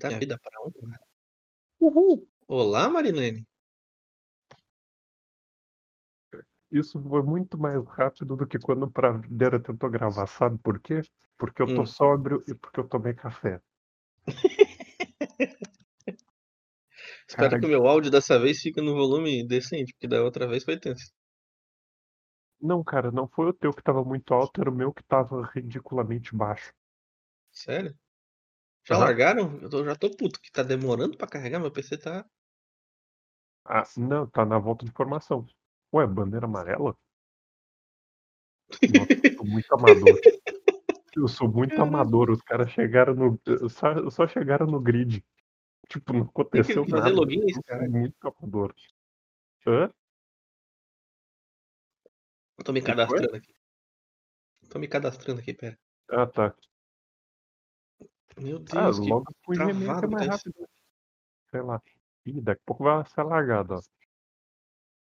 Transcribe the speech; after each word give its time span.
da 0.00 0.10
vida 0.10 0.38
para 0.38 0.60
um. 0.62 0.72
Uhul! 1.80 2.28
Olá, 2.48 2.88
Marilene. 2.88 3.46
Isso 6.70 7.00
foi 7.00 7.22
muito 7.22 7.56
mais 7.56 7.82
rápido 7.86 8.36
do 8.36 8.46
que 8.46 8.58
quando 8.58 8.82
o 8.84 8.90
Pradeira 8.90 9.60
tentou 9.60 9.88
gravar, 9.88 10.26
sabe 10.26 10.58
por 10.58 10.80
quê? 10.80 11.00
Porque 11.38 11.62
eu 11.62 11.66
tô 11.66 11.82
Hum. 11.82 11.86
sóbrio 11.86 12.42
e 12.48 12.54
porque 12.54 12.80
eu 12.80 12.88
tomei 12.88 13.14
café. 13.14 13.60
Espero 17.28 17.50
Cara, 17.50 17.60
que 17.60 17.66
o 17.66 17.68
meu 17.68 17.86
áudio 17.86 18.10
dessa 18.10 18.38
vez 18.38 18.60
fique 18.60 18.80
no 18.80 18.94
volume 18.94 19.46
decente, 19.46 19.92
porque 19.92 20.08
da 20.08 20.22
outra 20.22 20.46
vez 20.46 20.64
foi 20.64 20.78
tenso. 20.78 21.12
Não, 22.60 22.82
cara, 22.82 23.12
não 23.12 23.28
foi 23.28 23.46
o 23.46 23.52
teu 23.52 23.72
que 23.72 23.80
tava 23.82 24.02
muito 24.04 24.34
alto, 24.34 24.60
era 24.60 24.68
o 24.68 24.74
meu 24.74 24.92
que 24.92 25.04
tava 25.04 25.48
ridiculamente 25.54 26.34
baixo. 26.34 26.72
Sério? 27.52 27.96
Já 28.86 28.96
Aham. 28.96 29.04
largaram? 29.04 29.58
Eu 29.62 29.70
tô- 29.70 29.84
já 29.84 29.96
tô 29.96 30.10
puto, 30.10 30.40
que 30.40 30.52
tá 30.52 30.62
demorando 30.62 31.16
pra 31.16 31.26
carregar, 31.26 31.58
meu 31.58 31.70
PC 31.70 31.96
tá. 31.96 32.24
Ah, 33.64 33.82
não, 33.96 34.26
tá 34.28 34.44
na 34.44 34.58
volta 34.58 34.84
de 34.84 34.92
formação. 34.92 35.46
Ué, 35.92 36.06
bandeira 36.06 36.44
amarela? 36.44 36.94
Nossa, 38.90 39.12
eu 39.24 39.36
sou 39.36 39.46
muito 39.46 39.74
amador. 39.74 40.20
Eu 41.16 41.28
sou 41.28 41.48
muito 41.52 41.80
amador. 41.80 42.30
Os 42.30 42.42
caras 42.42 42.70
chegaram 42.70 43.14
no. 43.14 43.40
Só, 43.70 44.10
só 44.10 44.26
chegaram 44.26 44.66
no 44.66 44.80
grid. 44.80 45.24
Tipo, 45.88 46.12
não 46.12 46.20
Tem 46.20 46.26
que 46.26 46.40
aconteceu 46.40 46.84
fazer 46.84 47.10
nada. 47.10 47.14
login 47.14 47.40
Eu 47.48 47.62
cara. 47.62 47.88
muito 47.88 48.16
amador. 48.22 48.74
Hã? 49.66 49.90
Eu 52.58 52.64
tô 52.64 52.72
me 52.72 52.80
foi? 52.80 52.88
cadastrando 52.88 53.36
aqui. 53.36 53.54
Tô 54.68 54.78
me 54.78 54.88
cadastrando 54.88 55.40
aqui, 55.40 55.54
pera. 55.54 55.78
Ah, 56.10 56.26
tá. 56.26 56.54
Meu 58.38 58.58
Ah, 58.74 58.90
Deus, 58.90 59.00
que 59.00 59.10
logo 59.10 59.26
Gmail 59.48 59.96
que 59.96 60.04
é 60.04 60.08
travado 60.08 60.14
mais 60.14 60.26
tá 60.26 60.26
isso. 60.26 60.44
rápido. 60.44 60.68
Sei 61.50 61.62
lá. 61.62 61.80
Ih, 62.26 62.40
daqui 62.42 62.60
a 62.62 62.66
pouco 62.66 62.84
vai 62.84 63.04
ser 63.06 63.22
largado, 63.22 63.74
ó. 63.76 63.80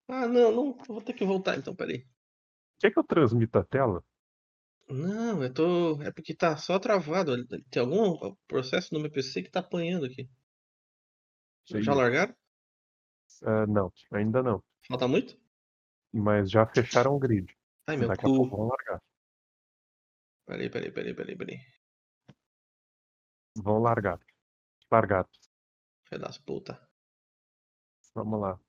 Ah, 0.09 0.29
não, 0.29 0.53
não. 0.53 0.77
Vou 0.87 1.03
ter 1.03 1.13
que 1.15 1.25
voltar 1.25 1.59
então, 1.59 1.75
peraí. 1.75 2.07
Quer 2.79 2.91
que 2.93 2.99
eu 2.99 3.05
transmita 3.05 3.61
a 3.61 3.65
tela? 3.65 4.05
Não, 4.89 5.43
eu 5.43 5.53
tô. 5.53 6.01
É 6.03 6.13
porque 6.13 6.35
tá 6.37 6.57
só 6.57 6.79
travado. 6.79 7.45
Tem 7.71 7.83
algum 7.83 8.33
processo 8.47 8.95
no 8.95 9.01
meu 9.01 9.11
PC 9.11 9.43
que 9.43 9.51
tá 9.51 9.59
apanhando 9.61 10.07
aqui. 10.07 10.29
Já 11.81 11.93
Ih, 11.93 11.95
largaram? 11.95 12.35
ah, 13.45 13.67
não, 13.67 13.93
ainda 14.13 14.43
não. 14.43 14.63
Falta 14.89 15.09
muito? 15.09 15.37
Mas 16.11 16.51
já 16.51 16.65
fecharam 16.67 17.15
o 17.15 17.19
grid. 17.19 17.55
Ai, 17.87 17.97
meu 17.97 18.11
Daqui 18.11 18.27
a 18.27 18.31
pouco 18.31 18.57
cu. 18.57 18.57
vão 18.57 18.69
largar. 18.69 19.01
Peraí, 20.47 20.69
peraí, 20.75 20.91
peraí, 20.97 21.15
peraí, 21.19 21.37
peraí. 21.41 21.59
Vão 23.57 23.79
largar. 23.79 24.21
Largado. 24.91 25.29
Filha 26.09 26.21
das 26.21 26.39
puta. 26.39 26.81
Vamos 28.15 28.41
lá. 28.41 28.61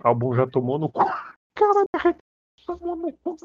Álbum 0.00 0.34
já 0.34 0.46
tomou 0.46 0.78
no 0.78 0.90
cu. 0.90 1.00
Caralho, 1.54 2.18
tomou 2.66 2.96
no 2.96 3.12
cu. 3.18 3.36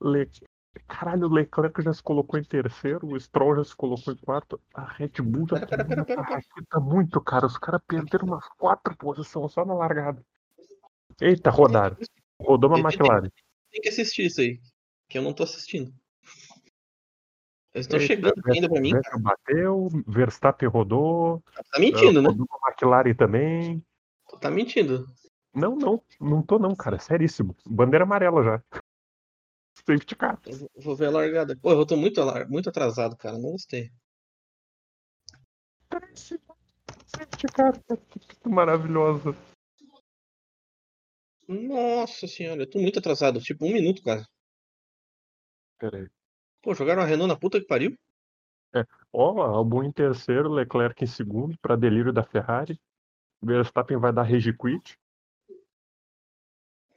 Le... 0.00 0.30
Caralho, 0.88 1.26
o 1.26 1.32
Leclerc 1.32 1.82
já 1.82 1.92
se 1.92 2.02
colocou 2.02 2.38
em 2.38 2.44
terceiro, 2.44 3.06
o 3.06 3.18
Stroll 3.18 3.56
já 3.56 3.64
se 3.64 3.76
colocou 3.76 4.12
em 4.12 4.16
quarto, 4.16 4.60
a 4.74 4.84
Red 4.84 5.22
Bull 5.22 5.46
já 5.48 5.56
Pera, 5.56 5.66
pera, 5.66 5.84
tomou 5.84 5.86
pera, 5.86 5.96
na 5.96 6.04
pera, 6.04 6.24
pera. 6.24 6.42
tarraqueta 6.42 6.80
muito, 6.80 7.20
cara. 7.20 7.46
Os 7.46 7.56
caras 7.56 7.80
perderam 7.86 8.26
umas 8.26 8.46
quatro 8.58 8.96
posições 8.96 9.52
só 9.52 9.64
na 9.64 9.74
largada. 9.74 10.24
Eita, 11.20 11.50
rodaram. 11.50 11.96
Rodou 12.40 12.68
uma 12.70 12.78
McLaren. 12.78 13.30
Tem 13.70 13.80
que 13.80 13.88
assistir 13.88 14.26
isso 14.26 14.40
aí. 14.40 14.60
Que 15.08 15.18
eu 15.18 15.22
não 15.22 15.32
tô 15.32 15.42
assistindo. 15.44 15.94
Eles 17.74 17.86
estão 17.86 18.00
chegando 18.00 18.34
ainda 18.50 18.68
pra 18.68 18.80
mim, 18.80 18.90
cara. 18.90 19.18
Bateu, 19.18 19.88
Verstappen 20.06 20.68
rodou, 20.68 21.42
Tá 21.70 21.78
mentindo, 21.78 22.22
né? 22.22 22.28
rodou 22.28 22.46
uma 22.50 22.70
McLaren 22.70 23.14
também. 23.14 23.84
Tu 24.28 24.38
tá 24.38 24.50
mentindo. 24.50 25.06
Não, 25.54 25.76
não, 25.76 26.02
não 26.20 26.42
tô 26.42 26.58
não, 26.58 26.74
cara. 26.74 26.98
Seríssimo. 26.98 27.54
Bandeira 27.66 28.04
amarela 28.04 28.42
já. 28.42 28.62
Safety 29.86 30.16
car. 30.16 30.40
Eu 30.46 30.68
vou- 30.82 30.96
ver 30.96 31.06
a 31.06 31.10
largada. 31.10 31.56
Pô, 31.56 31.70
eu 31.70 31.86
tô 31.86 31.96
muito, 31.96 32.20
muito 32.48 32.68
atrasado, 32.68 33.16
cara. 33.16 33.38
Não 33.38 33.52
gostei. 33.52 33.92
Safety 36.14 37.46
car. 37.54 37.72
Que 38.42 38.48
maravilhosa. 38.48 39.36
Nossa 41.46 42.26
senhora, 42.26 42.62
eu 42.62 42.70
tô 42.70 42.80
muito 42.80 42.98
atrasado. 42.98 43.40
Tipo, 43.40 43.66
um 43.66 43.72
minuto 43.72 44.02
quase. 44.02 44.26
Pera 45.78 45.98
aí. 45.98 46.08
Pô, 46.62 46.74
jogaram 46.74 47.02
a 47.02 47.04
Renault 47.04 47.28
na 47.32 47.38
puta 47.38 47.60
que 47.60 47.66
pariu. 47.66 47.96
Ó, 49.12 49.40
Albon 49.40 49.84
em 49.84 49.92
terceiro, 49.92 50.50
Leclerc 50.50 51.02
em 51.02 51.06
segundo, 51.06 51.56
para 51.58 51.76
delírio 51.76 52.12
da 52.12 52.22
Ferrari. 52.22 52.78
Verstappen 53.42 53.96
vai 53.96 54.12
dar 54.12 54.24
rage 54.24 54.52
quit. 54.52 54.98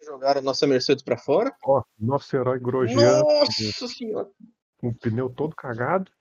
Jogaram 0.01 0.39
a 0.39 0.43
nossa 0.43 0.65
Mercedes 0.65 1.03
pra 1.03 1.17
fora. 1.17 1.55
Ó, 1.63 1.83
nosso 1.97 2.35
herói 2.35 2.59
Grosjean 2.59 3.21
Nossa 3.21 3.87
senhora. 3.87 4.29
com 4.77 4.89
o 4.89 4.95
pneu 4.95 5.29
todo 5.29 5.55
cagado. 5.55 6.11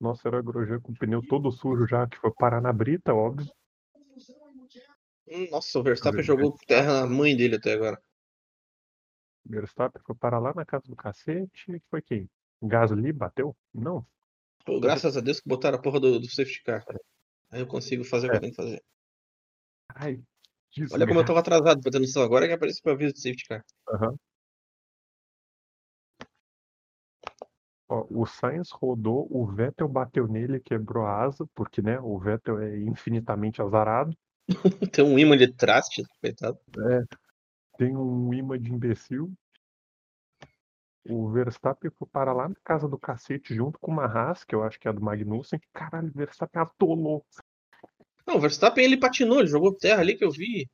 Nosso 0.00 0.26
herói 0.26 0.42
Grosjean 0.42 0.80
com 0.80 0.92
o 0.92 0.98
pneu 0.98 1.22
todo 1.26 1.52
sujo 1.52 1.86
já, 1.86 2.06
que 2.06 2.18
foi 2.18 2.32
parar 2.34 2.60
na 2.60 2.72
brita, 2.72 3.14
óbvio. 3.14 3.50
Hum, 5.28 5.48
Nossa, 5.50 5.78
o 5.78 5.82
Verstappen 5.82 6.22
Grosjean. 6.22 6.36
jogou 6.36 6.58
terra 6.66 7.00
na 7.00 7.06
mãe 7.06 7.36
dele 7.36 7.56
até 7.56 7.72
agora. 7.72 8.02
Verstappen 9.44 10.02
foi 10.04 10.14
parar 10.14 10.38
lá 10.38 10.52
na 10.54 10.64
casa 10.64 10.86
do 10.86 10.96
cacete. 10.96 11.82
Foi 11.90 12.00
quem? 12.02 12.28
Gasly 12.62 13.12
bateu? 13.12 13.56
Não. 13.72 14.06
Pô, 14.64 14.80
graças 14.80 15.16
a 15.16 15.20
Deus 15.20 15.40
que 15.40 15.48
botaram 15.48 15.78
a 15.78 15.82
porra 15.82 16.00
do, 16.00 16.18
do 16.18 16.28
safety 16.28 16.62
car. 16.62 16.84
Aí 17.50 17.60
eu 17.60 17.66
consigo 17.66 18.04
fazer 18.04 18.26
o 18.26 18.30
que 18.30 18.36
É. 18.36 18.38
eu 18.38 18.40
tenho 18.40 18.52
que 18.52 18.62
fazer. 18.62 18.82
Ai, 19.94 20.22
Olha 20.90 21.06
como 21.06 21.20
eu 21.20 21.24
tava 21.24 21.38
atrasado 21.38 21.80
pra 21.80 21.90
ter 21.90 22.00
noção. 22.00 22.22
Agora 22.22 22.46
que 22.46 22.52
apareceu 22.52 22.82
pra 22.82 22.92
aviso 22.92 23.12
do 23.12 23.20
safety 23.20 23.44
car. 23.46 23.64
Aham. 23.90 24.16
Ó, 27.86 28.06
o 28.10 28.26
Sainz 28.26 28.70
rodou, 28.70 29.28
o 29.30 29.46
Vettel 29.46 29.86
bateu 29.86 30.26
nele 30.26 30.56
e 30.56 30.60
quebrou 30.60 31.04
a 31.04 31.22
asa, 31.22 31.46
porque 31.54 31.82
né, 31.82 32.00
o 32.00 32.18
Vettel 32.18 32.58
é 32.60 32.78
infinitamente 32.78 33.60
azarado. 33.60 34.16
Tem 34.92 35.04
um 35.04 35.18
imã 35.18 35.36
de 35.36 35.52
traste, 35.52 36.02
coitado. 36.20 36.58
Tem 37.76 37.96
um 37.96 38.32
imã 38.32 38.58
de 38.58 38.72
imbecil. 38.72 39.32
O 41.06 41.28
Verstappen 41.30 41.90
foi 41.98 42.08
para 42.08 42.32
lá 42.32 42.48
na 42.48 42.54
casa 42.64 42.88
do 42.88 42.98
cacete 42.98 43.54
junto 43.54 43.78
com 43.78 43.92
uma 43.92 44.06
Haas, 44.06 44.42
que 44.42 44.54
eu 44.54 44.62
acho 44.62 44.80
que 44.80 44.88
é 44.88 44.90
a 44.90 44.94
do 44.94 45.02
Magnussen. 45.02 45.60
Caralho, 45.72 46.08
o 46.08 46.16
Verstappen 46.16 46.62
atolou. 46.62 47.24
Não, 48.26 48.36
o 48.36 48.40
Verstappen 48.40 48.84
ele 48.84 48.96
patinou, 48.96 49.40
ele 49.40 49.48
jogou 49.48 49.74
terra 49.74 50.00
ali 50.00 50.16
que 50.16 50.24
eu 50.24 50.30
vi. 50.30 50.68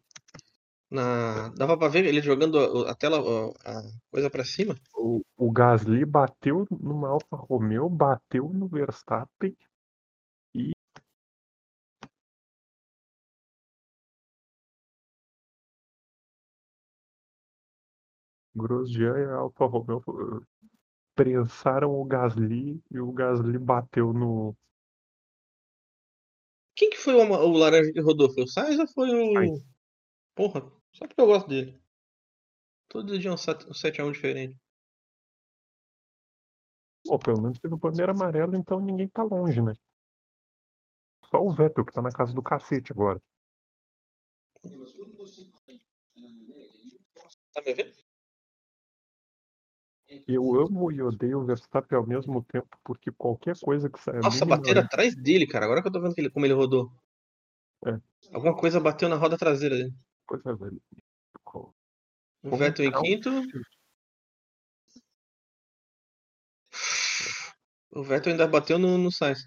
Na... 0.88 1.48
Dava 1.50 1.76
pra 1.76 1.88
ver 1.88 2.04
ele 2.04 2.20
jogando 2.20 2.86
a, 2.86 2.94
tela, 2.94 3.18
a, 3.64 3.78
a 3.78 3.82
coisa 4.10 4.30
pra 4.30 4.44
cima. 4.44 4.76
O, 4.94 5.20
o 5.36 5.50
Gasly 5.50 6.04
bateu 6.04 6.66
numa 6.70 7.08
Alfa 7.08 7.36
Romeo, 7.36 7.88
bateu 7.88 8.48
no 8.50 8.68
Verstappen. 8.68 9.56
Grosjean 18.54 19.18
e 19.18 19.24
a 19.24 19.36
Alfa 19.36 19.66
Romeo 19.66 20.02
eh, 20.08 20.46
prensaram 21.14 21.92
o 21.92 22.04
Gasly 22.04 22.82
e 22.90 22.98
o 22.98 23.12
Gasly 23.12 23.58
bateu 23.58 24.12
no. 24.12 24.56
Quem 26.74 26.90
que 26.90 26.96
foi 26.96 27.14
o, 27.14 27.18
o 27.18 27.52
laranja 27.52 27.92
que 27.92 28.00
rodou? 28.00 28.32
Foi 28.32 28.44
o 28.44 28.48
Sainz 28.48 28.78
ou 28.78 28.88
foi 28.88 29.10
o. 29.10 29.34
Sainz. 29.34 29.64
Porra, 30.34 30.60
só 30.92 31.06
porque 31.06 31.20
eu 31.20 31.26
gosto 31.26 31.48
dele. 31.48 31.78
Todo 32.88 33.18
dia 33.18 33.32
um 33.32 33.36
7x1 33.36 34.12
diferente. 34.12 34.58
Pô, 37.04 37.18
pelo 37.18 37.41
menos 37.41 37.58
teve 37.58 37.76
bandeira 37.76 38.12
amarela, 38.12 38.56
então 38.56 38.80
ninguém 38.80 39.08
tá 39.08 39.22
longe, 39.22 39.60
né? 39.62 39.72
Só 41.30 41.38
o 41.41 41.53
Vettel 41.53 41.84
que 41.84 41.92
tá 41.92 42.03
na 42.03 42.10
casa 42.10 42.32
do 42.32 42.42
cacete 42.42 42.92
agora. 42.92 43.22
Tá 47.53 47.62
me 47.62 47.74
vendo? 47.74 48.09
Eu 50.27 50.60
amo 50.60 50.91
e 50.91 51.01
odeio 51.01 51.41
o 51.41 51.45
Verstappen 51.45 51.97
ao 51.97 52.07
mesmo 52.07 52.42
tempo, 52.45 52.77
porque 52.84 53.12
qualquer 53.12 53.57
coisa 53.60 53.89
que 53.89 54.01
saia 54.01 54.18
Nossa, 54.21 54.39
minimamente- 54.45 54.68
bateram 54.68 54.83
atrás 54.86 55.15
dele, 55.15 55.47
cara. 55.47 55.65
Agora 55.66 55.83
que 55.83 55.89
eu 55.89 55.92
tô 55.92 56.01
vendo 56.01 56.15
que 56.15 56.21
ele- 56.21 56.30
como 56.30 56.45
ele 56.47 56.54
rodou. 56.54 56.91
É. 57.86 57.98
Alguma 58.33 58.57
coisa 58.57 58.80
bateu 58.80 59.09
na 59.09 59.16
roda 59.16 59.39
traseira 59.39 59.77
dele. 59.77 59.95
coisa 60.27 60.54
velho. 60.54 60.80
O 62.42 62.57
Vettel 62.57 62.84
em 62.86 62.92
quinto. 62.92 63.30
O 67.91 68.03
Vettel 68.04 68.33
ainda 68.33 68.47
bateu 68.47 68.78
no, 68.78 68.97
no 68.98 69.10
Sainz. 69.13 69.41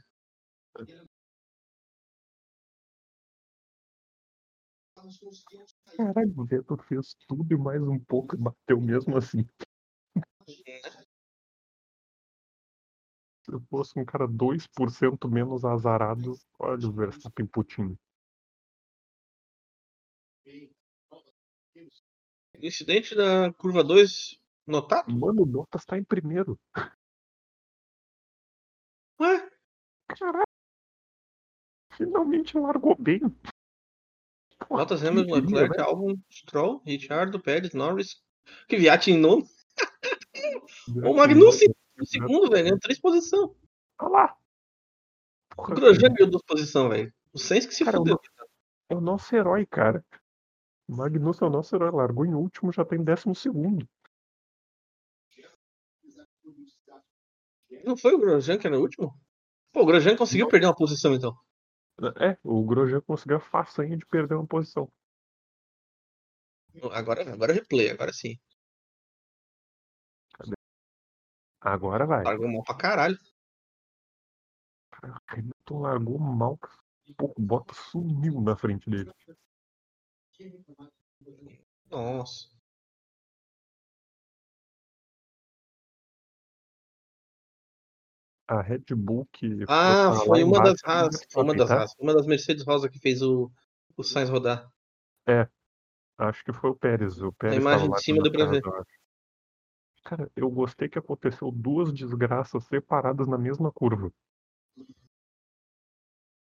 Caralho, 5.98 6.34
o 6.38 6.46
Vettel 6.46 6.78
fez 6.88 7.16
tudo 7.28 7.54
e 7.54 7.58
mais 7.58 7.82
um 7.82 8.00
pouco 8.00 8.36
e 8.36 8.40
bateu 8.40 8.80
mesmo 8.80 9.18
assim. 9.18 9.46
Se 13.44 13.52
eu 13.52 13.60
fosse 13.70 14.00
um 14.00 14.06
cara 14.06 14.28
2% 14.28 15.30
menos 15.30 15.66
azarado, 15.66 16.38
olha 16.60 16.88
o 16.88 16.92
Verstappen 16.92 17.46
Putin. 17.46 17.98
Incidente 22.62 23.14
da 23.14 23.52
curva 23.54 23.84
2 23.84 24.40
notado? 24.66 25.12
Mano, 25.12 25.44
o 25.44 25.46
Notas 25.46 25.84
tá 25.84 25.98
em 25.98 26.04
primeiro. 26.04 26.58
Ué? 29.20 29.50
Caralho. 30.08 30.44
Finalmente 31.98 32.58
largou 32.58 32.96
bem. 32.96 33.20
Notas 34.70 35.04
Hamilton, 35.04 35.36
Leclerc, 35.36 35.78
né? 35.78 35.84
Albon, 35.84 36.16
Stroll, 36.32 36.82
Richard 36.86 37.38
Pérez, 37.42 37.74
Norris, 37.74 38.24
Que 38.68 38.78
em 38.78 39.18
nono. 39.18 39.46
O 41.04 41.14
Magnussen 41.14 41.74
em 42.00 42.06
segundo, 42.06 42.50
velho. 42.50 42.64
Ganhou 42.64 42.80
três 42.80 43.00
posições. 43.00 43.52
Olha 44.00 44.10
lá. 44.10 44.38
O 45.52 45.56
Porra, 45.58 45.76
Grosjean 45.76 46.14
ganhou 46.14 46.32
duas 46.32 46.44
posições, 46.44 46.90
velho. 46.90 47.14
O 47.32 47.40
Sainz 47.40 47.66
que 47.66 47.76
se 47.76 47.86
Cara, 47.86 47.98
fudeu. 47.98 48.20
É 48.90 48.96
o 48.96 49.02
nosso 49.02 49.36
herói, 49.36 49.66
cara. 49.66 50.04
O 50.88 50.96
Magnussen 50.96 51.46
é 51.46 51.50
o 51.50 51.54
nosso 51.54 51.76
herói. 51.76 51.92
Largou 51.92 52.26
em 52.26 52.34
último, 52.34 52.72
já 52.72 52.84
tá 52.84 52.96
em 52.96 53.04
décimo 53.04 53.36
segundo. 53.36 53.88
Não 57.84 57.98
foi 57.98 58.14
o 58.14 58.20
Grosjean 58.20 58.58
que 58.58 58.66
era 58.66 58.78
o 58.78 58.82
último? 58.82 59.14
Pô, 59.72 59.82
o 59.82 59.86
Grosjean 59.86 60.16
conseguiu 60.16 60.46
Não. 60.46 60.52
perder 60.52 60.68
uma 60.68 60.76
posição, 60.76 61.14
então. 61.14 61.38
É, 62.20 62.38
o 62.44 62.64
Grosjean 62.64 63.02
conseguiu 63.02 63.38
a 63.38 63.42
façanha 63.42 63.98
de 63.98 64.06
perder 64.06 64.36
uma 64.36 64.48
posição. 64.48 64.92
Agora, 66.92 67.32
agora 67.32 67.52
é 67.52 67.56
replay, 67.56 67.90
agora 67.90 68.12
sim. 68.12 68.40
Agora 71.64 72.06
vai. 72.06 72.24
Largou 72.24 72.50
mal 72.50 72.64
pra 72.64 72.76
caralho. 72.76 73.18
Hamilton 75.28 75.80
largou 75.80 76.20
mal. 76.20 76.60
Pô, 77.18 77.34
o 77.38 77.42
Bottas 77.42 77.78
sumiu 77.78 78.42
na 78.42 78.56
frente 78.56 78.90
dele. 78.90 79.12
Nossa. 81.90 82.52
A 88.48 88.62
Red 88.62 88.84
Bull 88.96 89.28
que. 89.32 89.64
Ah, 89.70 90.14
foi 90.26 90.44
uma 90.44 90.62
das 90.62 90.80
Haas. 90.84 91.26
Foi 91.32 91.44
uma 91.44 91.56
das? 91.56 91.72
Haas. 91.72 91.96
Uma 91.98 92.14
das 92.14 92.28
Mercedes 92.28 92.66
Rosa 92.66 92.90
que 92.90 93.00
fez 93.00 93.22
o, 93.22 93.50
o 93.96 94.04
Sainz 94.04 94.30
rodar. 94.30 94.70
Acho 96.18 96.44
que 96.44 96.52
foi 96.52 96.70
o 96.70 96.76
Pérez. 96.76 97.22
O 97.22 97.32
Pérez 97.32 97.58
imagem 97.58 97.88
tava 97.88 97.98
de 97.98 98.04
cima 98.04 98.20
eu 98.28 98.76
acho. 98.80 99.03
Cara, 100.04 100.30
eu 100.36 100.50
gostei 100.50 100.90
que 100.90 101.00
aconteceu 101.00 101.50
duas 101.50 101.94
desgraças 101.94 102.66
separadas 102.66 103.28
na 103.28 103.38
mesma 103.38 103.72
curva. 103.72 104.12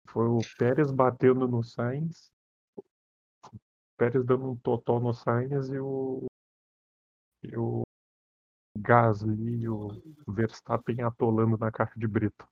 Foi 0.07 0.25
o 0.27 0.39
Pérez 0.57 0.92
batendo 0.92 1.48
no 1.48 1.63
Sainz. 1.63 2.31
O 2.77 2.83
Pérez 3.98 4.25
dando 4.25 4.51
um 4.51 4.56
totó 4.56 5.00
no 5.00 5.13
Sainz 5.13 5.69
e 5.69 5.80
o. 5.80 6.25
E 7.44 7.57
o 7.57 7.81
Gasly 8.77 9.62
e 9.62 9.69
o 9.69 9.89
Verstappen 10.27 11.01
atolando 11.01 11.57
na 11.57 11.71
caixa 11.71 12.00
de 12.00 12.07
brita. 12.07 12.47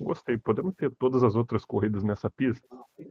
Gostei. 0.00 0.38
Podemos 0.38 0.74
ter 0.74 0.94
todas 0.96 1.22
as 1.22 1.34
outras 1.34 1.64
corridas 1.64 2.02
nessa 2.04 2.30
pista? 2.30 2.66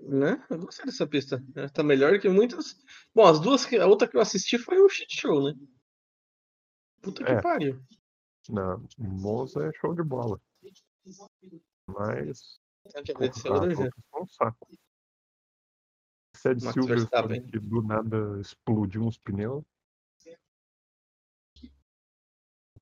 Né? 0.08 0.44
Eu 0.50 0.60
gostei 0.60 0.86
dessa 0.86 1.06
pista. 1.08 1.44
É, 1.56 1.68
Tá 1.68 1.84
melhor 1.84 2.18
que 2.20 2.30
muitas. 2.30 2.76
Bom, 3.14 3.26
as 3.26 3.40
duas. 3.40 3.72
A 3.74 3.88
outra 3.88 4.08
que 4.08 4.16
eu 4.16 4.22
assisti 4.22 4.58
foi 4.58 4.80
o 4.80 4.90
shit 4.90 5.20
show, 5.20 5.44
né? 5.44 5.54
Puta 7.02 7.24
que 7.24 7.32
É. 7.32 7.42
pariu. 7.42 7.82
Na 8.50 8.80
Monza 8.98 9.66
é 9.68 9.74
show 9.74 9.94
de 9.94 10.04
bola. 10.04 10.40
Mas 11.88 12.60
Grosjean. 13.14 13.30
volta 13.76 13.92
foi 14.10 14.22
um 14.22 14.28
saco. 14.28 14.68
Max 16.44 16.74
Silverstone 16.74 16.88
Verstappen. 16.88 17.46
que 17.48 17.60
do 17.60 17.82
nada 17.84 18.40
explodiu 18.40 19.04
uns 19.04 19.18
pneus. 19.18 19.64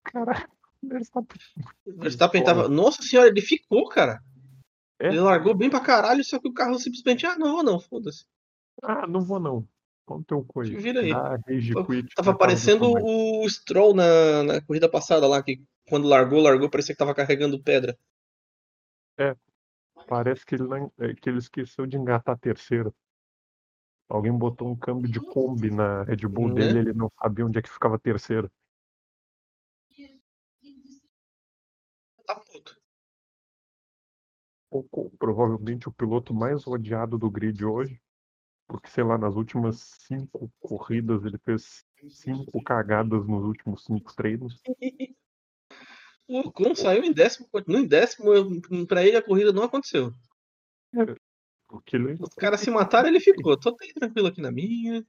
Caralho, 0.04 0.50
Verstappen. 0.82 1.42
O 1.86 2.02
Verstappen 2.02 2.44
tava. 2.44 2.68
Nossa 2.70 3.02
senhora, 3.02 3.28
ele 3.30 3.42
ficou, 3.42 3.88
cara. 3.90 4.24
É? 5.00 5.08
Ele 5.08 5.20
largou 5.20 5.54
bem 5.56 5.70
pra 5.70 5.82
caralho, 5.82 6.24
só 6.24 6.40
que 6.40 6.48
o 6.48 6.54
carro 6.54 6.80
simplesmente. 6.80 7.26
Ah, 7.26 7.38
não 7.38 7.52
vou 7.52 7.64
não, 7.64 7.80
foda-se. 7.80 8.26
Ah, 8.82 9.06
não 9.08 9.22
vou 9.22 9.40
não. 9.40 9.68
Qual 10.10 10.24
teu 10.24 10.44
coisa? 10.44 10.72
Se 10.72 10.78
vira 10.80 11.02
aí. 11.02 11.12
Quit. 11.86 12.16
Tava 12.16 12.36
parecendo 12.36 12.92
o 12.92 13.48
Stroll 13.48 13.94
na, 13.94 14.42
na 14.44 14.60
corrida 14.60 14.90
passada 14.90 15.28
lá, 15.28 15.44
que 15.44 15.64
quando 15.88 16.08
largou, 16.08 16.42
largou, 16.42 16.68
parecia 16.68 16.96
que 16.96 16.98
tava 16.98 17.14
carregando 17.14 17.62
pedra. 17.62 17.96
Parece 20.08 20.44
que 20.44 20.56
ele, 20.56 20.64
é, 20.98 21.14
que 21.14 21.30
ele 21.30 21.38
esqueceu 21.38 21.86
de 21.86 21.96
engatar 21.96 22.34
a 22.34 22.40
terceira. 22.40 22.92
Alguém 24.10 24.36
botou 24.36 24.68
um 24.68 24.76
câmbio 24.76 25.12
de 25.12 25.20
Kombi 25.20 25.70
na 25.70 26.02
Red 26.02 26.28
Bull 26.28 26.48
Né? 26.48 26.56
dele 26.56 26.80
ele 26.80 26.94
não 26.94 27.12
sabia 27.22 27.46
onde 27.46 27.60
é 27.60 27.62
que 27.62 27.70
ficava 27.70 27.96
a 27.96 28.00
terceira. 28.00 28.52
Tá 32.26 32.36
puto. 32.40 32.82
Provavelmente 35.20 35.88
o 35.88 35.94
piloto 35.94 36.34
mais 36.34 36.66
odiado 36.66 37.16
do 37.16 37.30
grid 37.30 37.64
hoje, 37.64 38.02
porque, 38.70 38.88
sei 38.88 39.04
lá, 39.04 39.18
nas 39.18 39.36
últimas 39.36 39.98
cinco 40.08 40.50
corridas 40.60 41.26
ele 41.26 41.40
fez 41.40 41.84
cinco 42.08 42.64
cagadas 42.64 43.28
nos 43.28 43.44
últimos 43.44 43.84
cinco 43.84 44.16
treinos. 44.16 44.62
O 46.32 46.42
Ocon 46.42 46.76
saiu 46.76 47.04
em 47.04 47.12
décimo, 47.12 47.50
continua 47.50 47.80
em 47.80 47.88
décimo. 47.88 48.30
Pra 48.88 49.04
ele 49.04 49.18
a 49.18 49.22
corrida 49.24 49.52
não 49.52 49.64
aconteceu. 49.64 50.14
Porque 51.68 51.96
ele 51.96 52.14
Os 52.22 52.36
caras 52.36 52.60
se 52.60 52.70
mataram, 52.70 53.10
ele 53.10 53.20
ficou. 53.20 53.60
Tô 53.60 53.76
bem 53.76 53.92
tranquilo 53.96 54.28
aqui 54.28 54.40
na 54.40 54.52
minha. 54.52 55.04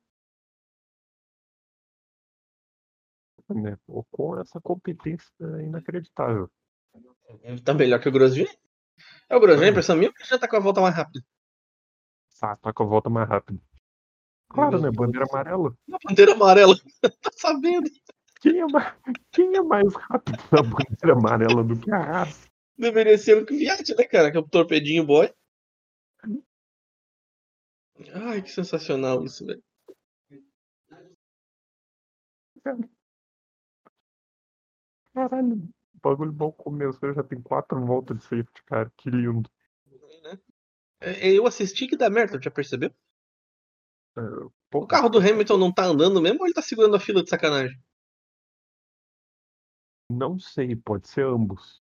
né, 3.50 3.76
Ocon 3.86 4.38
é 4.38 4.40
essa 4.40 4.58
competência 4.62 5.30
inacreditável. 5.62 6.50
Ele 7.42 7.60
tá 7.60 7.74
melhor 7.74 8.00
que 8.00 8.08
o 8.08 8.12
Grosjean. 8.12 8.48
É 9.28 9.36
o 9.36 9.40
Grosjean, 9.40 9.66
a 9.66 9.70
impressão 9.70 9.96
minha, 9.96 10.10
porque 10.10 10.24
já 10.24 10.38
tá 10.38 10.48
com 10.48 10.56
a 10.56 10.60
volta 10.60 10.80
mais 10.80 10.94
rápida. 10.94 11.22
Tá, 12.40 12.56
tá 12.56 12.72
com 12.72 12.84
a 12.84 12.86
volta 12.86 13.10
mais 13.10 13.28
rápida. 13.28 13.60
Claro, 14.48 14.80
né? 14.80 14.90
Bandeira 14.90 15.26
amarela. 15.30 15.76
Bandeira 16.04 16.32
amarela. 16.32 16.74
tá 17.22 17.30
sabendo? 17.36 17.90
Quem 18.40 18.60
é 18.60 18.66
mais, 18.66 18.94
quem 19.30 19.54
é 19.54 19.62
mais 19.62 19.94
rápido 19.94 20.38
na 20.50 20.62
bandeira 20.62 21.12
amarela 21.12 21.62
do 21.62 21.78
que 21.78 21.90
a 21.92 21.98
Haas? 21.98 22.48
Deveria 22.78 23.18
ser 23.18 23.36
o 23.36 23.44
Kvyat, 23.44 23.94
né, 23.94 24.04
cara? 24.04 24.30
Que 24.30 24.38
é 24.38 24.40
o 24.40 24.48
torpedinho 24.48 25.04
boy. 25.04 25.30
Ai, 28.14 28.40
que 28.40 28.50
sensacional 28.50 29.22
isso, 29.22 29.44
velho. 29.44 29.62
Caralho, 35.12 35.56
o 35.56 36.00
bagulho 36.02 36.32
mal 36.32 36.52
começou, 36.54 37.12
já 37.12 37.22
tem 37.22 37.42
quatro 37.42 37.84
voltas 37.84 38.16
de 38.16 38.22
safety, 38.22 38.64
cara. 38.64 38.90
Que 38.96 39.10
lindo. 39.10 39.50
É, 41.00 41.30
Eu 41.32 41.46
assisti 41.46 41.86
que 41.86 41.96
dá 41.96 42.08
merda, 42.10 42.40
já 42.42 42.50
percebeu? 42.50 42.90
Pô, 44.70 44.80
O 44.80 44.86
carro 44.86 45.08
do 45.08 45.18
Hamilton 45.18 45.56
não 45.58 45.72
tá 45.72 45.84
andando 45.84 46.20
mesmo 46.20 46.40
ou 46.40 46.46
ele 46.46 46.54
tá 46.54 46.62
segurando 46.62 46.96
a 46.96 47.00
fila 47.00 47.22
de 47.22 47.30
sacanagem? 47.30 47.78
Não 50.10 50.38
sei, 50.38 50.76
pode 50.76 51.08
ser 51.08 51.24
ambos. 51.24 51.82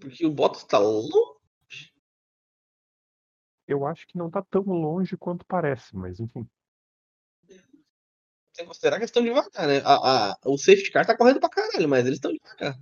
Porque 0.00 0.26
o 0.26 0.30
Bottas 0.32 0.64
tá 0.64 0.78
louco. 0.78 1.40
Eu 3.68 3.84
acho 3.86 4.06
que 4.06 4.16
não 4.16 4.30
tá 4.30 4.40
tão 4.42 4.62
longe 4.62 5.18
quanto 5.18 5.44
parece, 5.44 5.94
mas 5.94 6.18
enfim. 6.18 6.48
Sem 8.56 8.66
considerar 8.66 8.96
que 8.96 9.02
eles 9.02 9.10
estão 9.10 9.22
devagar, 9.22 9.66
né? 9.68 9.78
A, 9.84 10.30
a- 10.32 10.36
o 10.46 10.56
safety 10.58 10.90
car 10.90 11.04
tá 11.06 11.16
correndo 11.16 11.40
pra 11.40 11.48
caralho, 11.50 11.88
mas 11.88 12.06
eles 12.06 12.16
estão 12.18 12.32
devagar. 12.32 12.78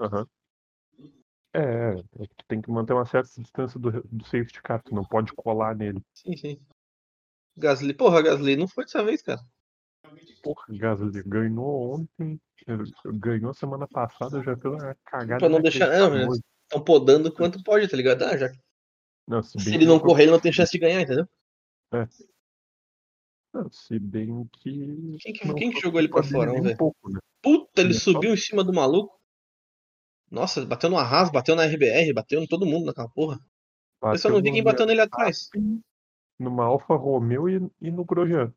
Aham. 0.00 0.26
É, 0.26 0.37
é 1.58 2.26
que 2.26 2.44
tem 2.46 2.60
que 2.60 2.70
manter 2.70 2.92
uma 2.92 3.06
certa 3.06 3.28
distância 3.40 3.78
do, 3.78 3.90
do 4.02 4.24
safety 4.24 4.62
car, 4.62 4.82
tu 4.82 4.94
não 4.94 5.04
pode 5.04 5.32
colar 5.34 5.74
nele. 5.74 6.02
Sim, 6.14 6.36
sim. 6.36 6.60
Gasly, 7.56 7.92
porra, 7.94 8.22
Gasly, 8.22 8.56
não 8.56 8.68
foi 8.68 8.84
dessa 8.84 9.02
vez, 9.04 9.22
cara. 9.22 9.40
Porra, 10.42 10.64
Gasly 10.70 11.22
ganhou 11.24 11.94
ontem, 11.94 12.40
eh, 12.66 12.76
ganhou 13.14 13.52
semana 13.52 13.86
passada, 13.88 14.42
já 14.42 14.56
fez 14.56 14.74
uma 14.74 14.94
cagada. 15.04 15.40
Pra 15.40 15.48
não 15.48 15.60
deixar- 15.60 15.88
não. 16.10 16.32
Estão 16.32 16.84
podando 16.84 17.32
quanto 17.32 17.62
pode, 17.62 17.88
tá 17.88 17.96
ligado? 17.96 18.22
Ah, 18.24 18.36
já, 18.36 18.52
Não, 19.26 19.42
se, 19.42 19.58
se 19.58 19.74
ele 19.74 19.86
não 19.86 19.98
correr, 19.98 20.24
ele 20.24 20.32
não 20.32 20.40
tem 20.40 20.52
chance 20.52 20.70
de 20.72 20.78
ganhar, 20.78 21.00
entendeu? 21.00 21.26
Não, 23.52 23.70
se 23.70 23.98
bem 23.98 24.48
que. 24.52 25.16
Quem 25.20 25.32
que, 25.32 25.54
quem 25.54 25.70
que 25.72 25.80
jogou 25.80 26.00
ele 26.00 26.08
pra 26.08 26.22
fora? 26.22 26.52
um 26.52 26.76
pouco, 26.76 27.10
né? 27.10 27.18
Puta, 27.42 27.80
ele 27.80 27.90
Ele 27.90 27.94
só- 27.98 28.12
subiu 28.12 28.34
em 28.34 28.36
cima 28.36 28.62
do 28.62 28.72
maluco. 28.72 29.17
Nossa, 30.30 30.64
bateu 30.64 30.90
no 30.90 30.98
Arras, 30.98 31.30
bateu 31.30 31.56
na 31.56 31.64
RBR, 31.64 32.12
bateu 32.12 32.42
em 32.42 32.46
todo 32.46 32.66
mundo 32.66 32.86
naquela 32.86 33.08
porra. 33.08 33.40
Eu 34.02 34.18
só 34.18 34.28
não 34.28 34.36
vi 34.36 34.42
Bateu 34.42 34.52
quem 34.52 34.62
bateu 34.62 34.86
nele 34.86 35.00
atrás. 35.00 35.48
Verstappen, 35.52 35.82
Numa 36.38 36.64
Alfa 36.64 36.94
Romeo 36.94 37.48
e, 37.48 37.70
e 37.80 37.90
no 37.90 38.04
Grosjean. 38.04 38.52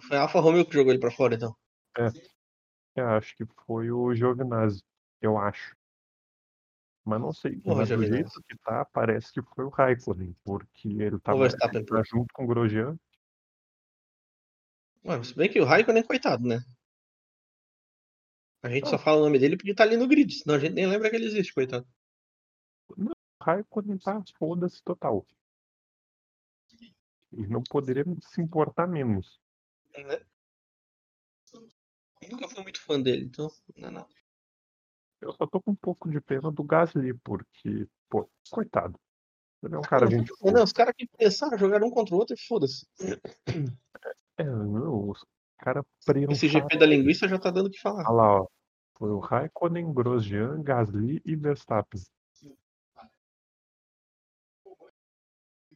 Foi 0.00 0.16
a 0.16 0.22
Alfa 0.22 0.40
Romeo 0.40 0.64
que 0.64 0.74
jogou 0.74 0.92
ele 0.92 1.00
pra 1.00 1.10
fora, 1.10 1.34
então. 1.34 1.54
Eu 2.96 3.08
acho 3.08 3.36
que 3.36 3.44
foi 3.66 3.90
o 3.90 4.14
Giovinazzi. 4.14 4.82
Eu 5.20 5.38
acho. 5.38 5.76
Mas 7.04 7.20
não 7.20 7.32
sei. 7.32 7.56
Porra, 7.60 7.76
mas 7.76 7.88
do 7.88 8.04
jeito 8.04 8.42
que 8.48 8.56
tá, 8.58 8.84
parece 8.84 9.32
que 9.32 9.42
foi 9.54 9.64
o 9.64 9.68
Raikkonen, 9.68 10.34
porque 10.44 10.88
ele 10.88 11.18
tava, 11.20 11.38
Verstappen, 11.38 11.84
tá 11.84 12.02
junto 12.02 12.32
com 12.32 12.44
o 12.44 12.46
Grosjean. 12.46 12.98
Ué, 15.04 15.22
se 15.22 15.34
bem 15.34 15.48
que 15.48 15.60
o 15.60 15.64
Raikkonen, 15.64 16.02
coitado, 16.02 16.46
né? 16.46 16.62
A 18.62 18.68
gente 18.68 18.84
Não. 18.84 18.90
só 18.90 18.98
fala 18.98 19.20
o 19.20 19.24
nome 19.24 19.38
dele 19.38 19.56
porque 19.56 19.74
tá 19.74 19.84
ali 19.84 19.96
no 19.96 20.06
grid, 20.06 20.32
senão 20.34 20.56
a 20.56 20.58
gente 20.58 20.74
nem 20.74 20.86
lembra 20.86 21.08
que 21.08 21.16
ele 21.16 21.26
existe, 21.26 21.54
coitado. 21.54 21.86
O 22.88 23.10
Raikkonen 23.42 23.98
tá 23.98 24.22
foda-se 24.38 24.82
total. 24.82 25.26
E 27.32 27.46
não 27.46 27.62
poderia 27.62 28.04
se 28.22 28.40
importar 28.40 28.86
menos. 28.86 29.40
Né? 29.96 30.20
Nunca 32.30 32.48
fui 32.48 32.62
muito 32.62 32.80
fã 32.80 33.00
dele, 33.00 33.24
então. 33.24 33.48
Não, 33.76 33.90
não. 33.90 34.08
Eu 35.20 35.32
só 35.32 35.46
tô 35.46 35.60
com 35.60 35.72
um 35.72 35.76
pouco 35.76 36.10
de 36.10 36.20
pena 36.20 36.50
do 36.50 36.62
Gasly, 36.64 37.14
porque, 37.14 37.88
pô, 38.08 38.28
coitado. 38.50 38.98
Ele 39.62 39.74
é 39.74 39.78
um 39.78 39.82
cara, 39.82 40.10
gente. 40.10 40.32
Não, 40.42 40.52
não, 40.52 40.64
os 40.64 40.72
caras 40.72 40.94
que 40.96 41.06
começaram 41.06 41.54
a 41.54 41.58
jogar 41.58 41.82
um 41.82 41.90
contra 41.90 42.14
o 42.14 42.18
outro 42.18 42.34
e 42.34 42.40
foda-se. 42.40 42.86
É, 44.38 44.44
não, 44.44 45.10
os 45.10 45.24
caras 45.60 45.84
Esse 45.98 46.06
prensaram. 46.06 46.50
GP 46.50 46.78
da 46.78 46.86
linguiça 46.86 47.28
já 47.28 47.38
tá 47.38 47.50
dando 47.50 47.66
o 47.66 47.70
que 47.70 47.80
falar. 47.80 48.04
Olha 48.08 48.10
lá, 48.10 48.40
ó. 48.42 48.46
Foi 48.98 49.10
o 49.10 49.18
Raikkonen, 49.18 49.92
Grosjean, 49.92 50.62
Gasly 50.62 51.22
e 51.24 51.34
Verstappen. 51.36 52.00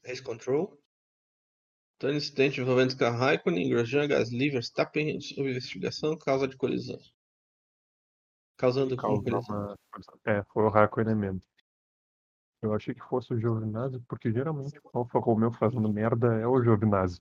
Race 0.05 0.23
Control. 0.23 0.79
Então, 1.97 2.13
incidente 2.13 2.61
envolvendo 2.61 2.97
carro 2.99 3.19
Raikkonen, 3.19 3.71
Grosjean, 3.71 4.07
Gasly, 4.07 4.51
Verstappen 4.51 5.21
sob 5.21 5.49
investigação, 5.49 6.19
causa 6.19 6.47
de 6.47 6.57
colisão. 6.57 6.99
Causando 8.57 8.97
colisão. 8.97 9.41
uma... 9.49 9.77
É, 10.27 10.43
foi 10.53 10.65
o 10.65 10.69
Raikkonen 10.69 11.15
mesmo. 11.15 11.41
Eu 12.61 12.73
achei 12.73 12.95
que 12.95 13.03
fosse 13.03 13.33
o 13.33 13.39
Giovinazzi, 13.39 14.01
porque 14.09 14.33
geralmente 14.33 14.79
o 14.83 14.99
Alfa 14.99 15.19
Romeo 15.19 15.53
fazendo 15.53 15.93
merda 15.93 16.35
é 16.35 16.47
o 16.47 16.63
Giovinazzi. 16.63 17.21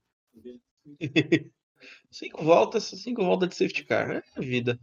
cinco 2.12 2.44
voltas, 2.44 2.84
cinco 2.84 3.24
voltas 3.24 3.50
de 3.50 3.56
safety 3.56 3.86
car. 3.86 4.12
É 4.12 4.24
a 4.36 4.42
vida. 4.42 4.80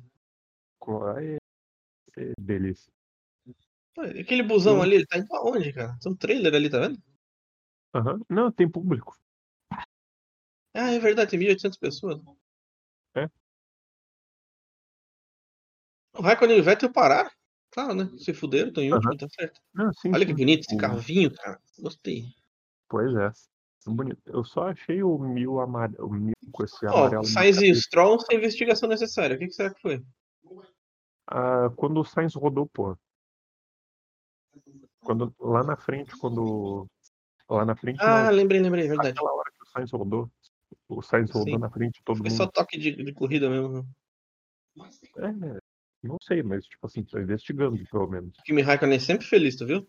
Aí, 1.16 1.36
é 2.16 2.32
delícia. 2.38 2.92
Aquele 3.98 4.42
busão 4.42 4.78
Hum. 4.78 4.82
ali, 4.82 4.96
ele 4.96 5.06
tá 5.06 5.18
indo 5.18 5.34
aonde, 5.34 5.72
cara? 5.72 5.96
Tem 6.00 6.12
um 6.12 6.16
trailer 6.16 6.54
ali, 6.54 6.70
tá 6.70 6.78
vendo? 6.80 7.02
Aham. 7.94 8.20
Não, 8.28 8.50
tem 8.50 8.68
público. 8.68 9.18
Ah, 10.72 10.92
é 10.92 10.98
verdade, 10.98 11.30
tem 11.30 11.38
1.800 11.40 11.78
pessoas. 11.78 12.20
É. 13.14 13.28
O 16.14 16.22
Raikkonen 16.22 16.58
e 16.58 16.60
o 16.60 16.64
Vettel 16.64 16.92
pararam. 16.92 17.30
Claro, 17.70 17.94
né? 17.94 18.10
Se 18.18 18.32
fuderam, 18.34 18.68
estão 18.68 18.82
em 18.82 18.92
último, 18.92 19.16
tá 19.16 19.28
certo. 19.28 19.60
Não, 19.74 19.92
sim, 19.92 20.12
Olha 20.12 20.24
que 20.24 20.32
sim. 20.32 20.38
bonito 20.38 20.66
esse 20.66 20.76
carro 20.76 20.98
vinho, 20.98 21.32
cara. 21.32 21.60
Gostei. 21.78 22.24
Pois 22.88 23.14
é. 23.14 23.30
Bonito. 23.86 24.20
Eu 24.26 24.44
só 24.44 24.68
achei 24.68 25.02
o 25.02 25.18
mil 25.18 25.60
amarelo, 25.60 26.06
o 26.06 26.12
mil 26.12 26.34
com 26.52 26.64
esse 26.64 26.86
Ó, 26.86 26.90
amarelo. 26.98 27.22
o 27.22 27.26
Sainz 27.26 27.60
e 27.62 27.70
o. 27.70 27.74
Stroll 27.74 28.20
sem 28.20 28.36
investigação 28.38 28.88
necessária. 28.88 29.36
O 29.36 29.38
que, 29.38 29.46
que 29.46 29.52
será 29.54 29.72
que 29.72 29.80
foi? 29.80 30.02
Ah, 31.26 31.70
quando 31.76 32.00
o 32.00 32.04
Sainz 32.04 32.34
rodou, 32.34 32.66
pô. 32.66 32.96
Quando, 35.00 35.34
lá 35.40 35.62
na 35.64 35.76
frente, 35.76 36.16
quando. 36.18 36.86
Lá 37.48 37.64
na 37.64 37.74
frente, 37.74 37.98
Ah, 38.00 38.24
não. 38.24 38.30
lembrei, 38.32 38.60
lembrei, 38.60 38.86
verdade. 38.86 39.10
Aquela 39.10 39.32
hora 39.34 39.50
que 39.50 39.62
o 39.62 39.66
Sainz 39.66 39.90
rodou. 39.90 40.30
O 40.88 41.02
Sainz 41.02 41.30
rodou 41.30 41.54
Sim. 41.54 41.58
na 41.58 41.70
frente 41.70 41.94
de 41.94 42.04
todo 42.04 42.18
Foi 42.18 42.28
mundo. 42.28 42.36
só 42.36 42.46
toque 42.46 42.78
de, 42.78 42.92
de 42.92 43.12
corrida 43.12 43.48
mesmo. 43.48 43.88
É, 45.16 45.32
não 46.02 46.16
sei, 46.22 46.42
mas 46.42 46.64
tipo 46.66 46.86
assim, 46.86 47.02
tô 47.02 47.18
investigando, 47.18 47.76
pelo 47.90 48.08
menos. 48.08 48.36
Kimi 48.44 48.62
Raikkonen 48.62 49.00
sempre 49.00 49.26
feliz, 49.26 49.56
tu 49.56 49.66
viu? 49.66 49.88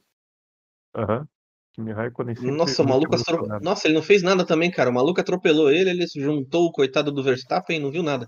Aham. 0.95 1.27
Kimi 1.73 1.93
Raikkonen 1.93 2.35
sempre 2.35 2.51
Nossa, 2.51 2.83
o 2.83 2.87
maluco 2.87 3.15
atro... 3.15 3.47
Nossa, 3.61 3.87
ele 3.87 3.95
não 3.95 4.03
fez 4.03 4.21
nada 4.21 4.45
também, 4.45 4.69
cara. 4.69 4.89
O 4.89 4.93
maluco 4.93 5.21
atropelou 5.21 5.71
ele, 5.71 5.89
ele 5.89 6.05
juntou 6.07 6.65
o 6.65 6.71
coitado 6.71 7.11
do 7.11 7.23
Verstappen 7.23 7.77
e 7.77 7.79
não 7.79 7.91
viu 7.91 8.03
nada. 8.03 8.27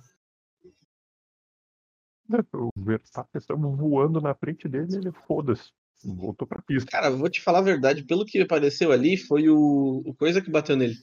O 2.54 2.72
Verstappen 2.78 3.40
estava 3.40 3.60
voando 3.60 4.22
na 4.22 4.34
frente 4.34 4.68
dele 4.68 4.94
e 4.94 4.96
ele 4.96 5.12
foda-se. 5.28 5.72
Voltou 6.04 6.48
pra 6.48 6.62
pista. 6.62 6.90
Cara, 6.90 7.10
vou 7.12 7.30
te 7.30 7.42
falar 7.42 7.60
a 7.60 7.64
verdade, 7.64 8.04
pelo 8.04 8.26
que 8.26 8.42
apareceu 8.42 8.92
ali, 8.92 9.18
foi 9.18 9.50
o, 9.50 10.02
o 10.06 10.14
coisa 10.14 10.42
que 10.42 10.52
bateu 10.52 10.76
nele. 10.76 10.96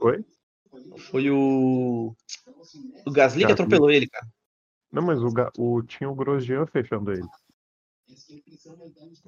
Oi? 0.00 0.24
Foi 1.10 1.30
o. 1.30 2.14
O 3.06 3.12
Gasly 3.12 3.46
que 3.46 3.52
atropelou 3.52 3.90
ele, 3.90 4.08
cara. 4.08 4.26
Não, 4.92 5.02
mas 5.02 5.20
o, 5.22 5.28
o, 5.58 5.82
tinha 5.82 6.08
o 6.08 6.14
Grosjean 6.14 6.66
fechando 6.66 7.12
ele. 7.12 7.26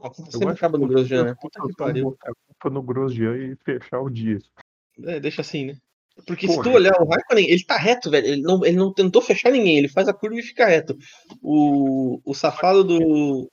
A 0.03 0.11
culpa 0.11 0.29
Eu 0.29 0.33
sempre 0.33 0.49
acho 0.49 0.57
acaba 0.57 0.79
no 0.79 0.87
que 0.87 0.95
Grosjean, 0.95 1.25
né? 1.25 1.37
Puta 1.41 1.61
que 1.61 1.75
pariu. 1.75 2.17
a 2.23 2.33
culpa 2.47 2.71
no 2.71 2.83
Grosjean 2.83 3.37
e 3.37 3.57
fechar 3.57 4.01
o 4.01 4.11
dia. 4.11 4.39
É, 5.05 5.21
deixa 5.21 5.41
assim, 5.43 5.67
né? 5.67 5.79
Porque 6.27 6.49
se 6.49 6.57
Pô, 6.57 6.63
tu 6.63 6.71
olhar 6.71 7.01
o 7.01 7.09
Raikkonen, 7.09 7.49
ele 7.49 7.65
tá 7.65 7.77
reto, 7.77 8.11
velho. 8.11 8.27
Ele 8.27 8.43
não, 8.43 8.65
ele 8.65 8.77
não 8.77 8.93
tentou 8.93 9.23
fechar 9.23 9.51
ninguém, 9.51 9.79
ele 9.79 9.89
faz 9.89 10.09
a 10.09 10.15
curva 10.15 10.39
e 10.39 10.43
fica 10.43 10.67
reto. 10.67 10.97
O, 11.41 12.21
o 12.25 12.35
safado 12.35 12.83
do, 12.83 13.51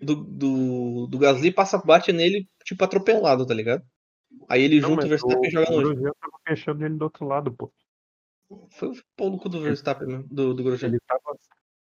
do, 0.00 0.14
do, 0.14 1.06
do 1.08 1.18
Gasly 1.18 1.50
passa, 1.50 1.78
bate 1.78 2.12
nele, 2.12 2.48
tipo, 2.64 2.84
atropelado, 2.84 3.44
tá 3.46 3.54
ligado? 3.54 3.82
Aí 4.48 4.62
ele 4.62 4.80
Não, 4.80 4.90
junta 4.90 5.06
o 5.06 5.08
Verstappen 5.08 5.48
e 5.48 5.50
joga 5.50 5.70
o 5.70 5.74
longe. 5.74 5.94
Grosjean 5.94 6.12
tava 6.20 6.38
fechando 6.46 6.84
ele 6.84 6.94
do 6.94 7.02
outro 7.02 7.26
lado, 7.26 7.52
pô. 7.52 7.72
Foi 8.70 8.88
o 8.88 8.94
pau 9.16 9.30
no 9.30 9.38
cu 9.38 9.48
do 9.48 9.60
Verstappen 9.60 10.06
mesmo, 10.06 10.26
do, 10.30 10.54
do 10.54 10.62
Grosjean. 10.62 10.88
Ele 10.88 11.00
tava, 11.06 11.36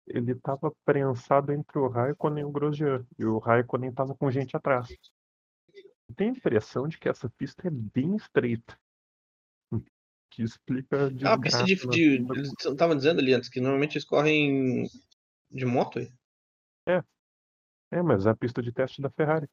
ele 0.06 0.34
tava 0.34 0.72
prensado 0.84 1.52
entre 1.52 1.78
o 1.78 1.88
Raikkonen 1.88 2.42
e 2.42 2.44
o 2.44 2.50
Grosjean. 2.50 3.06
E 3.18 3.24
o 3.24 3.38
Raikkonen 3.38 3.92
tava 3.92 4.14
com 4.14 4.30
gente 4.30 4.56
atrás. 4.56 4.88
Eu 6.08 6.14
tenho 6.14 6.34
a 6.34 6.36
impressão 6.36 6.88
de 6.88 6.98
que 6.98 7.08
essa 7.08 7.28
pista 7.30 7.68
é 7.68 7.70
bem 7.70 8.16
estreita. 8.16 8.78
Que 10.30 10.42
explica 10.42 11.10
Ah, 11.24 11.34
a 11.34 11.38
pista 11.38 11.64
de. 11.64 11.76
de 11.86 12.02
eles 12.32 12.52
estavam 12.58 12.96
dizendo 12.96 13.20
ali 13.20 13.34
antes 13.34 13.48
que 13.48 13.60
normalmente 13.60 13.94
eles 13.94 14.04
correm 14.04 14.86
de 15.50 15.64
moto 15.66 15.98
aí. 15.98 16.10
É, 17.92 18.00
mas 18.02 18.24
é 18.24 18.30
a 18.30 18.34
pista 18.34 18.62
de 18.62 18.72
teste 18.72 19.02
da 19.02 19.10
Ferrari. 19.10 19.46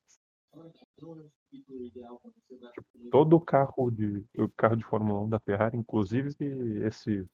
Tipo, 1.51 2.87
todo 3.11 3.35
o 3.35 3.41
carro 3.41 3.91
de, 3.91 4.23
o 4.37 4.47
carro 4.55 4.77
de 4.77 4.83
Fórmula 4.85 5.19
1 5.21 5.29
da 5.29 5.39
Ferrari, 5.41 5.75
inclusive 5.75 6.29
esse, 6.85 7.25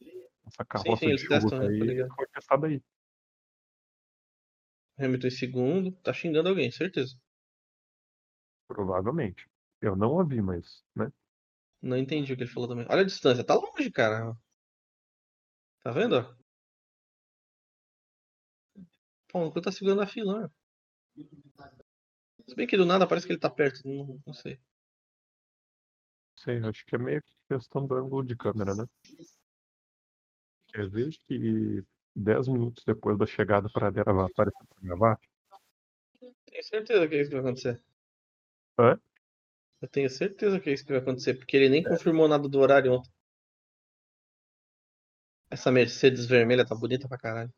essa 0.47 0.65
carroça 0.65 0.97
sim, 0.97 1.09
eles 1.09 1.21
de 1.21 1.27
testam, 1.27 1.59
né, 1.59 1.77
tô 1.77 1.83
aí, 1.83 2.09
foi 2.15 2.27
testada 2.33 2.67
aí. 2.67 2.81
Hamilton 4.97 5.27
em 5.27 5.31
segundo, 5.31 5.91
tá 6.03 6.13
xingando 6.13 6.49
alguém, 6.49 6.71
certeza. 6.71 7.15
Provavelmente. 8.67 9.49
Eu 9.81 9.95
não 9.95 10.11
ouvi, 10.13 10.41
mas, 10.41 10.83
né? 10.95 11.11
Não 11.81 11.97
entendi 11.97 12.33
o 12.33 12.37
que 12.37 12.43
ele 12.43 12.51
falou 12.51 12.67
também. 12.67 12.85
Olha 12.89 13.01
a 13.01 13.05
distância, 13.05 13.43
tá 13.43 13.53
longe, 13.55 13.91
cara. 13.91 14.35
Tá 15.83 15.91
vendo? 15.91 16.35
Pô, 19.27 19.47
o 19.47 19.61
tá 19.61 19.71
segurando 19.71 20.01
a 20.01 20.07
fila, 20.07 20.41
né? 20.41 20.49
Se 22.47 22.55
bem 22.55 22.65
que 22.65 22.77
do 22.77 22.85
nada 22.85 23.07
parece 23.07 23.27
que 23.27 23.33
ele 23.33 23.39
tá 23.39 23.49
perto, 23.49 23.81
não, 23.87 24.19
não 24.25 24.33
sei. 24.33 24.59
Sei, 26.37 26.57
acho 26.59 26.85
que 26.85 26.95
é 26.95 26.97
meio 26.99 27.21
que 27.21 27.35
questão 27.49 27.85
do 27.85 27.95
ângulo 27.95 28.23
de 28.23 28.35
câmera, 28.35 28.73
né? 28.75 28.85
Quer 30.67 30.89
ver 30.89 31.09
que 31.27 31.83
10 32.15 32.47
minutos 32.47 32.83
depois 32.85 33.17
da 33.17 33.25
chegada 33.25 33.67
para 33.71 33.91
gravar, 33.91 34.25
apareceu 34.25 34.65
para 34.67 34.87
gravar? 34.87 35.19
Tenho 36.45 36.63
certeza 36.63 37.07
que 37.07 37.15
é 37.15 37.21
isso 37.21 37.29
que 37.29 37.35
vai 37.35 37.45
acontecer. 37.45 37.81
Hã? 38.79 38.99
Eu 39.81 39.87
tenho 39.89 40.09
certeza 40.09 40.59
que 40.59 40.69
é 40.69 40.73
isso 40.73 40.85
que 40.85 40.93
vai 40.93 41.01
acontecer, 41.01 41.33
porque 41.35 41.57
ele 41.57 41.69
nem 41.69 41.83
confirmou 41.83 42.27
nada 42.27 42.47
do 42.47 42.59
horário 42.59 42.93
ontem. 42.93 43.11
Essa 45.49 45.71
Mercedes 45.71 46.25
vermelha 46.25 46.65
tá 46.65 46.73
bonita 46.73 47.07
pra 47.07 47.17
caralho. 47.17 47.53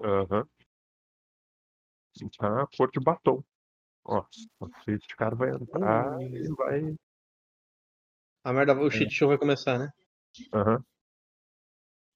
Aham. 0.00 0.46
Tá 2.38 2.62
a 2.62 2.66
cor 2.76 2.90
de 2.90 3.00
batom. 3.00 3.42
Ó, 4.04 4.24
o 4.60 4.68
safety 4.68 5.16
car 5.16 5.36
vai 5.36 5.50
entrar 5.50 6.16
Hum. 6.18 6.20
e 6.22 6.54
vai. 6.54 6.96
A 8.42 8.52
merda, 8.52 8.74
o 8.74 8.90
shit 8.90 9.10
show 9.12 9.28
vai 9.28 9.38
começar, 9.38 9.78
né? 9.78 9.90
Aham. 10.54 10.82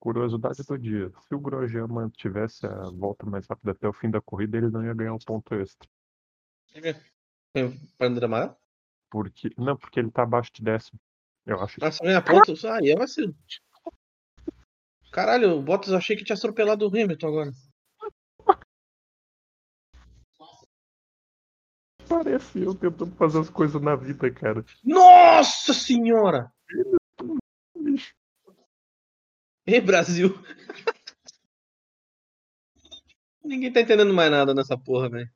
Curiosidade 0.04 0.62
do 0.64 0.78
dia. 0.78 1.10
Se 1.26 1.34
o 1.34 1.40
Grosjean 1.40 1.86
mantivesse 1.86 2.66
a 2.66 2.90
volta 2.90 3.24
mais 3.24 3.46
rápida 3.46 3.72
até 3.72 3.88
o 3.88 3.92
fim 3.94 4.10
da 4.10 4.20
corrida, 4.20 4.58
ele 4.58 4.68
não 4.68 4.84
ia 4.84 4.92
ganhar 4.92 5.14
um 5.14 5.18
ponto 5.18 5.54
extra. 5.54 5.88
Tem 7.54 7.70
bandeira 7.98 8.26
amarela? 8.26 8.54
Porque. 9.10 9.50
Não, 9.56 9.74
porque 9.78 9.98
ele 9.98 10.10
tá 10.10 10.24
abaixo 10.24 10.50
de 10.52 10.62
décimo. 10.62 11.00
Eu 11.46 11.58
acho. 11.58 11.82
Ah, 11.82 11.90
só 11.90 12.04
ganha 12.04 12.20
pontos? 12.20 12.66
Ah, 12.66 12.80
e 12.82 12.90
é 12.90 12.96
vacilo. 12.96 13.34
Caralho, 15.10 15.56
o 15.56 15.62
Bottas 15.62 15.94
achei 15.94 16.14
que 16.14 16.24
tinha 16.24 16.36
atropelado 16.36 16.84
o 16.84 16.88
Hamilton 16.88 17.26
agora. 17.26 17.52
Parece 22.06 22.60
eu 22.60 22.74
tentando 22.74 23.16
fazer 23.16 23.38
as 23.38 23.48
coisas 23.48 23.80
na 23.80 23.96
vida, 23.96 24.30
cara. 24.30 24.62
Nossa 24.84 25.72
senhora! 25.72 26.52
Ei, 29.66 29.80
Brasil! 29.80 30.28
Ninguém 33.42 33.72
tá 33.72 33.80
entendendo 33.80 34.12
mais 34.12 34.30
nada 34.30 34.54
nessa 34.54 34.76
porra, 34.76 35.08
velho. 35.08 35.30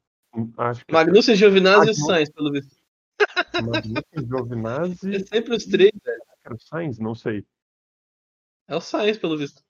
Que 0.87 0.92
Magnussen, 0.92 1.35
Giovinazzi 1.35 1.88
e 1.88 1.90
o 1.90 1.94
Sainz, 1.94 2.30
pelo 2.30 2.52
visto. 2.52 2.76
Magnussen, 3.54 4.26
Giovinazzi 4.26 5.16
É 5.16 5.18
sempre 5.20 5.56
os 5.56 5.64
três, 5.64 5.92
velho. 6.04 6.23
era 6.44 6.54
o 6.54 6.58
Sainz, 6.61 6.99
não 6.99 7.14
sei. 7.14 7.47
É 8.66 8.76
o 8.76 8.80
Sainz, 8.80 9.18
pelo 9.18 9.38
visto. 9.38 9.62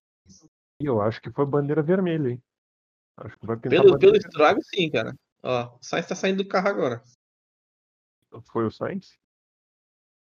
E 0.80 0.86
eu 0.86 1.00
acho 1.00 1.20
que 1.20 1.30
foi 1.30 1.46
bandeira 1.46 1.82
vermelha, 1.82 2.30
hein? 2.30 2.42
Acho 3.16 3.38
que 3.38 3.46
vai 3.46 3.56
pintar 3.56 3.82
Pelo, 3.82 3.98
pelo 3.98 4.16
estrago, 4.16 4.60
sim, 4.62 4.90
cara. 4.90 5.14
Ó, 5.42 5.76
o 5.76 5.84
Sainz 5.84 6.06
tá 6.06 6.14
saindo 6.14 6.42
do 6.42 6.48
carro 6.48 6.68
agora. 6.68 7.02
Foi 8.52 8.66
o 8.66 8.70
Sainz? 8.70 9.18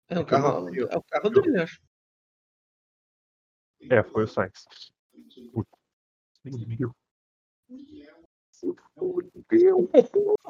É 0.07 0.17
o 0.17 0.21
É 0.21 0.25
carro, 0.25 0.69
é 0.75 0.97
o 0.97 1.03
carro 1.03 1.29
dele, 1.29 1.61
acho. 1.61 1.81
É, 3.89 4.03
foi 4.03 4.23
o 4.23 4.27
Sainz. 4.27 4.65
Putz. 5.53 5.69
Meu. 6.43 6.95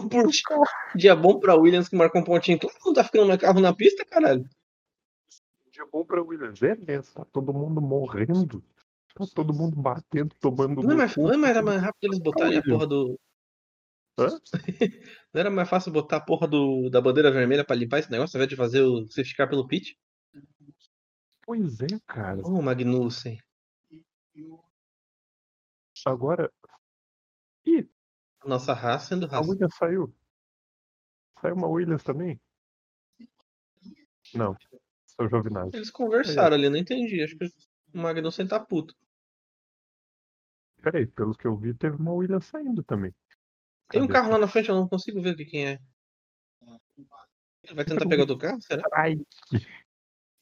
Puxa, 0.10 0.44
dia 0.96 1.16
bom 1.16 1.40
pra 1.40 1.56
Williams 1.56 1.88
que 1.88 1.96
marcou 1.96 2.22
um 2.22 2.24
pontinho. 2.24 2.60
Todo 2.60 2.74
mundo 2.84 2.96
tá 2.96 3.04
ficando 3.04 3.28
mais 3.28 3.40
carro 3.40 3.60
na 3.60 3.74
pista, 3.74 4.06
caralho. 4.06 4.48
Dia 5.72 5.86
bom 5.92 6.04
pra 6.04 6.22
Williams. 6.22 6.62
É 6.62 6.76
mesmo, 6.76 7.14
tá 7.14 7.26
todo 7.26 7.54
mundo 7.54 7.80
morrendo. 7.82 8.64
Tá 9.16 9.26
todo 9.34 9.54
mundo 9.54 9.76
batendo, 9.76 10.34
tomando. 10.40 10.82
Não 10.82 10.92
é 10.92 11.08
no 11.08 11.14
cu. 11.14 11.22
não 11.22 11.34
é 11.34 11.38
mais, 11.38 11.62
mais 11.64 11.82
rápido 11.82 12.04
eles 12.04 12.20
botarem 12.20 12.58
a 12.58 12.64
porra 12.64 12.88
do. 12.88 13.20
Hã? 14.18 14.28
Não 15.34 15.40
era 15.40 15.50
mais 15.50 15.70
fácil 15.70 15.92
botar 15.92 16.18
a 16.18 16.22
porra 16.22 16.46
do, 16.46 16.90
da 16.90 17.00
bandeira 17.00 17.32
vermelha 17.32 17.64
pra 17.64 17.76
limpar 17.76 18.00
esse 18.00 18.12
negócio, 18.12 18.36
ao 18.36 18.40
invés 18.40 18.50
de 18.50 18.58
fazer 18.58 18.82
o 18.82 19.10
safety 19.10 19.36
car 19.36 19.50
pelo 19.50 19.66
pit? 19.66 19.98
Pois 21.44 21.82
é, 21.82 21.88
cara. 22.08 22.42
Ô, 22.46 22.62
Magnussen. 22.62 23.38
Agora. 26.06 26.52
Ih, 27.66 27.88
Nossa 28.46 28.74
raça 28.74 29.08
sendo 29.08 29.26
a 29.26 29.30
raça. 29.30 29.50
Williams 29.50 29.76
saiu. 29.76 30.16
Saiu 31.42 31.56
uma 31.56 31.68
Williams 31.68 32.04
também? 32.04 32.40
Não. 34.34 34.56
Sou 35.06 35.28
Giovinazzi. 35.28 35.76
Eles 35.76 35.92
conversaram 35.92 36.56
ali, 36.56 36.70
não 36.70 36.78
entendi. 36.78 37.22
Acho 37.22 37.38
que 37.38 37.46
o 37.94 37.98
Magnussen 37.98 38.48
tá 38.48 38.60
puto. 38.60 38.96
Peraí, 40.82 41.06
pelo 41.06 41.36
que 41.36 41.46
eu 41.46 41.56
vi, 41.56 41.74
teve 41.74 41.98
uma 41.98 42.14
Williams 42.14 42.46
saindo 42.46 42.84
também. 42.84 43.14
Tem 43.90 44.02
um 44.02 44.08
Cadê? 44.08 44.20
carro 44.20 44.32
lá 44.32 44.38
na 44.40 44.48
frente, 44.48 44.70
eu 44.70 44.76
não 44.76 44.88
consigo 44.88 45.22
ver 45.22 45.34
o 45.34 45.38
que 45.38 45.46
quem 45.46 45.68
é. 45.68 45.80
Ele 47.64 47.76
vai 47.76 47.86
tentar 47.86 48.08
pegar 48.08 48.22
outro 48.22 48.38
carro? 48.38 48.60
Será? 48.62 48.82
Ai, 48.94 49.16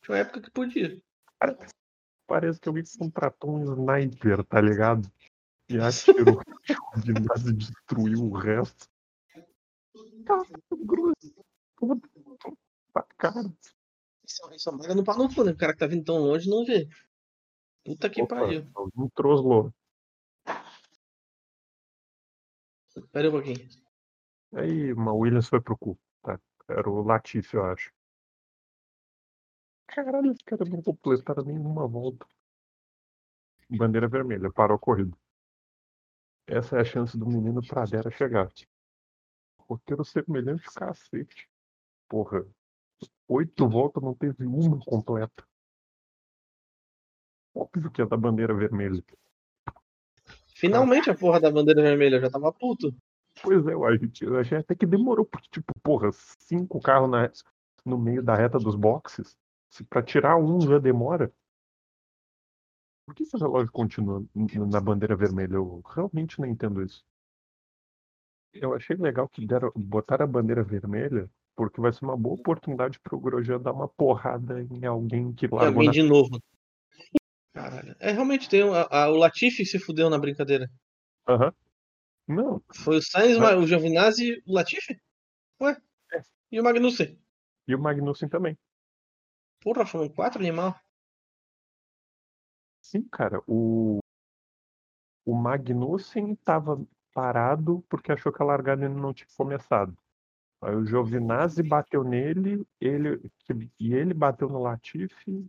Tinha 0.10 0.16
uma 0.16 0.22
época 0.22 0.42
que 0.42 0.50
podia. 0.50 1.00
parece, 1.38 1.74
parece 2.25 2.60
que 2.60 2.68
alguém 2.68 2.84
contratou 2.98 3.51
um 3.51 3.63
sniper, 3.63 4.44
tá 4.44 4.60
ligado? 4.60 5.08
E 5.70 5.78
atirou 5.78 6.42
o 6.42 7.04
Giovinazzi 7.06 7.50
e 7.51 7.54
destruiu 7.54 8.24
o 8.24 8.36
resto. 8.36 8.89
Cara, 10.25 10.48
grosso. 10.72 11.13
Puta, 11.75 12.10
cara. 13.20 13.54
Isso, 14.25 14.42
é 14.68 14.72
uma 14.72 14.96
no 14.96 15.04
pau 15.04 15.16
no 15.16 15.34
cu, 15.34 15.44
né? 15.44 15.51
O 15.51 15.58
cara 15.58 15.74
que 15.74 15.80
tá 15.80 15.86
vindo 15.86 16.04
tão 16.04 16.18
longe 16.18 16.50
não 16.50 16.66
vê. 16.66 16.89
Puta 17.86 18.10
que 18.10 18.24
Opa, 18.24 18.36
pariu. 18.36 18.68
alguém 18.74 19.10
troslou. 19.13 19.72
Pera 23.12 23.30
um 23.30 23.32
pouquinho. 23.32 23.70
Aí 24.56 24.92
uma 24.92 25.13
Williams 25.13 25.48
foi 25.48 25.62
pro 25.62 25.78
cu. 25.78 26.00
Tá? 26.24 26.39
Era 26.68 26.89
o 26.89 27.04
Latifi, 27.04 27.56
eu 27.56 27.66
acho. 27.66 27.94
Caralho, 30.03 30.32
os 30.32 30.41
caras 30.44 30.70
não 30.70 30.82
completaram 30.82 31.44
nenhuma 31.44 31.86
volta. 31.86 32.25
Bandeira 33.70 34.08
vermelha, 34.08 34.50
parou 34.50 34.77
a 34.77 34.79
corrida. 34.79 35.15
Essa 36.48 36.77
é 36.77 36.79
a 36.79 36.86
chance 36.86 37.18
do 37.18 37.27
menino 37.27 37.62
Pradera 37.68 38.10
chegar. 38.10 38.50
Roteiro 39.59 40.05
semelhante 40.05 40.72
cacete. 40.74 41.50
Porra. 42.07 42.46
Oito 43.27 43.68
voltas 43.68 44.01
não 44.01 44.16
teve 44.16 44.46
uma 44.46 44.79
completa. 44.79 45.46
Óbvio 47.53 47.92
que 47.92 48.01
é 48.01 48.05
da 48.05 48.16
bandeira 48.16 48.53
vermelha. 48.53 49.03
Finalmente 50.55 51.09
a 51.09 51.16
porra 51.16 51.42
da 51.42 51.51
bandeira 51.51 51.81
vermelha, 51.81 52.16
eu 52.16 52.22
já 52.22 52.29
tava 52.29 52.53
puto. 52.53 52.96
Pois 53.44 53.68
é, 53.68 53.74
eu 53.74 54.40
achei 54.40 54.57
até 54.59 54.75
que 54.75 54.85
demorou, 54.85 55.25
porque, 55.25 55.50
tipo, 55.51 55.74
porra, 55.83 56.09
cinco 56.14 56.79
carros 56.79 57.09
na- 57.12 57.31
no 57.85 57.98
meio 57.98 58.24
da 58.24 58.33
reta 58.33 58.57
dos 58.57 58.75
boxes. 58.75 59.38
Se 59.70 59.84
pra 59.84 60.01
tirar 60.03 60.38
um 60.38 60.60
já 60.62 60.79
demora. 60.79 61.32
Por 63.05 63.16
que 63.16 63.24
esse 63.24 63.38
relógio 63.38 63.72
continua 63.72 64.24
na 64.70 64.79
bandeira 64.82 65.16
vermelha? 65.16 65.55
Eu 65.55 65.82
realmente 65.86 66.40
não 66.40 66.48
entendo 66.48 66.82
isso. 66.84 67.03
Eu 68.53 68.74
achei 68.74 68.96
legal 68.96 69.27
que 69.29 69.46
deram, 69.46 69.72
botaram 69.75 70.25
a 70.25 70.27
bandeira 70.27 70.64
vermelha, 70.64 71.29
porque 71.55 71.79
vai 71.82 71.94
ser 71.94 72.03
uma 72.05 72.18
boa 72.18 72.36
oportunidade 72.36 73.00
pro 73.00 73.20
Grosjean 73.20 73.60
dar 73.62 73.74
uma 73.74 73.88
porrada 73.88 74.62
em 74.62 74.86
alguém 74.86 75.32
que 75.34 75.48
largou 75.48 75.68
alguém 75.68 75.88
na... 75.88 75.92
de 75.92 76.03
novo. 76.03 76.42
Caralho. 77.53 77.96
É, 78.00 78.12
realmente, 78.12 78.50
tem 78.50 78.64
um- 78.64 78.74
a- 78.74 78.88
a- 78.90 79.10
o 79.10 79.16
Latifi 79.18 79.66
se 79.66 79.77
fudeu 79.79 80.10
na 80.10 80.18
brincadeira. 80.18 80.70
Aham. 81.27 81.53
Não, 82.27 82.62
Foi 82.75 82.98
o 82.98 83.01
Sainz, 83.01 83.38
Mas- 83.40 83.58
o 83.58 83.66
Giovinazzi 83.66 84.42
o 84.46 84.53
Latifi? 84.53 85.00
Ué? 85.62 85.75
É. 86.14 86.22
E 86.51 86.60
o 86.60 86.64
Magnussen? 86.64 87.20
e 87.68 87.75
o 87.75 87.79
Magnussen 87.79 88.29
também. 88.29 88.58
Porra, 89.61 89.85
foram 89.85 90.09
quatro 90.09 90.39
animal. 90.39 90.79
Sim, 92.81 93.03
cara, 93.09 93.41
o, 93.45 94.00
o 95.25 95.35
Magnussen 95.35 96.33
estava 96.33 96.83
parado 97.13 97.83
porque 97.89 98.11
achou 98.11 98.31
que 98.31 98.41
a 98.41 98.45
largada 98.45 98.85
ainda 98.85 99.00
não 99.00 99.13
tinha 99.13 99.27
começado. 99.35 99.95
Aí 100.61 100.75
o 100.75 100.85
Giovinazzi 100.85 101.63
bateu 101.63 102.03
nele, 102.03 102.65
ele, 102.81 103.31
e 103.79 103.93
ele 103.93 104.13
bateu 104.13 104.50
no 104.50 104.61
Latifi, 104.61 105.45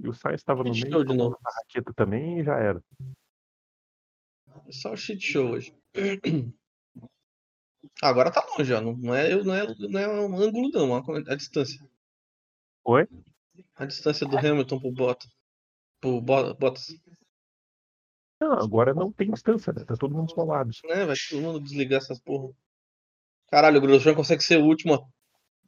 e 0.00 0.08
o 0.08 0.12
Sainz 0.12 0.40
estava 0.40 0.62
no 0.64 0.70
meio, 0.70 1.04
de 1.04 1.16
novo. 1.16 1.38
na 1.42 1.50
raqueta 1.50 1.92
também 1.92 2.40
e 2.40 2.44
já 2.44 2.56
era. 2.56 2.82
É 4.66 4.72
Só 4.72 4.92
o 4.92 4.96
shit 4.96 5.20
show 5.20 5.50
hoje. 5.50 5.76
Agora 8.02 8.32
tá 8.32 8.44
longe, 8.56 8.72
ó. 8.72 8.80
Não 8.80 9.14
é, 9.14 9.34
não 9.42 9.54
é, 9.54 9.66
não 9.88 10.00
é 10.00 10.08
um 10.08 10.36
ângulo, 10.36 10.70
não. 10.70 10.96
A 10.96 11.34
distância. 11.34 11.80
Oi? 12.84 13.06
A 13.74 13.84
distância 13.86 14.26
do 14.26 14.38
Hamilton 14.38 14.80
pro 14.80 14.92
Bottas. 14.92 15.30
Pro 16.00 16.20
Bo- 16.20 16.54
Bottas. 16.54 16.86
Não, 18.40 18.52
agora 18.52 18.94
não 18.94 19.12
tem 19.12 19.30
distância, 19.30 19.72
né? 19.72 19.84
Tá 19.84 19.96
todo 19.96 20.14
mundo 20.14 20.32
colado. 20.32 20.70
Né? 20.84 21.04
Vai 21.04 21.16
todo 21.28 21.42
mundo 21.42 21.60
desligar 21.60 21.98
essas 21.98 22.20
porra. 22.20 22.54
Caralho, 23.50 23.78
o 23.78 23.80
Grosjean 23.80 24.14
consegue 24.14 24.42
ser 24.42 24.58
o 24.58 24.66
último 24.66 25.10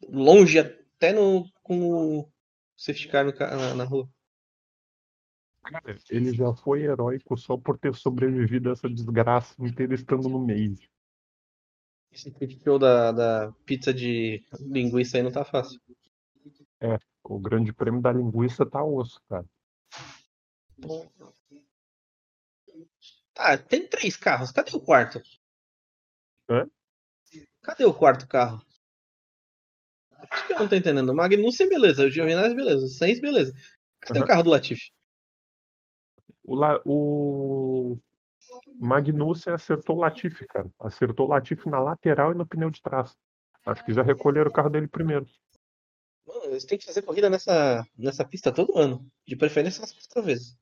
longe 0.08 0.58
até 0.58 1.12
no, 1.12 1.44
com 1.62 2.20
o 2.20 2.32
safety 2.76 3.08
car 3.08 3.24
no 3.24 3.32
na, 3.32 3.74
na 3.74 3.84
rua. 3.84 4.08
Cara, 5.62 5.98
ele 6.10 6.32
já 6.32 6.54
foi 6.54 6.82
heróico 6.82 7.36
só 7.36 7.56
por 7.56 7.78
ter 7.78 7.94
sobrevivido 7.94 8.70
a 8.70 8.72
essa 8.72 8.88
desgraça 8.88 9.54
inteira 9.62 9.94
estando 9.94 10.28
no 10.28 10.38
meio. 10.38 10.74
Esse 12.12 12.32
show 12.64 12.78
da, 12.78 13.12
da 13.12 13.52
pizza 13.64 13.94
de 13.94 14.44
linguiça 14.58 15.16
aí 15.16 15.22
não 15.22 15.30
tá 15.30 15.44
fácil. 15.44 15.80
O 17.22 17.38
grande 17.38 17.72
prêmio 17.72 18.00
da 18.00 18.12
linguiça 18.12 18.64
tá 18.66 18.82
osso, 18.82 19.20
cara. 19.28 19.44
Tá, 23.34 23.56
tem 23.58 23.86
três 23.86 24.16
carros. 24.16 24.50
Cadê 24.50 24.74
o 24.76 24.80
quarto? 24.80 25.22
Hã? 26.48 26.68
Cadê 27.62 27.84
o 27.84 27.94
quarto 27.94 28.26
carro? 28.26 28.60
Acho 30.30 30.46
que 30.46 30.52
eu 30.52 30.58
não 30.58 30.68
tô 30.68 30.74
entendendo. 30.74 31.10
O 31.10 31.14
Magnussen, 31.14 31.68
beleza. 31.68 32.04
O 32.04 32.10
Giovinazzi, 32.10 32.54
beleza. 32.54 32.84
O 32.84 32.88
Sainz, 32.88 33.20
beleza. 33.20 33.52
Cadê 34.00 34.18
Aham. 34.18 34.24
o 34.24 34.28
carro 34.28 34.42
do 34.42 34.50
Latifi? 34.50 34.90
O, 36.42 36.54
La- 36.54 36.80
o 36.84 37.98
Magnussen 38.78 39.52
acertou 39.52 39.96
o 39.96 40.00
Latifi, 40.00 40.46
cara. 40.46 40.70
Acertou 40.78 41.26
o 41.26 41.30
Latifi 41.30 41.68
na 41.68 41.80
lateral 41.80 42.32
e 42.32 42.34
no 42.34 42.46
pneu 42.46 42.70
de 42.70 42.82
trás. 42.82 43.16
Acho 43.64 43.84
que 43.84 43.92
já 43.92 44.02
recolheram 44.02 44.50
o 44.50 44.52
carro 44.52 44.70
dele 44.70 44.88
primeiro. 44.88 45.26
Mano, 46.32 46.44
eles 46.52 46.64
têm 46.64 46.78
que 46.78 46.86
fazer 46.86 47.02
corrida 47.02 47.28
nessa, 47.28 47.84
nessa 47.98 48.24
pista 48.24 48.52
todo 48.52 48.78
ano. 48.78 49.04
De 49.26 49.34
preferência 49.34 49.80
umas 49.80 49.92
quatro 49.92 50.22
vezes. 50.22 50.56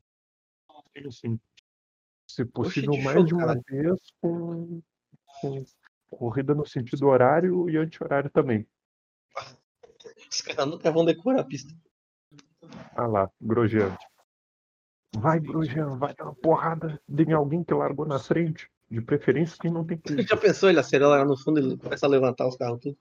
Sim. 1.11 1.38
Se 2.26 2.44
possível, 2.44 2.92
de 2.92 3.02
mais 3.02 3.16
show, 3.16 3.24
de 3.24 3.35
uma 3.35 3.46
caralho. 3.46 3.64
vez 3.68 4.00
com, 4.20 4.83
com 5.40 5.64
corrida 6.11 6.54
no 6.54 6.66
sentido 6.66 7.07
horário 7.07 7.68
e 7.68 7.76
anti-horário 7.76 8.31
também. 8.31 8.66
Os 10.31 10.40
caras 10.40 10.66
nunca 10.66 10.90
vão 10.90 11.04
decorar 11.04 11.40
a 11.40 11.44
pista. 11.44 11.74
Ah 12.96 13.07
lá, 13.07 13.31
Grosjean. 13.40 13.96
Vai, 15.16 15.40
Grosjean, 15.40 15.96
vai 15.96 16.14
dar 16.14 16.24
uma 16.24 16.35
porrada 16.35 17.00
em 17.09 17.33
alguém 17.33 17.62
que 17.62 17.74
largou 17.74 18.07
na 18.07 18.18
frente. 18.18 18.70
De 18.90 19.02
preferência 19.02 19.57
quem 19.61 19.70
não 19.70 19.85
tem 19.85 19.98
que. 19.98 20.09
Já 20.26 20.37
pensou 20.37 20.70
ele 20.70 20.81
acelera 20.81 21.18
lá 21.18 21.24
no 21.24 21.37
fundo 21.37 21.61
e 21.61 21.76
começa 21.76 22.07
a 22.07 22.09
levantar 22.09 22.48
os 22.48 22.57
carros 22.57 22.81
tudo? 22.81 22.98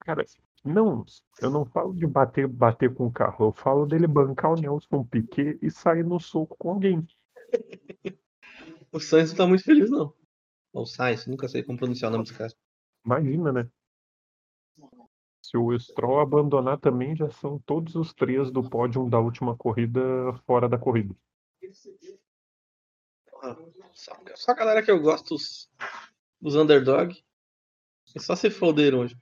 Cara, 0.00 0.24
não, 0.64 1.04
eu 1.40 1.50
não 1.50 1.64
falo 1.64 1.92
de 1.94 2.06
bater, 2.06 2.46
bater 2.46 2.92
com 2.94 3.06
o 3.06 3.12
carro, 3.12 3.46
eu 3.46 3.52
falo 3.52 3.86
dele 3.86 4.06
bancar 4.06 4.52
o 4.52 4.56
Nelson 4.60 5.04
Piquet 5.04 5.58
e 5.60 5.70
sair 5.70 6.04
no 6.04 6.20
soco 6.20 6.56
com 6.58 6.70
alguém. 6.70 7.06
O 8.92 9.00
Sainz 9.00 9.30
não 9.30 9.36
tá 9.38 9.46
muito 9.46 9.64
feliz, 9.64 9.90
não. 9.90 10.14
Ou 10.72 10.84
Sainz, 10.84 11.26
nunca 11.26 11.48
sei 11.48 11.62
como 11.62 11.78
pronunciar 11.78 12.10
o 12.10 12.12
nome 12.12 12.24
desse 12.24 12.36
cara. 12.36 12.52
Imagina, 13.04 13.50
né? 13.50 13.70
Se 15.42 15.56
o 15.56 15.78
Stroll 15.78 16.20
abandonar 16.20 16.78
também, 16.78 17.16
já 17.16 17.30
são 17.30 17.58
todos 17.60 17.94
os 17.94 18.12
três 18.12 18.50
do 18.50 18.62
pódio 18.62 19.08
da 19.08 19.18
última 19.18 19.56
corrida 19.56 20.00
fora 20.46 20.68
da 20.68 20.78
corrida. 20.78 21.14
Ah, 23.42 23.56
Só, 23.92 24.12
só 24.36 24.52
a 24.52 24.54
galera 24.54 24.82
que 24.82 24.90
eu 24.90 25.00
gosto, 25.00 25.34
os, 25.34 25.70
os 26.40 26.54
underdog. 26.54 27.14
E 28.14 28.20
só 28.20 28.36
se 28.36 28.50
foderam 28.50 29.00
hoje. 29.00 29.16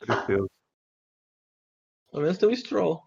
Tristeza. 0.00 0.46
Pelo 2.10 2.22
menos 2.22 2.38
tem 2.38 2.48
o 2.48 2.56
Stroll. 2.56 3.02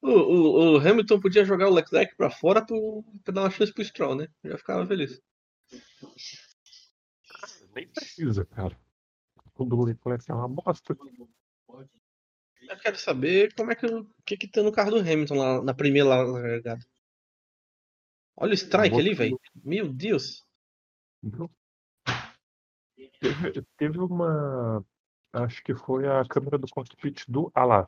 O, 0.00 0.10
o, 0.10 0.74
o 0.74 0.76
Hamilton 0.78 1.20
podia 1.20 1.44
jogar 1.44 1.68
o 1.68 1.74
Leclerc 1.74 2.14
pra 2.16 2.30
fora 2.30 2.64
pro, 2.64 3.02
pra 3.24 3.34
dar 3.34 3.42
uma 3.42 3.50
chance 3.50 3.72
pro 3.72 3.84
Stroll, 3.84 4.14
né? 4.14 4.28
Eu 4.44 4.52
já 4.52 4.58
ficava 4.58 4.86
feliz. 4.86 5.20
Nem 7.74 7.88
precisa, 7.88 8.44
cara. 8.44 8.78
O 9.56 9.64
do 9.64 9.82
Leclerc 9.82 10.30
é 10.30 10.34
uma 10.34 10.48
bosta. 10.48 10.96
Eu 12.60 12.78
quero 12.78 12.96
saber 12.96 13.54
como 13.54 13.72
é 13.72 13.74
que 13.74 13.86
o 13.86 14.08
que, 14.24 14.36
que 14.36 14.46
tem 14.46 14.62
no 14.62 14.70
carro 14.70 14.90
do 14.90 15.00
Hamilton 15.00 15.34
lá 15.34 15.62
na 15.62 15.74
primeira 15.74 16.08
largada. 16.08 16.84
Olha 18.36 18.52
o 18.52 18.54
strike 18.54 18.94
ali, 18.94 19.14
velho. 19.14 19.40
Meu 19.64 19.92
Deus. 19.92 20.46
Teve, 23.20 23.62
teve 23.76 23.98
uma. 23.98 24.84
Acho 25.32 25.62
que 25.62 25.74
foi 25.74 26.06
a 26.08 26.24
câmera 26.26 26.58
do 26.58 26.66
cockpit 26.68 27.24
do 27.28 27.50
Alá. 27.54 27.86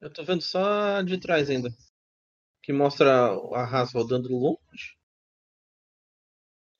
Eu 0.00 0.12
tô 0.12 0.24
vendo 0.24 0.42
só 0.42 1.02
de 1.02 1.18
trás 1.18 1.50
ainda. 1.50 1.70
Que 2.62 2.72
mostra 2.72 3.10
a 3.52 3.64
Haas 3.64 3.92
rodando 3.92 4.28
longe. 4.32 4.96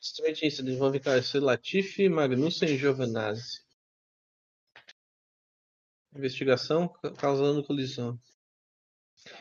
Straight 0.00 0.44
incident 0.46 0.78
vão 0.78 0.92
ficar 0.92 1.18
esse 1.18 1.38
Latifi, 1.38 2.08
Magnussen 2.08 2.68
e 2.70 2.78
Giovinazzi. 2.78 3.62
Investigação 6.14 6.88
ca- 6.88 7.12
causando 7.12 7.64
colisão. 7.64 8.18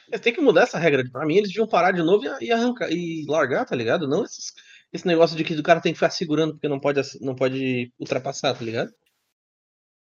Eles 0.08 0.22
têm 0.22 0.34
que 0.34 0.42
mudar 0.42 0.64
essa 0.64 0.80
regra. 0.80 1.04
Pra 1.12 1.26
mim, 1.26 1.36
eles 1.36 1.50
deviam 1.50 1.68
parar 1.68 1.92
de 1.92 2.02
novo 2.02 2.24
e, 2.42 2.52
arrancar 2.52 2.90
e 2.92 3.26
largar, 3.28 3.66
tá 3.66 3.76
ligado? 3.76 4.08
Não 4.08 4.24
esses- 4.24 4.54
esse 4.92 5.06
negócio 5.06 5.36
de 5.38 5.44
que 5.44 5.54
o 5.54 5.64
cara 5.64 5.82
tem 5.82 5.92
que 5.94 6.00
ficar 6.00 6.10
segurando 6.10 6.54
porque 6.54 6.68
não 6.68 6.80
pode, 6.80 7.02
não 7.22 7.36
pode 7.36 7.92
ultrapassar, 8.00 8.54
tá 8.58 8.64
ligado? 8.64 8.92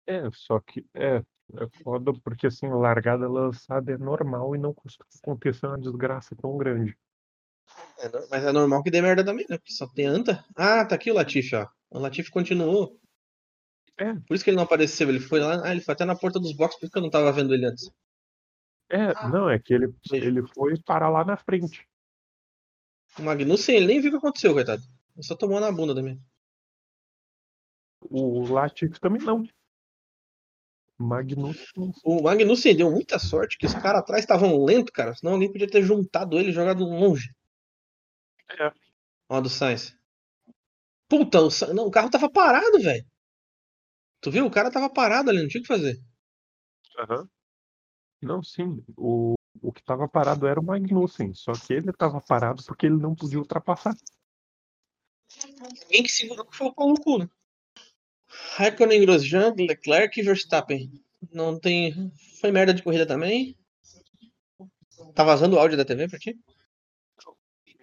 É, 0.09 0.23
só 0.33 0.59
que 0.59 0.87
é, 0.95 1.17
é 1.17 1.69
foda 1.83 2.15
porque 2.25 2.47
assim, 2.47 2.67
largada 2.67 3.29
lançada 3.29 3.93
é 3.93 3.99
normal 3.99 4.57
e 4.57 4.59
não 4.59 4.73
costuma 4.73 5.07
acontecer 5.23 5.67
uma 5.67 5.79
desgraça 5.79 6.35
tão 6.35 6.57
grande. 6.57 6.97
É, 7.99 8.09
mas 8.31 8.43
é 8.43 8.51
normal 8.51 8.83
que 8.83 8.91
dê 8.91 9.03
merda 9.03 9.23
também, 9.23 9.45
né? 9.51 9.59
Porque 9.59 9.75
só 9.75 9.87
tem 9.87 10.07
anta. 10.07 10.43
Ah, 10.57 10.83
tá 10.83 10.95
aqui 10.95 11.11
o 11.11 11.15
Latifi, 11.15 11.55
ó. 11.57 11.69
O 11.91 11.99
Latifi 11.99 12.31
continuou. 12.31 12.99
É. 13.99 14.15
Por 14.15 14.35
isso 14.35 14.43
que 14.43 14.49
ele 14.49 14.57
não 14.57 14.65
apareceu. 14.65 15.11
Ele 15.11 15.21
foi 15.21 15.41
lá. 15.41 15.61
Ah, 15.63 15.73
ele 15.73 15.83
foi 15.83 15.93
até 15.93 16.07
na 16.07 16.17
porta 16.17 16.41
dos 16.41 16.57
boxes, 16.57 16.81
por 16.81 16.87
isso 16.87 16.93
que 16.93 16.99
eu 16.99 17.03
não 17.03 17.11
tava 17.11 17.31
vendo 17.31 17.53
ele 17.53 17.67
antes. 17.67 17.91
É, 18.89 19.13
não, 19.29 19.51
é 19.51 19.59
que 19.59 19.75
ele, 19.75 19.95
ele 20.11 20.43
foi 20.55 20.81
parar 20.81 21.11
lá 21.11 21.23
na 21.23 21.37
frente. 21.37 21.87
O 23.19 23.23
Magnussen, 23.23 23.77
ele 23.77 23.87
nem 23.87 24.01
viu 24.01 24.09
o 24.09 24.13
que 24.13 24.19
aconteceu, 24.19 24.55
coitado. 24.55 24.83
Ele 25.15 25.27
só 25.27 25.37
tomou 25.37 25.61
na 25.61 25.71
bunda 25.71 25.95
também. 25.95 26.19
O 28.01 28.51
Latifi 28.51 28.99
também 28.99 29.21
não. 29.21 29.47
Magnussen. 30.99 31.93
O 32.05 32.23
Magnussen 32.23 32.77
deu 32.77 32.91
muita 32.91 33.19
sorte 33.19 33.57
que 33.57 33.67
os 33.67 33.75
caras 33.75 34.01
atrás 34.01 34.23
estavam 34.23 34.65
lentos, 34.65 34.93
cara. 34.93 35.15
Senão 35.15 35.35
alguém 35.35 35.51
podia 35.51 35.71
ter 35.71 35.83
juntado 35.83 36.39
ele 36.39 36.51
e 36.51 36.53
jogado 36.53 36.85
longe. 36.85 37.31
É. 38.51 38.73
Ó, 39.29 39.41
do 39.41 39.49
Sainz. 39.49 39.97
Puta, 41.09 41.41
o, 41.41 41.75
não, 41.75 41.87
o 41.87 41.91
carro 41.91 42.11
tava 42.11 42.31
parado, 42.31 42.79
velho. 42.81 43.05
Tu 44.21 44.31
viu? 44.31 44.47
O 44.47 44.51
cara 44.51 44.71
tava 44.71 44.91
parado 44.91 45.31
ali, 45.31 45.41
não 45.41 45.49
tinha 45.49 45.61
o 45.61 45.63
que 45.63 45.69
fazer. 45.69 45.97
Aham. 46.99 47.29
Não, 48.21 48.43
sim. 48.43 48.85
O, 48.97 49.35
o 49.63 49.73
que 49.73 49.83
tava 49.83 50.09
parado 50.09 50.47
era 50.47 50.59
o 50.59 50.65
Magnussen. 50.65 51.33
Só 51.35 51.53
que 51.53 51.73
ele 51.73 51.93
tava 51.93 52.21
parado 52.21 52.63
porque 52.65 52.87
ele 52.87 52.97
não 52.97 53.15
podia 53.15 53.39
ultrapassar. 53.39 53.95
Alguém 55.61 56.03
que 56.03 56.09
segurou 56.09 56.45
que 56.47 56.57
foi 56.57 56.67
o 56.67 56.75
pau 56.75 56.89
no 56.89 57.01
cu, 57.01 57.19
né? 57.19 57.29
Raikkonen, 58.57 59.01
Grosjean, 59.03 59.55
Leclerc 59.57 60.19
e 60.19 60.23
Verstappen. 60.23 60.91
Não 61.33 61.59
tem. 61.59 62.13
Foi 62.41 62.51
merda 62.51 62.73
de 62.73 62.83
corrida 62.83 63.07
também. 63.07 63.57
Tá 65.15 65.25
vazando 65.25 65.57
o 65.57 65.59
áudio 65.59 65.77
da 65.77 65.85
TV 65.85 66.09
pra 66.09 66.19
ti? 66.19 66.39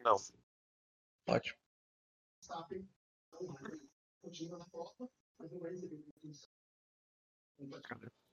Não. 0.04 0.16
Ótimo. 1.28 1.58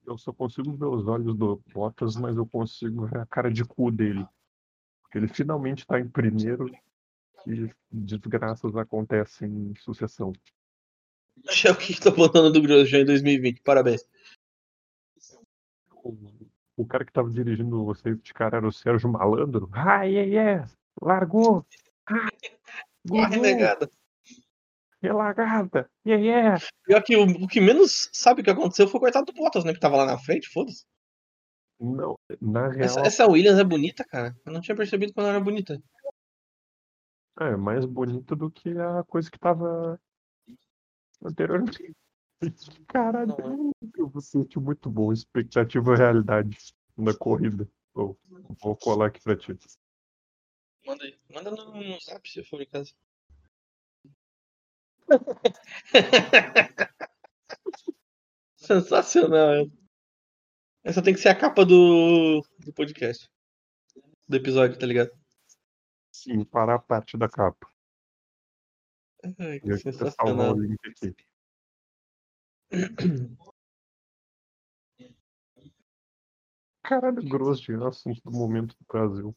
Eu 0.05 0.17
só 0.17 0.33
consigo 0.33 0.73
ver 0.73 0.85
os 0.85 1.07
olhos 1.07 1.35
do 1.35 1.61
Bottas, 1.73 2.15
mas 2.15 2.35
eu 2.35 2.45
consigo 2.45 3.05
ver 3.05 3.19
a 3.19 3.25
cara 3.25 3.51
de 3.51 3.63
cu 3.63 3.89
dele. 3.89 4.25
Porque 5.01 5.17
ele 5.17 5.27
finalmente 5.27 5.85
tá 5.85 5.99
em 5.99 6.07
primeiro 6.07 6.69
e 7.47 7.69
desgraças 7.91 8.75
acontecem 8.75 9.49
em 9.49 9.75
sucessão. 9.75 10.33
É 11.65 11.71
o 11.71 11.75
que 11.75 11.99
tô 11.99 12.11
botando 12.11 12.51
do 12.51 12.61
Grosjean 12.61 13.01
em 13.01 13.05
2020. 13.05 13.61
Parabéns. 13.61 14.05
O, 16.03 16.15
o 16.77 16.85
cara 16.85 17.05
que 17.05 17.11
tava 17.11 17.29
dirigindo 17.29 17.85
o 17.85 17.93
safety 17.93 18.33
car 18.33 18.53
era 18.53 18.67
o 18.67 18.71
Sérgio 18.71 19.09
Malandro. 19.09 19.69
Ah, 19.73 20.03
yeah, 20.03 20.29
yeah. 20.29 20.69
Largou! 21.01 21.65
Ah, 22.05 22.27
Corre, 23.07 23.35
gol, 23.35 23.41
negada. 23.41 23.89
relagada! 25.01 25.89
Yeah, 26.05 26.21
yeah! 26.21 26.65
Pior 26.85 27.01
que 27.01 27.15
o, 27.15 27.23
o 27.23 27.47
que 27.47 27.61
menos 27.61 28.09
sabe 28.11 28.41
o 28.41 28.43
que 28.43 28.49
aconteceu 28.49 28.89
foi 28.89 28.97
o 28.97 29.01
coitado 29.01 29.25
do 29.25 29.33
Bottas, 29.33 29.63
né? 29.63 29.73
Que 29.73 29.79
tava 29.79 29.95
lá 29.95 30.05
na 30.05 30.17
frente, 30.17 30.49
foda-se. 30.49 30.85
Não, 31.79 32.19
na 32.41 32.67
real, 32.67 32.83
Essa, 32.85 32.99
essa 33.01 33.27
Williams 33.27 33.57
é 33.57 33.63
bonita, 33.63 34.03
cara. 34.03 34.35
Eu 34.45 34.51
não 34.51 34.59
tinha 34.59 34.75
percebido 34.75 35.13
quando 35.13 35.27
ela 35.27 35.35
era 35.35 35.43
bonita. 35.43 35.81
é 37.39 37.55
mais 37.55 37.85
bonito 37.85 38.35
do 38.35 38.51
que 38.51 38.77
a 38.77 39.03
coisa 39.05 39.31
que 39.31 39.39
tava 39.39 39.97
anteriormente. 41.23 41.95
Caralho, 42.87 43.35
eu 43.97 44.21
senti 44.21 44.59
muito 44.59 44.89
bom. 44.89 45.11
Expectativa 45.13 45.93
e 45.93 45.97
realidade 45.97 46.57
na 46.97 47.13
corrida. 47.13 47.67
Vou, 47.93 48.17
vou 48.61 48.75
colar 48.75 49.07
aqui 49.07 49.21
pra 49.21 49.35
ti. 49.35 49.57
Manda 50.85 51.03
aí. 51.03 51.17
Manda 51.29 51.51
no, 51.51 51.73
no 51.73 51.99
zap 52.01 52.29
se 52.29 52.43
for 52.43 52.61
em 52.61 52.67
casa. 52.67 52.93
Sensacional. 58.55 59.67
Essa 60.83 61.01
tem 61.01 61.13
que 61.13 61.19
ser 61.19 61.29
a 61.29 61.35
capa 61.35 61.65
do, 61.65 62.45
do 62.59 62.73
podcast. 62.73 63.29
Do 64.27 64.35
episódio, 64.35 64.77
tá 64.77 64.85
ligado? 64.85 65.11
Sim, 66.11 66.43
para 66.43 66.75
a 66.75 66.79
parte 66.79 67.17
da 67.17 67.29
capa. 67.29 67.72
Ai, 69.39 69.59
que 69.59 69.77
sensacional. 69.77 70.55
Caralho, 76.83 77.23
grosso 77.23 77.63
de 77.63 77.83
assunto 77.83 78.21
do 78.23 78.31
momento 78.31 78.75
do 78.75 78.85
Brasil. 78.85 79.35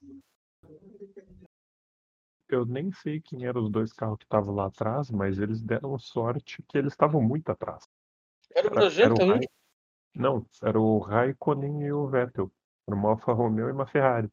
Eu 2.49 2.65
nem 2.65 2.93
sei 2.93 3.21
quem 3.21 3.45
eram 3.45 3.65
os 3.65 3.71
dois 3.71 3.93
carros 3.93 4.19
que 4.19 4.25
estavam 4.25 4.55
lá 4.55 4.67
atrás, 4.67 5.11
mas 5.11 5.39
eles 5.39 5.63
deram 5.63 5.99
sorte 5.99 6.63
que 6.63 6.79
eles 6.79 6.93
estavam 6.93 7.21
muito 7.21 7.51
atrás. 7.51 7.85
Era 8.55 8.69
o 8.69 8.71
Era, 8.71 8.81
Grosjean 8.81 9.05
era 9.05 9.15
o 9.15 9.17
também. 9.17 9.37
Rai... 9.37 9.49
Não, 10.15 10.47
era 10.63 10.81
o 10.81 10.99
Raikkonen 10.99 11.83
e 11.83 11.93
o 11.93 12.09
Vettel. 12.09 12.51
Era 12.87 12.97
uma 12.97 13.11
Alfa 13.11 13.33
Romeo 13.33 13.69
e 13.69 13.73
uma 13.73 13.87
Ferrari. 13.87 14.31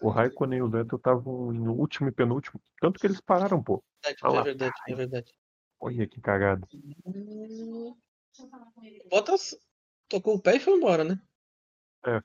O 0.00 0.08
Raikkonen 0.10 0.58
e 0.58 0.62
o 0.62 0.68
Vettel 0.68 0.96
estavam 0.96 1.52
no 1.52 1.72
último 1.72 2.08
e 2.08 2.12
penúltimo. 2.12 2.60
Tanto 2.80 2.98
que 3.00 3.06
eles 3.06 3.20
pararam, 3.20 3.62
pô. 3.62 3.82
Verdade, 4.04 4.18
Olha 4.24 4.40
é 4.40 4.42
verdade, 4.44 4.74
é 4.88 4.94
verdade. 4.94 5.32
Olha 5.80 6.06
que 6.06 6.20
cagada. 6.20 6.66
Bottas 9.10 9.56
tocou 10.08 10.36
o 10.36 10.40
pé 10.40 10.56
e 10.56 10.60
foi 10.60 10.74
embora, 10.74 11.04
né? 11.04 11.20
É. 12.06 12.22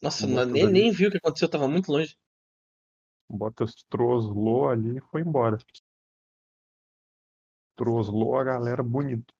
Nossa, 0.00 0.26
não- 0.26 0.44
nem, 0.44 0.64
ali. 0.64 0.72
nem 0.72 0.90
viu 0.90 1.08
o 1.08 1.12
que 1.12 1.18
aconteceu, 1.18 1.48
tava 1.48 1.68
muito 1.68 1.90
longe. 1.92 2.16
O 3.28 3.36
Bottas 3.36 3.74
troslou 3.88 4.68
ali 4.68 4.98
e 4.98 5.00
foi 5.10 5.22
embora. 5.22 5.58
Troslou 7.76 8.38
a 8.38 8.44
galera 8.44 8.82
bonito. 8.82 9.34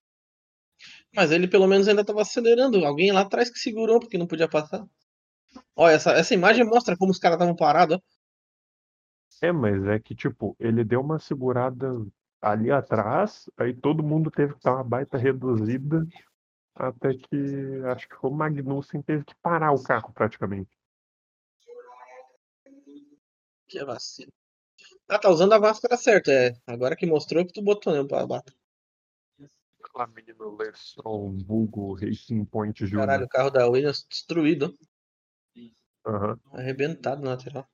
Mas 1.15 1.31
ele 1.31 1.47
pelo 1.47 1.67
menos 1.67 1.87
ainda 1.87 2.03
tava 2.05 2.21
acelerando. 2.21 2.85
Alguém 2.85 3.11
lá 3.11 3.21
atrás 3.21 3.49
que 3.49 3.59
segurou 3.59 3.99
porque 3.99 4.17
não 4.17 4.27
podia 4.27 4.49
passar. 4.49 4.85
Olha, 5.75 5.93
essa, 5.93 6.11
essa 6.11 6.33
imagem 6.33 6.63
mostra 6.65 6.97
como 6.97 7.11
os 7.11 7.19
caras 7.19 7.35
estavam 7.35 7.55
parados. 7.55 7.99
É, 9.41 9.51
mas 9.51 9.85
é 9.85 9.99
que, 9.99 10.15
tipo, 10.15 10.55
ele 10.59 10.83
deu 10.83 11.01
uma 11.01 11.19
segurada 11.19 11.87
ali 12.41 12.71
atrás, 12.71 13.49
aí 13.57 13.73
todo 13.73 14.03
mundo 14.03 14.29
teve 14.29 14.53
que 14.53 14.63
dar 14.63 14.75
uma 14.75 14.83
baita 14.83 15.17
reduzida, 15.17 16.05
até 16.75 17.13
que 17.13 17.81
acho 17.85 18.07
que 18.07 18.15
foi 18.15 18.29
o 18.29 18.33
Magnussen 18.33 19.01
teve 19.01 19.23
que 19.23 19.35
parar 19.41 19.71
o 19.71 19.81
carro 19.81 20.11
praticamente. 20.13 20.69
Que 23.67 23.83
vacilo. 23.83 24.31
Ah, 25.07 25.19
tá 25.19 25.29
usando 25.29 25.53
a 25.53 25.59
máscara 25.59 25.97
certa, 25.97 26.31
é. 26.31 26.55
Agora 26.67 26.95
que 26.95 27.05
mostrou 27.05 27.45
que 27.45 27.53
tu 27.53 27.61
botou, 27.61 27.93
né, 27.93 28.07
pra 28.07 28.25
bater. 28.25 28.53
Lá, 29.95 30.07
menino 30.07 30.55
Lesson, 30.55 31.37
vulgo 31.45 31.93
Racing 31.93 32.45
Point 32.45 32.85
Jr. 32.85 32.97
Caralho, 32.97 33.25
o 33.25 33.29
carro 33.29 33.49
da 33.51 33.67
Williams 33.67 34.07
destruído. 34.09 34.75
Aham. 36.05 36.39
Arrebentado 36.51 37.21
na 37.21 37.31
lateral. 37.31 37.67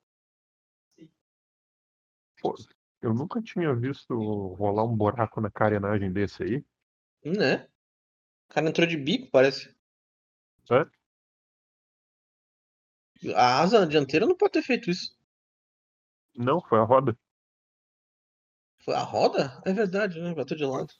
Pô, 2.40 2.54
eu 3.02 3.12
nunca 3.12 3.42
tinha 3.42 3.74
visto 3.74 4.14
rolar 4.54 4.84
um 4.84 4.96
buraco 4.96 5.40
na 5.40 5.50
carenagem 5.50 6.12
desse 6.12 6.42
aí. 6.42 6.64
Né? 7.24 7.66
O 8.48 8.54
cara 8.54 8.68
entrou 8.68 8.86
de 8.86 8.96
bico, 8.96 9.30
parece. 9.30 9.74
É? 10.70 10.86
A 13.34 13.60
asa 13.60 13.86
dianteira 13.86 14.26
não 14.26 14.36
pode 14.36 14.52
ter 14.52 14.62
feito 14.62 14.90
isso. 14.90 15.14
Não, 16.34 16.60
foi 16.60 16.78
a 16.78 16.84
roda. 16.84 17.18
Foi 18.84 18.94
a 18.94 19.02
roda? 19.02 19.60
É 19.66 19.72
verdade, 19.72 20.20
né? 20.20 20.34
Bateu 20.34 20.56
de 20.56 20.64
lado. 20.64 20.92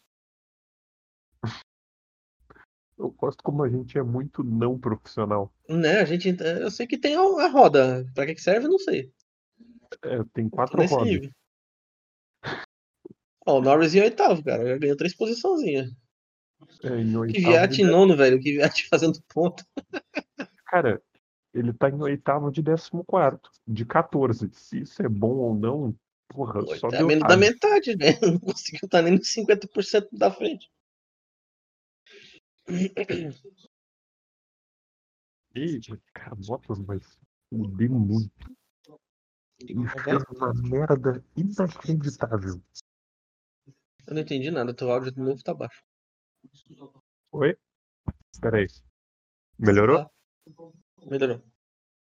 Eu 3.00 3.10
gosto 3.12 3.42
como 3.42 3.62
a 3.62 3.68
gente 3.68 3.96
é 3.96 4.02
muito 4.02 4.44
não 4.44 4.78
profissional. 4.78 5.50
Né, 5.66 6.00
a 6.00 6.04
gente. 6.04 6.36
Eu 6.38 6.70
sei 6.70 6.86
que 6.86 6.98
tem 6.98 7.16
a 7.16 7.48
roda. 7.48 8.06
Pra 8.14 8.26
que 8.26 8.34
que 8.34 8.42
serve, 8.42 8.66
eu 8.66 8.70
não 8.70 8.78
sei. 8.78 9.10
É, 10.04 10.22
tem 10.34 10.50
quatro 10.50 10.84
rodas. 10.84 11.08
nível. 11.08 11.30
Ó, 13.46 13.58
o 13.58 13.62
Norris 13.62 13.94
em 13.94 14.02
oitavo, 14.02 14.44
cara. 14.44 14.66
Já 14.68 14.76
ganhou 14.76 14.96
três 14.98 15.16
posiçãozinhas. 15.16 15.90
É, 16.84 16.88
em 16.88 17.16
oitavo 17.16 17.42
Kvyat 17.42 17.74
de 17.74 17.82
em 17.82 17.86
nono, 17.86 18.14
velho. 18.14 18.36
O 18.36 18.40
Kvyat 18.40 18.86
fazendo 18.92 19.18
ponto. 19.32 19.64
Cara, 20.66 21.02
ele 21.54 21.72
tá 21.72 21.88
em 21.88 22.02
oitavo 22.02 22.50
de 22.50 22.60
décimo 22.60 23.02
quarto, 23.02 23.50
de 23.66 23.86
14. 23.86 24.50
Se 24.52 24.82
isso 24.82 25.02
é 25.02 25.08
bom 25.08 25.36
ou 25.36 25.54
não, 25.54 25.96
porra, 26.28 26.60
só 26.76 26.90
É 26.90 27.02
menos 27.02 27.26
da 27.26 27.36
metade, 27.38 27.96
velho. 27.96 28.18
Não 28.20 28.38
conseguiu 28.38 28.84
estar 28.84 29.00
nem 29.00 29.14
nos 29.14 29.34
50% 29.34 30.08
da 30.12 30.30
frente. 30.30 30.70
Ih, 35.55 35.81
cara, 36.12 36.37
Bottas, 36.37 36.79
mas 36.79 37.18
mudei 37.51 37.88
muito. 37.88 38.31
Ele 39.61 39.87
fez 39.88 40.23
uma 40.35 40.55
merda 40.55 41.25
inacreditável. 41.37 42.62
Eu 44.07 44.14
não 44.14 44.23
entendi 44.23 44.51
nada. 44.51 44.75
Teu 44.75 44.90
áudio 44.90 45.12
de 45.12 45.20
novo 45.20 45.42
tá 45.42 45.53
baixo. 45.53 45.83
Oi? 47.33 47.57
Peraí. 48.40 48.66
Melhorou? 49.59 49.99
Ah, 49.99 50.11
Melhorou. 51.07 51.42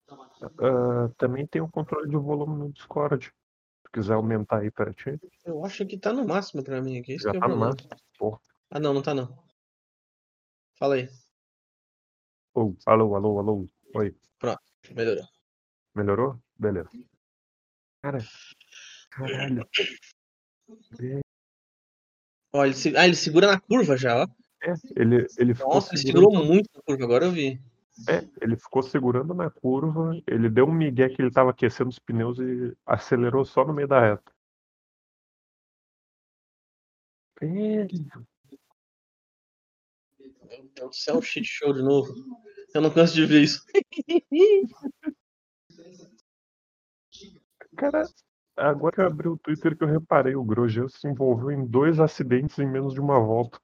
Ah, 0.09 1.09
também 1.17 1.47
tem 1.47 1.61
o 1.61 1.69
controle 1.69 2.09
de 2.09 2.17
volume 2.17 2.57
no 2.57 2.71
Discord. 2.73 3.25
Se 3.25 3.91
quiser 3.93 4.13
aumentar 4.13 4.59
aí 4.59 4.69
pra 4.69 4.93
ti, 4.93 5.17
Eu 5.45 5.63
acho 5.63 5.85
que 5.85 5.97
tá 5.97 6.11
no 6.11 6.27
máximo 6.27 6.63
pra 6.63 6.81
mim 6.81 6.99
aqui. 6.99 7.17
Já 7.17 7.29
é 7.29 7.39
tá 7.39 7.47
no 7.47 7.57
máximo. 7.57 7.89
Porra. 8.17 8.39
Ah, 8.69 8.79
não, 8.79 8.93
não 8.93 9.01
tá 9.01 9.13
não. 9.13 9.46
Fala 10.77 10.95
aí. 10.95 11.09
Oh, 12.53 12.75
alô, 12.85 13.15
alô, 13.15 13.39
alô. 13.39 13.69
Oi. 13.95 14.15
Melhorou. 14.93 15.23
Melhorou? 15.95 16.39
Beleza. 16.55 16.89
Cara, 18.01 18.19
caralho. 19.09 19.67
Ó, 22.53 22.63
ele, 22.63 22.73
se- 22.75 22.95
ah, 22.95 23.05
ele 23.05 23.15
segura 23.15 23.47
na 23.47 23.59
curva 23.59 23.97
já, 23.97 24.23
ó. 24.23 24.27
É, 24.63 24.73
ele, 24.95 25.25
ele 25.37 25.53
ficou 25.55 25.73
Nossa, 25.75 25.93
ele 25.93 26.01
segurando 26.01 26.31
segurou 26.31 26.45
muito 26.45 26.69
na 26.75 26.81
curva, 26.83 27.03
agora 27.03 27.25
eu 27.25 27.31
vi. 27.31 27.59
É, 28.07 28.27
ele 28.41 28.55
ficou 28.55 28.83
segurando 28.83 29.33
na 29.33 29.49
curva, 29.49 30.11
ele 30.27 30.49
deu 30.49 30.65
um 30.65 30.71
migué 30.71 31.09
que 31.09 31.21
ele 31.21 31.31
tava 31.31 31.49
aquecendo 31.49 31.89
os 31.89 31.97
pneus 31.97 32.37
e 32.37 32.75
acelerou 32.85 33.43
só 33.43 33.65
no 33.65 33.73
meio 33.73 33.87
da 33.87 33.99
reta. 33.99 34.31
Velho, 37.41 38.27
Meu 40.49 40.69
Deus 40.75 40.89
do 40.89 40.95
céu, 40.95 41.21
shit 41.21 41.45
show 41.45 41.73
de 41.73 41.81
novo. 41.81 42.13
Eu 42.73 42.81
não 42.81 42.93
canso 42.93 43.13
de 43.13 43.25
ver 43.25 43.43
isso. 43.43 43.63
Cara, 47.75 48.03
agora 48.55 48.95
que 48.95 49.01
eu 49.01 49.05
abri 49.05 49.27
o 49.27 49.37
Twitter 49.37 49.77
que 49.77 49.83
eu 49.83 49.87
reparei, 49.87 50.35
o 50.35 50.43
Grosjean 50.43 50.87
se 50.87 51.07
envolveu 51.07 51.51
em 51.51 51.65
dois 51.65 51.99
acidentes 51.99 52.57
em 52.57 52.65
menos 52.65 52.93
de 52.93 52.99
uma 52.99 53.19
volta. 53.19 53.59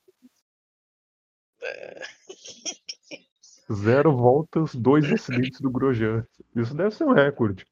Zero 3.72 4.16
voltas, 4.16 4.76
dois 4.76 5.12
acidentes 5.12 5.60
do 5.62 5.72
Grosjean. 5.72 6.28
Isso 6.56 6.76
deve 6.76 6.92
ser 6.92 7.06
um 7.06 7.14
recorde. 7.14 7.66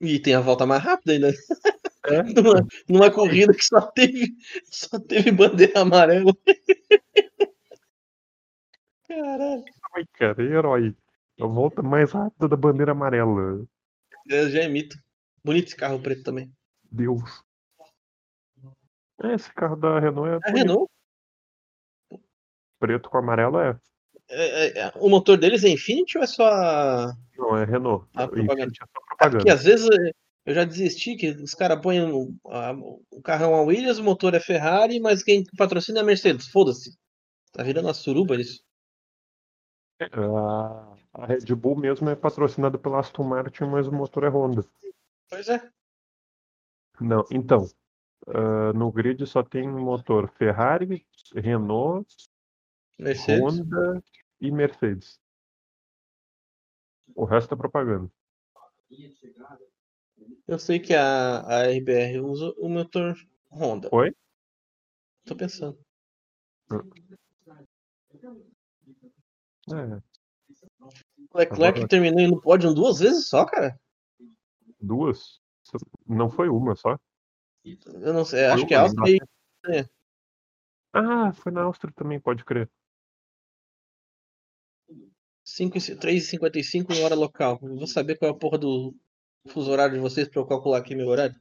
E 0.00 0.18
tem 0.18 0.34
a 0.34 0.40
volta 0.40 0.64
mais 0.64 0.82
rápida 0.82 1.12
ainda. 1.12 1.32
É, 2.06 2.22
Numa, 2.32 2.66
numa 2.88 3.10
corrida 3.10 3.52
que 3.52 3.64
só 3.64 3.82
teve, 3.82 4.32
só 4.70 4.98
teve 4.98 5.30
bandeira 5.30 5.80
amarela. 5.80 6.32
Caralho. 9.20 9.64
ai, 9.94 10.04
cara, 10.14 10.42
herói. 10.42 10.96
A 11.40 11.46
volta 11.46 11.82
mais 11.82 12.12
rápida 12.12 12.48
da 12.48 12.56
bandeira 12.56 12.92
amarela. 12.92 13.64
Eu 14.26 14.50
já 14.50 14.62
é 14.62 14.68
mito. 14.68 14.96
Bonito 15.44 15.68
esse 15.68 15.76
carro 15.76 16.00
preto 16.00 16.22
também. 16.22 16.52
Deus. 16.90 17.42
É, 19.22 19.34
esse 19.34 19.52
carro 19.52 19.76
da 19.76 19.98
Renault 20.00 20.28
é 20.30 20.34
A 20.36 20.38
bonito. 20.40 20.56
Renault, 20.56 20.90
preto 22.78 23.10
com 23.10 23.18
amarelo 23.18 23.58
é. 23.60 23.78
é- 24.30 24.66
é- 24.66 24.78
é- 24.86 24.92
o 24.96 25.08
motor 25.08 25.36
deles 25.38 25.64
é 25.64 25.68
Infinity 25.68 26.18
ou 26.18 26.24
é 26.24 26.26
só 26.26 26.44
a. 26.46 27.14
Não, 27.36 27.56
é 27.56 27.64
Renault. 27.64 28.06
A 28.14 28.26
propaganda. 28.28 28.72
É 28.72 28.74
só 28.76 28.84
É 28.84 28.88
propaganda. 29.08 29.38
porque 29.38 29.50
às 29.50 29.64
vezes 29.64 29.88
é, 29.90 30.10
eu 30.46 30.54
já 30.54 30.64
desisti 30.64 31.16
que 31.16 31.30
os 31.30 31.54
caras 31.54 31.80
põem 31.80 32.00
o, 32.02 32.34
a- 32.46 32.72
o 33.10 33.22
carrão 33.22 33.54
a 33.54 33.62
Williams, 33.62 33.98
o 33.98 34.04
motor 34.04 34.34
é 34.34 34.40
Ferrari, 34.40 35.00
mas 35.00 35.22
quem 35.22 35.44
patrocina 35.56 36.00
é 36.00 36.02
a 36.02 36.04
Mercedes. 36.06 36.48
Foda-se. 36.48 36.96
Tá 37.52 37.62
virando 37.62 37.86
uma 37.88 37.94
suruba 37.94 38.36
isso. 38.40 38.62
A, 40.00 40.96
a 41.12 41.26
Red 41.26 41.54
Bull 41.54 41.76
mesmo 41.76 42.08
é 42.08 42.16
patrocinada 42.16 42.78
pela 42.78 43.00
Aston 43.00 43.24
Martin, 43.24 43.64
mas 43.64 43.86
o 43.86 43.92
motor 43.92 44.24
é 44.24 44.28
Honda. 44.28 44.64
Pois 45.28 45.48
é. 45.48 45.70
Não, 47.00 47.24
então. 47.30 47.66
ah, 48.26 48.72
no 48.72 48.90
grid 48.90 49.26
só 49.26 49.42
tem 49.42 49.68
motor 49.68 50.30
Ferrari, 50.30 51.06
Renault, 51.34 52.08
Mercedes. 52.98 53.42
Honda 53.42 54.02
e 54.40 54.50
Mercedes. 54.50 55.20
O 57.14 57.24
resto 57.24 57.54
é 57.54 57.56
propaganda. 57.56 58.10
Eu 60.46 60.58
sei 60.58 60.78
que 60.80 60.94
a, 60.94 61.40
a 61.40 61.62
RBR 61.70 62.20
usa 62.20 62.52
o 62.58 62.68
motor 62.68 63.14
Honda. 63.50 63.88
Oi? 63.92 64.14
Tô 65.24 65.36
pensando. 65.36 65.78
É, 66.72 68.49
O 69.72 71.38
Leclerc 71.38 71.78
Agora- 71.78 71.88
terminou 71.88 72.28
no 72.28 72.40
pódio 72.40 72.74
duas 72.74 72.98
vezes 72.98 73.28
só, 73.28 73.44
cara. 73.44 73.78
duas? 74.80 75.40
Não 76.06 76.28
foi 76.30 76.48
uma 76.48 76.74
só? 76.74 76.98
Eu 77.64 78.12
não 78.12 78.24
sei. 78.24 78.46
Acho 78.46 78.58
Foi 78.60 78.68
que 78.68 78.74
a 78.74 78.78
uma, 78.78 78.86
Áustria 78.86 79.16
e 79.68 79.86
Ah, 80.92 81.32
foi 81.32 81.52
na 81.52 81.62
Áustria 81.62 81.92
também, 81.94 82.18
pode 82.20 82.44
crer. 82.44 82.68
5 85.44 85.76
e 85.76 85.80
3h55 85.80 86.92
em 86.94 87.04
hora 87.04 87.14
local. 87.14 87.58
Eu 87.62 87.76
vou 87.76 87.86
saber 87.86 88.16
qual 88.16 88.30
é 88.30 88.34
a 88.34 88.36
porra 88.36 88.58
do 88.58 88.94
fuso 89.48 89.70
horário 89.70 89.94
de 89.94 90.00
vocês 90.00 90.28
pra 90.28 90.40
eu 90.40 90.46
calcular 90.46 90.78
aqui 90.78 90.94
meu 90.94 91.08
horário. 91.08 91.38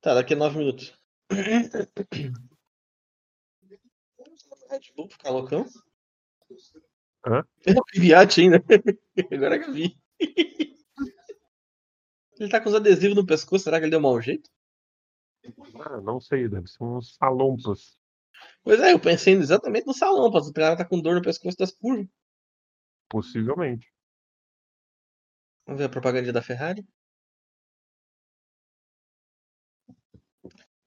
Tá, 0.00 0.14
daqui 0.14 0.34
a 0.34 0.36
9 0.36 0.58
minutos. 0.58 0.98
Red 4.70 4.92
Bull 4.96 5.08
ficar 5.10 5.30
loucão? 5.30 5.66
Hã? 7.26 7.44
É 7.66 7.72
o 7.72 7.84
Kvyat 7.84 8.40
ainda. 8.40 8.62
Agora 9.32 9.58
que 9.58 9.70
eu 9.70 9.72
vi. 9.72 9.98
Ele 12.38 12.50
tá 12.50 12.60
com 12.60 12.68
os 12.68 12.74
adesivos 12.74 13.16
no 13.16 13.24
pescoço, 13.24 13.62
será 13.64 13.78
que 13.78 13.84
ele 13.84 13.92
deu 13.92 14.00
mau 14.00 14.20
jeito? 14.20 14.50
Ah, 15.76 16.00
não 16.00 16.20
sei, 16.20 16.48
deve 16.48 16.66
ser 16.66 16.82
uns 16.82 17.14
salompas. 17.14 17.96
Pois 18.64 18.80
é, 18.80 18.92
eu 18.92 19.00
pensei 19.00 19.34
exatamente 19.34 19.86
no 19.86 19.94
salão, 19.94 20.30
pra 20.30 20.40
o 20.40 20.52
cara 20.52 20.76
tá 20.76 20.84
com 20.84 21.00
dor 21.00 21.14
no 21.14 21.22
pescoço 21.22 21.56
das 21.56 21.70
curvas. 21.72 22.08
Possivelmente. 23.08 23.92
Vamos 25.66 25.78
ver 25.78 25.86
a 25.86 25.88
propaganda 25.88 26.32
da 26.32 26.42
Ferrari. 26.42 26.84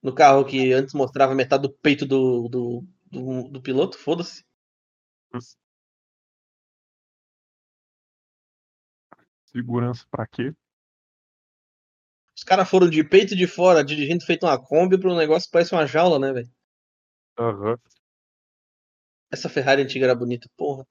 No 0.02 0.14
carro 0.14 0.44
que 0.44 0.72
antes 0.72 0.94
mostrava 0.94 1.34
metade 1.34 1.62
do 1.62 1.72
peito 1.72 2.06
do, 2.06 2.48
do, 2.48 2.86
do, 3.10 3.48
do 3.48 3.62
piloto, 3.62 3.98
foda-se. 3.98 4.44
Segurança 9.56 10.06
pra 10.10 10.24
quê? 10.26 10.52
Os 12.36 12.44
caras 12.44 12.70
foram 12.70 12.88
de 12.88 13.02
peito 13.02 13.34
de 13.34 13.48
fora, 13.48 13.82
dirigindo 13.84 14.24
feito 14.24 14.46
uma 14.46 14.56
Kombi 14.62 14.96
pro 14.96 15.16
negócio 15.16 15.48
que 15.48 15.52
parece 15.52 15.72
uma 15.74 15.86
jaula, 15.88 16.20
né, 16.20 16.32
velho? 16.32 16.48
Aham. 17.38 17.78
Essa 19.30 19.48
Ferrari 19.48 19.82
antiga 19.82 20.06
era 20.06 20.16
bonita, 20.16 20.50
porra. 20.56 20.84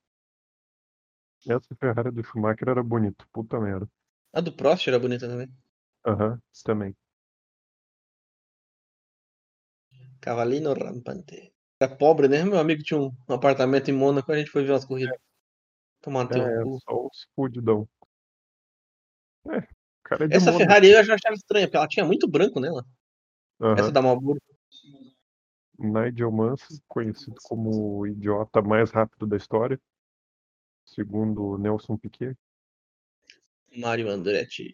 Essa 1.47 1.73
Ferrari 1.79 2.11
do 2.11 2.23
Schumacher 2.23 2.69
era 2.69 2.83
bonita. 2.83 3.25
Puta 3.33 3.59
merda. 3.59 3.89
A 4.37 4.39
do 4.45 4.51
Prost 4.59 4.87
era 4.87 4.99
bonita 4.99 5.27
também. 5.27 5.49
Aham, 6.03 6.41
também. 6.63 6.95
Cavalino 10.19 10.73
Rampante. 10.73 11.53
Era 11.79 11.95
pobre, 11.95 12.27
né? 12.27 12.43
Meu 12.43 12.59
amigo 12.59 12.83
tinha 12.83 12.99
um 12.99 13.11
apartamento 13.29 13.89
em 13.89 13.93
Mônaco, 13.93 14.31
a 14.31 14.37
gente 14.37 14.51
foi 14.51 14.63
ver 14.63 14.71
umas 14.71 14.85
corridas. 14.85 15.17
Tomar 16.01 16.27
teu 16.29 16.49
É, 16.49 16.61
cu. 16.61 16.81
só 16.83 17.07
os 17.07 17.27
fudidão. 17.35 17.87
É, 19.47 19.67
cara 20.03 20.25
é 20.25 20.35
Essa. 20.35 20.53
Ferrari 20.53 20.91
eu 20.91 21.03
já 21.03 21.15
achava 21.15 21.35
estranha, 21.35 21.67
porque 21.67 21.77
ela 21.77 21.87
tinha 21.87 22.05
muito 22.05 22.27
branco 22.27 22.59
nela. 22.59 22.85
Aham. 23.59 23.79
Essa 23.79 23.91
da 23.91 24.01
Marlboro. 24.01 24.41
Nigel 25.77 26.31
Mansell, 26.31 26.79
conhecido 26.87 27.35
como 27.43 27.99
o 27.99 28.07
idiota 28.07 28.61
mais 28.61 28.91
rápido 28.91 29.27
da 29.27 29.35
história, 29.35 29.79
segundo 30.85 31.57
Nelson 31.57 31.97
Piquet. 31.97 32.37
Mário 33.75 34.09
Andretti. 34.09 34.73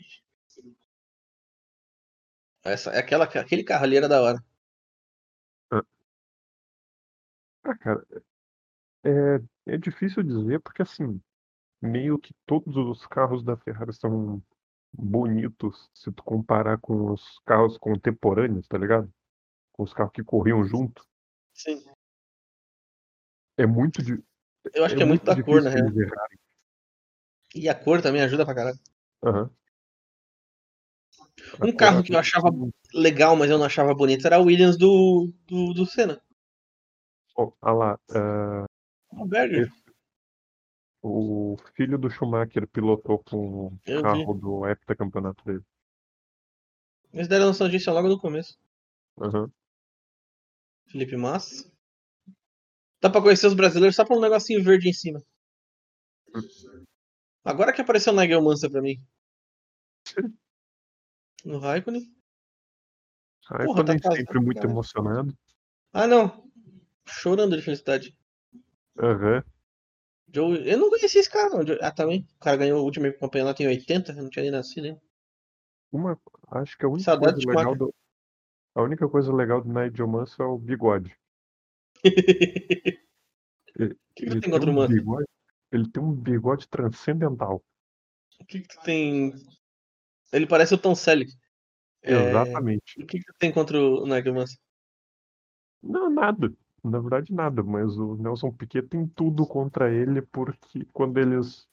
Essa, 2.63 2.91
é 2.91 2.99
aquela, 2.99 3.25
aquele 3.25 3.63
carro 3.63 3.84
ali 3.84 3.97
era 3.97 4.07
da 4.07 4.21
hora. 4.21 4.43
Ah, 7.63 7.77
cara, 7.77 8.05
é, 9.03 9.73
é 9.73 9.77
difícil 9.77 10.23
dizer 10.23 10.60
porque 10.62 10.81
assim, 10.81 11.21
meio 11.81 12.17
que 12.17 12.34
todos 12.45 12.75
os 12.75 13.05
carros 13.07 13.43
da 13.43 13.55
Ferrari 13.55 13.93
são 13.93 14.41
bonitos 14.93 15.89
se 15.93 16.12
tu 16.12 16.23
comparar 16.23 16.77
com 16.77 17.12
os 17.12 17.39
carros 17.45 17.77
contemporâneos, 17.77 18.67
tá 18.67 18.77
ligado? 18.77 19.12
Com 19.71 19.84
os 19.84 19.93
carros 19.93 20.12
que 20.13 20.23
corriam 20.23 20.63
junto. 20.63 21.06
Sim. 21.54 21.84
É 23.58 23.65
muito 23.65 24.01
de, 24.01 24.21
Eu 24.73 24.86
acho 24.86 24.95
que 24.95 25.04
é 25.04 25.06
muito 25.06 25.23
da 25.23 25.41
cor, 25.41 25.62
na 25.62 25.69
real. 25.69 25.88
errarem. 25.88 26.39
E 27.54 27.67
a 27.67 27.75
cor 27.75 28.01
também 28.01 28.21
ajuda 28.21 28.45
pra 28.45 28.56
caralho. 28.56 28.80
A 29.21 29.49
Um 31.65 31.75
carro 31.75 32.04
que 32.04 32.13
eu 32.13 32.19
achava 32.19 32.51
muito. 32.51 32.73
legal, 32.93 33.36
mas 33.36 33.49
eu 33.49 33.58
não 33.58 33.65
achava 33.65 33.93
bonito, 33.93 34.25
era 34.25 34.39
o 34.39 34.45
Williams 34.45 34.77
do, 34.77 35.32
do, 35.47 35.73
do 35.73 35.86
Senna. 35.86 36.21
Ah 37.62 37.71
lá, 37.71 37.99
ah, 38.12 38.65
O 39.12 39.25
Berger. 39.25 39.71
O 41.01 41.57
filho 41.75 41.97
do 41.97 42.09
Schumacher 42.09 42.67
pilotou 42.67 43.19
com 43.23 43.67
o 43.67 43.79
Eu 43.85 43.97
vi. 43.97 44.03
carro 44.03 44.33
do 44.33 44.67
heptacampeonato 44.67 45.43
dele. 45.45 45.63
Eles 47.13 47.27
deram 47.27 47.47
noção 47.47 47.67
disso 47.69 47.91
logo 47.91 48.07
no 48.07 48.19
começo. 48.19 48.57
Aham. 49.19 49.51
Felipe 50.87 51.17
Massa. 51.17 51.69
Dá 53.01 53.09
pra 53.09 53.21
conhecer 53.21 53.47
os 53.47 53.53
brasileiros 53.53 53.95
só 53.95 54.05
por 54.05 54.17
um 54.17 54.21
negocinho 54.21 54.63
verde 54.63 54.89
em 54.89 54.93
cima. 54.93 55.23
Agora 57.43 57.73
que 57.73 57.81
apareceu 57.81 58.13
o 58.13 58.15
Nigel 58.15 58.41
Mansell 58.41 58.71
pra 58.71 58.81
mim. 58.81 58.95
No 61.43 61.57
Raikkonen. 61.57 62.03
Porra, 63.47 63.57
tá 63.83 63.93
Raikkonen 63.93 63.99
casado, 63.99 64.15
sempre 64.17 64.39
muito 64.39 64.57
cara. 64.61 64.69
emocionado. 64.69 65.35
Ah, 65.91 66.05
não. 66.05 66.47
Chorando 67.03 67.57
de 67.57 67.63
felicidade. 67.63 68.15
Aham. 68.99 69.43
Joe... 70.33 70.69
Eu 70.69 70.77
não 70.77 70.89
conhecia 70.89 71.19
esse 71.19 71.29
cara, 71.29 71.49
não. 71.49 71.59
Ah, 71.81 71.91
também. 71.91 72.27
O 72.37 72.39
cara 72.39 72.57
ganhou 72.57 72.81
o 72.81 72.83
último 72.83 73.11
campeonato 73.13 73.61
em 73.61 73.67
80, 73.67 74.11
eu 74.11 74.23
não 74.23 74.29
tinha 74.29 74.43
nem 74.43 74.51
nascido 74.51 74.85
ainda. 74.85 75.01
Uma, 75.91 76.19
acho 76.51 76.77
que 76.77 76.85
a 76.85 76.87
única 76.87 77.03
Saudade 77.03 77.43
coisa 77.43 77.59
legal 77.59 77.75
do, 77.75 77.93
a 78.73 78.81
única 78.81 79.07
coisa 79.09 79.33
legal 79.33 79.61
do 79.61 79.69
Nigel 79.71 80.07
Mansell 80.07 80.45
é 80.45 80.49
o 80.49 80.57
bigode. 80.57 81.15
O 83.73 83.83
Ele, 83.83 83.95
que, 84.13 84.25
que 84.25 84.25
ele 84.25 84.35
tu 84.35 84.41
tem 84.41 84.51
contra 84.51 84.69
o 84.69 84.73
um 84.73 84.87
bigode, 84.87 85.27
ele 85.71 85.89
tem 85.89 86.03
um 86.03 86.11
bigode 86.11 86.67
transcendental. 86.67 87.63
O 88.41 88.45
que, 88.45 88.59
que 88.59 88.67
tu 88.67 88.81
tem. 88.81 89.33
Ele 90.33 90.45
parece 90.45 90.73
o 90.73 90.77
Tom 90.77 90.93
Selleck. 90.93 91.31
É, 92.01 92.11
Exatamente. 92.11 93.01
O 93.01 93.05
que, 93.05 93.19
que 93.19 93.25
tu 93.25 93.33
tem 93.39 93.49
contra 93.49 93.79
o 93.79 94.05
Nigel 94.05 94.33
Mansell? 94.33 94.59
Não, 95.81 96.09
nada. 96.09 96.53
Na 96.83 96.99
verdade, 96.99 97.33
nada. 97.33 97.63
Mas 97.63 97.97
o 97.97 98.15
Nelson 98.15 98.51
Piquet 98.51 98.83
tem 98.83 99.07
tudo 99.07 99.45
contra 99.45 99.91
ele, 99.91 100.21
porque 100.21 100.85
quando 100.91 101.17
eles, 101.19 101.67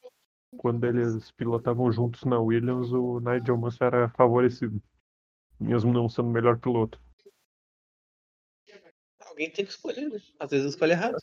quando 0.56 0.84
eles 0.84 1.30
pilotavam 1.32 1.90
juntos 1.90 2.24
na 2.24 2.38
Williams, 2.38 2.92
o 2.92 3.20
Nigel 3.20 3.56
Mansell 3.56 3.88
era 3.88 4.08
favorecido. 4.10 4.82
Mesmo 5.58 5.92
não 5.92 6.08
sendo 6.08 6.28
o 6.28 6.32
melhor 6.32 6.58
piloto. 6.58 7.00
Alguém 9.20 9.50
tem 9.50 9.64
que 9.64 9.70
escolher, 9.70 10.08
né? 10.08 10.18
Às 10.38 10.50
vezes 10.50 10.70
escolhe 10.70 10.92
errado. 10.92 11.16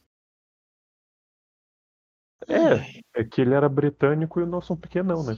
É, 2.48 3.22
é 3.22 3.24
que 3.24 3.42
ele 3.42 3.54
era 3.54 3.68
britânico 3.68 4.40
e 4.40 4.44
o 4.44 4.46
Nelson 4.46 4.76
Piquet 4.76 5.04
não, 5.04 5.24
né? 5.24 5.36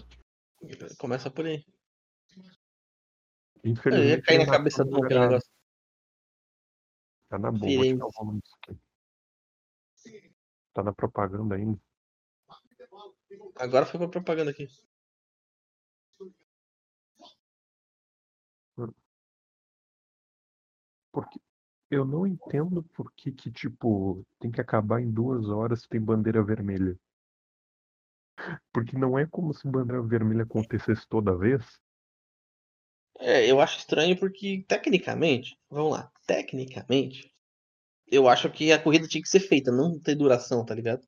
Começa 0.98 1.30
por 1.30 1.46
aí. 1.46 1.64
Eu 2.44 3.72
Infelizmente. 3.72 4.10
ia 4.10 4.22
cair 4.22 4.38
na 4.40 4.52
cabeça 4.52 4.84
do 4.84 5.00
negócio. 5.00 5.57
Tá 7.30 7.38
na 7.38 7.52
boa, 7.52 7.60
vou 7.60 7.70
Firenze. 7.70 7.94
tirar 7.94 8.06
o 8.06 8.12
volume 8.12 8.42
disso 8.42 8.56
aqui. 8.64 8.80
Tá 10.74 10.84
na 10.84 10.94
propaganda 10.94 11.56
ainda. 11.56 11.80
Agora 13.56 13.86
foi 13.86 14.00
pra 14.00 14.08
propaganda 14.08 14.52
aqui. 14.52 14.68
Porque 21.12 21.40
eu 21.90 22.06
não 22.06 22.28
entendo 22.28 22.84
por 22.84 23.12
que, 23.14 23.32
que, 23.32 23.52
tipo, 23.52 24.24
tem 24.40 24.52
que 24.52 24.62
acabar 24.62 25.02
em 25.02 25.12
duas 25.12 25.50
horas 25.50 25.82
se 25.82 25.90
tem 25.90 26.00
bandeira 26.00 26.44
vermelha. 26.44 26.98
Porque 28.72 28.96
não 28.98 29.18
é 29.18 29.26
como 29.26 29.54
se 29.54 29.68
bandeira 29.68 30.02
vermelha 30.02 30.44
acontecesse 30.44 31.08
toda 31.08 31.36
vez. 31.36 31.82
É, 33.20 33.50
eu 33.50 33.60
acho 33.62 33.78
estranho 33.80 34.18
porque, 34.18 34.64
tecnicamente, 34.68 35.58
vamos 35.70 35.92
lá, 35.94 36.12
tecnicamente, 36.26 37.32
eu 38.08 38.28
acho 38.30 38.50
que 38.52 38.72
a 38.74 38.82
corrida 38.82 39.08
tinha 39.08 39.22
que 39.24 39.30
ser 39.30 39.42
feita, 39.42 39.72
não 39.72 40.00
ter 40.00 40.16
duração, 40.16 40.66
tá 40.66 40.76
ligado? 40.76 41.06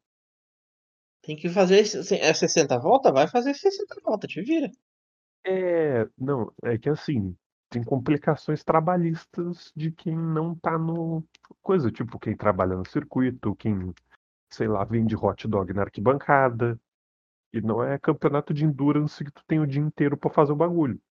Tem 1.21 1.35
que 1.37 1.47
fazer. 1.49 1.85
se- 1.85 2.15
É 2.19 2.33
60 2.33 2.77
voltas? 2.77 3.13
Vai 3.13 3.25
fazer 3.27 3.53
60 3.53 3.95
voltas, 4.03 4.29
te 4.31 4.41
vira. 4.41 4.69
É, 5.45 6.07
não, 6.17 6.51
é 6.63 6.77
que 6.77 6.89
assim, 6.89 7.35
tem 7.69 7.83
complicações 7.83 8.63
trabalhistas 8.63 9.71
de 9.75 9.91
quem 9.91 10.15
não 10.15 10.55
tá 10.55 10.77
no 10.77 11.23
coisa, 11.61 11.91
tipo, 11.91 12.19
quem 12.19 12.35
trabalha 12.35 12.75
no 12.75 12.85
circuito, 12.87 13.55
quem, 13.55 13.93
sei 14.51 14.67
lá, 14.67 14.83
vende 14.85 15.15
hot 15.15 15.47
dog 15.47 15.73
na 15.73 15.83
arquibancada. 15.83 16.79
E 17.53 17.61
não 17.61 17.83
é 17.83 17.99
campeonato 17.99 18.53
de 18.53 18.65
endurance 18.65 19.23
que 19.23 19.31
tu 19.31 19.43
tem 19.47 19.59
o 19.59 19.67
dia 19.67 19.81
inteiro 19.81 20.17
pra 20.17 20.29
fazer 20.31 20.53
o 20.53 20.57
bagulho. 20.57 21.01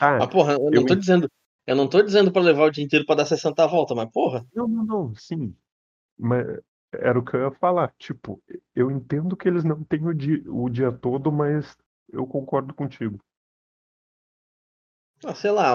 Ah, 0.00 0.26
porra, 0.26 0.54
eu 0.54 0.70
não 0.70 0.72
eu 0.82 0.86
tô 0.86 0.94
en- 0.94 0.98
dizendo. 0.98 1.30
Eu 1.66 1.76
não 1.76 1.88
tô 1.88 2.02
dizendo 2.02 2.32
pra 2.32 2.42
levar 2.42 2.64
o 2.64 2.70
dia 2.70 2.84
inteiro 2.84 3.06
pra 3.06 3.14
dar 3.14 3.26
60 3.26 3.66
voltas, 3.66 3.96
mas 3.96 4.10
porra. 4.10 4.44
não, 4.54 4.66
não, 4.68 4.84
não, 4.84 5.14
sim. 5.14 5.54
Mas 6.18 6.46
era 6.92 7.18
o 7.18 7.24
que 7.24 7.36
eu 7.36 7.40
ia 7.44 7.50
falar. 7.52 7.94
Tipo, 7.98 8.42
eu 8.74 8.90
entendo 8.90 9.36
que 9.36 9.48
eles 9.48 9.64
não 9.64 9.82
têm 9.84 10.06
o 10.06 10.14
dia, 10.14 10.42
o 10.46 10.68
dia 10.68 10.92
todo, 10.92 11.30
mas 11.32 11.76
eu 12.12 12.26
concordo 12.26 12.74
contigo. 12.74 13.18
ah, 15.24 15.34
sei 15.34 15.50
lá, 15.50 15.74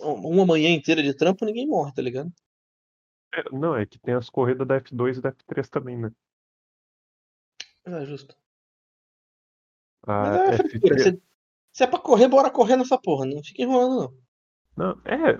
uma 0.00 0.46
manhã 0.46 0.70
inteira 0.70 1.02
de 1.02 1.14
trampo 1.14 1.44
ninguém 1.44 1.66
morre, 1.66 1.92
tá 1.92 2.02
ligado? 2.02 2.30
É, 3.32 3.42
não, 3.52 3.76
é 3.76 3.84
que 3.86 3.98
tem 3.98 4.14
as 4.14 4.30
corridas 4.30 4.66
da 4.66 4.76
F2 4.76 5.18
e 5.18 5.20
da 5.20 5.30
F3 5.30 5.68
também, 5.68 5.96
né? 5.98 6.10
É 7.84 8.04
justo. 8.04 8.36
A 10.06 10.36
é 10.52 10.58
frescura. 10.58 10.94
F3. 10.96 11.02
Se, 11.02 11.22
se 11.76 11.84
é 11.84 11.86
pra 11.86 11.98
correr, 11.98 12.26
bora 12.26 12.50
correr 12.50 12.74
nessa 12.74 12.98
porra. 12.98 13.26
Não 13.26 13.44
fica 13.44 13.62
enrolando, 13.62 14.14
não. 14.76 14.94
Não, 14.94 15.02
é. 15.04 15.38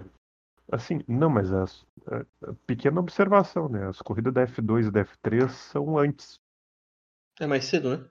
Assim, 0.70 1.02
não, 1.08 1.30
mas 1.30 1.50
as, 1.50 1.86
é, 2.12 2.16
é, 2.18 2.52
pequena 2.66 3.00
observação, 3.00 3.70
né? 3.70 3.88
As 3.88 4.02
corridas 4.02 4.34
da 4.34 4.46
F2 4.46 4.88
e 4.88 4.90
da 4.90 5.02
F3 5.02 5.48
são 5.48 5.96
antes. 5.96 6.38
É 7.40 7.46
mais 7.46 7.64
cedo, 7.64 7.96
né? 7.96 8.10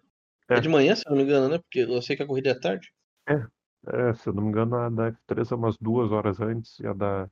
É. 0.49 0.55
É. 0.55 0.59
de 0.59 0.67
manhã, 0.67 0.95
se 0.95 1.03
eu 1.05 1.11
não 1.11 1.17
me 1.17 1.23
engano, 1.23 1.49
né? 1.49 1.59
Porque 1.59 1.81
eu 1.81 2.01
sei 2.01 2.15
que 2.15 2.23
a 2.23 2.27
corrida 2.27 2.49
é 2.49 2.59
tarde. 2.59 2.91
É, 3.27 4.13
se 4.15 4.27
eu 4.27 4.33
não 4.33 4.41
me 4.41 4.49
engano, 4.49 4.75
a 4.75 4.89
da 4.89 5.11
F3 5.11 5.51
é 5.51 5.55
umas 5.55 5.77
duas 5.77 6.11
horas 6.11 6.41
antes 6.41 6.79
e 6.79 6.87
a 6.87 6.93
da 6.93 7.29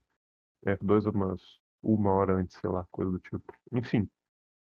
F2 0.63 1.07
é 1.07 1.09
umas 1.09 1.41
uma 1.81 2.11
hora 2.13 2.35
antes, 2.35 2.55
sei 2.57 2.69
lá, 2.69 2.85
coisa 2.91 3.11
do 3.11 3.19
tipo. 3.19 3.51
Enfim, 3.71 4.07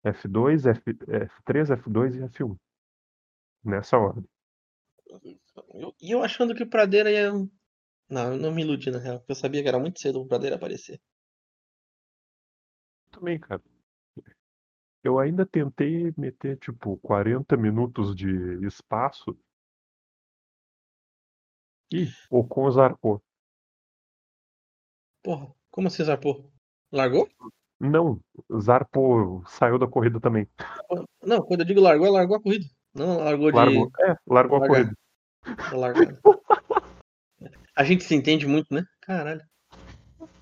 F2, 0.03 0.64
F, 0.64 0.95
F3, 0.95 1.77
F2 1.77 2.14
e 2.14 2.21
F1. 2.31 2.57
Nessa 3.62 3.99
ordem. 3.99 4.25
Eu- 5.75 5.95
E 6.01 6.11
eu 6.13 6.23
achando 6.23 6.55
que 6.55 6.63
o 6.63 6.71
Pradeira 6.71 7.11
ia. 7.11 7.33
Não, 8.11 8.33
eu 8.35 8.39
não 8.39 8.53
me 8.55 8.63
iludi 8.63 8.91
na 8.91 8.99
real, 8.99 9.19
porque 9.21 9.33
eu 9.33 9.37
sabia 9.37 9.63
que 9.63 9.69
era 9.69 9.79
muito 9.81 10.01
cedo 10.01 10.21
o 10.23 10.27
Pradeira 10.29 10.57
aparecer. 10.57 11.01
Também, 13.11 13.39
cara. 13.41 13.61
Eu 15.03 15.19
ainda 15.19 15.47
tentei 15.47 16.13
meter, 16.19 16.59
tipo, 16.59 16.99
40 16.99 17.57
minutos 17.57 18.15
de 18.15 18.29
espaço. 18.67 19.35
E 21.91 22.03
Ocon 22.31 22.71
zarpou. 22.71 23.21
Porra, 25.23 25.55
como 25.71 25.89
assim 25.89 26.05
zarpou? 26.05 26.51
Largou? 26.91 27.29
Não, 27.79 28.19
zarpou, 28.61 29.43
saiu 29.47 29.79
da 29.79 29.87
corrida 29.87 30.19
também. 30.19 30.49
Não, 31.23 31.43
quando 31.43 31.61
eu 31.61 31.67
digo 31.67 31.81
largou, 31.81 32.11
largou 32.11 32.37
a 32.37 32.43
corrida. 32.43 32.67
Não 32.97 33.18
largou 33.18 33.51
de. 33.51 33.57
Largou, 33.57 33.90
é, 34.01 34.16
largou 34.26 34.64
a 34.64 34.66
corrida. 34.66 34.92
da 35.70 35.76
largada. 35.76 36.18
A 37.76 37.84
gente 37.84 38.05
se 38.05 38.14
entende 38.14 38.47
muito, 38.47 38.72
né? 38.72 38.84
Caralho. 39.03 39.42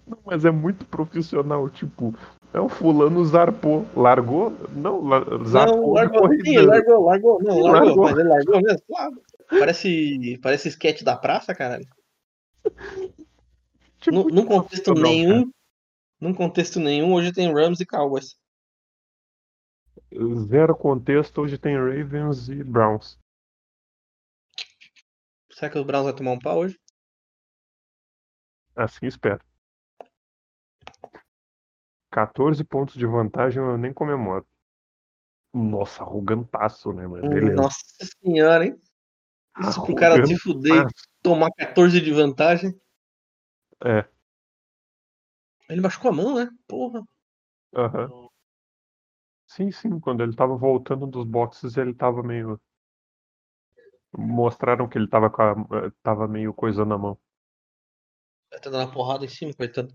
Não, 0.06 0.18
mas 0.24 0.44
é 0.44 0.50
muito 0.50 0.86
profissional, 0.86 1.68
tipo, 1.68 2.14
é 2.52 2.60
o 2.60 2.68
fulano 2.68 3.24
zarpou. 3.24 3.84
Largou? 3.96 4.56
Não, 4.72 5.02
la, 5.02 5.18
zarpou. 5.44 5.80
Não, 5.80 5.92
largou, 5.92 6.28
sim, 6.44 6.58
largou, 6.58 7.04
largou, 7.04 7.42
não, 7.42 7.58
largou, 7.58 7.86
largou, 7.86 8.04
mas 8.04 8.18
ele 8.18 8.28
largou 8.28 8.62
mesmo, 8.62 8.82
claro. 8.86 9.22
Parece, 9.48 10.38
parece 10.40 10.68
sketch 10.68 11.02
da 11.02 11.16
praça, 11.16 11.54
caralho. 11.54 11.86
Tipo, 14.00 14.16
num, 14.16 14.24
num 14.28 14.46
contexto 14.46 14.94
nenhum, 14.94 15.50
num 16.20 16.32
contexto 16.32 16.78
nenhum, 16.78 17.12
hoje 17.12 17.32
tem 17.32 17.52
Rams 17.52 17.80
e 17.80 17.86
Cowboys. 17.86 18.36
Zero 20.46 20.76
contexto, 20.76 21.40
hoje 21.40 21.58
tem 21.58 21.76
Ravens 21.76 22.48
e 22.48 22.62
Browns. 22.62 23.18
Será 25.50 25.70
que 25.70 25.78
os 25.78 25.84
Browns 25.84 26.04
vai 26.04 26.14
tomar 26.14 26.32
um 26.32 26.38
pau 26.38 26.58
hoje? 26.58 26.78
Assim 28.76 29.06
espero. 29.06 29.44
14 32.12 32.62
pontos 32.62 32.94
de 32.94 33.04
vantagem 33.06 33.60
eu 33.60 33.76
nem 33.76 33.92
comemoro. 33.92 34.46
Nossa, 35.52 36.04
arrogantaço, 36.04 36.92
né, 36.92 37.06
mano? 37.08 37.28
Beleza. 37.28 37.54
Nossa 37.54 37.78
senhora, 38.22 38.66
hein? 38.66 38.80
Isso 39.60 39.84
pro 39.84 39.94
cara 39.96 40.24
se 40.24 40.38
fuder 40.38 40.86
e 40.86 40.92
tomar 41.22 41.50
14 41.52 42.00
de 42.00 42.12
vantagem. 42.12 42.70
É. 43.84 44.08
Ele 45.68 45.80
machucou 45.80 46.10
a 46.10 46.14
mão, 46.14 46.34
né? 46.36 46.48
Porra. 46.68 47.02
Aham. 47.74 48.12
Uhum. 48.12 48.33
Sim, 49.54 49.70
sim. 49.70 50.00
Quando 50.00 50.20
ele 50.22 50.34
tava 50.34 50.56
voltando 50.56 51.06
dos 51.06 51.24
boxes, 51.24 51.76
ele 51.76 51.94
tava 51.94 52.24
meio. 52.24 52.60
Mostraram 54.16 54.88
que 54.88 54.98
ele 54.98 55.06
tava, 55.06 55.30
com 55.30 55.42
a... 55.42 55.54
tava 56.02 56.26
meio 56.26 56.52
coisa 56.52 56.84
na 56.84 56.98
mão. 56.98 57.16
Tá 58.50 58.58
dando 58.68 58.78
uma 58.78 58.92
porrada 58.92 59.24
em 59.24 59.28
cima, 59.28 59.52
coitado. 59.54 59.94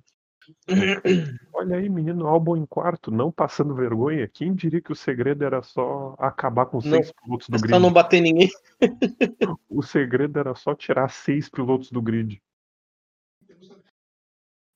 Olha 1.53 1.75
aí, 1.75 1.89
menino 1.89 2.25
Albon 2.25 2.55
em 2.55 2.65
quarto, 2.65 3.11
não 3.11 3.31
passando 3.31 3.75
vergonha. 3.75 4.29
Quem 4.29 4.55
diria 4.55 4.81
que 4.81 4.93
o 4.93 4.95
segredo 4.95 5.43
era 5.43 5.61
só 5.61 6.15
acabar 6.17 6.65
com 6.65 6.79
seis 6.79 7.07
não, 7.07 7.13
pilotos 7.21 7.49
do 7.49 7.57
é 7.57 7.59
grid? 7.59 7.73
Só 7.73 7.79
não 7.79 7.91
bater 7.91 8.21
ninguém. 8.21 8.49
o 9.69 9.81
segredo 9.81 10.39
era 10.39 10.55
só 10.55 10.73
tirar 10.73 11.09
seis 11.09 11.49
pilotos 11.49 11.91
do 11.91 12.01
grid. 12.01 12.41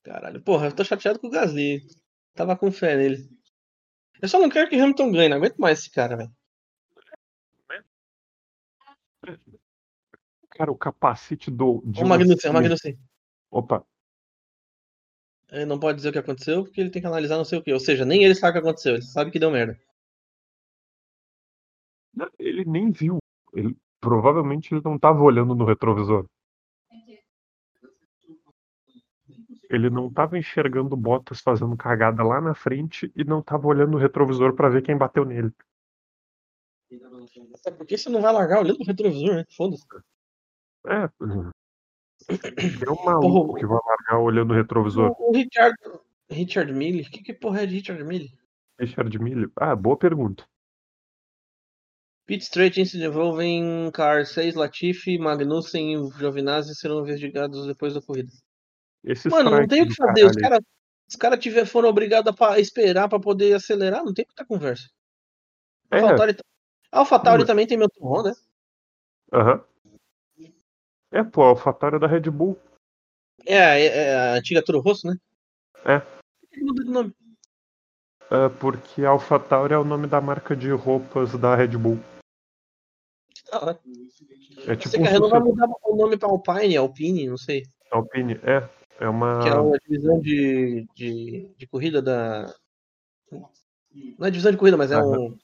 Caralho, 0.02 0.42
porra, 0.42 0.66
eu 0.66 0.76
tô 0.76 0.84
chateado 0.84 1.18
com 1.18 1.28
o 1.28 1.30
Gasly. 1.30 1.86
Tava 2.34 2.54
com 2.54 2.70
fé 2.70 2.96
nele. 2.96 3.26
Eu 4.20 4.28
só 4.28 4.38
não 4.38 4.48
quero 4.48 4.68
que 4.68 4.76
Hamilton 4.76 5.12
ganhe, 5.12 5.28
não 5.28 5.36
aguento 5.36 5.58
mais 5.58 5.80
esse 5.80 5.90
cara, 5.90 6.16
velho. 6.16 6.32
Cara, 10.50 10.70
o 10.70 10.76
capacete 10.76 11.50
do. 11.50 11.78
O 11.78 12.06
Magnussen, 12.06 12.50
o 12.50 12.54
Magnussen. 12.54 12.98
Opa, 13.50 13.84
ele 15.54 15.66
não 15.66 15.78
pode 15.78 15.96
dizer 15.96 16.08
o 16.08 16.12
que 16.12 16.18
aconteceu 16.18 16.64
porque 16.64 16.80
ele 16.80 16.90
tem 16.90 17.00
que 17.00 17.06
analisar 17.06 17.36
não 17.36 17.44
sei 17.44 17.58
o 17.58 17.62
que. 17.62 17.72
Ou 17.72 17.78
seja, 17.78 18.04
nem 18.04 18.24
ele 18.24 18.34
sabe 18.34 18.50
o 18.50 18.52
que 18.54 18.66
aconteceu, 18.66 18.94
ele 18.94 19.02
sabe 19.02 19.30
que 19.30 19.38
deu 19.38 19.52
merda. 19.52 19.78
Ele 22.38 22.64
nem 22.64 22.90
viu. 22.90 23.18
Ele, 23.52 23.76
provavelmente 24.00 24.74
ele 24.74 24.82
não 24.84 24.96
estava 24.96 25.22
olhando 25.22 25.54
no 25.54 25.64
retrovisor. 25.64 26.26
Ele 29.70 29.90
não 29.90 30.08
estava 30.08 30.38
enxergando 30.38 30.96
Bottas 30.96 31.40
fazendo 31.40 31.76
cagada 31.76 32.22
lá 32.22 32.40
na 32.40 32.54
frente 32.54 33.10
e 33.16 33.24
não 33.24 33.40
estava 33.40 33.66
olhando 33.66 33.92
no 33.92 33.98
retrovisor 33.98 34.54
para 34.54 34.68
ver 34.68 34.82
quem 34.82 34.96
bateu 34.96 35.24
nele. 35.24 35.52
Até 37.54 37.70
porque 37.70 37.96
você 37.96 38.08
não 38.08 38.20
vai 38.20 38.32
largar 38.32 38.60
olhando 38.60 38.78
no 38.78 38.84
retrovisor, 38.84 39.34
né? 39.34 39.44
Foda-se. 39.56 39.84
É, 40.86 41.08
é 42.86 42.90
um 42.90 43.04
maluco 43.04 43.46
porra, 43.46 43.58
que 43.58 43.66
vai 43.66 43.78
largar 43.86 44.18
olhando 44.18 44.52
o 44.52 44.54
retrovisor. 44.54 45.10
O, 45.18 45.30
o 45.30 45.32
Richard, 45.32 45.76
Richard 46.30 46.72
Mille? 46.72 47.02
O 47.02 47.10
que, 47.10 47.22
que 47.22 47.34
porra 47.34 47.62
é 47.62 47.66
de 47.66 47.76
Richard 47.76 48.04
Mille? 48.04 48.30
Richard 48.78 49.18
Mille? 49.18 49.50
Ah, 49.56 49.74
boa 49.74 49.96
pergunta. 49.96 50.44
Pit 52.26 52.42
Straight 52.42 52.80
Incident 52.80 53.10
envolvem 53.10 53.90
Car 53.92 54.24
6, 54.24 54.54
Latifi, 54.54 55.18
Magnussen 55.18 55.94
e 55.94 56.10
Giovinazzi 56.18 56.74
serão 56.74 57.02
investigados 57.02 57.66
depois 57.66 57.92
da 57.92 58.00
corrida. 58.00 58.32
Mano, 59.30 59.50
não 59.50 59.66
tem 59.66 59.82
o 59.82 59.88
que 59.88 59.94
fazer. 59.94 60.24
Os 60.24 60.36
caras 60.36 60.60
os 61.06 61.16
cara 61.16 61.36
tiver, 61.36 61.66
foram 61.66 61.88
obrigados 61.88 62.34
a 62.40 62.58
esperar 62.58 63.08
para 63.08 63.20
poder 63.20 63.54
acelerar, 63.54 64.04
não 64.04 64.14
tem 64.14 64.24
muita 64.26 64.44
conversa. 64.44 64.88
É. 65.90 66.00
AlphaTauri, 66.00 66.36
AlphaTauri 66.90 67.46
também 67.46 67.66
tem 67.66 67.76
meu 67.76 67.90
tom, 67.90 68.22
né? 68.22 68.32
Aham. 69.32 69.64
Uhum. 70.38 70.52
É, 71.12 71.22
pô, 71.22 71.44
a 71.44 71.48
AlphaTauri 71.48 71.96
é 71.96 71.98
da 71.98 72.06
Red 72.06 72.22
Bull. 72.30 72.58
É, 73.46 73.54
é, 73.54 73.86
é 73.86 74.16
a 74.16 74.34
antiga 74.34 74.64
Toro 74.64 74.80
Rosso, 74.80 75.06
né? 75.06 75.16
É. 75.84 76.00
Por 76.00 76.50
que 76.50 76.64
muda 76.64 76.84
de 76.84 76.90
nome? 76.90 77.14
É 78.30 78.48
porque 78.48 79.04
a 79.04 79.10
AlphaTauri 79.10 79.74
é 79.74 79.78
o 79.78 79.84
nome 79.84 80.06
da 80.06 80.20
marca 80.20 80.56
de 80.56 80.70
roupas 80.70 81.38
da 81.38 81.54
Red 81.54 81.76
Bull. 81.76 82.00
Ah, 83.52 83.78
é 84.66 84.74
tipo 84.74 84.88
Você 84.88 84.98
um 84.98 85.20
não 85.20 85.28
vai 85.28 85.40
mudar 85.40 85.68
o 85.84 85.96
nome 85.96 86.16
pra 86.16 86.28
Alpine, 86.28 86.76
Alpine, 86.76 87.28
não 87.28 87.36
sei. 87.36 87.62
Alpine, 87.92 88.40
é. 88.42 88.68
É 89.00 89.08
uma. 89.08 89.40
Que 89.42 89.48
é 89.48 89.54
uma 89.54 89.78
divisão 89.78 90.20
de, 90.20 90.86
de, 90.94 91.54
de 91.56 91.66
corrida 91.66 92.00
da. 92.00 92.52
Não 93.30 94.26
é 94.26 94.30
divisão 94.30 94.52
de 94.52 94.58
corrida, 94.58 94.76
mas 94.76 94.90
é 94.90 94.98
um. 95.02 95.36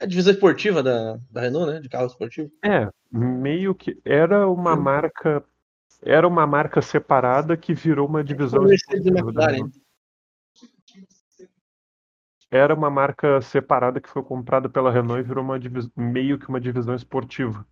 É 0.00 0.04
a 0.04 0.06
divisão 0.06 0.32
esportiva 0.32 0.82
da, 0.82 1.18
da 1.30 1.40
Renault, 1.40 1.72
né? 1.72 1.80
De 1.80 1.88
carro 1.88 2.06
esportivo. 2.06 2.50
É, 2.64 2.88
meio 3.10 3.74
que 3.74 4.00
era 4.04 4.48
uma 4.48 4.76
Sim. 4.76 4.82
marca. 4.82 5.44
Era 6.02 6.28
uma 6.28 6.46
marca 6.46 6.80
separada 6.80 7.56
que 7.56 7.74
virou 7.74 8.06
uma 8.06 8.22
divisão. 8.22 8.64
É 8.64 8.76
era 12.50 12.74
uma 12.74 12.88
marca 12.88 13.40
separada 13.42 14.00
que 14.00 14.08
foi 14.08 14.22
comprada 14.22 14.68
pela 14.68 14.90
Renault 14.90 15.20
e 15.20 15.26
virou 15.26 15.44
uma 15.44 15.58
meio 15.96 16.38
que 16.38 16.48
uma 16.48 16.60
divisão 16.60 16.94
esportiva. 16.94 17.66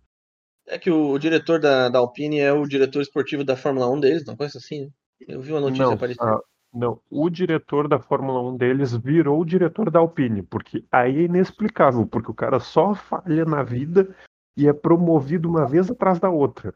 É 0.67 0.77
que 0.77 0.91
o, 0.91 1.11
o 1.11 1.17
diretor 1.17 1.59
da, 1.59 1.89
da, 1.89 1.99
Alpine 1.99 2.39
é 2.39 2.51
o 2.51 2.67
diretor 2.67 3.01
esportivo 3.01 3.43
da 3.43 3.55
Fórmula 3.55 3.89
1 3.89 3.99
deles, 3.99 4.25
não 4.25 4.35
coisa 4.35 4.57
assim, 4.57 4.85
né? 4.85 4.89
Eu 5.21 5.41
vi 5.41 5.51
uma 5.51 5.61
notícia 5.61 5.85
não, 5.85 5.93
aparecer. 5.93 6.21
A, 6.21 6.39
não, 6.73 7.01
o 7.09 7.29
diretor 7.29 7.87
da 7.87 7.99
Fórmula 7.99 8.41
1 8.51 8.57
deles 8.57 8.95
virou 8.95 9.41
o 9.41 9.45
diretor 9.45 9.89
da 9.89 9.99
Alpine, 9.99 10.43
porque 10.43 10.85
aí 10.91 11.17
é 11.17 11.21
inexplicável, 11.23 12.05
porque 12.05 12.29
o 12.29 12.35
cara 12.35 12.59
só 12.59 12.93
falha 12.93 13.45
na 13.45 13.63
vida 13.63 14.15
e 14.55 14.67
é 14.67 14.73
promovido 14.73 15.49
uma 15.49 15.65
vez 15.67 15.89
atrás 15.89 16.19
da 16.19 16.29
outra. 16.29 16.73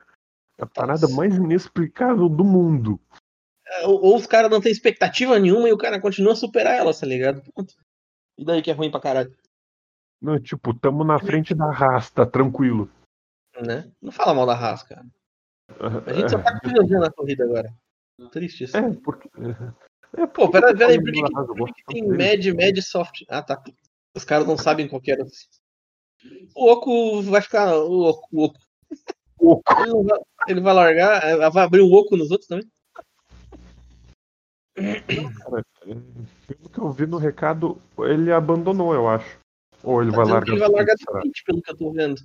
É 0.58 0.64
a 0.64 0.68
parada 0.68 1.08
mais 1.10 1.36
inexplicável 1.36 2.30
do 2.30 2.44
mundo. 2.44 3.00
É, 3.66 3.88
ou, 3.88 4.02
ou, 4.02 4.16
os 4.16 4.28
caras 4.28 4.50
não 4.50 4.62
têm 4.62 4.72
expectativa 4.72 5.38
nenhuma 5.40 5.68
e 5.68 5.74
o 5.74 5.78
cara 5.78 6.00
continua 6.00 6.34
a 6.34 6.36
superar 6.36 6.76
ela, 6.76 6.94
tá 6.94 7.06
ligado? 7.06 7.42
E 8.38 8.46
daí 8.46 8.62
que 8.62 8.72
é 8.72 8.74
ruim 8.74 8.92
pra 8.92 9.00
caralho. 9.00 9.36
Não, 10.22 10.40
tipo, 10.40 10.74
tamo 10.74 11.04
na 11.04 11.20
frente 11.20 11.54
da 11.56 11.66
Haas, 11.66 12.12
tá 12.12 12.26
tranquilo. 12.26 12.90
Né? 13.60 13.92
Não 14.02 14.12
fala 14.12 14.34
mal 14.34 14.46
da 14.46 14.54
Haas, 14.54 14.84
cara. 14.84 15.06
A 16.06 16.14
gente 16.14 16.30
só 16.30 16.40
tá 16.40 16.60
com 16.60 17.00
na 17.00 17.12
corrida 17.12 17.44
agora. 17.44 17.74
Triste 18.30 18.66
isso. 18.66 18.78
É, 18.78 18.94
porque. 19.04 19.30
É, 20.18 20.28
pô, 20.28 20.50
peraí, 20.50 20.76
peraí, 20.76 21.02
por 21.02 21.12
que, 21.12 21.56
por 21.58 21.74
que, 21.74 21.84
tem 21.88 22.08
Mad, 22.08 22.46
Mad 22.48 22.78
Soft? 22.82 23.24
Ah, 23.30 23.42
tá. 23.42 23.62
Os 24.16 24.26
caras 24.26 24.46
não 24.46 24.58
sabem 24.58 24.88
qual 24.88 25.02
que 25.02 25.12
era. 25.12 25.26
O 26.56 26.72
Oco 26.72 27.22
vai 27.24 27.42
ficar. 27.42 27.76
O 27.78 28.10
Oco. 28.10 28.54
O 29.40 29.52
Oco. 29.52 29.64
Ele, 29.82 30.04
vai, 30.04 30.20
ele, 30.48 30.62
vai, 30.62 30.74
largar, 30.74 31.24
é, 31.24 31.50
vai 31.50 31.64
abrir 31.64 31.82
o 31.82 31.92
Oco 31.92 32.18
nos 32.18 32.30
outros 32.30 32.48
também? 32.48 32.70
Cara, 34.76 35.66
pelo 36.48 36.70
que 36.70 36.80
eu 36.80 36.92
vi 36.92 37.06
no 37.06 37.18
recado, 37.18 37.82
ele 38.00 38.32
abandonou, 38.32 38.94
eu 38.94 39.08
acho. 39.08 39.40
Ou 39.84 40.02
ele 40.02 40.12
tá 40.12 40.18
vai 40.18 40.26
largar. 40.26 40.52
Ele 40.52 40.60
vai 40.60 40.70
largar 40.70 40.96
do 40.96 41.22
pit, 41.22 41.44
pelo 41.44 41.62
que 41.62 41.72
eu 41.72 41.78
tô 41.78 41.92
vendo. 41.92 42.22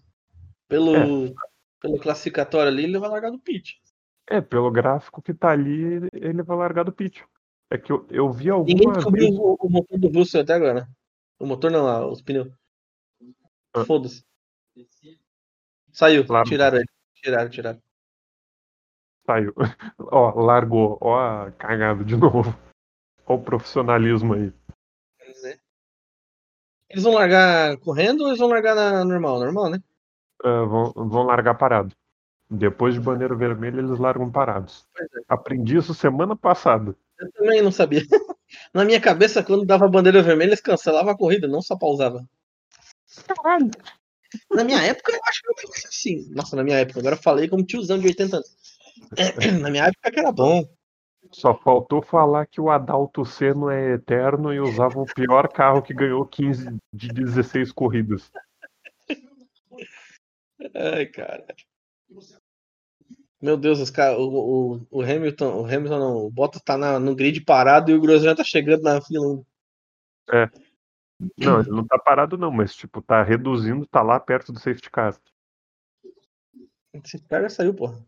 Pelo, 0.68 0.96
é. 0.96 1.34
pelo 1.80 1.98
classificatório 1.98 2.68
ali, 2.68 2.84
ele 2.84 2.98
vai 2.98 3.08
largar 3.08 3.30
do 3.30 3.38
pit. 3.38 3.80
É, 4.28 4.40
pelo 4.40 4.70
gráfico 4.70 5.22
que 5.22 5.32
tá 5.32 5.50
ali, 5.50 6.08
ele 6.12 6.42
vai 6.42 6.56
largar 6.56 6.84
do 6.84 6.92
pit. 6.92 7.24
É 7.70 7.78
que 7.78 7.92
eu, 7.92 8.06
eu 8.10 8.30
vi 8.30 8.50
alguma 8.50 8.68
Ninguém 8.68 8.92
descobriu 8.92 9.26
vez... 9.26 9.38
o, 9.38 9.56
o, 9.60 9.70
motor 9.70 9.98
do 9.98 10.08
Russell 10.08 10.42
até 10.42 10.54
agora. 10.54 10.88
O 11.38 11.46
motor 11.46 11.70
não, 11.70 11.84
lá, 11.84 12.06
os 12.06 12.22
pneus. 12.22 12.52
Ah. 13.74 13.84
Foda-se. 13.84 14.24
Saiu, 15.92 16.26
claro. 16.26 16.48
tiraram 16.48 16.78
ele. 16.78 16.88
Tiraram, 17.14 17.50
tiraram. 17.50 17.82
Saiu. 19.26 19.54
ó, 19.98 20.40
largou. 20.40 20.98
Ó 21.00 21.18
a 21.18 21.52
cagada 21.52 22.04
de 22.04 22.14
novo. 22.16 22.56
Ó 23.26 23.34
o 23.34 23.42
profissionalismo 23.42 24.34
aí. 24.34 24.52
Eles 26.88 27.02
vão 27.02 27.14
largar 27.14 27.76
correndo 27.78 28.22
ou 28.22 28.28
eles 28.28 28.38
vão 28.38 28.48
largar 28.48 28.74
na 28.74 29.04
normal? 29.04 29.40
Normal, 29.40 29.70
né? 29.70 29.78
Uh, 30.44 30.66
vão, 30.66 30.92
vão 30.92 31.22
largar 31.24 31.56
parado. 31.56 31.94
Depois 32.48 32.94
de 32.94 33.00
bandeira 33.00 33.34
vermelha, 33.34 33.80
eles 33.80 33.98
largam 33.98 34.30
parados. 34.30 34.86
É. 34.98 35.04
Aprendi 35.28 35.76
isso 35.76 35.92
semana 35.94 36.36
passada. 36.36 36.94
Eu 37.18 37.30
também 37.32 37.62
não 37.62 37.72
sabia. 37.72 38.02
Na 38.72 38.84
minha 38.84 39.00
cabeça, 39.00 39.42
quando 39.42 39.64
dava 39.64 39.88
bandeira 39.88 40.22
vermelha, 40.22 40.50
eles 40.50 40.60
cancelavam 40.60 41.12
a 41.12 41.16
corrida, 41.16 41.48
não 41.48 41.60
só 41.60 41.76
pausava. 41.76 42.24
Caralho. 43.26 43.70
Na 44.52 44.64
minha 44.64 44.80
época, 44.82 45.12
eu 45.12 45.20
acho 45.24 45.40
que 45.42 45.66
eu 45.66 45.70
assim. 45.88 46.30
Nossa, 46.30 46.54
na 46.56 46.62
minha 46.62 46.78
época, 46.78 47.00
agora 47.00 47.16
eu 47.16 47.22
falei 47.22 47.48
como 47.48 47.64
tiozão 47.64 47.98
de 47.98 48.06
80 48.06 48.36
anos. 48.36 48.56
Na 49.62 49.70
minha 49.70 49.84
época 49.84 50.10
que 50.10 50.18
era 50.18 50.32
bom. 50.32 50.64
Só 51.30 51.54
faltou 51.54 52.00
falar 52.00 52.46
que 52.46 52.60
o 52.60 52.70
Adalto 52.70 53.24
Senna 53.24 53.74
é 53.74 53.94
eterno 53.94 54.54
e 54.54 54.60
usava 54.60 55.00
o 55.00 55.06
pior 55.06 55.48
carro 55.48 55.82
que 55.82 55.92
ganhou 55.92 56.24
15 56.24 56.76
de 56.92 57.08
16 57.08 57.72
corridas. 57.72 58.30
Ai, 60.74 61.06
cara. 61.06 61.46
Meu 63.40 63.56
Deus, 63.56 63.78
os 63.78 63.90
cara, 63.90 64.18
o, 64.18 64.76
o, 64.76 64.86
o 64.90 65.02
Hamilton, 65.02 65.60
o 65.60 65.64
Hamilton 65.64 65.98
não, 65.98 66.16
o 66.26 66.30
Bottas 66.30 66.62
tá 66.62 66.76
na, 66.76 66.98
no 66.98 67.14
grid 67.14 67.40
parado 67.42 67.90
e 67.90 67.94
o 67.94 68.00
Grosjean 68.00 68.34
tá 68.34 68.42
chegando 68.42 68.82
na 68.82 69.00
fila. 69.00 69.44
É. 70.32 70.50
Não, 71.38 71.60
ele 71.60 71.70
não 71.70 71.86
tá 71.86 71.98
parado 71.98 72.36
não, 72.36 72.50
mas 72.50 72.74
tipo, 72.74 73.00
tá 73.00 73.22
reduzindo, 73.22 73.86
tá 73.86 74.02
lá 74.02 74.18
perto 74.20 74.52
do 74.52 74.58
safety 74.58 74.90
car. 74.90 75.18
Esse 76.92 77.18
cara 77.20 77.48
saiu, 77.48 77.74
porra. 77.74 78.04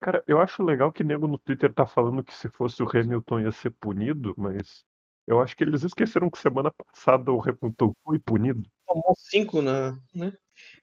Cara, 0.00 0.22
eu 0.26 0.40
acho 0.40 0.64
legal 0.64 0.92
que 0.92 1.04
nego 1.04 1.28
no 1.28 1.38
Twitter 1.38 1.72
tá 1.72 1.86
falando 1.86 2.24
que 2.24 2.34
se 2.34 2.48
fosse 2.48 2.82
o 2.82 2.88
Hamilton 2.88 3.40
ia 3.40 3.52
ser 3.52 3.70
punido, 3.70 4.34
mas 4.36 4.84
eu 5.26 5.40
acho 5.40 5.56
que 5.56 5.62
eles 5.62 5.84
esqueceram 5.84 6.28
que 6.28 6.38
semana 6.38 6.72
passada 6.72 7.30
o 7.30 7.40
Hamilton 7.40 7.94
foi 8.04 8.18
punido. 8.18 8.68
Tomou 8.86 9.14
cinco 9.16 9.62
na. 9.62 9.96
Né? 10.12 10.32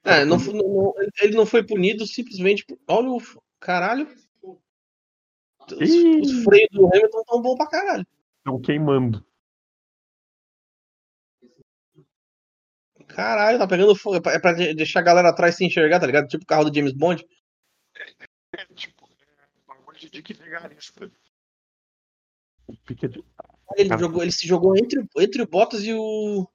É, 0.02 0.24
não, 0.24 0.38
não, 0.38 0.94
ele 1.20 1.36
não 1.36 1.44
foi 1.44 1.62
punido 1.62 2.06
simplesmente 2.06 2.64
por. 2.64 2.78
Olha 2.88 3.10
o. 3.10 3.22
Caralho. 3.58 4.08
Os, 5.72 5.80
os 5.80 6.44
freios 6.44 6.68
do 6.72 6.86
Hamilton 6.86 7.24
tão 7.24 7.42
bom 7.42 7.54
pra 7.54 7.66
caralho. 7.66 8.06
Estão 8.38 8.60
queimando. 8.60 9.24
Caralho, 13.06 13.58
tá 13.58 13.66
pegando 13.66 13.94
fogo. 13.94 14.16
É 14.16 14.38
pra 14.38 14.52
deixar 14.52 15.00
a 15.00 15.04
galera 15.04 15.28
atrás 15.28 15.56
sem 15.56 15.66
enxergar, 15.66 16.00
tá 16.00 16.06
ligado? 16.06 16.28
Tipo 16.28 16.44
o 16.44 16.46
carro 16.46 16.64
do 16.64 16.74
James 16.74 16.92
Bond. 16.92 17.26
É, 18.56 18.64
tipo, 18.74 19.04
é 19.04 19.46
bagulho 19.66 19.98
de 19.98 20.10
Dick 20.10 20.32
Vigarista. 20.32 21.10
Ele, 23.76 23.98
jogou, 23.98 24.22
ele 24.22 24.32
se 24.32 24.46
jogou 24.46 24.76
entre, 24.76 25.04
entre 25.18 25.42
o 25.42 25.46
Bottas 25.46 25.84
e 25.84 25.92
o. 25.92 26.48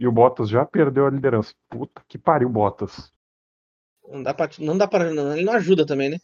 E 0.00 0.08
o 0.08 0.12
Bottas 0.12 0.48
já 0.48 0.64
perdeu 0.64 1.06
a 1.06 1.10
liderança. 1.10 1.54
Puta 1.68 2.02
que 2.08 2.16
pariu, 2.16 2.48
Bottas. 2.48 3.12
Não 4.08 4.22
dá 4.22 4.32
pra. 4.32 4.48
Não 4.58 4.78
dá 4.78 4.88
pra 4.88 5.12
não, 5.12 5.34
ele 5.34 5.44
não 5.44 5.52
ajuda 5.52 5.84
também, 5.84 6.08
né? 6.08 6.16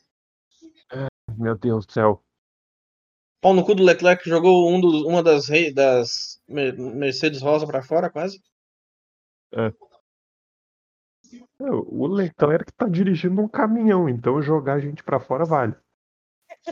É, 0.90 1.06
meu 1.36 1.54
Deus 1.54 1.84
do 1.84 1.92
céu. 1.92 2.24
Pau 3.42 3.52
no 3.52 3.62
cu 3.62 3.74
do 3.74 3.84
Leclerc 3.84 4.26
jogou 4.26 4.72
um 4.72 4.80
dos, 4.80 5.02
uma 5.02 5.22
das, 5.22 5.48
das 5.74 6.40
Mercedes 6.48 7.42
Rosa 7.42 7.66
pra 7.66 7.82
fora, 7.82 8.08
quase. 8.08 8.40
É. 9.52 9.66
é 9.66 11.70
o 11.70 12.06
Leclerc 12.06 12.72
tá 12.72 12.88
dirigindo 12.88 13.42
um 13.42 13.48
caminhão, 13.48 14.08
então 14.08 14.40
jogar 14.40 14.74
a 14.74 14.80
gente 14.80 15.04
pra 15.04 15.20
fora 15.20 15.44
vale. 15.44 15.74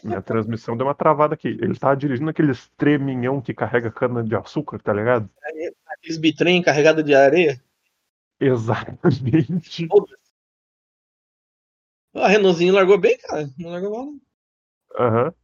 Minha 0.02 0.22
transmissão 0.22 0.74
deu 0.74 0.86
uma 0.86 0.94
travada 0.94 1.34
aqui. 1.34 1.48
Ele 1.48 1.78
tava 1.78 1.96
dirigindo 1.96 2.30
aqueles 2.30 2.66
treminhão 2.70 3.42
que 3.42 3.52
carrega 3.52 3.92
cana 3.92 4.24
de 4.24 4.34
açúcar, 4.34 4.80
tá 4.80 4.92
ligado? 4.92 5.28
Aqueles 6.04 6.18
bitrem 6.18 6.60
carregados 6.60 7.02
de 7.02 7.14
areia? 7.14 7.58
Exatamente. 8.38 9.88
A 12.12 12.28
Renaultzinho 12.28 12.74
largou 12.74 12.98
bem, 12.98 13.16
cara. 13.16 13.48
Não 13.58 13.70
largou 13.70 13.90
mal, 13.90 14.04
não. 14.04 14.20
Aham. 14.98 15.34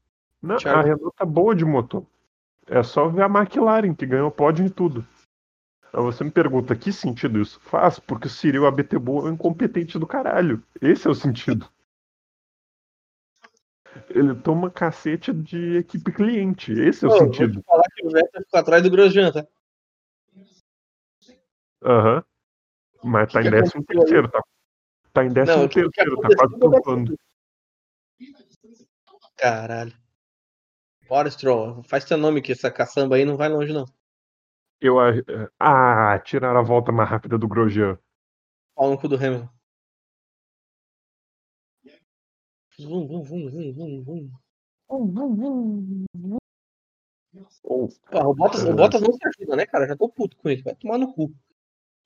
Uhum. 0.43 0.51
a 0.53 0.83
Renault 0.83 1.17
tá 1.17 1.25
boa 1.25 1.55
de 1.55 1.65
motor. 1.65 2.05
É 2.67 2.83
só 2.83 3.09
ver 3.09 3.23
a 3.23 3.27
McLaren, 3.27 3.95
que 3.95 4.05
ganhou 4.05 4.31
pódio 4.31 4.67
em 4.67 4.69
tudo. 4.69 5.07
Aí 5.95 6.03
você 6.03 6.23
me 6.25 6.31
pergunta, 6.31 6.77
que 6.77 6.93
sentido 6.93 7.41
isso 7.41 7.59
faz? 7.61 7.99
Porque 7.99 8.27
o 8.27 8.31
Cyril 8.31 8.67
Abeteboa 8.67 9.29
é 9.29 9.31
um 9.31 9.35
incompetente 9.35 9.99
do 9.99 10.07
caralho. 10.07 10.63
Esse 10.81 11.09
é 11.09 11.11
o 11.11 11.15
sentido. 11.15 11.67
Ele 14.11 14.35
toma 14.35 14.71
cacete 14.71 15.33
de 15.33 15.79
equipe 15.79 16.13
cliente. 16.13 16.71
Esse 16.71 17.07
é 17.07 17.09
o 17.09 17.13
Pô, 17.13 17.19
sentido. 17.19 17.55
Vou 17.55 17.65
falar 17.65 17.89
que 17.97 18.07
o 18.07 18.11
Vettel 18.11 18.43
ficou 18.45 18.61
atrás 18.61 18.83
do 18.83 18.91
Grosjean, 18.91 19.33
tá? 19.33 19.47
Aham. 21.83 22.17
Uhum. 22.17 23.11
Mas 23.11 23.33
tá 23.33 23.43
em 23.43 23.51
décimo 23.51 23.85
terceiro, 23.85 24.31
tá? 24.31 24.43
Tá 25.13 25.25
em 25.25 25.29
décimo 25.29 25.69
terceiro, 25.69 26.21
tá 26.21 26.29
quase 26.37 26.59
trupando. 26.59 27.19
Caralho. 29.37 29.93
Bora, 31.09 31.31
Stroll. 31.31 31.83
Faz 31.85 32.05
teu 32.05 32.19
nome 32.19 32.43
que 32.43 32.53
essa 32.53 32.71
caçamba 32.71 33.17
aí 33.17 33.25
não 33.25 33.37
vai 33.37 33.49
longe, 33.49 33.73
não. 33.73 33.87
Eu. 34.81 34.97
Ah, 35.59 36.19
tiraram 36.21 36.61
a 36.61 36.63
volta 36.63 36.93
mais 36.93 37.09
rápida 37.09 37.39
do 37.39 37.49
Grosjean. 37.49 37.99
Pau 38.75 38.91
no 38.91 38.99
cu 38.99 39.09
do 39.09 39.17
Hamilton. 39.17 39.49
Vum, 42.79 43.07
vum, 43.07 43.23
vum, 43.23 43.51
vum, 43.51 43.73
vum, 43.73 44.03
vum. 44.05 44.31
Oh, 47.63 47.89
o, 48.13 48.35
Bottas, 48.35 48.65
o 48.65 48.75
Bottas 48.75 49.01
não 49.03 49.13
se 49.13 49.21
ajuda, 49.29 49.57
né, 49.57 49.67
cara? 49.67 49.87
Já 49.87 49.97
tô 49.97 50.09
puto 50.09 50.37
com 50.37 50.49
ele. 50.49 50.63
Vai 50.63 50.75
tomar 50.75 50.99
no 50.99 51.13
cu. 51.13 51.33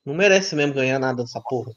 Não 0.04 0.14
merece 0.14 0.54
mesmo 0.54 0.74
ganhar 0.74 0.98
nada 0.98 1.22
dessa 1.22 1.40
porra. 1.40 1.72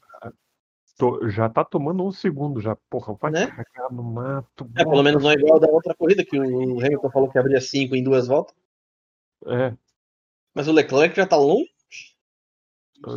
Tô, 0.98 1.28
já 1.28 1.48
tá 1.48 1.64
tomando 1.64 2.04
um 2.04 2.10
segundo 2.10 2.60
já. 2.60 2.76
Porra, 2.90 3.14
vai 3.14 3.30
né? 3.30 3.46
cagar 3.46 3.92
no 3.92 4.02
mato. 4.02 4.68
É, 4.76 4.84
pelo 4.84 5.02
menos 5.02 5.22
não 5.22 5.30
é 5.30 5.34
igual 5.34 5.60
da 5.60 5.68
outra 5.68 5.94
corrida, 5.94 6.24
que 6.24 6.38
o 6.38 6.80
Hamilton 6.80 7.10
falou 7.10 7.30
que 7.30 7.38
abria 7.38 7.60
cinco 7.60 7.94
em 7.94 8.02
duas 8.02 8.26
voltas. 8.26 8.54
É. 9.46 9.74
Mas 10.52 10.66
o 10.66 10.72
Leclerc 10.72 11.16
já 11.16 11.26
tá 11.26 11.36
longe? 11.36 11.70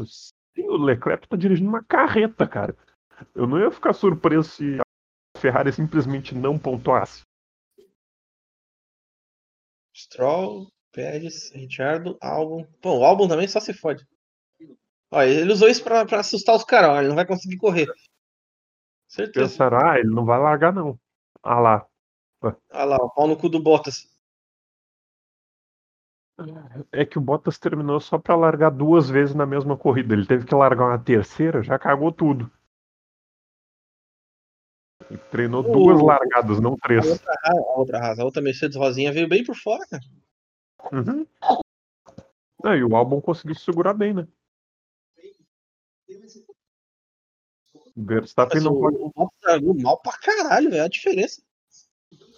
Sim, 0.05 0.67
o 0.69 0.77
Leclerc 0.77 1.27
tá 1.27 1.35
dirigindo 1.35 1.69
uma 1.69 1.83
carreta, 1.83 2.47
cara. 2.47 2.77
Eu 3.33 3.47
não 3.47 3.59
ia 3.59 3.71
ficar 3.71 3.93
surpreso 3.93 4.49
se 4.49 4.79
a 4.79 5.39
Ferrari 5.39 5.73
simplesmente 5.73 6.35
não 6.35 6.59
pontuasse. 6.59 7.23
Stroll, 9.95 10.71
Pérez, 10.91 11.51
Richardo, 11.51 12.15
Albon. 12.21 12.67
Bom, 12.81 12.99
o 12.99 13.03
Albon 13.03 13.27
também 13.27 13.47
só 13.47 13.59
se 13.59 13.73
fode. 13.73 14.05
Ele 15.13 15.51
usou 15.51 15.67
isso 15.67 15.83
pra, 15.83 16.05
pra 16.05 16.21
assustar 16.21 16.55
os 16.55 16.63
caras, 16.63 16.99
ele 16.99 17.09
não 17.09 17.15
vai 17.15 17.25
conseguir 17.25 17.57
correr. 17.57 17.87
Certeza. 19.07 19.67
Ah, 19.69 19.99
ele 19.99 20.09
não 20.09 20.23
vai 20.23 20.39
largar, 20.39 20.73
não. 20.73 20.97
Ah 21.43 21.59
lá. 21.59 21.85
Ah 22.69 22.85
lá, 22.85 22.95
o 22.95 23.09
pau 23.09 23.27
no 23.27 23.37
cu 23.37 23.49
do 23.49 23.61
Bottas. 23.61 24.09
É 26.91 27.05
que 27.05 27.17
o 27.17 27.21
Bottas 27.21 27.59
terminou 27.59 27.99
só 27.99 28.17
para 28.17 28.35
largar 28.35 28.71
duas 28.71 29.09
vezes 29.09 29.35
na 29.35 29.45
mesma 29.45 29.77
corrida. 29.77 30.13
Ele 30.13 30.25
teve 30.25 30.45
que 30.45 30.55
largar 30.55 30.85
uma 30.85 30.97
terceira, 30.97 31.61
já 31.61 31.77
cagou 31.77 32.11
tudo. 32.11 32.49
Ele 35.09 35.19
treinou 35.29 35.59
o... 35.59 35.71
duas 35.71 36.01
largadas, 36.01 36.61
não 36.61 36.77
três. 36.77 37.05
A 37.05 37.11
outra, 37.11 37.33
a 37.43 37.77
outra 37.77 37.99
raça, 37.99 38.21
a 38.21 38.25
outra 38.25 38.41
Mercedes 38.41 38.77
Rosinha 38.77 39.11
veio 39.11 39.27
bem 39.27 39.43
por 39.43 39.55
fora, 39.57 39.85
cara. 39.87 40.03
Uhum. 40.93 41.27
É, 42.65 42.77
e 42.77 42.83
o 42.83 42.95
álbum 42.95 43.19
conseguiu 43.19 43.55
segurar 43.55 43.93
bem, 43.93 44.13
né? 44.13 44.27
O 47.95 48.05
Verstappen 48.05 48.61
não 48.61 48.73
pode. 48.79 48.97
O 48.97 49.09
Bottas 49.09 49.61
mal 49.81 50.01
pra 50.01 50.17
caralho, 50.17 50.69
velho. 50.69 50.83
A 50.83 50.87
diferença. 50.87 51.41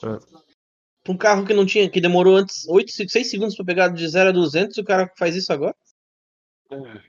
É 0.03 1.11
um 1.11 1.17
carro 1.17 1.45
que 1.45 1.53
não 1.53 1.65
tinha, 1.65 1.89
que 1.89 1.99
demorou 1.99 2.35
antes 2.35 2.67
8, 2.67 2.91
6 3.09 3.29
segundos 3.29 3.55
para 3.55 3.65
pegar 3.65 3.89
de 3.89 4.07
0 4.07 4.29
a 4.29 4.31
200 4.31 4.77
e 4.77 4.81
o 4.81 4.85
cara 4.85 5.11
faz 5.17 5.35
isso 5.35 5.51
agora? 5.51 5.75
É. 6.71 7.03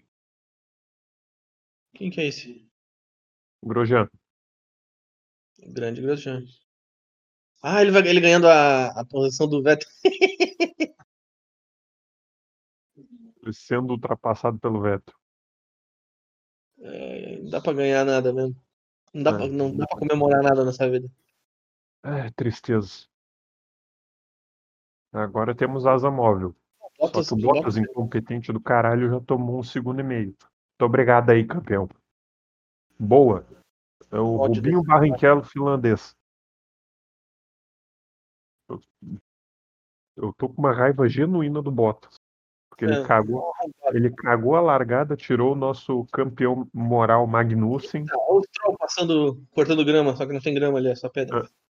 Quem 1.95 2.11
que 2.11 2.21
é 2.21 2.27
esse? 2.27 2.69
Grosjean. 3.63 4.09
Grande 5.59 6.03
Grosjean. 6.03 6.45
Ah, 7.63 7.81
ele 7.81 7.93
vai 7.93 8.07
ele 8.07 8.21
ganhando 8.21 8.47
a, 8.49 8.89
a 8.89 9.05
posição 9.07 9.49
do 9.49 9.63
Vettel. 9.63 9.89
Sendo 13.53 13.93
ultrapassado 13.93 14.59
pelo 14.59 14.83
Vettel. 14.83 15.15
É, 16.85 17.39
não 17.39 17.51
dá 17.51 17.61
pra 17.61 17.73
ganhar 17.73 18.05
nada 18.05 18.33
mesmo. 18.33 18.55
Não 19.13 19.23
dá, 19.23 19.31
é. 19.31 19.37
pra, 19.37 19.49
não 19.49 19.75
dá 19.75 19.87
pra 19.87 19.99
comemorar 19.99 20.43
nada 20.43 20.65
nessa 20.65 20.89
vida. 20.89 21.11
É, 22.03 22.31
tristeza. 22.33 23.07
Agora 25.11 25.55
temos 25.55 25.87
asa 25.87 26.11
móvel. 26.11 26.55
Bottas, 26.99 27.29
Só 27.29 27.37
que 27.37 27.43
o 27.43 27.47
Bottas, 27.47 27.77
incompetente 27.77 28.53
do 28.53 28.61
caralho, 28.61 29.09
já 29.09 29.21
tomou 29.21 29.59
um 29.59 29.63
segundo 29.63 30.01
e 30.01 30.03
meio. 30.03 30.27
Muito 30.27 30.83
obrigado 30.83 31.31
aí, 31.31 31.47
campeão. 31.47 31.89
Boa. 32.99 33.47
É 34.11 34.19
o 34.19 34.37
Pode 34.37 34.61
Rubinho. 34.61 34.83
Barrichello 34.83 35.43
finlandês. 35.43 36.15
Eu, 38.69 38.81
eu 40.17 40.33
tô 40.35 40.49
com 40.49 40.61
uma 40.61 40.73
raiva 40.73 41.09
genuína 41.09 41.63
do 41.63 41.71
Bottas. 41.71 42.21
Porque 42.75 42.87
ele, 42.87 42.97
é. 42.97 43.05
cagou, 43.05 43.53
ele 43.93 44.11
cagou 44.11 44.57
a 44.57 44.61
largada, 44.61 45.17
tirou 45.17 45.53
o 45.53 45.57
nosso 45.57 46.05
campeão 46.13 46.69
moral 46.75 47.25
Magnussen. 47.25 48.05
Olha 48.13 48.41
o 48.41 48.43
Stroll 48.43 48.77
passando, 48.77 49.41
cortando 49.53 49.85
grama, 49.85 50.17
só 50.17 50.27
que 50.27 50.33
não 50.33 50.41
tem 50.41 50.53
grama 50.53 50.79
ali, 50.79 50.89
é 50.89 50.95
só 50.97 51.09
pedra. 51.09 51.39
É 51.39 51.65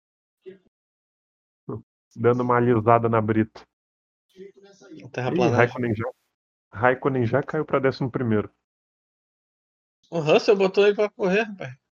dando 2.16 2.42
uma 2.42 2.57
alisada 2.57 3.09
na 3.09 3.20
Brita. 3.20 3.61
Raikkonen 5.52 5.94
já, 5.94 6.11
Raikkonen 6.72 7.26
já 7.26 7.42
caiu 7.42 7.64
pra 7.64 7.80
11 7.86 8.09
primeiro. 8.11 8.50
O 10.11 10.20
Russell 10.20 10.57
botou 10.57 10.86
ele 10.86 10.94
pra 10.94 11.11
correr, 11.11 11.42
rapaz. 11.42 11.84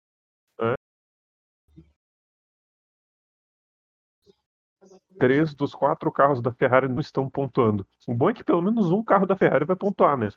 Três 5.21 5.53
dos 5.53 5.75
quatro 5.75 6.11
carros 6.11 6.41
da 6.41 6.51
Ferrari 6.51 6.87
não 6.87 6.99
estão 6.99 7.29
pontuando. 7.29 7.87
O 8.07 8.13
bom 8.15 8.31
é 8.31 8.33
que 8.33 8.43
pelo 8.43 8.59
menos 8.59 8.89
um 8.91 9.03
carro 9.03 9.27
da 9.27 9.35
Ferrari 9.35 9.65
vai 9.65 9.75
pontuar, 9.75 10.17
né? 10.17 10.29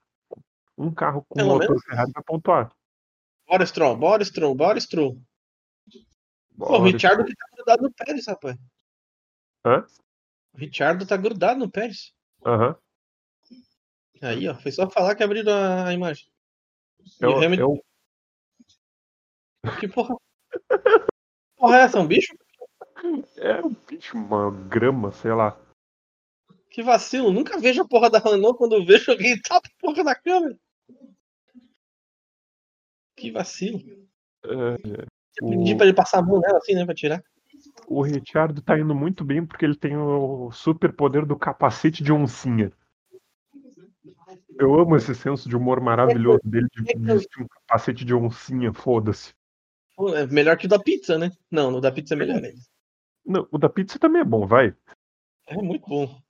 Um 0.76 0.92
carro 0.92 1.24
com 1.26 1.36
Pelo 1.36 1.54
motor 1.54 1.68
menos? 1.68 1.84
Ferrari 1.84 2.12
vai 2.12 2.22
pontuar. 2.22 2.70
Bora, 3.46 3.64
Stroll, 3.64 3.96
bora, 3.96 4.22
Stroll, 4.22 4.54
bora, 4.54 4.78
Stroll. 4.78 5.18
Pô, 6.58 6.78
o 6.78 6.82
Richardo 6.82 7.24
que 7.24 7.34
tá 7.34 7.46
grudado 7.54 7.82
no 7.82 7.92
Pérez, 7.92 8.26
rapaz. 8.26 8.56
Hã? 9.64 9.86
O 10.52 10.58
Richardo 10.58 11.06
tá 11.06 11.16
grudado 11.16 11.58
no 11.58 11.70
Pérez. 11.70 12.12
Aham. 12.44 12.76
Aí, 14.20 14.46
ó, 14.48 14.54
foi 14.54 14.70
só 14.70 14.88
falar 14.90 15.14
que 15.14 15.22
abriram 15.22 15.52
a, 15.86 15.94
imagem. 15.94 16.26
E 17.20 17.24
É, 17.24 17.28
o 17.28 17.42
Hamilton, 17.42 17.80
é 19.62 19.70
o- 19.70 19.80
que 19.80 19.88
porra? 19.88 20.14
Porra, 21.56 21.78
é 21.78 21.80
essa? 21.84 21.98
Um 21.98 22.06
bicho? 22.06 22.36
É 23.36 23.60
um 23.64 23.74
bicho, 23.88 24.16
uma 24.16 24.50
grama, 24.50 25.12
sei 25.12 25.32
lá. 25.32 25.58
Que 26.70 26.82
vacilo. 26.82 27.30
Nunca 27.32 27.58
vejo 27.58 27.82
a 27.82 27.88
porra 27.88 28.10
da 28.10 28.18
Renault 28.18 28.58
quando 28.58 28.74
eu 28.74 28.84
vejo 28.84 29.10
alguém 29.12 29.40
tapa 29.42 29.68
a 29.68 29.80
porra 29.80 30.02
da 30.04 30.14
câmera. 30.14 30.56
Que 33.16 33.30
vacilo. 33.30 33.78
É, 34.44 34.48
Eu 35.40 35.46
o- 35.46 35.50
pedi 35.50 35.74
pra 35.76 35.86
ele 35.86 35.94
passar 35.94 36.18
a 36.18 36.22
mão 36.22 36.40
nela 36.40 36.58
assim, 36.58 36.74
né, 36.74 36.84
pra 36.84 36.94
tirar. 36.94 37.22
O 37.86 38.02
Richard 38.02 38.60
tá 38.62 38.78
indo 38.78 38.94
muito 38.94 39.24
bem 39.24 39.44
porque 39.44 39.64
ele 39.64 39.76
tem 39.76 39.96
o 39.96 40.50
super 40.52 40.92
poder 40.92 41.24
do 41.24 41.36
capacete 41.36 42.02
de 42.02 42.12
oncinha. 42.12 42.72
Eu 44.58 44.74
amo 44.78 44.96
esse 44.96 45.14
senso 45.14 45.48
de 45.48 45.56
humor 45.56 45.80
maravilhoso 45.80 46.40
dele 46.44 46.66
de 46.72 46.82
vestir 46.82 47.42
um 47.42 47.48
capacete 47.48 48.04
de 48.04 48.14
oncinha, 48.14 48.72
foda-se. 48.72 49.32
É 50.16 50.26
melhor 50.26 50.56
que 50.56 50.66
o 50.66 50.68
da 50.68 50.78
pizza, 50.78 51.16
né? 51.18 51.30
Não, 51.50 51.72
o 51.74 51.80
da 51.80 51.90
pizza 51.92 52.14
é 52.14 52.16
melhor 52.16 52.42
ainda. 52.42 52.60
Não, 53.24 53.48
o 53.50 53.58
da 53.58 53.68
pizza 53.68 53.98
também 53.98 54.22
é 54.22 54.24
bom, 54.24 54.46
vai. 54.46 54.76
É 55.46 55.56
muito 55.56 55.86
bom. 55.86 56.20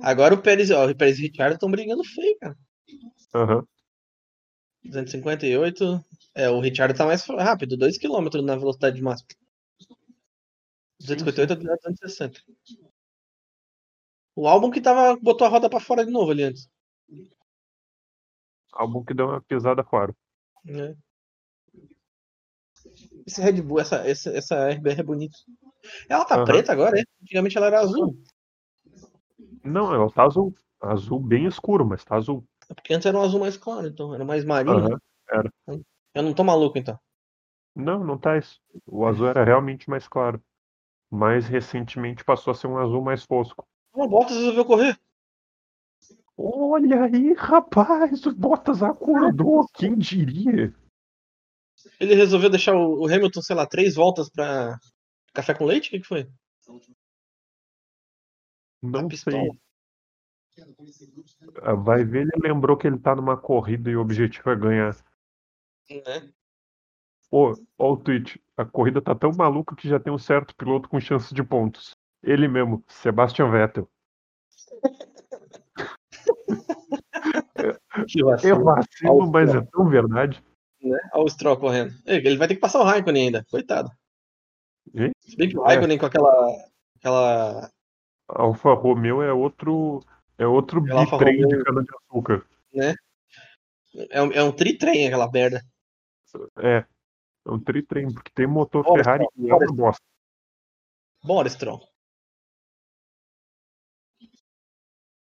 Agora 0.00 0.34
o 0.34 0.40
Pérez, 0.40 0.70
ó, 0.70 0.88
o 0.88 0.96
Pérez 0.96 1.18
e 1.18 1.22
o 1.22 1.28
Richard 1.28 1.54
estão 1.54 1.70
brigando 1.70 2.04
feio, 2.04 2.36
cara. 2.38 2.56
Aham. 3.34 3.66
258. 4.84 6.04
É, 6.34 6.48
o 6.48 6.60
Richard 6.60 6.96
tá 6.96 7.04
mais 7.04 7.24
rápido, 7.26 7.76
2km 7.76 8.42
na 8.42 8.56
velocidade 8.56 9.02
máxima. 9.02 9.28
258 11.00 11.52
a 11.52 11.56
260. 11.56 12.40
O 14.34 14.46
álbum 14.46 14.70
que 14.70 14.80
tava, 14.80 15.16
botou 15.16 15.46
a 15.46 15.50
roda 15.50 15.68
pra 15.68 15.80
fora 15.80 16.04
de 16.04 16.12
novo 16.12 16.30
ali 16.30 16.42
antes. 16.44 16.68
Álbum 18.72 19.02
que 19.04 19.14
deu 19.14 19.26
uma 19.26 19.40
pisada 19.42 19.82
fora. 19.82 20.14
né? 20.64 20.94
Esse 23.26 23.40
Red 23.40 23.60
Bull, 23.62 23.80
essa, 23.80 23.96
essa, 24.08 24.30
essa 24.30 24.70
RBR 24.70 25.00
é 25.00 25.02
bonita. 25.02 25.36
Ela 26.08 26.24
tá 26.24 26.36
Aham. 26.36 26.44
preta 26.44 26.72
agora, 26.72 26.98
é? 26.98 27.04
Antigamente 27.22 27.56
ela 27.56 27.66
era 27.66 27.80
azul. 27.80 28.16
Não, 29.64 29.92
ela 29.94 30.10
tá 30.10 30.24
azul. 30.24 30.54
Azul 30.80 31.18
bem 31.18 31.46
escuro, 31.46 31.84
mas 31.84 32.04
tá 32.04 32.16
azul. 32.16 32.44
É 32.68 32.74
Porque 32.74 32.94
antes 32.94 33.06
era 33.06 33.18
um 33.18 33.22
azul 33.22 33.40
mais 33.40 33.56
claro, 33.56 33.86
então. 33.86 34.14
Era 34.14 34.24
mais 34.24 34.44
marinho. 34.44 34.76
Aham, 34.76 34.98
era. 35.30 35.52
Eu 36.14 36.22
não 36.22 36.32
tô 36.32 36.44
maluco, 36.44 36.78
então. 36.78 36.98
Não, 37.74 38.02
não 38.02 38.16
tá 38.16 38.38
isso. 38.38 38.60
O 38.86 39.06
azul 39.06 39.28
era 39.28 39.44
realmente 39.44 39.90
mais 39.90 40.08
claro. 40.08 40.42
Mais 41.10 41.46
recentemente 41.46 42.24
passou 42.24 42.50
a 42.50 42.54
ser 42.54 42.66
um 42.66 42.78
azul 42.78 43.02
mais 43.02 43.24
fosco. 43.24 43.66
O 43.92 44.08
Bottas 44.08 44.36
resolveu 44.36 44.64
correr. 44.64 44.98
Olha 46.36 47.04
aí, 47.04 47.32
rapaz, 47.32 48.26
o 48.26 48.34
Bottas 48.34 48.82
acordou, 48.82 49.66
quem 49.72 49.96
diria? 49.96 50.74
Ele 52.00 52.14
resolveu 52.14 52.50
deixar 52.50 52.74
o, 52.74 53.06
Hamilton, 53.06 53.42
sei 53.42 53.56
lá, 53.56 53.66
três 53.66 53.94
voltas 53.94 54.28
pra 54.30 54.78
café 55.32 55.54
com 55.54 55.64
leite? 55.64 55.88
O 55.88 55.90
que, 55.90 56.00
que 56.00 56.06
foi? 56.06 56.28
Não 58.82 59.08
sei. 59.10 59.50
Ah, 61.62 61.74
Vai 61.74 62.04
ver, 62.04 62.22
ele 62.22 62.48
lembrou 62.48 62.76
que 62.76 62.86
ele 62.86 62.98
tá 62.98 63.14
numa 63.14 63.36
corrida 63.36 63.90
e 63.90 63.96
o 63.96 64.00
objetivo 64.00 64.50
é 64.50 64.56
ganhar. 64.56 64.96
Né? 65.90 66.32
Ô, 67.30 67.52
ó 67.78 67.92
o 67.92 67.96
tweet. 67.96 68.42
A 68.56 68.64
corrida 68.64 69.02
tá 69.02 69.14
tão 69.14 69.30
maluca 69.32 69.76
que 69.76 69.88
já 69.88 70.00
tem 70.00 70.12
um 70.12 70.18
certo 70.18 70.54
piloto 70.56 70.88
com 70.88 70.98
chance 70.98 71.34
de 71.34 71.42
pontos. 71.42 71.94
Ele 72.22 72.48
mesmo, 72.48 72.82
Sebastian 72.88 73.50
Vettel. 73.50 73.88
Que 78.08 78.20
É 78.20 78.54
vacilo. 78.54 79.30
mas 79.30 79.54
é 79.54 79.60
tão 79.60 79.88
verdade. 79.88 80.42
Né? 80.86 80.98
Olha 81.12 81.24
o 81.24 81.28
Stroll 81.28 81.56
correndo. 81.56 81.92
Ele 82.06 82.36
vai 82.36 82.48
ter 82.48 82.54
que 82.54 82.60
passar 82.60 82.80
o 82.80 82.84
Raikkonen 82.84 83.26
ainda. 83.26 83.44
Coitado. 83.50 83.90
Se 85.20 85.36
bem 85.36 85.48
que 85.48 85.58
o 85.58 85.64
É. 85.64 85.68
Raikkonen 85.68 85.98
com 85.98 86.06
aquela. 86.06 86.32
aquela. 86.98 87.70
Alfa 88.28 88.74
Romeo 88.74 89.22
é 89.22 89.32
outro. 89.32 90.00
É 90.38 90.46
outro 90.46 90.80
bitrem 90.80 91.46
de 91.46 91.64
cana-de-açúcar. 91.64 92.46
É 94.10 94.22
um, 94.22 94.32
é 94.32 94.42
um 94.42 94.52
tritrem 94.52 95.06
aquela 95.06 95.30
merda. 95.30 95.62
É. 96.58 96.84
É 97.46 97.50
um 97.50 97.58
tritrem, 97.58 98.12
porque 98.12 98.30
tem 98.34 98.46
motor 98.46 98.84
Bora, 98.84 99.02
Ferrari 99.02 99.24
Stroll, 99.24 99.46
e 99.46 99.50
é 99.50 99.54
uma 99.54 99.74
bosta. 99.74 100.02
Bora, 101.24 101.48
Stroll. 101.48 101.88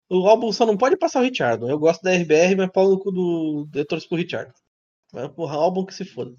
O 0.09 0.27
álbum 0.27 0.51
só 0.51 0.65
não 0.65 0.77
pode 0.77 0.97
passar 0.97 1.19
o 1.19 1.23
Richard. 1.23 1.63
Eu 1.67 1.77
gosto 1.77 2.01
da 2.01 2.11
RBR, 2.11 2.55
mas 2.55 2.71
pau 2.71 2.89
no 2.89 2.99
cu 2.99 3.11
do. 3.11 3.69
Eu 3.73 3.85
torço 3.85 4.07
pro 4.07 4.17
Richard. 4.17 4.53
Mas, 5.15 5.31
porra, 5.31 5.55
álbum 5.55 5.85
que 5.85 5.93
se 5.93 6.03
foda. 6.03 6.35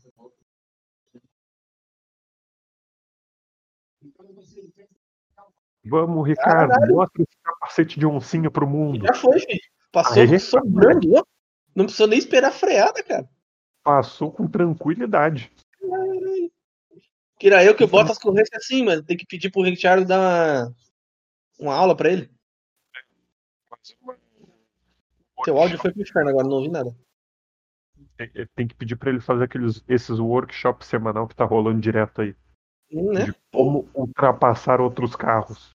Vamos, 5.82 6.28
Ricardo, 6.28 6.94
mostra 6.94 7.22
esse 7.22 7.38
capacete 7.42 7.98
de 7.98 8.04
oncinha 8.04 8.50
pro 8.50 8.68
mundo. 8.68 9.06
Já 9.06 9.14
foi, 9.14 9.40
filho. 9.40 9.60
Passou 9.90 10.22
Aê, 10.22 10.38
sobrando. 10.38 11.14
ó. 11.16 11.24
Não 11.74 11.86
precisou 11.86 12.06
nem 12.06 12.18
esperar 12.18 12.48
a 12.48 12.52
freada, 12.52 13.02
cara. 13.02 13.26
Passou 13.82 14.30
com 14.30 14.46
tranquilidade. 14.46 15.50
Queria 17.38 17.64
eu 17.64 17.74
que 17.74 17.84
o 17.84 17.88
Bottas 17.88 18.18
corresse 18.18 18.54
assim, 18.54 18.84
mano. 18.84 19.02
Tem 19.02 19.16
que 19.16 19.24
pedir 19.24 19.50
pro 19.50 19.62
Richard 19.62 20.04
dar 20.04 20.20
uma, 20.20 20.76
uma 21.58 21.74
aula 21.74 21.96
pra 21.96 22.12
ele. 22.12 22.30
Teu 25.44 25.56
áudio 25.56 25.78
foi 25.78 25.92
pro 25.92 26.02
inferno 26.02 26.28
agora, 26.28 26.46
não 26.46 26.56
ouvi 26.56 26.68
nada. 26.68 26.94
Tem- 28.16 28.46
Tem 28.54 28.68
que 28.68 28.74
pedir 28.74 28.96
pra 28.96 29.10
ele 29.10 29.20
fazer 29.20 29.44
aqueles, 29.44 29.84
esses 29.88 30.18
workshops 30.18 30.86
semanal 30.86 31.26
que 31.28 31.34
tá 31.36 31.44
rolando 31.44 31.80
direto 31.80 32.20
aí. 32.22 32.34
Né? 32.90 33.24
De 33.26 33.34
como 33.52 33.88
ultrapassar 33.94 34.80
outros 34.80 35.14
carros. 35.16 35.70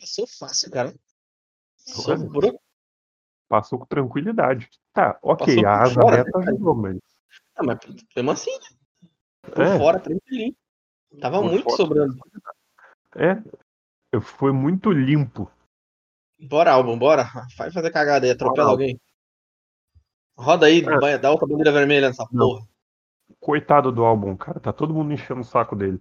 Passou 0.00 0.26
fácil, 0.26 0.70
cara. 0.70 0.94
Sobrou. 1.76 2.60
Passou 3.48 3.78
com 3.78 3.86
tranquilidade. 3.86 4.68
Tá, 4.92 5.18
ok, 5.22 5.56
Passou 5.56 5.66
a 5.68 5.82
asa 5.82 6.00
fora, 6.00 6.16
reta 6.16 6.38
né, 6.38 6.44
ajudou, 6.48 6.74
mas. 6.74 6.98
Ah, 7.56 7.62
mas 7.62 7.78
mesmo 8.16 8.30
assim, 8.30 8.50
né? 8.50 9.10
Por 9.42 9.60
É. 9.62 9.78
fora, 9.78 10.00
tranquilinho. 10.00 10.56
Tava 11.20 11.40
Por 11.40 11.50
muito 11.50 11.64
fora. 11.64 11.76
sobrando. 11.76 12.16
É. 13.16 14.20
Foi 14.20 14.52
muito 14.52 14.90
limpo. 14.90 15.50
Bora, 16.40 16.72
álbum, 16.72 16.98
bora. 16.98 17.24
Vai 17.56 17.70
fazer 17.70 17.90
cagada 17.90 18.26
aí, 18.26 18.32
atropela 18.32 18.68
Bora, 18.68 18.72
alguém. 18.72 19.00
Roda 20.36 20.66
aí, 20.66 20.84
Ah. 20.86 20.98
vai, 21.00 21.18
dá 21.18 21.30
outra 21.30 21.46
bandeira 21.46 21.72
vermelha 21.72 22.08
nessa 22.08 22.26
Não. 22.32 22.48
porra. 22.48 22.68
Coitado 23.40 23.92
do 23.92 24.04
álbum, 24.04 24.36
cara. 24.36 24.58
Tá 24.60 24.72
todo 24.72 24.92
mundo 24.94 25.12
enchendo 25.12 25.40
o 25.40 25.44
saco 25.44 25.76
dele. 25.76 26.00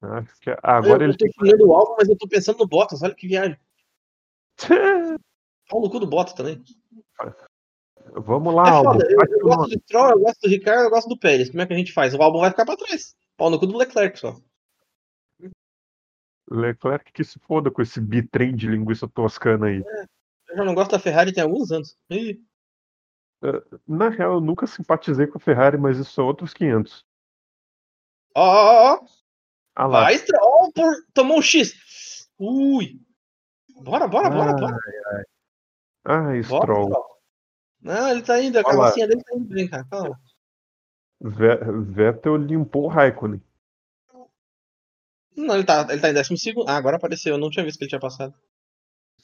Acho 0.00 0.40
que 0.40 0.50
agora 0.62 1.02
eu, 1.02 1.10
ele 1.10 1.12
eu 1.14 1.16
tô 1.18 1.26
falando 1.34 1.66
o 1.66 1.74
álbum, 1.74 1.94
mas 1.98 2.08
eu 2.08 2.16
tô 2.16 2.28
pensando 2.28 2.58
no 2.58 2.66
Bottas, 2.66 3.02
olha 3.02 3.14
que 3.14 3.26
viagem. 3.26 3.58
Pau 5.68 5.80
no 5.80 5.90
cu 5.90 5.98
do 5.98 6.06
Bottas 6.06 6.34
também. 6.34 6.62
Vamos 8.12 8.54
lá, 8.54 8.66
é 8.68 8.70
álbum. 8.70 8.92
foda, 8.92 9.06
eu, 9.10 9.18
eu 9.30 9.40
gosto 9.40 9.68
do 9.70 9.80
Stroll, 9.82 10.10
eu 10.10 10.20
gosto 10.20 10.40
do 10.42 10.48
Ricardo, 10.48 10.84
eu 10.84 10.90
gosto 10.90 11.08
do 11.08 11.18
Pérez. 11.18 11.50
Como 11.50 11.60
é 11.62 11.66
que 11.66 11.72
a 11.72 11.76
gente 11.76 11.92
faz? 11.92 12.14
O 12.14 12.22
álbum 12.22 12.40
vai 12.40 12.50
ficar 12.50 12.64
pra 12.64 12.76
trás. 12.76 13.16
Pau 13.36 13.50
no 13.50 13.58
cu 13.58 13.66
do 13.66 13.76
Leclerc 13.76 14.18
só. 14.18 14.36
Leclerc 16.50 17.12
que 17.12 17.24
se 17.24 17.38
foda 17.40 17.70
com 17.70 17.82
esse 17.82 18.00
bitrem 18.00 18.54
de 18.54 18.68
linguiça 18.68 19.08
toscana 19.08 19.66
aí. 19.66 19.82
Eu 20.48 20.56
já 20.56 20.64
não 20.64 20.74
gosto 20.74 20.92
da 20.92 20.98
Ferrari 20.98 21.32
tem 21.32 21.42
alguns 21.42 21.72
anos. 21.72 21.96
Ih, 22.10 22.40
Na 23.86 24.08
real, 24.08 24.34
eu 24.34 24.40
nunca 24.40 24.66
simpatizei 24.66 25.26
com 25.26 25.38
a 25.38 25.40
Ferrari, 25.40 25.76
mas 25.76 25.98
isso 25.98 26.12
são 26.12 26.26
outros 26.26 26.54
500. 26.54 27.04
Ó, 28.34 28.42
ó, 28.42 28.94
ó. 28.94 29.06
Ah 29.74 29.86
lá. 29.86 30.00
Vai, 30.04 30.18
Stroll, 30.18 30.72
por... 30.72 30.94
tomou 31.12 31.38
um 31.38 31.42
X. 31.42 32.28
Ui. 32.38 33.00
Bora, 33.82 34.06
bora, 34.08 34.30
bora, 34.30 34.50
Ah, 34.52 34.54
bora. 34.54 34.78
Ai, 36.04 36.42
Stroll. 36.42 36.90
Não, 37.80 38.08
ele 38.08 38.22
tá 38.22 38.40
indo, 38.40 38.58
a 38.58 38.64
carrocinha 38.64 39.06
dele 39.06 39.22
tá 39.22 39.36
indo 39.36 39.44
bem, 39.46 39.68
cara. 39.68 39.84
Calma. 39.84 40.20
Ve- 41.20 41.82
Vettel 41.92 42.36
limpou 42.36 42.84
o 42.84 42.88
Raikkonen. 42.88 43.42
Não, 45.36 45.54
ele 45.54 45.64
tá, 45.64 45.86
ele 45.90 46.00
tá 46.00 46.10
em 46.10 46.14
décimo 46.14 46.38
segundo. 46.38 46.68
Ah, 46.68 46.76
agora 46.76 46.96
apareceu. 46.96 47.34
Eu 47.34 47.38
não 47.38 47.50
tinha 47.50 47.64
visto 47.64 47.78
que 47.78 47.84
ele 47.84 47.90
tinha 47.90 48.00
passado. 48.00 48.34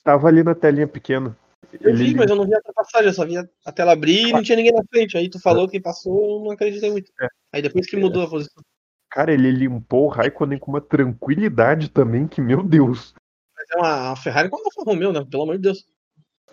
Tava 0.05 0.29
ali 0.29 0.43
na 0.43 0.55
telinha 0.55 0.87
pequena. 0.87 1.37
Eu 1.81 1.95
vi, 1.97 2.15
mas 2.15 2.29
eu 2.29 2.37
não 2.37 2.45
vi 2.45 2.55
a 2.55 2.59
ultrapassagem, 2.59 3.07
eu 3.09 3.15
só 3.15 3.25
vi 3.25 3.37
a 3.39 3.73
tela 3.73 3.93
abrir 3.93 4.29
e 4.29 4.33
não 4.33 4.43
tinha 4.43 4.57
ninguém 4.57 4.73
na 4.73 4.85
frente. 4.85 5.17
Aí 5.17 5.31
tu 5.31 5.41
falou 5.41 5.69
que 5.69 5.81
passou, 5.81 6.39
eu 6.39 6.45
não 6.45 6.51
acreditei 6.51 6.91
muito. 6.91 7.11
É. 7.21 7.29
Aí 7.53 7.63
depois 7.63 7.89
que 7.89 7.97
mudou 7.97 8.23
a 8.23 8.29
posição. 8.29 8.63
Cara, 9.11 9.33
ele 9.33 9.51
limpou 9.51 10.07
o 10.07 10.09
Raikkonen 10.09 10.59
com 10.59 10.71
uma 10.71 10.81
tranquilidade 10.81 11.89
também, 11.89 12.27
que 12.27 12.41
meu 12.41 12.63
Deus. 12.63 13.15
Mas 13.57 13.67
é 13.71 13.77
uma 13.77 14.17
Ferrari 14.17 14.49
com 14.49 14.57
a 14.57 14.61
Alfa 14.65 14.91
Romeo, 14.91 15.13
né? 15.13 15.25
Pelo 15.31 15.45
amor 15.45 15.57
de 15.57 15.63
Deus. 15.63 15.87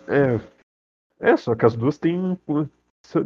É. 0.06 0.40
É, 1.18 1.36
só 1.36 1.54
que 1.54 1.66
as 1.66 1.74
duas 1.74 1.98
têm, 1.98 2.38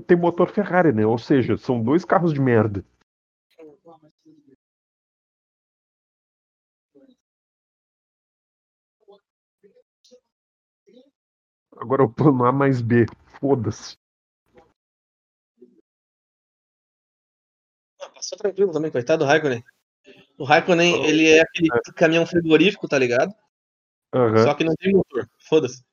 têm 0.07 0.17
motor 0.17 0.51
Ferrari, 0.51 0.93
né? 0.93 1.07
Ou 1.07 1.19
seja, 1.19 1.57
são 1.57 1.83
dois 1.83 2.05
carros 2.05 2.33
de 2.33 2.41
merda. 2.41 2.85
Agora 11.77 12.05
o 12.05 12.13
plano 12.13 12.45
A 12.45 12.53
mais 12.53 12.81
B. 12.81 13.07
Foda-se. 13.41 13.97
Ah, 18.01 18.09
passou 18.11 18.39
tranquilo 18.39 18.73
também, 18.73 18.91
coitado 18.91 19.25
do 19.25 19.29
Raikkonen. 19.29 19.65
O 20.39 20.45
Raikkonen, 20.45 21.05
ele 21.05 21.29
é 21.31 21.41
aquele 21.41 21.69
caminhão 21.97 22.27
frigorífico, 22.27 22.89
tá 22.89 22.99
ligado? 22.99 23.35
Aham. 24.15 24.45
Só 24.45 24.55
que 24.55 24.65
não 24.65 24.75
tem 24.77 24.93
motor. 24.93 25.29
Foda-se. 25.39 25.85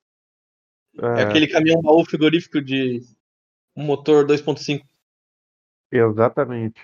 É 0.98 1.22
É, 1.22 1.22
aquele 1.24 1.48
caminhão 1.48 1.80
baú 1.80 2.04
frigorífico 2.04 2.60
de 2.60 3.00
um 3.74 3.82
motor 3.84 4.26
2.5 4.26 4.86
Exatamente. 5.90 6.80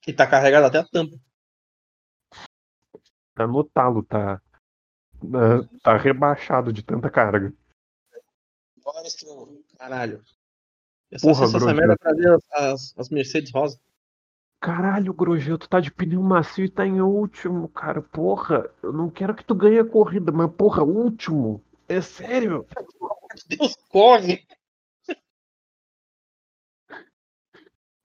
que 0.00 0.12
tá 0.12 0.26
carregado 0.26 0.66
até 0.66 0.78
a 0.78 0.84
tampa. 0.84 1.16
Tá 3.34 3.46
no 3.46 3.64
talo, 3.64 4.02
tá. 4.02 4.40
ah, 5.34 5.78
Tá 5.82 5.96
rebaixado 5.96 6.72
de 6.72 6.82
tanta 6.82 7.10
carga. 7.10 7.52
Bora, 8.86 9.10
Stroll. 9.10 9.64
Caralho. 9.76 10.22
Eu 11.10 11.18
só 11.18 11.26
Porra, 11.26 11.48
sei 11.48 11.48
se 11.48 11.56
essa 11.56 11.74
merda 11.74 11.96
pra 11.98 12.12
ver 12.12 12.32
as, 12.32 12.52
as, 12.52 12.94
as 12.96 13.08
Mercedes 13.10 13.50
rosa. 13.52 13.80
Caralho, 14.60 15.12
Grosjean, 15.12 15.58
tu 15.58 15.68
tá 15.68 15.80
de 15.80 15.90
pneu 15.90 16.22
macio 16.22 16.64
e 16.64 16.70
tá 16.70 16.86
em 16.86 17.00
último, 17.00 17.68
cara. 17.68 18.00
Porra, 18.00 18.70
eu 18.80 18.92
não 18.92 19.10
quero 19.10 19.34
que 19.34 19.44
tu 19.44 19.56
ganhe 19.56 19.80
a 19.80 19.84
corrida, 19.84 20.30
mas 20.30 20.52
porra, 20.52 20.84
último. 20.84 21.60
É 21.88 22.00
sério? 22.00 22.64
Deus, 23.48 23.74
corre! 23.88 24.46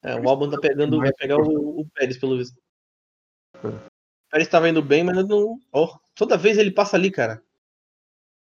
É, 0.04 0.20
o 0.20 0.28
álbum 0.28 0.50
tá 0.50 0.60
pegando, 0.60 0.98
vai 0.98 1.14
pegar 1.14 1.38
o, 1.38 1.82
o 1.82 1.90
Pérez, 1.92 2.18
pelo 2.18 2.38
visto. 2.38 2.60
O 3.64 3.80
Pérez 4.32 4.48
tava 4.48 4.68
indo 4.68 4.82
bem, 4.82 5.04
mas 5.04 5.28
não. 5.28 5.60
Ó, 5.72 6.00
toda 6.16 6.38
vez 6.38 6.58
ele 6.58 6.72
passa 6.72 6.98
ali, 6.98 7.12
cara. 7.12 7.44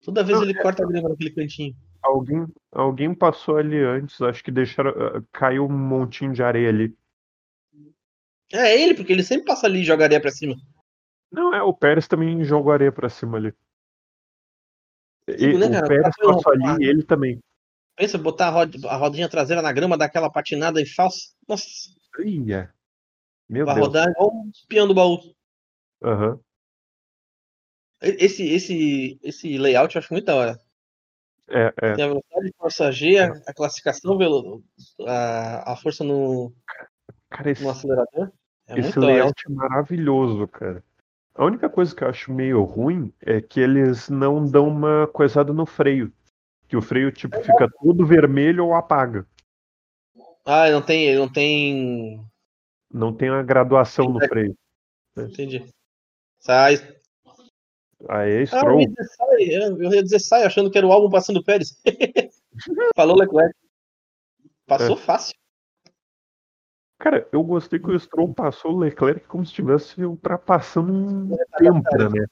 Toda 0.02 0.24
vez 0.24 0.38
Não, 0.38 0.44
ele 0.44 0.54
corta 0.60 0.82
a 0.82 0.86
grama 0.86 1.10
naquele 1.10 1.30
cantinho. 1.30 1.76
Alguém, 2.04 2.46
alguém 2.70 3.14
passou 3.14 3.56
ali 3.56 3.78
antes, 3.82 4.20
acho 4.20 4.44
que 4.44 4.50
deixaram. 4.50 4.90
ah, 4.90 5.22
Caiu 5.32 5.64
um 5.64 5.72
montinho 5.72 6.32
de 6.34 6.42
areia 6.42 6.68
ali. 6.68 6.94
É 8.52 8.78
ele, 8.78 8.94
porque 8.94 9.10
ele 9.12 9.22
sempre 9.22 9.46
passa 9.46 9.66
ali 9.66 9.80
e 9.80 9.84
joga 9.84 10.04
areia 10.04 10.20
pra 10.20 10.30
cima. 10.30 10.54
Não, 11.32 11.54
é, 11.54 11.62
o 11.62 11.72
Pérez 11.72 12.06
também 12.06 12.44
jogou 12.44 12.72
areia 12.72 12.92
pra 12.92 13.08
cima 13.08 13.38
ali. 13.38 13.54
E, 15.26 15.46
né, 15.56 15.80
o? 15.80 15.88
Pérez 15.88 16.14
Tá 16.14 16.26
passou 16.26 16.52
ali 16.52 16.84
e 16.84 16.88
ele 16.88 17.02
também. 17.02 17.40
Pensa, 17.96 18.18
botar 18.18 18.48
a, 18.48 18.50
rod- 18.50 18.84
a 18.86 18.96
rodinha 18.96 19.28
traseira 19.28 19.62
na 19.62 19.72
grama, 19.72 19.96
dar 19.96 20.04
aquela 20.04 20.30
patinada 20.30 20.80
em 20.80 20.86
falso. 20.86 21.34
Nossa, 21.48 21.64
Ia. 22.22 22.72
Meu 23.48 23.64
vai 23.64 23.76
Deus. 23.76 23.86
rodar 23.86 24.08
igual 24.10 24.30
um 24.30 24.50
peão 24.68 24.86
do 24.86 24.94
baú. 24.94 25.18
Aham. 26.02 26.38
Esse, 28.00 28.46
esse, 28.46 29.18
esse 29.22 29.56
layout 29.56 29.94
eu 29.94 30.00
acho 30.00 30.12
muito 30.12 30.26
da 30.26 30.34
hora. 30.36 30.60
É, 31.48 31.72
é. 31.82 31.92
Tem 31.94 32.04
a 32.04 32.08
velocidade 32.08 32.46
de 32.46 32.54
força 32.56 32.90
G, 32.90 33.18
a, 33.18 33.32
a 33.46 33.54
classificação, 33.54 34.16
velo- 34.16 34.62
a, 35.06 35.72
a 35.72 35.76
força 35.76 36.02
no, 36.02 36.52
Cara, 37.30 37.50
esse, 37.50 37.62
no 37.62 37.70
acelerador. 37.70 38.32
É 38.66 38.78
esse 38.78 38.98
layout 38.98 39.34
é 39.46 39.52
maravilhoso, 39.52 40.48
cara. 40.48 40.82
A 41.34 41.44
única 41.44 41.68
coisa 41.68 41.94
que 41.94 42.02
eu 42.04 42.08
acho 42.08 42.32
meio 42.32 42.62
ruim 42.62 43.12
é 43.20 43.40
que 43.40 43.60
eles 43.60 44.08
não 44.08 44.48
dão 44.48 44.68
uma 44.68 45.06
coisada 45.08 45.52
no 45.52 45.66
freio. 45.66 46.12
Que 46.68 46.76
o 46.76 46.82
freio, 46.82 47.12
tipo, 47.12 47.36
fica 47.42 47.68
todo 47.80 48.06
vermelho 48.06 48.64
ou 48.66 48.74
apaga. 48.74 49.26
Ah, 50.46 50.70
não 50.70 50.80
tem, 50.80 51.14
não 51.16 51.30
tem. 51.30 52.24
Não 52.90 53.12
tem 53.12 53.30
uma 53.30 53.42
graduação 53.42 54.08
no 54.08 54.20
freio. 54.20 54.56
Entendi. 55.16 55.68
Sai. 56.38 56.76
Aí 58.08 58.30
é 58.30 58.36
Ah, 58.36 58.40
eu 58.40 58.46
Stroll. 58.46 58.80
ia 58.80 58.88
dizer 58.88 59.04
sai, 59.04 59.42
eu 59.86 59.92
ia 59.92 60.02
dizer 60.02 60.18
sai, 60.18 60.42
achando 60.44 60.70
que 60.70 60.78
era 60.78 60.86
o 60.86 60.92
álbum 60.92 61.10
passando 61.10 61.38
o 61.38 61.44
Pérez. 61.44 61.80
Falou 62.96 63.16
Leclerc. 63.16 63.54
Passou 64.66 64.96
É. 64.96 64.98
fácil. 65.00 65.34
Cara, 66.98 67.28
eu 67.32 67.42
gostei 67.42 67.78
que 67.78 67.90
o 67.90 67.98
Stroll 67.98 68.32
passou 68.32 68.72
o 68.72 68.78
Leclerc 68.78 69.26
como 69.26 69.44
se 69.44 69.50
estivesse 69.50 70.02
ultrapassando 70.04 70.92
um 70.92 71.36
tempra, 71.58 72.08
né? 72.08 72.26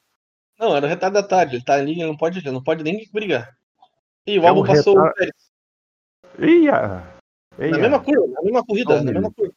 Não, 0.58 0.76
era 0.76 0.86
o 0.86 0.88
retardatário. 0.88 1.54
Ele 1.54 1.64
tá 1.64 1.74
ali, 1.74 1.92
ele 1.92 2.06
não 2.06 2.16
pode, 2.16 2.38
ele 2.38 2.50
não 2.50 2.62
pode 2.62 2.82
nem 2.84 3.06
brigar. 3.12 3.54
E 4.26 4.38
o 4.38 4.44
É 4.44 4.48
álbum 4.48 4.62
um 4.62 4.66
passou 4.66 4.96
o 4.96 5.02
retar- 5.02 5.14
Pérez. 5.14 5.52
Eia! 6.38 6.72
Na 7.58 7.64
Eia! 7.66 7.78
mesma 7.78 8.02
curva, 8.02 8.26
na 8.28 8.42
mesma 8.42 8.64
corrida, 8.64 8.92
Olha 8.94 9.02
na 9.02 9.12
mesma 9.12 9.32
curva. 9.32 9.52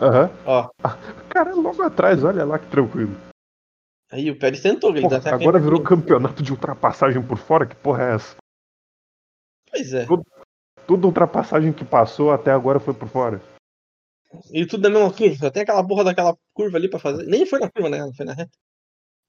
Aham. 0.00 0.30
Ó, 0.46 0.70
Cara, 1.28 1.54
logo 1.54 1.82
atrás, 1.82 2.22
olha 2.24 2.44
lá 2.44 2.58
que 2.58 2.66
tranquilo. 2.70 3.14
Aí 4.10 4.30
o 4.30 4.38
Pérez 4.38 4.60
tentou, 4.60 4.90
ele 4.90 5.02
Porra, 5.02 5.18
até 5.18 5.30
agora 5.30 5.58
virou 5.58 5.82
campeonato 5.82 6.42
de 6.42 6.52
ultrapassagem 6.52 7.22
por 7.22 7.38
fora? 7.38 7.66
Que 7.66 7.76
porra 7.76 8.04
é 8.04 8.14
essa? 8.14 8.36
Pois 9.70 9.92
é. 9.92 10.06
Toda 10.86 11.06
ultrapassagem 11.06 11.72
que 11.72 11.84
passou 11.84 12.32
até 12.32 12.50
agora 12.50 12.80
foi 12.80 12.92
por 12.92 13.08
fora. 13.08 13.40
E 14.52 14.66
tudo 14.66 14.82
na 14.82 14.90
mesma 14.90 15.12
curva. 15.12 15.50
Tem 15.50 15.62
aquela 15.62 15.86
porra 15.86 16.04
daquela 16.04 16.36
curva 16.52 16.76
ali 16.76 16.88
pra 16.88 16.98
fazer. 16.98 17.24
Nem 17.26 17.46
foi 17.46 17.60
na 17.60 17.70
curva, 17.70 17.88
né? 17.88 18.12
Foi 18.16 18.26
na 18.26 18.32
reta. 18.32 18.50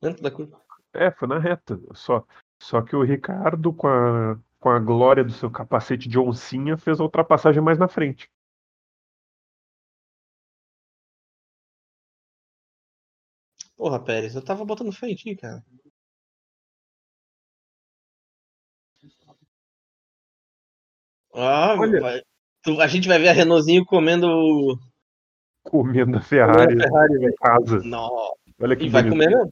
Dentro 0.01 0.23
da 0.23 0.31
curva. 0.31 0.59
É, 0.93 1.11
foi 1.11 1.27
na 1.27 1.39
reta. 1.39 1.79
Só, 1.93 2.23
só 2.61 2.81
que 2.81 2.95
o 2.95 3.03
Ricardo, 3.03 3.73
com 3.73 3.87
a, 3.87 4.39
com 4.59 4.69
a 4.69 4.79
glória 4.79 5.23
do 5.23 5.31
seu 5.31 5.49
capacete 5.49 6.09
de 6.09 6.19
oncinha, 6.19 6.77
fez 6.77 6.99
a 6.99 7.03
ultrapassagem 7.03 7.61
mais 7.61 7.77
na 7.77 7.87
frente. 7.87 8.29
Porra, 13.81 13.99
Pérez, 13.99 14.35
eu 14.35 14.43
tava 14.45 14.63
botando 14.63 14.91
fé 14.91 15.09
em 15.09 15.15
ti, 15.15 15.35
cara. 15.35 15.65
Ah, 21.33 21.73
Olha. 21.79 22.23
tu- 22.61 22.79
a 22.79 22.85
gente 22.85 23.07
vai 23.07 23.17
ver 23.17 23.29
a 23.29 23.33
Renaultzinho 23.33 23.83
comendo 23.83 24.27
Comendo 25.63 26.15
a 26.15 26.21
comendo 26.21 26.21
Ferrari 26.21 26.75
a 26.75 26.83
Ferrari, 26.83 27.25
em 27.25 27.35
casa. 27.37 27.79
Nossa. 27.83 28.35
Olha 28.59 28.75
que 28.75 28.85
E 28.85 28.89
vai 28.89 29.09
comer 29.09 29.29
mesmo? 29.31 29.51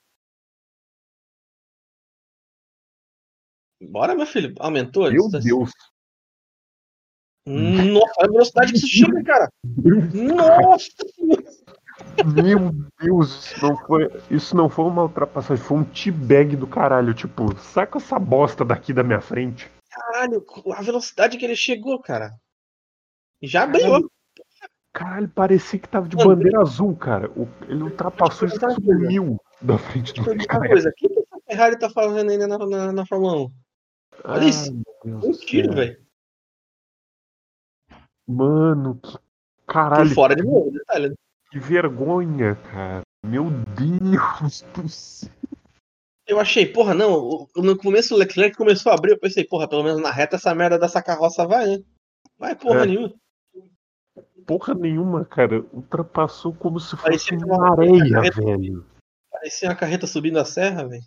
Bora, 3.81 4.13
meu 4.13 4.27
filho. 4.27 4.53
Aumentou 4.59 5.05
a 5.05 5.09
Meu 5.09 5.23
distância. 5.23 5.49
Deus. 5.49 5.71
Nossa, 7.47 8.13
olha 8.19 8.29
a 8.29 8.31
velocidade 8.31 8.73
que 8.73 8.77
isso 8.77 8.87
chega, 8.87 9.23
cara. 9.23 9.51
Nossa! 10.13 10.87
Meu 12.25 12.71
Deus, 13.01 13.45
isso 13.45 13.65
não 13.65 13.77
foi, 13.77 14.09
isso 14.29 14.55
não 14.55 14.69
foi 14.69 14.85
uma 14.85 15.03
ultrapassagem, 15.03 15.63
foi 15.63 15.77
um 15.77 15.83
teabag 15.83 16.55
do 16.55 16.67
caralho. 16.67 17.13
Tipo, 17.13 17.55
saca 17.57 17.97
essa 17.97 18.19
bosta 18.19 18.65
daqui 18.65 18.93
da 18.93 19.03
minha 19.03 19.21
frente. 19.21 19.69
Caralho, 19.89 20.45
a 20.75 20.81
velocidade 20.81 21.37
que 21.37 21.45
ele 21.45 21.55
chegou, 21.55 21.99
cara. 22.01 22.31
Já 23.41 23.63
abriu. 23.63 24.09
Caralho, 24.91 25.29
parecia 25.29 25.79
que 25.79 25.87
tava 25.87 26.07
de 26.09 26.17
Mano, 26.17 26.29
bandeira 26.35 26.61
azul, 26.61 26.95
cara. 26.95 27.31
O- 27.31 27.47
ele 27.67 27.83
ultrapassou 27.83 28.47
e 28.47 28.51
sumiu 28.51 29.39
da 29.61 29.77
frente 29.77 30.13
do 30.13 30.23
cara. 30.47 30.67
coisa, 30.67 30.89
o 30.89 30.93
que, 30.93 31.05
essa 31.05 31.41
Ferrari 31.47 31.79
tá 31.79 31.89
fazendo 31.89 32.31
ainda 32.31 32.47
na, 32.47 32.57
na, 32.57 32.91
na 32.91 33.05
Fórmula 33.05 33.43
1? 33.43 33.51
Olha 34.25 34.45
isso. 34.45 34.73
meu 34.73 34.83
Deus 35.03 35.23
Um 35.23 35.31
tiro, 35.45 35.73
velho. 35.73 36.05
Mano, 38.27 38.95
que 38.95 39.11
Por 39.11 39.21
caralho, 39.67 40.13
fora 40.13 40.35
de 40.35 40.43
novo, 40.43 40.71
detalhe. 40.71 41.15
Que 41.51 41.59
vergonha, 41.59 42.55
cara. 42.55 43.01
Meu 43.25 43.45
Deus 43.49 44.61
do 44.73 44.87
céu. 44.89 45.29
Eu 46.27 46.39
achei, 46.39 46.65
porra, 46.65 46.93
não. 46.93 47.47
No 47.55 47.75
começo 47.77 48.13
o 48.13 48.17
Leclerc 48.17 48.55
começou 48.55 48.91
a 48.91 48.95
abrir, 48.95 49.11
eu 49.13 49.19
pensei, 49.19 49.43
porra, 49.43 49.67
pelo 49.67 49.83
menos 49.83 49.99
na 50.01 50.11
reta 50.11 50.35
essa 50.35 50.53
merda 50.53 50.77
dessa 50.77 51.01
carroça 51.01 51.45
vai, 51.47 51.65
né? 51.65 51.83
Vai 52.37 52.55
porra 52.55 52.83
É. 52.83 52.85
nenhuma. 52.85 53.13
Porra 54.45 54.73
nenhuma, 54.75 55.25
cara. 55.25 55.61
Ultrapassou 55.73 56.53
como 56.53 56.79
se 56.79 56.91
fosse 56.91 57.03
Parecia 57.03 57.37
uma 57.37 57.57
uma- 57.57 57.71
areia, 57.71 58.13
carreta. 58.13 58.41
velho. 58.45 58.85
Parecia 59.31 59.69
uma 59.69 59.75
carreta 59.75 60.05
subindo 60.07 60.37
a 60.39 60.45
serra, 60.45 60.87
velho. 60.87 61.03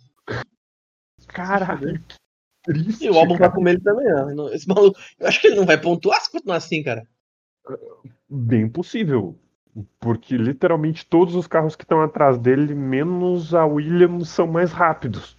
Caralho, 1.27 2.01
que 2.03 2.15
triste. 2.63 3.05
E 3.05 3.09
o 3.09 3.17
álbum 3.17 3.37
vai 3.37 3.51
comer 3.51 3.71
ele 3.75 3.81
também? 3.81 4.05
Não- 4.35 4.49
Esse 4.53 4.67
maluco, 4.67 4.99
eu 5.19 5.27
acho 5.27 5.39
que 5.39 5.47
ele 5.47 5.55
não 5.55 5.65
vai 5.65 5.79
pontuar 5.79 6.19
se 6.21 6.31
continuar 6.31 6.57
assim, 6.57 6.83
cara. 6.83 7.07
Bem 8.29 8.69
possível. 8.69 9.39
Porque 9.99 10.37
literalmente 10.37 11.05
todos 11.05 11.35
os 11.35 11.47
carros 11.47 11.75
que 11.75 11.83
estão 11.83 12.01
atrás 12.01 12.37
dele, 12.37 12.75
menos 12.75 13.55
a 13.55 13.65
Williams, 13.65 14.29
são 14.29 14.45
mais 14.45 14.71
rápidos. 14.71 15.35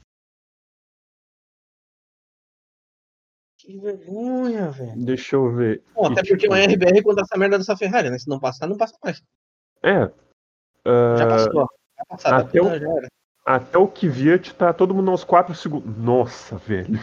Que 3.58 3.78
vergonha, 3.78 4.70
velho. 4.70 5.04
Deixa 5.04 5.36
eu 5.36 5.50
ver. 5.54 5.82
Bom, 5.94 6.06
até 6.06 6.20
E, 6.20 6.24
porque 6.24 6.36
tipo, 6.36 6.54
é 6.54 6.58
uma 6.58 6.72
RBR 6.72 7.02
contra 7.02 7.22
essa 7.22 7.38
merda 7.38 7.56
dessa 7.56 7.76
Ferrari, 7.76 8.10
né? 8.10 8.18
Se 8.18 8.28
não 8.28 8.38
passar, 8.38 8.66
não 8.66 8.76
passa 8.76 8.94
mais. 9.02 9.22
É. 9.82 10.00
Já 10.84 11.24
ah, 11.24 11.28
passou. 11.28 11.68
Já 11.96 12.04
passou. 12.08 12.34
até 12.34 12.60
o- 12.60 12.78
já 12.78 12.90
era. 12.90 13.08
até 13.46 13.78
o 13.78 13.88
Kvyat 13.88 14.54
tá 14.54 14.72
todo 14.74 14.94
mundo 14.94 15.10
aos 15.10 15.24
4 15.24 15.54
segundos. 15.54 15.96
Nossa, 15.96 16.58
velho. 16.58 16.98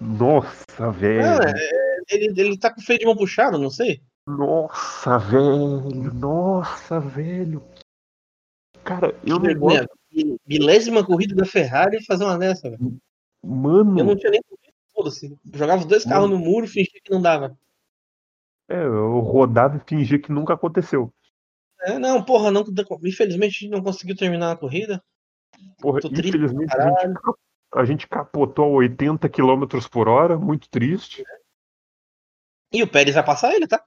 Nossa, 0.00 0.90
velho. 0.90 1.42
É, 1.42 2.00
ele, 2.08 2.40
ele 2.40 2.58
tá 2.58 2.72
com 2.72 2.80
o 2.80 2.84
freio 2.84 3.00
de 3.00 3.06
mão 3.06 3.16
puxado, 3.16 3.58
não 3.58 3.70
sei. 3.70 4.00
Nossa, 4.26 5.18
velho. 5.18 6.12
Nossa, 6.12 6.98
velho. 6.98 7.62
Cara, 8.82 9.18
eu 9.24 9.38
não 9.38 9.54
gosto. 9.54 9.88
Milésima 10.46 11.04
corrida 11.04 11.34
da 11.34 11.44
Ferrari 11.44 11.98
e 11.98 12.04
fazer 12.04 12.24
uma 12.24 12.38
dessa, 12.38 12.70
velho. 12.70 12.98
Mano, 13.44 14.00
Eu 14.00 14.04
não 14.04 14.16
tinha 14.16 14.30
nem 14.30 14.42
corrido, 14.42 14.74
foda-se. 14.92 15.38
Jogava 15.54 15.80
os 15.80 15.86
dois 15.86 16.04
carros 16.04 16.28
no 16.28 16.38
muro, 16.38 16.66
fingia 16.66 17.00
que 17.02 17.12
não 17.12 17.22
dava. 17.22 17.56
é, 18.68 18.82
eu 18.82 19.20
rodava 19.20 19.76
e 19.76 19.88
fingia 19.88 20.18
que 20.18 20.32
nunca 20.32 20.54
aconteceu. 20.54 21.12
É, 21.82 21.98
não, 21.98 22.22
porra, 22.24 22.50
não, 22.50 22.64
infelizmente 23.04 23.56
a 23.56 23.58
gente 23.60 23.68
não 23.68 23.82
conseguiu 23.82 24.16
terminar 24.16 24.52
a 24.52 24.56
corrida. 24.56 25.02
Porra, 25.78 26.00
Tô 26.00 26.08
triste 26.08 26.28
infelizmente 26.28 26.74
a 26.74 27.06
gente, 27.06 27.20
a 27.74 27.84
gente 27.84 28.08
capotou 28.08 28.64
a 28.64 28.68
80 28.78 29.28
km 29.28 29.66
por 29.90 30.08
hora, 30.08 30.38
muito 30.38 30.68
triste. 30.68 31.22
E 32.72 32.82
o 32.82 32.88
Pérez 32.88 33.14
vai 33.14 33.24
passar 33.24 33.54
ele, 33.54 33.68
tá? 33.68 33.84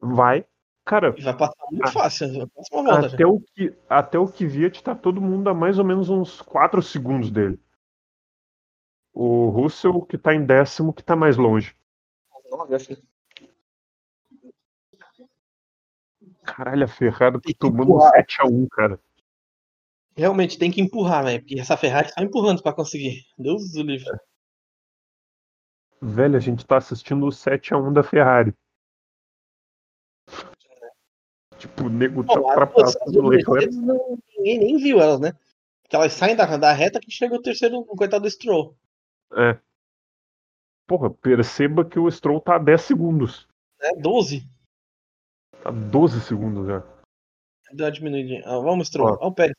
Vai. 0.00 0.46
Cara, 0.84 1.14
E 1.16 1.22
vai 1.22 1.36
passar 1.36 1.64
muito 1.70 1.88
Ah. 1.88 1.92
fácil. 1.92 2.32
Vai 2.38 2.46
passar 2.46 2.76
uma 2.76 2.90
volta 2.92 3.08
já. 3.10 3.14
até 3.14 3.26
o, 3.26 3.40
que, 3.40 3.76
até 3.88 4.18
o 4.18 4.26
Kvyat 4.26 4.82
tá 4.82 4.94
todo 4.94 5.20
mundo 5.20 5.48
a 5.50 5.54
mais 5.54 5.78
ou 5.78 5.84
menos 5.84 6.08
uns 6.08 6.40
4 6.40 6.82
segundos 6.82 7.30
dele. 7.30 7.60
O 9.12 9.48
Russell, 9.50 10.02
que 10.02 10.16
tá 10.16 10.34
em 10.34 10.44
décimo, 10.44 10.92
que 10.92 11.02
tá 11.02 11.14
mais 11.14 11.36
longe. 11.36 11.76
Nove, 12.50 12.74
acho 12.74 12.88
que- 12.88 13.02
Caralho, 16.44 16.84
a 16.84 16.88
Ferrari 16.88 17.40
tá 17.40 17.50
tomando 17.58 17.82
empurrar. 17.90 18.12
7x1, 18.12 18.66
cara. 18.70 19.00
Realmente 20.16 20.58
tem 20.58 20.70
que 20.70 20.80
empurrar, 20.80 21.24
velho. 21.24 21.40
Porque 21.40 21.60
essa 21.60 21.76
Ferrari 21.76 22.12
tá 22.12 22.22
empurrando 22.22 22.62
pra 22.62 22.72
conseguir. 22.72 23.24
Deus 23.38 23.70
do 23.72 23.82
livre. 23.82 24.10
Velho, 26.02 26.36
a 26.36 26.40
gente 26.40 26.66
tá 26.66 26.78
assistindo 26.78 27.24
o 27.26 27.30
7x1 27.30 27.92
da 27.92 28.02
Ferrari. 28.02 28.54
Tipo, 31.60 31.84
o 31.84 31.90
nego 31.90 32.24
tá 32.24 32.32
duas- 32.34 32.44
as 32.44 32.50
ultrapassando 32.50 33.18
o 33.20 33.28
Leclerc. 33.28 33.76
Não- 33.76 34.18
ninguém 34.38 34.58
nem 34.58 34.76
viu 34.78 34.98
elas, 35.00 35.20
né? 35.20 35.32
Porque 35.82 35.94
elas 35.94 36.12
saem 36.14 36.34
da, 36.34 36.56
da 36.56 36.72
reta 36.72 36.98
que 36.98 37.10
chega 37.10 37.34
o 37.34 37.42
terceiro, 37.42 37.78
o 37.80 37.84
coitado 37.96 38.22
do 38.22 38.30
Stroll. 38.30 38.74
É. 39.36 39.58
Porra, 40.86 41.10
perceba 41.10 41.84
que 41.84 41.98
o 41.98 42.10
Stroll 42.10 42.40
tá 42.40 42.56
a 42.56 42.58
10 42.58 42.80
segundos. 42.80 43.46
Né? 43.78 43.90
12. 44.00 44.42
Tá 45.62 45.70
12 45.70 46.20
segundos 46.22 46.66
já. 46.66 46.82
Deu 47.72 47.86
uma 47.86 47.92
diminuidinha. 47.92 48.42
Ah, 48.46 48.58
vamos, 48.58 48.88
Stroll. 48.88 49.10
Ó. 49.10 49.14
É. 49.14 49.18
Olha 49.20 49.28
o 49.28 49.34
Pérez. 49.34 49.56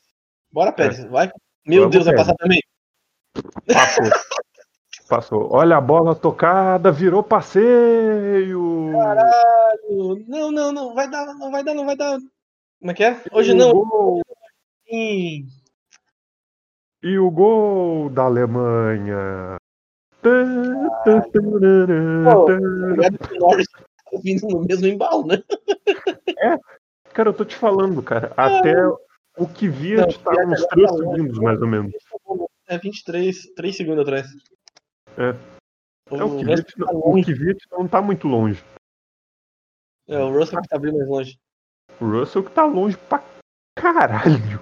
Bora, 0.52 0.72
Pérez. 0.74 1.06
Vai. 1.06 1.32
Meu 1.66 1.84
Vamos, 1.84 1.94
Deus, 1.94 2.06
vai 2.06 2.16
passar 2.16 2.36
também. 2.36 2.60
Passou. 3.68 4.04
Passou. 5.12 5.50
Olha 5.52 5.76
a 5.76 5.82
bola 5.82 6.16
tocada, 6.16 6.90
virou 6.90 7.22
passeio. 7.22 8.62
Não, 10.26 10.50
não, 10.50 10.72
não. 10.72 10.94
Vai 10.96 11.10
dar, 11.10 11.26
não 11.36 11.52
vai 11.52 11.62
dar, 11.66 11.74
não 11.74 11.86
vai 11.86 11.98
dar. 11.98 12.18
Como 12.80 12.92
é 12.92 12.94
que 12.94 13.04
é? 13.04 13.22
Hoje 13.34 13.52
E 13.52 13.54
não. 13.54 13.74
gol- 13.74 14.22
Sim. 14.90 15.48
E 17.04 17.18
o 17.20 17.30
gol 17.30 18.10
da 18.10 18.24
Alemanha. 18.24 19.58
Obrigado 22.24 23.18
que 23.28 23.34
o 23.36 23.40
Norris 23.40 23.68
tá 23.70 23.82
vindo 24.24 24.48
no 24.48 24.62
mesmo 24.66 24.88
embalo, 24.88 25.28
né? 25.28 25.44
Cara, 27.14 27.30
eu 27.30 27.34
tô 27.34 27.44
te 27.44 27.58
falando, 27.58 28.02
cara. 28.02 28.32
Até 28.38 28.74
o 29.38 29.46
que 29.46 29.68
via 29.68 30.02
Não, 30.02 30.08
tá 30.08 30.32
que 30.32 30.46
uns 30.46 30.64
agora 30.64 30.68
3 30.70 30.90
tá 30.90 30.96
longe. 30.96 31.12
segundos, 31.18 31.40
mais 31.40 31.62
ou 31.62 31.68
menos. 31.68 31.92
É 32.68 32.78
23, 32.78 33.54
3 33.56 33.76
segundos 33.76 34.04
atrás. 34.04 34.28
É. 35.18 35.52
O, 36.10 36.16
É, 36.18 36.24
o 36.24 36.64
tá 36.86 36.92
o 36.94 37.10
longe. 37.10 37.26
que 37.26 37.34
via 37.34 37.56
não 37.72 37.88
tá 37.88 38.02
muito 38.02 38.28
longe. 38.28 38.64
É, 40.08 40.18
o 40.18 40.32
Russell 40.38 40.62
que 40.62 40.68
tá 40.68 40.78
bem 40.78 40.92
mais 40.92 41.08
longe. 41.08 41.40
O 42.00 42.06
Russell 42.06 42.44
que 42.44 42.52
tá 42.52 42.66
longe 42.66 42.98
pra 42.98 43.24
caralho. 43.78 44.60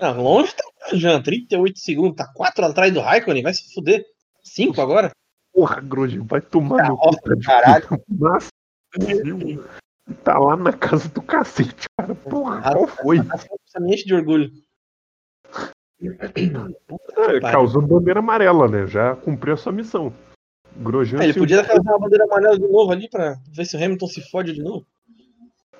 Ah, 0.00 0.12
longe 0.12 0.54
tá 0.54 0.64
Jean, 0.94 1.22
38 1.22 1.78
segundos, 1.78 2.16
tá 2.16 2.32
4 2.34 2.64
atrás 2.64 2.92
do 2.92 3.00
Raikkonen, 3.00 3.42
vai 3.42 3.52
se 3.54 3.72
fuder. 3.74 4.04
5 4.42 4.80
agora? 4.80 5.10
Porra, 5.52 5.80
Grosjean, 5.80 6.24
vai 6.24 6.40
tomar 6.40 6.88
no 6.88 6.96
cu, 6.96 7.10
tá 7.20 7.36
caralho. 7.44 7.86
Nossa, 8.08 8.48
tá 10.24 10.38
lá 10.38 10.56
na 10.56 10.72
casa 10.72 11.08
do 11.10 11.20
cacete, 11.22 11.86
cara. 11.98 12.14
Porra, 12.14 12.62
qual 12.62 12.86
foi? 12.88 13.18
Essa 13.18 13.80
me 13.80 13.94
enche 13.94 14.04
de 14.04 14.14
orgulho. 14.14 14.50
É, 16.02 17.40
causou 17.52 17.82
bandeira 17.82 18.20
amarela, 18.20 18.66
né? 18.68 18.86
Já 18.86 19.14
cumpriu 19.16 19.54
a 19.54 19.56
sua 19.56 19.72
missão. 19.72 20.12
Grosjean 20.76 21.20
Ah, 21.20 21.24
ele 21.24 21.32
se- 21.34 21.38
podia 21.38 21.64
fazer 21.64 21.80
uma 21.80 21.98
bandeira 21.98 22.24
amarela 22.24 22.58
de 22.58 22.66
novo 22.66 22.90
ali 22.92 23.08
pra 23.08 23.36
ver 23.52 23.64
se 23.66 23.76
o 23.76 23.84
Hamilton 23.84 24.06
se 24.06 24.30
fode 24.30 24.52
de 24.54 24.62
novo. 24.62 24.86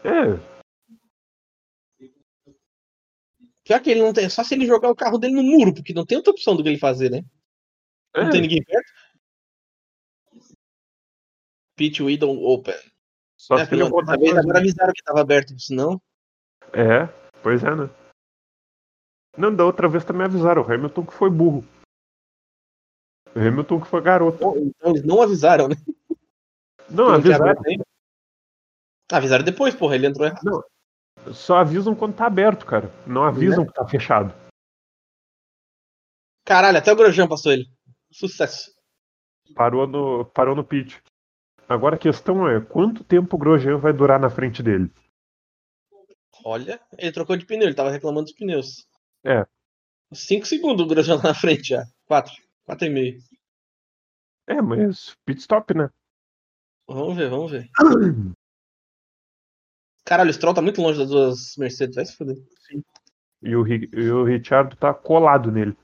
É, 0.05 0.51
Pior 3.65 3.81
que 3.81 3.91
ele 3.91 4.01
não 4.03 4.13
tem. 4.13 4.29
Só 4.29 4.43
se 4.43 4.55
ele 4.55 4.67
jogar 4.67 4.91
o 4.91 4.97
carro 4.97 5.17
dele 5.17 5.35
no 5.35 5.43
muro, 5.45 5.73
porque 5.73 5.95
não 5.95 6.05
tem 6.05 6.17
outra 6.19 6.33
opção 6.33 6.57
do 6.57 6.63
que 6.63 6.69
ele 6.69 6.79
fazer, 6.79 7.09
né? 7.11 7.25
Não 8.17 8.25
é, 8.25 8.31
tem 8.31 8.41
ninguém 8.41 8.63
perto. 8.65 8.93
Pit 11.77 12.03
Window 12.03 12.37
Open. 12.45 12.75
só 13.37 13.59
É, 13.59 13.65
se 13.65 13.75
ele 13.75 13.85
rodar 13.85 14.17
agora 14.17 14.59
avisaram 14.59 14.93
que 14.93 15.03
tava 15.05 15.21
aberto, 15.21 15.57
senão. 15.59 16.03
É, 16.73 17.07
pois 17.43 17.63
é, 17.63 17.75
né? 17.75 17.89
Não, 19.37 19.55
da 19.55 19.65
outra 19.65 19.89
vez 19.89 20.05
também 20.05 20.27
avisaram, 20.27 20.63
o 20.63 20.73
Hamilton 20.73 21.07
que 21.07 21.15
foi 21.15 21.31
burro. 21.31 21.65
O 23.35 23.39
Hamilton 23.39 23.81
que 23.81 23.87
foi 23.87 24.01
garoto. 24.03 24.37
Então 24.59 24.91
eles 24.91 25.05
não 25.05 25.23
avisaram, 25.23 25.69
né? 25.69 25.77
Não, 26.89 27.07
Que 27.07 27.13
não 27.13 27.23
tinha 27.23 27.37
avisaram. 27.37 27.85
Avisaram 29.13 29.45
depois, 29.45 29.75
porra, 29.75 29.95
ele 29.95 30.07
entrou 30.07 30.27
errado. 30.27 30.65
Só 31.33 31.59
avisam 31.59 31.95
quando 31.95 32.17
tá 32.17 32.27
aberto, 32.27 32.65
cara. 32.65 32.91
Não 33.07 33.25
avisam 33.25 33.67
que 33.67 33.73
tá 33.73 33.87
fechado. 33.87 34.35
Caralho, 36.45 36.79
até 36.79 36.93
o 36.93 36.97
Grosjean 36.97 37.29
passou 37.29 37.53
ele. 37.53 37.67
Sucesso. 38.11 38.73
Parou 39.55 39.87
no, 39.87 40.25
parou 40.25 40.57
no 40.57 40.65
pit. 40.65 41.03
Agora 41.69 41.95
a 41.95 41.99
questão 41.99 42.49
é, 42.49 42.61
quanto 42.61 43.05
tempo 43.05 43.37
o 43.37 43.39
Grosjean 43.39 43.79
vai 43.79 43.93
durar 43.93 44.19
na 44.19 44.31
frente 44.31 44.63
dele? 44.63 44.91
Olha, 46.45 46.81
ele 46.99 47.13
trocou 47.13 47.37
de 47.37 47.45
pneu, 47.45 47.69
ele 47.69 47.75
tava 47.75 47.91
reclamando 47.91 48.25
dos 48.25 48.33
pneus. 48.33 48.89
É. 49.25 49.47
5 50.13 50.47
segundos 50.47 50.85
o 50.85 50.89
Grosjean 50.89 51.17
lá 51.17 51.23
na 51.23 51.35
frente 51.35 51.69
já. 51.69 51.85
4. 52.07 52.33
4 52.65 52.87
e 52.87 52.91
meio. 52.91 53.23
É, 54.47 54.61
mas 54.61 55.17
pit 55.25 55.41
stop, 55.41 55.75
né? 55.75 55.89
Vamos 56.89 57.17
ver, 57.17 57.31
vamos 57.31 57.51
ver. 57.53 57.71
Caralho, 60.05 60.31
o 60.31 60.33
Stroll 60.33 60.55
tá 60.55 60.63
muito 60.63 60.83
longe 60.83 60.99
das 60.99 61.09
duas 61.09 61.57
Mercedes, 61.57 61.95
vai 61.95 62.05
se 62.05 62.17
fuder. 62.17 62.37
E 63.43 63.55
o, 63.55 63.67
e 63.67 64.11
o 64.11 64.25
Richard 64.25 64.77
tá 64.77 64.93
colado 64.93 65.53
nele. 65.53 65.77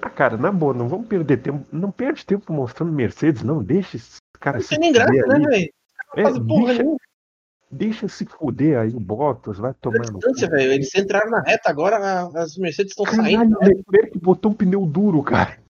Ah, 0.00 0.10
cara, 0.10 0.36
na 0.36 0.52
boa, 0.52 0.74
não 0.74 0.88
vamos 0.88 1.08
perder 1.08 1.38
tempo. 1.38 1.66
Não 1.72 1.90
perde 1.90 2.24
tempo 2.24 2.52
mostrando 2.52 2.92
Mercedes, 2.92 3.42
não. 3.42 3.62
Deixa 3.62 3.96
esse 3.96 4.18
cara 4.38 4.58
Não 4.58 4.62
se 4.62 4.68
tem 4.68 4.78
nem 4.78 4.92
graça, 4.92 5.12
né, 5.12 5.48
velho? 5.48 5.72
É, 6.16 6.22
Faz 6.22 6.38
porra 6.38 6.74
deixa. 6.74 6.96
Deixa 7.70 8.08
se 8.08 8.24
fuder 8.24 8.78
aí 8.78 8.94
o 8.94 9.00
Bottas, 9.00 9.58
vai 9.58 9.74
cu. 9.74 9.90
distância, 9.90 10.48
velho. 10.48 10.72
Eles 10.72 10.94
entraram 10.94 11.30
na 11.30 11.40
reta, 11.40 11.68
agora 11.68 12.28
as 12.40 12.56
Mercedes 12.56 12.92
estão 12.92 13.06
saindo. 13.06 13.56
O 13.58 13.64
Leclerc 13.64 14.18
botou 14.18 14.52
um 14.52 14.54
pneu 14.54 14.86
duro, 14.86 15.22
cara. 15.22 15.62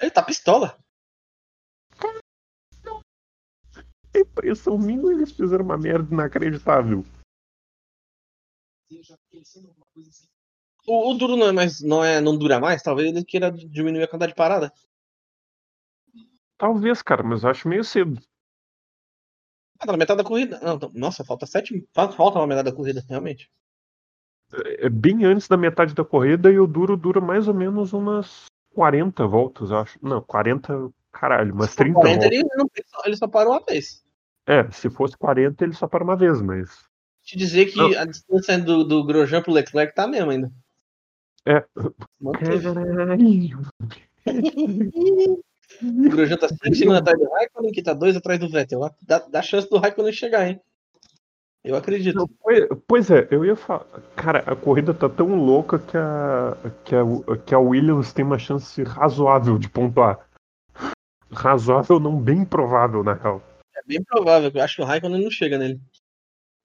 Ele 0.00 0.10
tá 0.10 0.22
pistola. 0.22 0.78
Impressão 4.14 4.76
minha, 4.76 5.12
eles 5.12 5.32
fizeram 5.32 5.64
uma 5.64 5.78
merda 5.78 6.12
inacreditável. 6.12 7.04
O, 10.86 11.10
o 11.10 11.14
duro 11.14 11.36
não 11.36 11.46
é 11.46 11.52
mais, 11.52 11.80
não 11.80 12.04
é, 12.04 12.20
não 12.20 12.36
dura 12.36 12.58
mais, 12.58 12.82
talvez 12.82 13.08
ele 13.08 13.24
queira 13.24 13.52
diminuir 13.52 14.02
a 14.02 14.08
quantidade 14.08 14.32
de 14.32 14.36
parada. 14.36 14.72
Talvez, 16.58 17.00
cara, 17.00 17.22
mas 17.22 17.44
eu 17.44 17.50
acho 17.50 17.68
meio 17.68 17.84
cedo. 17.84 18.20
Ah, 19.80 19.86
tá 19.86 19.92
na 19.92 19.98
metade 19.98 20.18
da 20.18 20.24
corrida. 20.24 20.60
Não, 20.62 20.78
nossa, 20.94 21.24
falta 21.24 21.46
sete. 21.46 21.86
fa- 21.94 22.12
Falta 22.12 22.38
uma 22.38 22.46
metade 22.46 22.70
da 22.70 22.76
corrida, 22.76 23.02
realmente. 23.08 23.50
É 24.78 24.88
bem 24.88 25.24
antes 25.24 25.48
da 25.48 25.56
metade 25.56 25.94
da 25.94 26.04
corrida 26.04 26.50
e 26.50 26.58
o 26.58 26.66
duro 26.66 26.96
dura 26.96 27.20
mais 27.20 27.48
ou 27.48 27.54
menos 27.54 27.92
umas 27.92 28.44
40 28.74 29.26
voltas, 29.26 29.70
eu 29.70 29.78
acho. 29.78 29.98
Não, 30.02 30.20
40, 30.20 30.90
caralho, 31.12 31.54
umas 31.54 31.74
30 31.74 31.94
40, 31.94 32.20
voltas. 32.20 32.38
ele, 32.38 32.48
não, 32.56 32.66
ele 32.76 32.86
só- 32.88 33.02
ele 33.06 33.16
só 33.16 33.28
parou 33.28 33.52
uma 33.54 33.64
vez. 33.64 34.04
É, 34.46 34.70
se 34.70 34.90
fosse 34.90 35.16
40, 35.16 35.64
ele 35.64 35.72
só 35.72 35.86
para 35.86 36.02
uma 36.04 36.16
vez, 36.16 36.42
mas. 36.42 36.68
Te 37.22 37.36
dizer 37.38 37.66
que 37.66 37.76
Não. 37.78 37.96
a 37.98 38.04
distância 38.04 38.58
do, 38.58 38.82
do 38.84 39.04
Grosjean 39.04 39.40
pro 39.42 39.52
Leclerc 39.52 39.94
tá 39.94 40.06
mesmo 40.08 40.30
ainda. 40.30 40.50
É. 41.46 41.64
Manteve. 42.20 42.74
Caralho. 42.74 43.60
O 45.82 46.10
Grosjean 46.10 46.36
tá 46.36 46.48
5 46.48 46.74
segundos 46.74 46.98
atrás 47.00 47.18
do 47.18 47.30
Raikkonen, 47.30 47.72
que 47.72 47.82
tá 47.82 47.92
2 47.94 48.16
atrás 48.16 48.38
do 48.38 48.48
Vettel. 48.48 48.90
Dá, 49.06 49.18
dá 49.20 49.42
chance 49.42 49.68
do 49.68 49.78
Raikkonen 49.78 50.12
chegar, 50.12 50.46
hein? 50.48 50.60
Eu 51.62 51.76
acredito. 51.76 52.16
Não, 52.16 52.26
pois, 52.42 52.66
pois 52.88 53.10
é, 53.10 53.28
eu 53.30 53.44
ia 53.44 53.54
falar. 53.54 53.84
Cara, 54.16 54.38
a 54.46 54.56
corrida 54.56 54.94
tá 54.94 55.08
tão 55.08 55.34
louca 55.34 55.78
que 55.78 55.96
a, 55.96 56.56
que 56.84 56.94
a, 56.94 57.36
que 57.44 57.54
a 57.54 57.58
Williams 57.58 58.12
tem 58.12 58.24
uma 58.24 58.38
chance 58.38 58.82
razoável 58.82 59.58
de 59.58 59.68
pontuar. 59.68 60.18
Razoável, 61.30 62.00
não 62.00 62.18
bem 62.18 62.44
provável, 62.44 63.04
na 63.04 63.12
real. 63.14 63.42
É 63.76 63.80
bem 63.86 64.02
provável, 64.02 64.50
eu 64.54 64.62
acho 64.62 64.76
que 64.76 64.82
o 64.82 64.84
Raikkonen 64.84 65.22
não 65.22 65.30
chega 65.30 65.58
nele. 65.58 65.80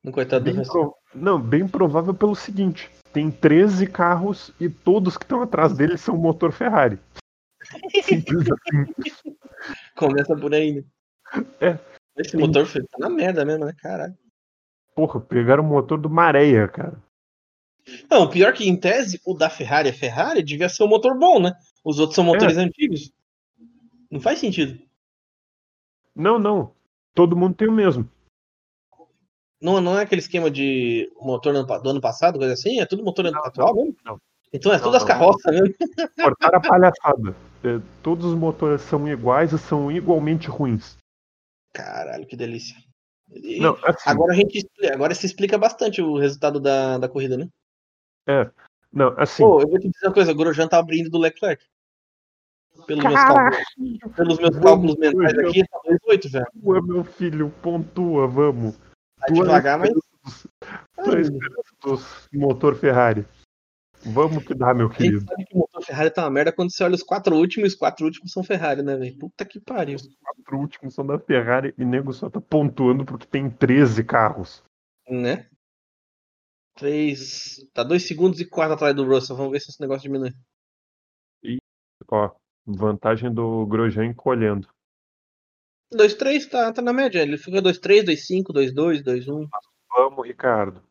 No 0.04 0.12
coitado 0.12 0.46
Bem 0.46 0.54
do 0.56 0.64
pro- 0.64 0.96
Não, 1.14 1.40
bem 1.40 1.68
provável 1.68 2.14
pelo 2.14 2.36
seguinte: 2.36 2.90
tem 3.12 3.30
13 3.30 3.88
carros 3.88 4.52
e 4.60 4.70
todos 4.70 5.18
que 5.18 5.24
estão 5.24 5.42
atrás 5.42 5.74
dele 5.74 5.98
são 5.98 6.16
motor 6.18 6.52
Ferrari. 6.52 7.00
Simples 8.04 8.48
assim. 8.52 9.36
Começa 9.96 10.36
por 10.36 10.54
aí, 10.54 10.74
né? 10.74 10.84
É. 11.60 11.80
Esse 12.18 12.32
Sim. 12.32 12.38
motor 12.38 12.66
foi- 12.66 12.84
tá 12.84 12.98
na 13.00 13.10
merda 13.10 13.44
mesmo, 13.46 13.66
né? 13.66 13.74
Caralho. 13.82 14.18
Porra, 14.96 15.20
pegaram 15.20 15.64
o 15.64 15.68
motor 15.68 15.98
do 16.00 16.10
Maréia, 16.10 16.68
cara. 16.68 17.02
Não, 18.10 18.30
pior 18.30 18.54
que 18.54 18.68
em 18.68 18.76
tese, 18.80 19.22
o 19.26 19.34
da 19.34 19.50
Ferrari 19.50 19.90
é 19.90 19.94
Ferrari, 19.94 20.42
devia 20.42 20.70
ser 20.70 20.84
um 20.84 20.88
motor 20.88 21.18
bom, 21.18 21.40
né? 21.40 21.52
Os 21.84 22.00
outros 22.00 22.16
são 22.16 22.24
motores 22.24 22.58
antigos. 22.58 23.12
Não 24.10 24.20
faz 24.20 24.40
sentido. 24.40 24.80
Não, 26.16 26.40
não. 26.40 26.74
Todo 27.14 27.36
mundo 27.36 27.56
tem 27.56 27.68
o 27.68 27.72
mesmo. 27.72 28.10
Não, 29.62 29.80
não 29.82 29.98
é 30.00 30.04
aquele 30.04 30.22
esquema 30.22 30.50
de 30.50 31.12
motor 31.20 31.54
do 31.54 31.60
ano 31.60 31.68
pa- 31.68 31.78
do 31.80 31.90
ano 31.90 32.02
passado, 32.02 32.38
coisa 32.40 32.54
assim? 32.54 32.80
É 32.80 32.86
tudo 32.86 33.04
motor 33.04 33.30
Não, 33.32 33.44
atual 33.46 33.76
mesmo? 33.76 33.96
não. 34.06 34.20
Então 34.54 34.72
é 34.72 34.78
Não, 34.78 34.84
todas 34.84 35.02
as 35.04 35.08
não. 35.10 35.16
carroças 35.16 35.54
mesmo. 35.54 35.76
Cortaram 36.22 36.58
a 36.58 36.62
palhaçada. 36.62 37.36
É, 37.66 37.82
todos 38.04 38.26
os 38.26 38.38
motores 38.38 38.82
são 38.82 39.08
iguais 39.08 39.52
e 39.52 39.58
são 39.58 39.92
igualmente 39.92 40.48
ruins. 40.48 40.98
Caralho, 41.74 42.28
que 42.28 42.36
delícia. 42.36 42.76
E 43.32 43.60
Não, 43.60 43.76
assim, 43.84 44.08
agora 44.08 44.34
a 44.34 44.36
gente 44.36 44.70
agora 44.94 45.16
se 45.16 45.26
explica 45.26 45.58
bastante 45.58 46.00
o 46.00 46.16
resultado 46.16 46.60
da, 46.60 47.00
da 47.00 47.10
corrida, 47.10 47.36
né? 47.36 47.50
não, 48.94 49.16
assim. 49.18 49.42
Pô, 49.42 49.62
eu 49.62 49.68
vou 49.68 49.80
te 49.80 49.90
dizer 49.90 50.06
uma 50.06 50.14
coisa, 50.14 50.32
o 50.32 50.36
Grosjean 50.36 50.68
tá 50.68 50.78
abrindo 50.78 51.10
do 51.10 51.18
Leclerc. 51.18 51.66
Pelos 52.86 53.04
meus 53.04 53.16
cálculos, 53.16 53.64
pelos 54.16 54.38
meus 54.38 54.56
Vamos, 54.58 54.64
cálculos 54.64 54.96
mentais 54.98 55.38
aqui, 55.40 55.68
tá 55.68 55.80
2,8, 55.86 56.32
velho. 56.32 56.46
Pontua, 56.54 56.82
meu 56.82 57.04
filho, 57.04 57.50
pontua, 57.62 58.28
vamos. 58.28 58.78
Tá 59.18 59.26
Tu 59.28 59.34
é 59.34 59.36
devagar, 59.42 59.80
mas. 59.80 59.90
É 60.98 61.20
esperança 61.20 61.76
dos 61.84 62.28
motor 62.34 62.76
Ferrari. 62.76 63.26
Vamos 64.06 64.44
que 64.44 64.54
dá, 64.54 64.74
meu 64.74 64.90
querido. 64.90 65.26
sabe 65.26 65.46
que 65.46 65.56
o 65.56 65.60
motor 65.60 65.84
Ferrari 65.84 66.12
tá 66.12 66.24
uma 66.24 66.30
merda 66.30 66.52
quando 66.52 66.72
você 66.72 66.84
olha 66.84 66.94
os 66.94 67.02
quatro 67.02 67.36
últimos, 67.36 67.72
e 67.72 67.74
os 67.74 67.80
quatro 67.80 68.06
últimos 68.06 68.32
são 68.32 68.44
Ferrari, 68.44 68.84
né, 68.84 68.96
velho? 68.96 69.18
Puta 69.18 69.44
que 69.44 69.60
pariu. 69.60 69.96
Os 69.96 70.08
quatro 70.22 70.58
últimos 70.58 70.94
são 70.94 71.06
da 71.06 71.18
Ferrari 71.18 71.74
e 71.78 71.84
nego 71.84 72.14
só 72.14 72.30
tá 72.30 72.40
pontuando 72.40 73.04
porque 73.04 73.26
tem 73.26 73.50
13 73.50 74.04
carros. 74.04 74.64
Né? 75.10 75.50
Três. 76.76 77.66
Tá 77.74 77.84
dois 77.84 78.06
segundos 78.06 78.40
e 78.40 78.46
quatro 78.46 78.76
atrás 78.76 78.96
do 78.96 79.06
Russell. 79.06 79.36
Vamos 79.36 79.54
ver 79.54 79.60
se 79.60 79.72
esse 79.72 79.82
negócio 79.82 80.04
diminui. 80.04 80.34
Ó, 82.12 82.32
vantagem 82.66 83.34
do 83.34 83.66
Grosjean 83.66 84.06
encolhendo. 84.06 84.68
2-3 85.94 86.50
tá, 86.50 86.74
tá 86.74 86.82
na 86.82 86.94
média. 86.94 87.22
Ele 87.22 87.38
fica 87.38 87.62
2-3, 87.62 88.04
2-5, 88.04 88.54
2-2, 88.54 89.02
2-1. 89.04 89.48
Vamos, 89.90 90.28
Ricardo. 90.28 90.84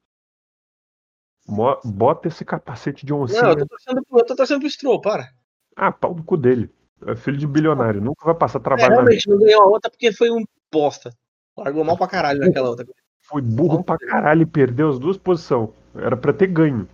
Bota 1.46 2.28
esse 2.28 2.44
capacete 2.44 3.04
de 3.04 3.12
oncinha. 3.12 3.42
Não, 3.42 3.50
eu 3.50 3.56
tô 3.58 3.66
torcendo 3.66 4.04
pro, 4.04 4.18
eu 4.18 4.26
tô 4.26 4.36
torcendo 4.36 4.60
pro 4.60 4.70
Stroll, 4.70 5.00
para. 5.00 5.32
Ah, 5.76 5.92
pau 5.92 6.14
do 6.14 6.22
cu 6.22 6.36
dele. 6.36 6.72
É 7.06 7.14
filho 7.14 7.36
de 7.36 7.46
bilionário. 7.46 8.00
Nunca 8.00 8.24
vai 8.24 8.34
passar 8.34 8.58
É, 8.58 8.62
trabalho 8.62 8.88
vida. 8.88 9.02
realmente, 9.02 9.28
não 9.28 9.38
ganhou 9.38 9.62
a 9.62 9.66
outra 9.66 9.90
porque 9.90 10.12
foi 10.12 10.30
um 10.30 10.44
bosta. 10.72 11.14
Largou 11.56 11.84
mal 11.84 11.98
pra 11.98 12.08
caralho 12.08 12.40
naquela 12.40 12.70
outra. 12.70 12.86
Foi 13.22 13.42
burro 13.42 13.84
pra 13.84 13.98
caralho 13.98 14.42
e 14.42 14.46
perdeu 14.46 14.88
as 14.88 14.98
duas 14.98 15.16
posições. 15.16 15.70
Era 15.94 16.16
pra 16.16 16.32
ter 16.32 16.46
ganho. 16.46 16.88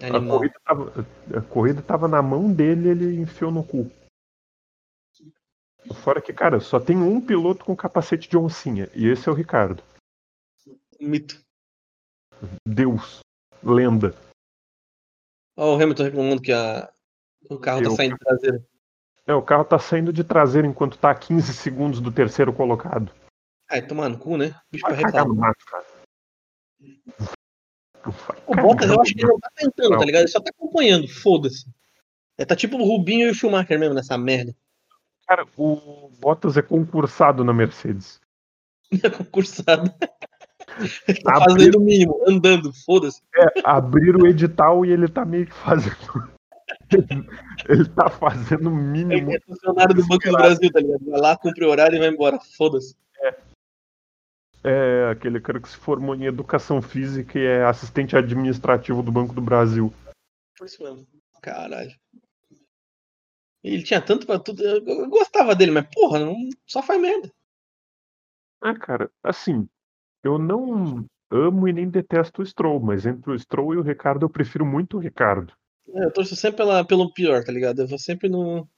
A 0.00 0.20
corrida, 0.20 0.54
tava, 0.64 0.92
a 1.36 1.40
corrida 1.42 1.82
tava 1.82 2.08
na 2.08 2.20
mão 2.20 2.52
dele 2.52 2.88
e 2.88 2.90
ele 2.90 3.20
enfiou 3.20 3.50
no 3.50 3.64
cu. 3.64 3.90
Fora 6.02 6.20
que, 6.20 6.32
cara, 6.32 6.58
só 6.60 6.80
tem 6.80 6.96
um 6.96 7.20
piloto 7.20 7.64
com 7.64 7.76
capacete 7.76 8.28
de 8.28 8.36
oncinha. 8.36 8.90
E 8.94 9.06
esse 9.06 9.28
é 9.28 9.32
o 9.32 9.34
Ricardo. 9.34 9.82
Mito. 11.00 11.40
Deus. 12.66 13.20
Lenda. 13.66 14.14
Ó, 15.56 15.72
o 15.76 15.82
Hamilton 15.82 16.02
reclamando 16.04 16.42
que 16.42 16.52
a, 16.52 16.90
o 17.50 17.58
carro 17.58 17.80
tá 17.82 17.88
Eu- 17.88 17.96
saindo 17.96 18.16
traseiro. 18.18 18.64
É, 19.26 19.34
o 19.34 19.42
carro 19.42 19.64
tá 19.64 19.78
saindo 19.78 20.12
de 20.12 20.22
traseiro 20.22 20.68
enquanto 20.68 20.96
tá 20.98 21.10
a 21.10 21.14
15 21.14 21.52
segundos 21.52 22.00
do 22.00 22.12
terceiro 22.12 22.52
colocado. 22.52 23.10
Ai, 23.68 23.84
tomar 23.84 24.08
no 24.08 24.18
cu, 24.18 24.36
né? 24.36 24.54
Bicho 24.70 24.84
pra 24.84 24.94
Vai 24.94 25.02
cagar 25.04 25.26
no 25.26 25.34
mato, 25.34 25.64
cara. 25.66 25.84
Vai 28.04 28.42
O 28.46 28.54
Bottas, 28.54 28.88
eu 28.88 29.00
acho 29.00 29.12
que 29.14 29.20
ele 29.20 29.28
não 29.32 29.40
tá 29.40 29.50
tentando, 29.56 29.90
Não. 29.90 29.98
tá 29.98 30.04
ligado? 30.04 30.22
Ele 30.22 30.28
só 30.28 30.40
tá 30.40 30.50
acompanhando, 30.50 31.08
foda-se. 31.08 31.66
É, 32.38 32.44
tá 32.44 32.54
tipo 32.54 32.76
o 32.76 32.84
Rubinho 32.84 33.26
e 33.26 33.30
o 33.30 33.34
Schumacher 33.34 33.78
mesmo 33.80 33.94
nessa 33.94 34.16
merda. 34.16 34.54
Cara, 35.26 35.44
o 35.56 36.08
Bottas 36.20 36.56
é 36.56 36.62
concursado 36.62 37.42
na 37.42 37.52
Mercedes. 37.52 38.20
Concursado. 39.18 39.92
Ele 41.08 41.20
tá 41.22 41.40
fazendo 41.40 41.78
o 41.78 41.80
mínimo, 41.80 42.22
andando, 42.26 42.72
foda-se. 42.72 43.22
É, 43.34 43.60
abrir 43.64 44.16
o 44.16 44.26
edital 44.26 44.84
e 44.84 44.90
ele 44.90 45.08
tá 45.08 45.24
meio 45.24 45.46
que 45.46 45.54
fazendo. 45.54 46.30
ele 47.68 47.88
tá 47.90 48.10
fazendo 48.10 48.68
o 48.68 48.74
mínimo. 48.74 49.12
Ele 49.30 49.36
é 49.36 49.40
funcionário 49.40 49.94
do 49.94 50.06
Banco 50.06 50.28
do 50.28 50.32
Brasil, 50.32 50.70
tá 50.70 50.80
ligado? 50.80 51.04
Vai 51.04 51.20
lá, 51.20 51.36
cumpre 51.36 51.64
o 51.64 51.70
horário 51.70 51.96
e 51.96 51.98
vai 51.98 52.08
embora, 52.08 52.38
foda-se. 52.56 52.94
É 54.68 55.10
aquele 55.12 55.40
cara 55.40 55.60
que 55.60 55.68
se 55.68 55.76
formou 55.76 56.16
em 56.16 56.24
educação 56.24 56.82
física 56.82 57.38
e 57.38 57.44
é 57.44 57.64
assistente 57.64 58.16
administrativo 58.16 59.00
do 59.00 59.12
Banco 59.12 59.32
do 59.32 59.40
Brasil. 59.40 59.94
Por 60.58 60.66
isso 60.66 60.82
mesmo. 60.82 61.06
Caralho. 61.40 61.94
Ele 63.62 63.84
tinha 63.84 64.02
tanto 64.02 64.26
pra 64.26 64.40
tudo. 64.40 64.64
Eu, 64.64 64.84
eu 64.84 65.08
gostava 65.08 65.54
dele, 65.54 65.70
mas 65.70 65.86
porra, 65.94 66.18
não, 66.18 66.34
só 66.66 66.82
faz 66.82 67.00
merda. 67.00 67.32
Ah, 68.60 68.76
cara, 68.76 69.08
assim, 69.22 69.68
eu 70.26 70.38
não 70.38 71.04
amo 71.30 71.68
e 71.68 71.72
nem 71.72 71.88
detesto 71.88 72.42
o 72.42 72.46
Stroll, 72.46 72.80
mas 72.80 73.06
entre 73.06 73.30
o 73.30 73.38
Stroll 73.38 73.74
e 73.74 73.76
o 73.78 73.82
Ricardo 73.82 74.24
eu 74.24 74.30
prefiro 74.30 74.64
muito 74.66 74.96
o 74.96 75.00
Ricardo. 75.00 75.52
É, 75.94 76.04
Eu 76.04 76.12
torço 76.12 76.34
sempre 76.36 76.58
pela, 76.58 76.84
pelo 76.84 77.12
pior, 77.12 77.42
tá 77.44 77.52
ligado? 77.52 77.80
Eu 77.82 77.86
vou 77.88 77.98
sempre 77.98 78.28
no. 78.28 78.68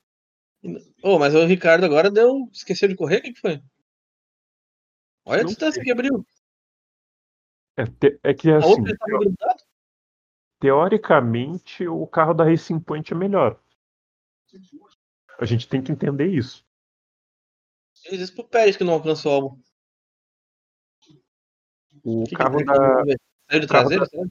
Oh, 1.02 1.18
mas 1.18 1.34
o 1.34 1.44
Ricardo 1.46 1.84
agora 1.84 2.10
deu. 2.10 2.48
Esqueceu 2.52 2.88
de 2.88 2.96
correr? 2.96 3.18
O 3.18 3.22
que, 3.22 3.32
que 3.32 3.40
foi? 3.40 3.62
Olha 5.24 5.40
a 5.40 5.42
Não 5.44 5.48
distância 5.48 5.74
sei. 5.80 5.84
que 5.84 5.92
abriu. 5.92 6.26
É, 7.76 7.84
te- 7.84 8.18
é 8.24 8.34
que 8.34 8.50
A 8.50 8.58
assim, 8.58 8.82
grudado. 8.82 9.62
teoricamente 10.58 11.86
o 11.86 12.06
carro 12.06 12.34
da 12.34 12.44
Racing 12.44 12.80
Point 12.80 13.12
é 13.12 13.16
melhor. 13.16 13.60
A 15.38 15.44
gente 15.44 15.68
tem 15.68 15.80
que 15.82 15.92
entender 15.92 16.26
isso. 16.26 16.66
Ele 18.04 18.18
disse 18.18 18.34
pro 18.34 18.44
Pérez 18.48 18.76
que 18.76 18.84
não 18.84 18.94
alcançou 18.94 19.30
o 19.32 19.34
álbum. 19.34 19.62
O 22.08 22.24
Que 22.24 22.34
carro 22.34 22.64
da. 22.64 22.74
Saiu 23.50 23.60
de 23.60 23.66
carro 23.66 23.88
traseira? 23.88 24.06
da- 24.06 24.28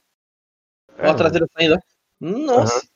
é, 1.04 1.08
Ó, 1.08 1.10
a 1.10 1.14
traseira 1.14 1.46
saindo. 1.56 1.78
Nossa. 2.20 2.88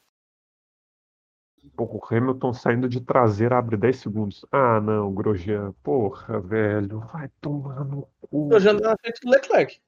Porra, 1.76 1.94
o 1.94 2.16
Hamilton 2.16 2.52
saindo 2.52 2.88
de 2.88 3.00
traseira 3.00 3.56
abre 3.58 3.76
10 3.76 3.96
segundos. 3.96 4.44
Ah, 4.50 4.80
não, 4.80 5.12
Grosjean. 5.14 5.72
Porra, 5.82 6.40
velho. 6.40 6.98
Vai 7.12 7.28
tomar 7.40 7.84
no 7.84 8.06
cu. 8.20 8.48
Já 8.60 8.72
andava 8.72 8.90
na 8.90 8.96
frente 9.00 9.20
do 9.22 9.30
Leclerc. 9.30 9.80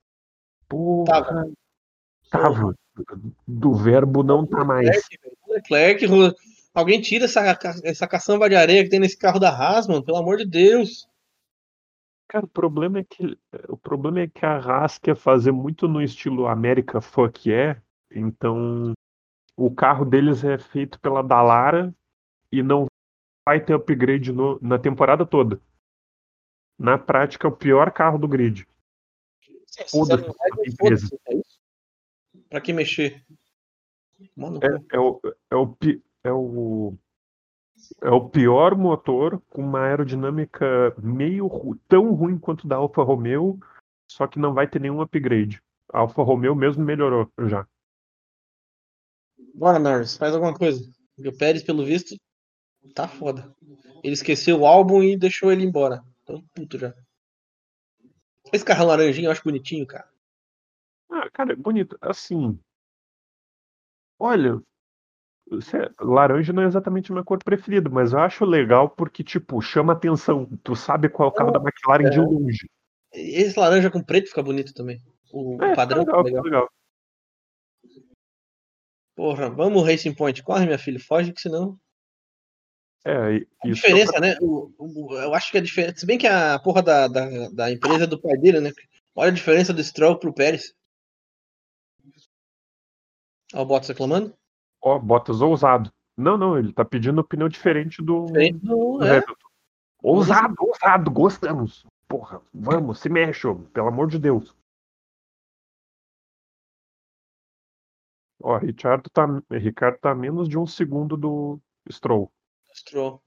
Porra. 0.68 1.46
Tava. 2.30 2.74
Do 3.46 3.74
verbo 3.74 4.22
não 4.22 4.46
tá 4.46 4.64
mais. 4.64 4.86
Leclerc. 5.48 6.06
Leclerc, 6.06 6.36
alguém 6.72 7.00
tira 7.00 7.24
essa, 7.26 7.58
essa 7.84 8.06
caçamba 8.08 8.48
de 8.48 8.54
areia 8.56 8.82
que 8.84 8.88
tem 8.90 9.00
nesse 9.00 9.16
carro 9.18 9.38
da 9.38 9.50
Haas, 9.50 9.86
mano, 9.86 10.02
pelo 10.04 10.16
amor 10.18 10.36
de 10.38 10.44
Deus. 10.46 11.06
Cara, 12.34 12.46
o 12.46 12.48
problema 12.48 12.98
é 12.98 13.04
que 13.04 13.38
o 13.68 13.76
problema 13.76 14.18
é 14.18 14.26
que 14.26 14.44
a 14.44 14.56
Haas 14.58 14.98
quer 14.98 15.14
fazer 15.14 15.52
muito 15.52 15.86
no 15.86 16.02
estilo 16.02 16.48
América 16.48 17.00
Fuck 17.00 17.48
Yeah, 17.48 17.80
então 18.10 18.92
o 19.56 19.72
carro 19.72 20.04
deles 20.04 20.42
é 20.42 20.58
feito 20.58 20.98
pela 20.98 21.22
Dallara 21.22 21.94
e 22.50 22.60
não 22.60 22.86
vai 23.48 23.64
ter 23.64 23.74
upgrade 23.74 24.32
no- 24.32 24.58
na 24.60 24.80
temporada 24.80 25.24
toda. 25.24 25.60
Na 26.76 26.98
prática, 26.98 27.46
é 27.46 27.50
o 27.50 27.56
pior 27.56 27.92
carro 27.92 28.18
do 28.18 28.26
grid. 28.26 28.66
Se 29.64 29.84
Foda-se, 29.88 31.14
é? 31.28 31.40
Pra 32.50 32.60
que 32.60 32.72
mexer? 32.72 33.24
Mano, 34.36 34.58
É, 34.60 34.96
é 34.96 34.98
o, 34.98 35.20
é, 35.52 35.54
o, 35.54 35.76
é, 36.24 36.32
o, 36.32 36.98
é 38.00 38.10
o 38.10 38.28
pior 38.28 38.76
motor 38.76 39.40
com 39.50 39.62
uma 39.62 39.80
aerodinâmica 39.80 40.94
meio 40.98 41.48
tão 41.88 42.12
ruim 42.14 42.38
quanto 42.38 42.66
da 42.66 42.76
Alfa 42.76 43.02
Romeo, 43.02 43.58
só 44.10 44.26
que 44.26 44.38
não 44.38 44.54
vai 44.54 44.66
ter 44.68 44.80
nenhum 44.80 45.00
upgrade. 45.00 45.62
A 45.92 46.00
Alfa 46.00 46.22
Romeo 46.22 46.54
mesmo 46.54 46.84
melhorou 46.84 47.30
já. 47.46 47.66
bora, 49.54 49.78
Norris, 49.78 50.16
faz 50.16 50.34
alguma 50.34 50.54
coisa. 50.54 50.82
O 51.18 51.36
Pérez, 51.36 51.62
pelo 51.62 51.84
visto, 51.84 52.16
Tá 52.92 53.08
foda. 53.08 53.54
Ele 54.02 54.12
esqueceu 54.12 54.60
o 54.60 54.66
álbum 54.66 55.02
e 55.02 55.16
deixou 55.16 55.50
ele 55.50 55.64
embora. 55.64 56.04
Tô 56.26 56.42
puto 56.54 56.78
já. 56.78 56.94
Esse 58.52 58.64
carro 58.64 58.86
laranjinho 58.86 59.26
eu 59.26 59.32
acho 59.32 59.44
bonitinho, 59.44 59.86
cara. 59.86 60.08
Ah, 61.08 61.30
cara, 61.30 61.52
é 61.52 61.56
bonito. 61.56 61.96
Assim. 62.00 62.58
Olha. 64.18 64.60
Laranja 66.00 66.52
não 66.52 66.62
é 66.62 66.66
exatamente 66.66 67.10
a 67.10 67.14
minha 67.14 67.24
cor 67.24 67.38
preferida, 67.42 67.90
mas 67.90 68.12
eu 68.12 68.18
acho 68.18 68.44
legal 68.44 68.88
porque, 68.88 69.22
tipo, 69.22 69.60
chama 69.60 69.92
atenção. 69.92 70.46
Tu 70.62 70.74
sabe 70.74 71.08
qual 71.08 71.28
é 71.28 71.32
o 71.32 71.34
carro 71.34 71.50
da 71.52 71.60
McLaren 71.60 72.08
de 72.10 72.18
É. 72.18 72.20
longe. 72.22 72.68
Esse 73.12 73.58
laranja 73.58 73.90
com 73.90 74.02
preto 74.02 74.28
fica 74.28 74.42
bonito 74.42 74.72
também. 74.72 75.00
O, 75.32 75.62
É, 75.62 75.74
padrão 75.74 76.00
legal, 76.00 76.24
fica 76.24 76.40
legal. 76.40 76.44
legal. 76.44 76.68
Porra, 79.14 79.48
vamos 79.50 79.86
Racing 79.86 80.14
Point. 80.14 80.42
Corre, 80.42 80.66
minha 80.66 80.78
filha. 80.78 80.98
Foge 80.98 81.32
que 81.32 81.40
senão. 81.40 81.78
É, 83.04 83.14
A 83.14 83.32
isso 83.36 83.46
diferença, 83.74 84.18
né? 84.18 84.36
O, 84.40 84.72
o- 84.78 85.14
eu 85.18 85.34
acho 85.34 85.52
que 85.52 85.58
a 85.58 85.60
diferença. 85.60 85.98
Se 85.98 86.06
bem 86.06 86.18
que 86.18 86.26
a 86.26 86.58
porra 86.58 86.82
da, 86.82 87.06
da, 87.06 87.48
da 87.50 87.70
empresa 87.70 88.04
é 88.04 88.06
do 88.06 88.20
pai 88.20 88.36
dele, 88.38 88.60
né? 88.60 88.72
Olha 89.14 89.30
a 89.30 89.34
diferença 89.34 89.72
do 89.72 89.84
Stroll 89.84 90.18
pro 90.18 90.32
Pérez. 90.32 90.74
Olha 93.52 93.62
o 93.62 93.66
Bottas 93.66 93.88
reclamando. 93.88 94.34
Ó, 94.84 94.98
Bottas 94.98 95.40
ousado. 95.40 95.90
Não, 96.14 96.36
não, 96.36 96.58
ele 96.58 96.72
tá 96.72 96.84
pedindo 96.84 97.20
opinião 97.20 97.48
diferente 97.48 98.02
do, 98.02 98.26
Diferente 98.26 98.58
do- 98.58 98.98
do 98.98 99.04
é. 99.04 99.16
Hamilton. 99.18 99.48
Ousado, 100.02 100.54
ousado, 100.58 101.10
gostamos. 101.10 101.86
Porra, 102.06 102.42
vamos, 102.52 103.00
se 103.00 103.08
mexe, 103.08 103.46
ô, 103.46 103.56
pelo 103.56 103.88
amor 103.88 104.08
de 104.08 104.18
Deus. 104.18 104.54
Ó, 108.42 108.58
Ricardo 108.58 109.08
tá, 109.08 109.26
Ricardo 109.50 109.98
tá 109.98 110.10
a 110.10 110.14
menos 110.14 110.46
de 110.48 110.58
um 110.58 110.66
segundo 110.66 111.16
do 111.16 111.58
Stroll. 111.90 112.30
Stroll. 112.74 113.22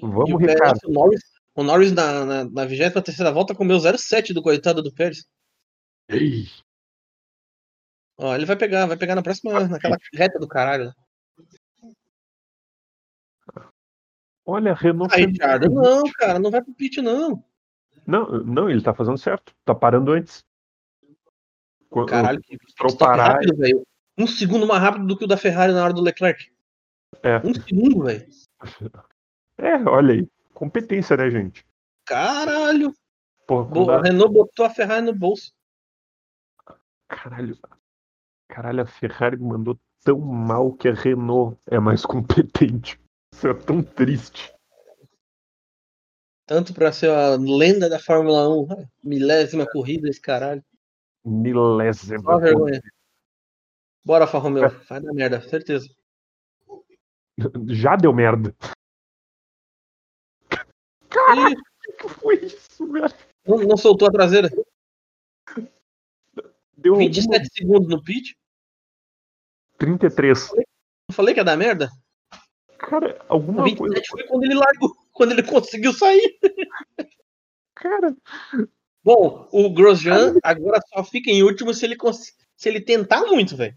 Vamos, 0.00 0.30
o, 0.32 0.38
Pérez, 0.38 0.54
Ricardo. 0.54 0.80
o 0.86 0.92
Norris, 0.92 1.22
o 1.54 1.62
Norris 1.62 1.92
na, 1.92 2.24
na, 2.24 2.44
na 2.44 2.64
23 2.64 3.18
volta 3.34 3.54
comeu 3.54 3.76
0,7 3.76 4.32
do 4.32 4.42
coitado 4.42 4.82
do 4.82 4.92
Pérez. 4.92 5.26
Ei, 6.08 6.46
Ó, 8.18 8.34
ele 8.34 8.46
vai 8.46 8.56
pegar, 8.56 8.86
vai 8.86 8.96
pegar 8.96 9.14
na 9.14 9.22
próxima, 9.22 9.68
naquela 9.68 9.96
reta 10.14 10.38
do 10.38 10.48
caralho. 10.48 10.92
olha, 14.44 14.74
Renault. 14.74 15.14
Ricardo, 15.14 15.68
não, 15.70 16.02
cara, 16.12 16.38
não 16.38 16.50
vai 16.50 16.62
pro 16.62 16.74
pit, 16.74 17.00
não. 17.02 17.44
Não, 18.06 18.28
não, 18.44 18.70
ele 18.70 18.82
tá 18.82 18.94
fazendo 18.94 19.18
certo. 19.18 19.54
Tá 19.64 19.74
parando 19.74 20.12
antes. 20.12 20.44
Caralho, 22.08 22.40
que 22.40 22.56
parar, 22.98 23.32
rápido, 23.34 23.56
velho. 23.56 23.86
Um 24.18 24.26
segundo 24.26 24.66
mais 24.66 24.80
rápido 24.82 25.06
do 25.06 25.16
que 25.16 25.24
o 25.24 25.28
da 25.28 25.36
Ferrari 25.36 25.72
na 25.72 25.82
hora 25.84 25.92
do 25.92 26.00
Leclerc. 26.02 26.50
É. 27.22 27.38
Um 27.38 27.54
segundo, 27.54 28.04
velho. 28.04 28.26
É, 29.58 29.74
olha 29.88 30.14
aí. 30.14 30.28
Competência, 30.54 31.16
né, 31.16 31.30
gente? 31.30 31.66
Caralho. 32.04 32.92
Porra, 33.46 33.98
a- 33.98 34.02
Renault 34.02 34.32
botou 34.32 34.64
a 34.64 34.70
Ferrari 34.70 35.04
no 35.04 35.14
bolso. 35.14 35.52
Caralho. 37.08 37.58
Caralho, 38.48 38.82
a 38.82 38.86
Ferrari 38.86 39.36
mandou 39.36 39.78
tão 40.04 40.18
mal 40.18 40.72
que 40.72 40.88
a 40.88 40.94
Renault 40.94 41.58
é 41.66 41.78
mais 41.78 42.04
competente. 42.06 43.00
Isso 43.34 43.48
é 43.48 43.54
tão 43.54 43.82
triste. 43.82 44.54
Tanto 46.46 46.72
pra 46.72 46.92
ser 46.92 47.10
a 47.10 47.36
lenda 47.36 47.88
da 47.88 47.98
Fórmula 47.98 48.48
1. 48.48 48.66
né? 48.68 48.88
Milésima 49.02 49.66
corrida, 49.68 50.08
esse 50.08 50.20
caralho. 50.20 50.64
Milésima. 51.24 52.20
Só 52.22 52.38
vergonha. 52.38 52.80
Bora, 54.04 54.24
Alfa 54.24 54.38
Romeo. 54.38 54.70
Vai 54.88 55.00
dar 55.00 55.12
merda, 55.12 55.40
certeza. 55.40 55.88
Já 57.68 57.96
deu 57.96 58.12
merda. 58.14 58.54
Ih, 60.52 61.56
O 61.88 61.92
que 61.96 62.08
foi 62.08 62.36
isso, 62.44 62.86
velho? 62.92 63.12
não, 63.44 63.58
não 63.58 63.76
soltou 63.76 64.06
a 64.08 64.12
traseira. 64.12 64.48
Deu 66.76 66.94
alguma... 66.94 67.08
27 67.10 67.48
segundos 67.52 67.88
no 67.88 68.02
pit. 68.02 68.36
33. 69.78 70.50
Não 71.08 71.14
falei 71.14 71.34
que 71.34 71.40
ia 71.40 71.44
dar 71.44 71.56
merda? 71.56 71.90
Cara, 72.78 73.24
alguma 73.28 73.64
27 73.64 73.78
coisa. 73.78 74.02
foi 74.10 74.24
quando 74.24 74.44
ele 74.44 74.54
largou. 74.54 74.94
Quando 75.16 75.32
ele 75.32 75.42
conseguiu 75.42 75.94
sair. 75.94 76.38
Cara, 77.74 78.14
Bom, 79.02 79.48
o 79.50 79.72
Grosjean 79.72 80.34
agora 80.42 80.78
só 80.92 81.02
fica 81.02 81.30
em 81.30 81.42
último 81.42 81.72
se 81.72 81.86
ele, 81.86 81.96
cons- 81.96 82.34
se 82.54 82.68
ele 82.68 82.82
tentar 82.82 83.22
muito, 83.22 83.56
velho. 83.56 83.74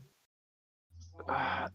ah, 1.29 1.71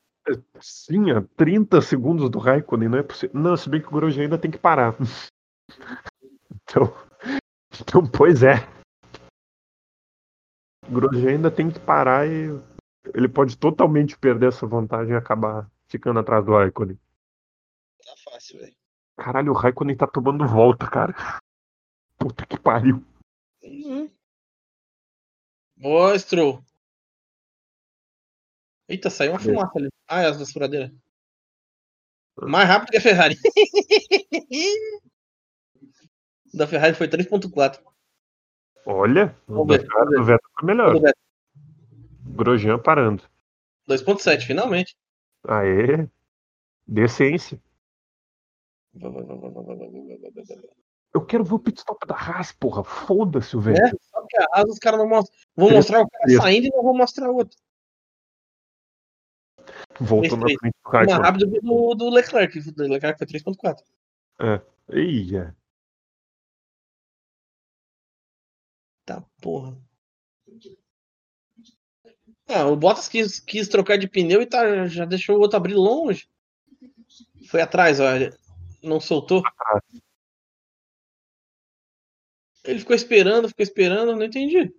sim, 0.61 1.12
a 1.12 1.22
30 1.35 1.81
segundos 1.81 2.29
do 2.29 2.39
Raikkonen 2.39 2.91
não 2.91 2.99
é 2.99 3.03
possível. 3.03 3.41
Não, 3.41 3.57
se 3.57 3.70
bem 3.70 3.81
que 3.81 3.89
o 3.89 3.93
Grosjean 3.93 4.25
ainda 4.25 4.37
tem 4.37 4.51
que 4.51 4.59
parar. 4.59 4.95
Então, 6.66 6.95
então 7.81 8.07
pois 8.07 8.43
é. 8.43 8.57
O 10.89 10.93
Grosjean 10.93 11.30
ainda 11.30 11.51
tem 11.51 11.70
que 11.70 11.80
parar 11.80 12.26
e 12.26 12.49
ele 13.14 13.28
pode 13.28 13.57
totalmente 13.57 14.18
perder 14.18 14.49
essa 14.49 14.66
vantagem 14.66 15.14
e 15.14 15.16
acabar 15.16 15.70
ficando 15.89 16.18
atrás 16.18 16.45
do 16.45 16.53
Raikkonen. 16.53 16.99
Tá 18.05 18.14
fácil, 18.30 18.59
velho. 18.61 18.74
Caralho, 19.16 19.53
o 19.53 19.55
Raikkonen 19.55 19.97
tá 19.97 20.07
tomando 20.07 20.47
volta, 20.47 20.89
cara. 20.89 21.14
Puta 22.18 22.45
que 22.47 22.59
pariu. 22.59 23.05
Uhum. 23.62 24.11
Eita, 28.89 29.09
saiu 29.09 29.32
uma 29.32 29.39
fumaça 29.39 29.78
ali. 29.78 29.89
Ah, 30.07 30.22
é 30.22 30.26
as 30.26 30.39
das 30.39 30.53
furadeiras. 30.53 30.93
Mais 32.37 32.68
rápido 32.68 32.91
que 32.91 32.99
a 32.99 33.01
Ferrari. 33.01 33.37
O 36.53 36.57
da 36.59 36.66
Ferrari 36.66 36.95
foi 36.95 37.09
3.4. 37.09 37.82
Olha, 38.87 39.37
o 39.49 39.64
do 39.64 40.24
Vettel 40.24 40.51
foi 40.59 40.66
melhor. 40.66 40.95
Grosjean 42.26 42.78
parando. 42.78 43.22
2.7, 43.89 44.47
finalmente. 44.47 44.97
Aê, 45.47 46.09
decência. 46.87 47.61
Eu 51.12 51.24
quero 51.24 51.45
ver 51.45 51.55
o 51.55 51.59
pit 51.59 51.78
stop 51.78 52.07
da 52.07 52.14
Haas, 52.14 52.53
porra. 52.53 52.82
Foda-se 52.85 53.57
o 53.57 53.61
É, 53.61 53.62
velho. 53.62 53.99
só 54.03 54.26
que 54.26 54.37
a 54.39 54.47
Haas 54.53 54.70
os 54.70 54.78
caras 54.78 54.98
não 54.98 55.09
mostram. 55.09 55.36
Vão 55.56 55.69
Três- 55.69 55.78
mostrar 55.85 56.02
o 56.02 56.09
cara 56.09 56.36
saindo 56.43 56.66
e 56.66 56.70
não 56.70 56.82
vão 56.82 56.94
mostrar 56.94 57.31
o 57.31 57.36
outro. 57.36 57.56
Voltou 60.01 60.36
na 60.36 60.47
frente 60.47 60.74
do 60.85 60.93
Mais 60.93 61.12
rápido 61.12 61.47
do, 61.47 61.94
do 61.94 62.11
Leclerc. 62.11 62.59
O 62.59 62.82
Leclerc 62.82 63.19
foi 63.19 63.27
3.4. 63.27 64.62
Ia. 64.93 65.56
Tá, 69.05 69.22
porra. 69.40 69.76
Ah, 72.48 72.66
o 72.66 72.76
Bottas 72.76 73.09
quis, 73.09 73.40
quis 73.40 73.68
trocar 73.68 73.98
de 73.98 74.09
pneu 74.09 74.40
e 74.43 74.47
tá, 74.47 74.86
já 74.86 75.05
deixou 75.05 75.36
o 75.36 75.40
outro 75.40 75.56
abrir 75.56 75.74
longe. 75.74 76.28
Foi 77.48 77.60
atrás, 77.60 78.01
olha. 78.01 78.36
Não 78.82 79.01
soltou. 79.01 79.43
Ele 82.64 82.78
ficou 82.78 82.97
esperando, 82.97 83.48
ficou 83.48 83.62
esperando, 83.62 84.16
não 84.16 84.24
entendi. 84.24 84.74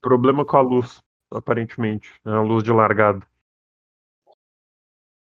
Problema 0.00 0.44
com 0.44 0.56
a 0.56 0.62
luz, 0.62 1.02
aparentemente. 1.30 2.10
É 2.24 2.30
a 2.30 2.40
luz 2.40 2.64
de 2.64 2.72
largada. 2.72 3.26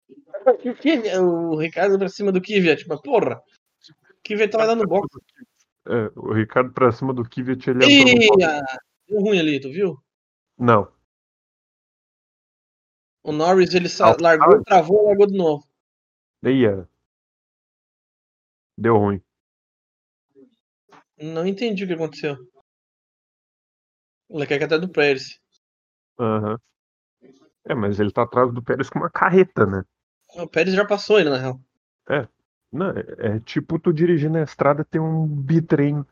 O 1.19 1.57
Ricardo 1.57 1.98
pra 1.98 2.07
cima 2.07 2.32
do 2.32 2.40
Kvyat, 2.40 2.88
mas 2.88 3.02
porra. 3.02 3.41
O 3.90 4.22
Kvyat 4.23 4.52
tava 4.52 4.68
dando 4.68 4.88
box. 4.88 5.07
É, 5.88 6.12
o 6.16 6.34
Ricardo 6.34 6.74
pra 6.74 6.91
cima 6.91 7.14
do 7.14 7.24
Kvyat, 7.24 7.70
ele 7.70 7.86
ah, 8.44 8.80
deu 9.07 9.22
ruim 9.22 9.40
ali, 9.40 9.60
tu 9.60 9.70
viu? 9.72 9.98
Não. 10.57 10.91
O 13.24 13.32
Norris 13.32 13.74
ele 13.74 13.90
sa- 13.90 14.16
largou, 14.20 14.64
travou, 14.64 15.06
largou 15.06 15.28
de 15.28 15.38
novo. 15.38 15.68
Ia. 16.44 16.88
Deu 18.78 18.98
ruim. 18.98 19.22
Não 21.18 21.45
entendi 21.48 21.84
o 21.84 21.88
que 21.88 21.94
aconteceu. 21.94 22.36
O 24.28 24.38
Leclerc 24.40 24.66
até 24.66 24.78
do 24.78 24.90
Pérez. 24.90 25.40
Aham. 26.20 26.60
É, 27.68 27.74
mas 27.74 27.99
ele 27.99 28.12
tá 28.12 28.24
atrás 28.24 28.53
do 28.53 28.62
Pérez 28.62 28.90
com 28.90 28.99
uma 28.99 29.10
carreta, 29.10 29.66
né? 29.66 29.84
O 30.36 30.48
Pérez 30.48 30.76
já 30.76 30.86
passou 30.86 31.20
ele, 31.20 31.30
na 31.30 31.38
real. 31.38 31.60
Não, 32.72 32.90
é, 32.90 33.36
é 33.36 33.40
tipo 33.40 33.80
tu 33.80 33.94
dirigir 33.94 34.30
na 34.30 34.44
estrada 34.44 34.84
ter 34.84 35.00
um 35.00 35.28
bitrem 35.28 36.06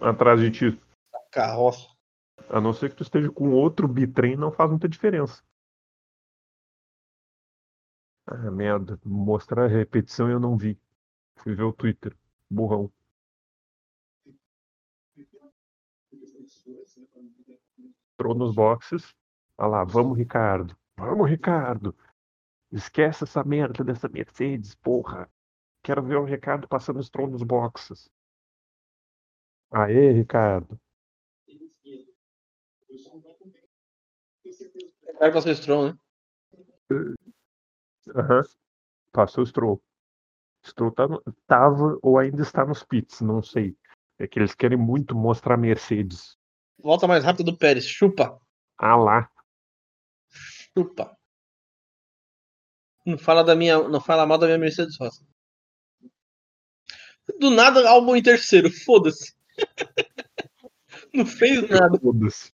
atrás 0.00 0.40
de 0.40 0.50
ti. 0.50 0.82
Carroça. 1.30 1.88
A 2.48 2.60
não 2.60 2.72
ser 2.72 2.90
que 2.90 2.96
tu 2.96 3.02
esteja 3.02 3.30
com 3.30 3.50
outro 3.50 3.86
bitrem, 3.86 4.36
não 4.36 4.50
faz 4.50 4.70
muita 4.70 4.88
diferença. 4.88 5.42
Ah, 8.26 8.50
merda. 8.50 8.98
Mostrar 9.04 9.64
a 9.64 9.68
repetição 9.68 10.30
eu 10.30 10.38
não 10.38 10.56
vi. 10.56 10.78
Fui 11.36 11.54
ver 11.54 11.62
o 11.62 11.72
Twitter. 11.72 12.16
Burrão. 12.50 12.92
Entrou 18.14 18.34
nos 18.34 18.54
boxes. 18.54 19.14
Olha 19.56 19.68
lá, 19.68 19.84
vamos, 19.84 20.16
Ricardo. 20.16 20.76
Vamos, 20.96 21.28
Ricardo. 21.28 21.94
Esquece 22.70 23.24
essa 23.24 23.42
merda 23.42 23.82
dessa 23.82 24.08
Mercedes, 24.08 24.74
porra. 24.74 25.30
Quero 25.82 26.02
ver 26.02 26.16
o 26.16 26.24
Ricardo 26.24 26.68
passando 26.68 26.98
os 26.98 27.10
nos 27.10 27.42
boxes. 27.42 28.10
Aê, 29.70 30.12
Ricardo. 30.12 30.78
Vai 35.18 35.32
passar 35.32 35.48
o 35.48 35.52
Strong, 35.52 35.92
né? 35.92 35.98
Aham. 38.14 38.42
Passou 39.12 39.42
o 39.42 39.46
Stroll. 39.46 39.82
Stroll 40.64 40.92
tá 40.92 41.08
no- 41.08 41.22
tava 41.46 41.98
ou 42.02 42.18
ainda 42.18 42.42
está 42.42 42.64
nos 42.64 42.82
pits, 42.84 43.20
não 43.20 43.42
sei. 43.42 43.76
É 44.18 44.26
que 44.26 44.38
eles 44.38 44.54
querem 44.54 44.78
muito 44.78 45.14
mostrar 45.14 45.54
a 45.54 45.58
Mercedes. 45.58 46.36
Volta 46.78 47.06
mais 47.06 47.24
rápido 47.24 47.50
do 47.52 47.58
Pérez. 47.58 47.84
Chupa. 47.84 48.40
Ah 48.76 48.96
lá. 48.96 49.30
Chupa. 50.30 51.16
Não 53.04 53.18
fala 53.18 53.42
da 53.42 53.54
minha. 53.54 53.88
Não 53.88 54.00
fala 54.00 54.26
mal 54.26 54.38
da 54.38 54.46
minha 54.46 54.58
Mercedes 54.58 54.96
Rosa. 54.98 55.26
Do 57.38 57.50
nada, 57.50 57.88
álbum 57.88 58.16
em 58.16 58.22
terceiro. 58.22 58.70
Foda-se. 58.70 59.34
Não 61.12 61.24
fez 61.26 61.68
nada. 61.68 61.98
Foda-se. 61.98 62.52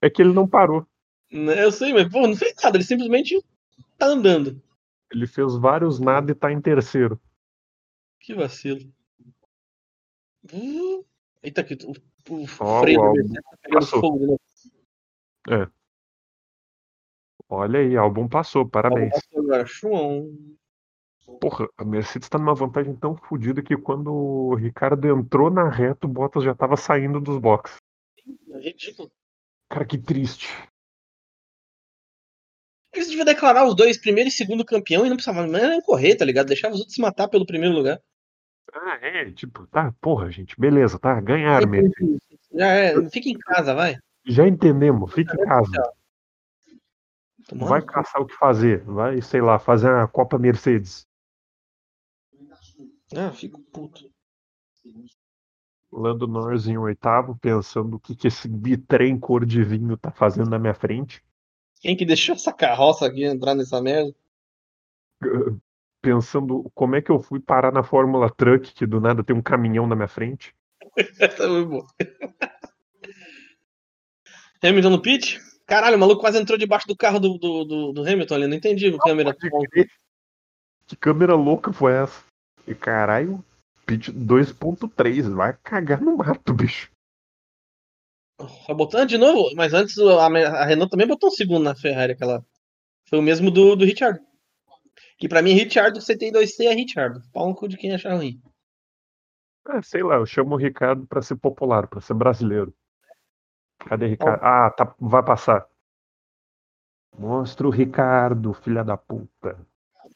É 0.00 0.08
que 0.10 0.22
ele 0.22 0.32
não 0.32 0.48
parou. 0.48 0.86
né? 1.30 1.62
Eu 1.62 1.70
sei, 1.70 1.92
mas 1.92 2.08
pô, 2.10 2.26
não 2.26 2.34
fez 2.34 2.54
nada. 2.62 2.76
Ele 2.76 2.84
simplesmente 2.84 3.40
tá 3.98 4.06
andando. 4.06 4.60
Ele 5.12 5.26
fez 5.26 5.54
vários 5.56 6.00
nada 6.00 6.32
e 6.32 6.34
tá 6.34 6.50
em 6.50 6.60
terceiro. 6.60 7.20
Que 8.18 8.34
vacilo. 8.34 8.80
Uh, 10.52 11.04
Eita, 11.42 11.62
que 11.62 11.74
o, 11.74 11.92
o 12.34 12.46
Ó, 12.58 12.80
freio 12.80 13.00
o 13.00 13.04
álbum 13.04 13.32
tá 13.32 13.40
pegando 13.62 13.80
passou. 13.80 14.00
fogo 14.00 14.18
de 14.18 14.26
novo. 14.26 14.40
Olha 17.48 17.80
aí, 17.80 17.96
álbum 17.96 18.26
passou, 18.28 18.66
parabéns. 18.66 19.12
Passou 19.12 19.40
Agora, 19.42 19.66
Chuão. 19.66 20.34
Porra, 21.40 21.68
a 21.76 21.84
Mercedes 21.84 22.28
tá 22.28 22.38
numa 22.38 22.54
vantagem 22.54 22.94
tão 22.96 23.16
fodida 23.16 23.62
que 23.62 23.76
quando 23.76 24.12
o 24.12 24.54
Ricardo 24.54 25.06
entrou 25.06 25.50
na 25.50 25.68
reta, 25.68 26.06
o 26.06 26.10
Bottas 26.10 26.44
já 26.44 26.54
tava 26.54 26.76
saindo 26.76 27.20
dos 27.20 27.38
boxes. 27.38 27.76
É 28.50 28.60
ridículo. 28.60 29.10
Cara, 29.68 29.84
que 29.84 29.98
triste. 29.98 30.48
Eles 32.92 33.08
deviam 33.08 33.24
declarar 33.24 33.64
os 33.64 33.74
dois 33.74 33.96
primeiro 33.96 34.28
e 34.28 34.32
segundo 34.32 34.64
campeão 34.64 35.06
e 35.06 35.08
não 35.08 35.16
precisava 35.16 35.46
nem 35.46 35.80
correr, 35.80 36.14
tá 36.14 36.24
ligado? 36.24 36.48
Deixava 36.48 36.74
os 36.74 36.80
outros 36.80 36.94
se 36.94 37.00
matar 37.00 37.26
pelo 37.28 37.46
primeiro 37.46 37.74
lugar. 37.74 38.00
Ah, 38.74 38.98
é, 39.00 39.30
tipo, 39.32 39.66
tá, 39.66 39.92
porra, 40.00 40.30
gente, 40.30 40.58
beleza, 40.58 40.98
tá, 40.98 41.20
ganharam, 41.20 41.68
Mercedes. 41.68 42.20
Já 42.52 42.66
é, 42.66 43.10
fica 43.10 43.28
em 43.28 43.38
casa, 43.38 43.74
vai. 43.74 43.96
Já 44.26 44.46
entendemos, 44.46 45.12
fica 45.12 45.34
em 45.34 45.44
casa. 45.44 45.92
Tomar 47.48 47.66
Vai 47.66 47.82
caçar 47.82 48.22
o 48.22 48.26
que 48.26 48.34
fazer, 48.34 48.82
vai, 48.84 49.20
sei 49.20 49.40
lá, 49.40 49.58
fazer 49.58 49.90
a 49.90 50.06
Copa 50.06 50.38
Mercedes. 50.38 51.06
Ah, 53.16 53.30
fico 53.32 53.60
puto. 53.72 54.10
Lando 55.92 56.26
Norris 56.26 56.66
em 56.66 56.78
oitavo, 56.78 57.36
pensando 57.38 57.96
o 57.96 58.00
que, 58.00 58.16
que 58.16 58.28
esse 58.28 58.48
bitrem 58.48 59.18
cor 59.18 59.44
de 59.44 59.62
vinho 59.62 59.96
tá 59.96 60.10
fazendo 60.10 60.48
na 60.48 60.58
minha 60.58 60.74
frente. 60.74 61.22
Quem 61.80 61.96
que 61.96 62.06
deixou 62.06 62.34
essa 62.34 62.52
carroça 62.52 63.06
aqui 63.06 63.24
entrar 63.24 63.54
nessa 63.54 63.80
merda? 63.82 64.14
Pensando 66.00 66.70
como 66.74 66.96
é 66.96 67.02
que 67.02 67.10
eu 67.10 67.20
fui 67.20 67.38
parar 67.38 67.72
na 67.72 67.82
Fórmula 67.82 68.28
Truck, 68.30 68.72
que 68.72 68.86
do 68.86 69.00
nada 69.00 69.22
tem 69.22 69.36
um 69.36 69.42
caminhão 69.42 69.86
na 69.86 69.94
minha 69.94 70.08
frente. 70.08 70.54
Essa 70.96 71.46
foi 71.46 71.64
boa. 71.64 71.86
Hamilton 74.62 74.90
no 74.90 75.02
pit? 75.02 75.40
Caralho, 75.66 75.96
o 75.96 76.00
maluco 76.00 76.20
quase 76.20 76.38
entrou 76.38 76.58
debaixo 76.58 76.88
do 76.88 76.96
carro 76.96 77.20
do, 77.20 77.38
do, 77.38 77.64
do, 77.64 77.92
do 77.92 78.02
Hamilton 78.02 78.34
ali. 78.34 78.46
Não 78.46 78.56
entendi 78.56 78.88
o 78.88 78.98
câmera. 78.98 79.36
Que 80.86 80.96
câmera 80.96 81.34
louca 81.34 81.72
foi 81.72 81.92
essa? 81.92 82.31
E 82.66 82.74
caralho, 82.74 83.44
pit 83.86 84.12
2.3, 84.12 85.34
vai 85.34 85.56
cagar 85.62 86.00
no 86.00 86.16
mato, 86.16 86.54
bicho. 86.54 86.90
Só 88.66 88.74
botando 88.74 89.08
de 89.08 89.18
novo, 89.18 89.54
mas 89.54 89.72
antes 89.72 89.98
a, 89.98 90.26
a 90.26 90.64
Renault 90.64 90.90
também 90.90 91.06
botou 91.06 91.28
um 91.28 91.32
segundo 91.32 91.64
na 91.64 91.74
Ferrari, 91.74 92.12
aquela. 92.12 92.44
Foi 93.08 93.18
o 93.18 93.22
mesmo 93.22 93.50
do, 93.50 93.76
do 93.76 93.84
Richard. 93.84 94.20
Que 95.18 95.28
pra 95.28 95.42
mim, 95.42 95.52
Richard 95.52 95.98
CT2C 95.98 96.64
é 96.64 96.74
Richard. 96.74 97.20
Pau 97.32 97.48
no 97.48 97.54
cu 97.54 97.68
de 97.68 97.76
quem 97.76 97.94
achar 97.94 98.14
ruim. 98.14 98.40
Ah, 99.64 99.80
sei 99.82 100.02
lá, 100.02 100.16
eu 100.16 100.26
chamo 100.26 100.54
o 100.54 100.58
Ricardo 100.58 101.06
pra 101.06 101.22
ser 101.22 101.36
popular, 101.36 101.86
pra 101.86 102.00
ser 102.00 102.14
brasileiro. 102.14 102.74
Cadê 103.78 104.06
Ricardo? 104.06 104.42
Ah, 104.42 104.70
tá, 104.70 104.94
vai 104.98 105.22
passar. 105.22 105.66
Mostra 107.16 107.66
o 107.66 107.70
Ricardo, 107.70 108.52
filha 108.54 108.82
da 108.82 108.96
puta. 108.96 109.64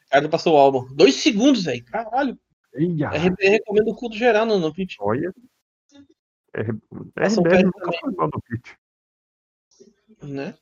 Ricardo 0.07 0.29
passou 0.29 0.55
o 0.55 0.57
álbum. 0.57 0.87
Dois 0.93 1.15
segundos, 1.15 1.63
velho. 1.63 1.83
Caralho. 1.85 2.39
Eia, 2.73 3.09
RB 3.09 3.49
recomenda 3.49 3.91
o 3.91 3.95
cu 3.95 4.09
do 4.09 4.15
geral 4.15 4.45
no, 4.45 4.59
no 4.59 4.73
pit. 4.73 4.95
olha. 4.99 5.33
R... 6.53 6.71
RBR 6.71 7.63
nunca 7.63 7.81
também. 7.81 7.99
foi 7.99 8.11
mal 8.13 8.29
no 8.33 8.41
pit. 8.41 8.77
Né? 10.23 10.55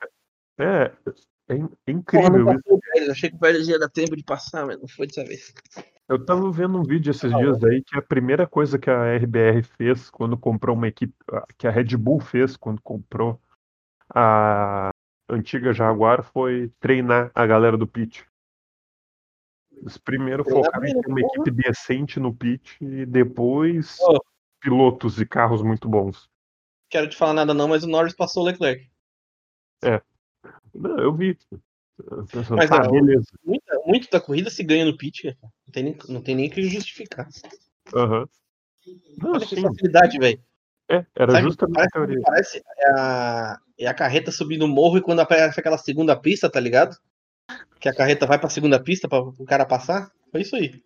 É, 0.58 0.92
é 1.08 1.16
é 1.48 1.58
Porra, 1.58 1.70
incrível 1.88 2.38
isso. 2.38 2.46
passou 2.46 2.78
o 2.78 2.80
Pérez. 2.80 3.10
Achei 3.10 3.30
que 3.30 3.36
o 3.36 3.40
Pérez 3.40 3.68
ia 3.68 3.80
dar 3.80 3.90
tempo 3.90 4.16
de 4.16 4.24
passar, 4.24 4.66
mas 4.66 4.80
não 4.80 4.88
foi 4.88 5.08
dessa 5.08 5.24
vez. 5.24 5.54
Eu 6.08 6.24
tava 6.24 6.52
vendo 6.52 6.78
um 6.78 6.84
vídeo 6.84 7.12
esses 7.12 7.36
dias 7.36 7.64
aí 7.64 7.84
que 7.84 7.98
a 7.98 8.02
primeira 8.02 8.46
coisa 8.48 8.78
que 8.78 8.90
a 8.90 9.16
RBR 9.16 9.64
fez 9.64 10.10
quando 10.10 10.38
comprou 10.38 10.76
uma 10.76 10.88
equipe, 10.88 11.14
que 11.58 11.68
a 11.68 11.72
Red 11.72 11.98
Bull 11.98 12.20
fez 12.20 12.56
quando 12.56 12.82
comprou 12.82 13.40
a 14.14 14.90
antiga 15.30 15.74
Jaguar 15.74 16.24
foi 16.24 16.72
treinar 16.80 17.32
a 17.34 17.46
galera 17.46 17.78
do 17.78 17.88
pit. 17.88 18.26
Eles 19.86 20.00
primeiro 20.00 20.44
focaram 20.44 20.84
em 20.84 21.00
ter 21.00 21.08
uma 21.08 21.22
né? 21.22 21.28
equipe 21.28 21.52
decente 21.52 22.20
no 22.20 22.34
pit 22.36 22.76
e 22.82 23.06
depois 23.06 24.00
Ó. 24.02 24.20
pilotos 24.60 25.22
e 25.22 25.28
carros 25.28 25.62
muito 25.62 25.88
bons. 25.88 26.28
Quero 26.90 27.08
te 27.08 27.16
falar 27.16 27.34
nada 27.34 27.54
não, 27.54 27.68
mas 27.68 27.84
o 27.84 27.88
Norris 27.88 28.16
passou 28.16 28.42
o 28.42 28.48
Leclerc. 28.48 28.90
Não, 30.74 30.98
eu 30.98 31.14
vi. 31.14 31.38
Pensando, 32.32 32.58
Mas, 32.58 32.70
tá, 32.70 32.82
ó, 32.84 32.90
beleza. 32.90 33.28
Muita, 33.44 33.80
muito 33.86 34.10
da 34.10 34.20
corrida 34.20 34.50
se 34.50 34.64
ganha 34.64 34.86
no 34.86 34.98
pit, 34.98 35.24
cara. 35.24 35.54
Não 35.68 35.72
tem 35.72 35.84
nem, 35.84 35.98
não 36.10 36.22
tem 36.22 36.36
nem 36.36 36.50
que 36.50 36.64
justificar. 36.64 37.30
Aham. 37.94 38.28
Não, 39.22 39.34
Olha 39.34 39.46
que 39.46 39.56
sim. 39.56 39.62
facilidade, 39.62 40.18
velho. 40.18 40.44
É, 40.90 41.06
era 41.16 41.32
Sabe, 41.32 41.44
justamente 41.44 41.74
a 41.74 41.76
parece, 41.76 41.92
teoria. 41.94 42.22
parece 42.24 42.64
é 42.78 42.90
a, 42.92 43.60
é 43.80 43.88
a 43.88 43.94
carreta 43.94 44.32
subindo 44.32 44.66
o 44.66 44.68
morro 44.68 44.98
e 44.98 45.02
quando 45.02 45.20
aparece 45.20 45.60
aquela 45.60 45.78
segunda 45.78 46.16
pista, 46.16 46.50
tá 46.50 46.60
ligado? 46.60 46.98
Que 47.80 47.90
a 47.90 47.96
carreta 47.96 48.26
vai 48.26 48.40
pra 48.40 48.50
segunda 48.50 48.82
pista 48.82 49.08
para 49.08 49.24
o 49.24 49.46
cara 49.46 49.66
passar. 49.66 50.12
Foi 50.32 50.42
isso 50.42 50.56
aí. 50.56 50.84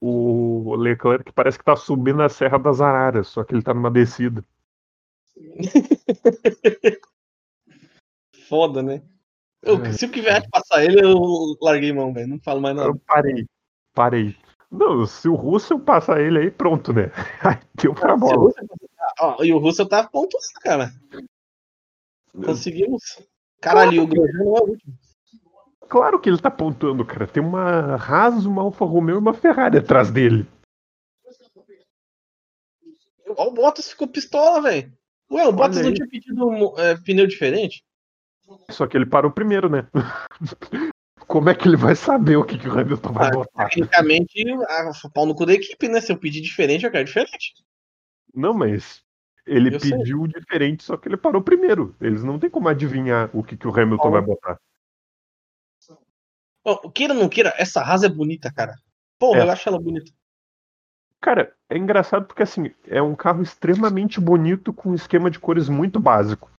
O 0.00 0.74
Leclerc 0.76 1.32
parece 1.32 1.58
que 1.58 1.64
tá 1.64 1.74
subindo 1.76 2.22
a 2.22 2.28
Serra 2.28 2.58
das 2.58 2.80
Araras, 2.80 3.28
só 3.28 3.42
que 3.42 3.52
ele 3.54 3.62
tá 3.62 3.74
numa 3.74 3.90
descida. 3.90 4.44
Foda, 8.48 8.82
né? 8.82 9.02
Eu, 9.62 9.84
É. 9.84 9.92
se 9.92 10.06
o 10.06 10.10
Kvyat 10.10 10.48
passar 10.50 10.84
ele, 10.84 11.02
eu 11.04 11.18
larguei 11.60 11.92
mão, 11.92 12.12
velho. 12.12 12.28
Não 12.28 12.40
falo 12.40 12.60
mais 12.60 12.76
nada. 12.76 12.88
Eu 12.88 12.96
parei. 13.06 13.46
Parei. 13.92 14.36
Não, 14.70 15.04
se 15.06 15.28
o 15.28 15.34
Russell 15.34 15.80
passar 15.80 16.20
ele 16.20 16.38
aí, 16.38 16.50
pronto, 16.50 16.92
né? 16.92 17.10
Aí 17.42 17.58
deu 17.74 17.94
pra 17.94 18.10
Se 18.10 18.16
o 18.16 18.18
bola. 18.18 18.36
Russell 18.36 18.66
Ó, 19.20 19.42
e 19.42 19.52
o 19.52 19.58
Russell 19.58 19.88
tá 19.88 20.06
pontuando, 20.06 20.46
cara. 20.60 20.92
Conseguimos. 22.44 23.02
Caralho, 23.60 24.02
o 24.02 24.06
Grosjean 24.06 24.44
não 24.44 24.56
é 24.56 24.60
o 24.60 24.68
último. 24.68 24.94
Claro 25.88 26.20
que 26.20 26.28
ele 26.28 26.38
tá 26.38 26.50
pontuando, 26.50 27.04
cara. 27.04 27.26
Tem 27.26 27.42
uma 27.42 27.96
Haas, 27.96 28.44
uma 28.44 28.62
Alfa 28.62 28.84
Romeo 28.84 29.16
e 29.16 29.18
uma 29.18 29.32
Ferrari 29.32 29.78
atrás 29.78 30.10
dele. 30.10 30.46
Ó, 33.36 33.48
o 33.48 33.52
Bottas 33.52 33.90
ficou 33.90 34.08
pistola, 34.08 34.60
velho. 34.62 34.92
Ué, 35.30 35.46
o 35.46 35.52
Bottas 35.52 35.78
Olha 35.78 35.86
não 35.86 35.94
tinha 35.94 36.08
pedido 36.08 36.78
é, 36.78 36.96
pneu 36.96 37.26
diferente? 37.26 37.84
Só 38.70 38.86
que 38.86 38.96
ele 38.96 39.06
parou 39.06 39.30
primeiro, 39.30 39.68
né? 39.68 39.86
Como 41.26 41.50
é 41.50 41.54
que 41.54 41.68
ele 41.68 41.76
vai 41.76 41.94
saber 41.94 42.36
o 42.36 42.44
que, 42.44 42.58
que 42.58 42.68
o 42.68 42.72
Hamilton 42.72 43.12
vai 43.12 43.28
Ah, 43.28 43.30
botar? 43.30 43.68
Tecnicamente, 43.68 44.50
a 44.50 44.90
pau 45.12 45.26
no 45.26 45.34
cu 45.34 45.44
da 45.44 45.52
equipe, 45.52 45.88
né? 45.88 46.00
Se 46.00 46.10
eu 46.10 46.16
pedir 46.16 46.40
diferente, 46.40 46.86
eu 46.86 46.90
quero 46.90 47.04
diferente. 47.04 47.52
Não, 48.34 48.54
mas 48.54 49.02
ele 49.46 49.74
Eu 49.74 49.80
sei. 49.80 49.90
pediu 49.90 50.26
diferente, 50.26 50.84
só 50.84 50.96
que 50.96 51.06
ele 51.08 51.18
parou 51.18 51.42
primeiro. 51.42 51.94
Eles 52.00 52.24
não 52.24 52.38
tem 52.38 52.48
como 52.48 52.68
adivinhar 52.68 53.28
o 53.34 53.42
que, 53.42 53.56
que 53.56 53.66
o 53.66 53.70
Hamilton 53.70 53.96
Paulo. 53.96 54.12
vai 54.12 54.22
botar. 54.22 54.58
Ó, 56.70 56.90
queira 56.90 57.14
ou 57.14 57.20
não 57.20 57.28
queira, 57.28 57.54
essa 57.56 57.80
Haas 57.80 58.02
é 58.02 58.08
bonita, 58.08 58.52
cara. 58.52 58.74
Porra, 59.18 59.40
É. 59.40 59.42
eu 59.44 59.50
acho 59.50 59.68
ela 59.68 59.80
bonita. 59.80 60.12
Cara, 61.20 61.54
é 61.68 61.76
engraçado 61.78 62.26
porque 62.26 62.42
assim, 62.42 62.72
é 62.86 63.00
um 63.00 63.14
carro 63.16 63.42
extremamente 63.42 64.20
bonito 64.20 64.72
com 64.72 64.90
um 64.90 64.94
esquema 64.94 65.30
de 65.30 65.38
cores 65.40 65.68
muito 65.68 65.98
básico. 65.98 66.50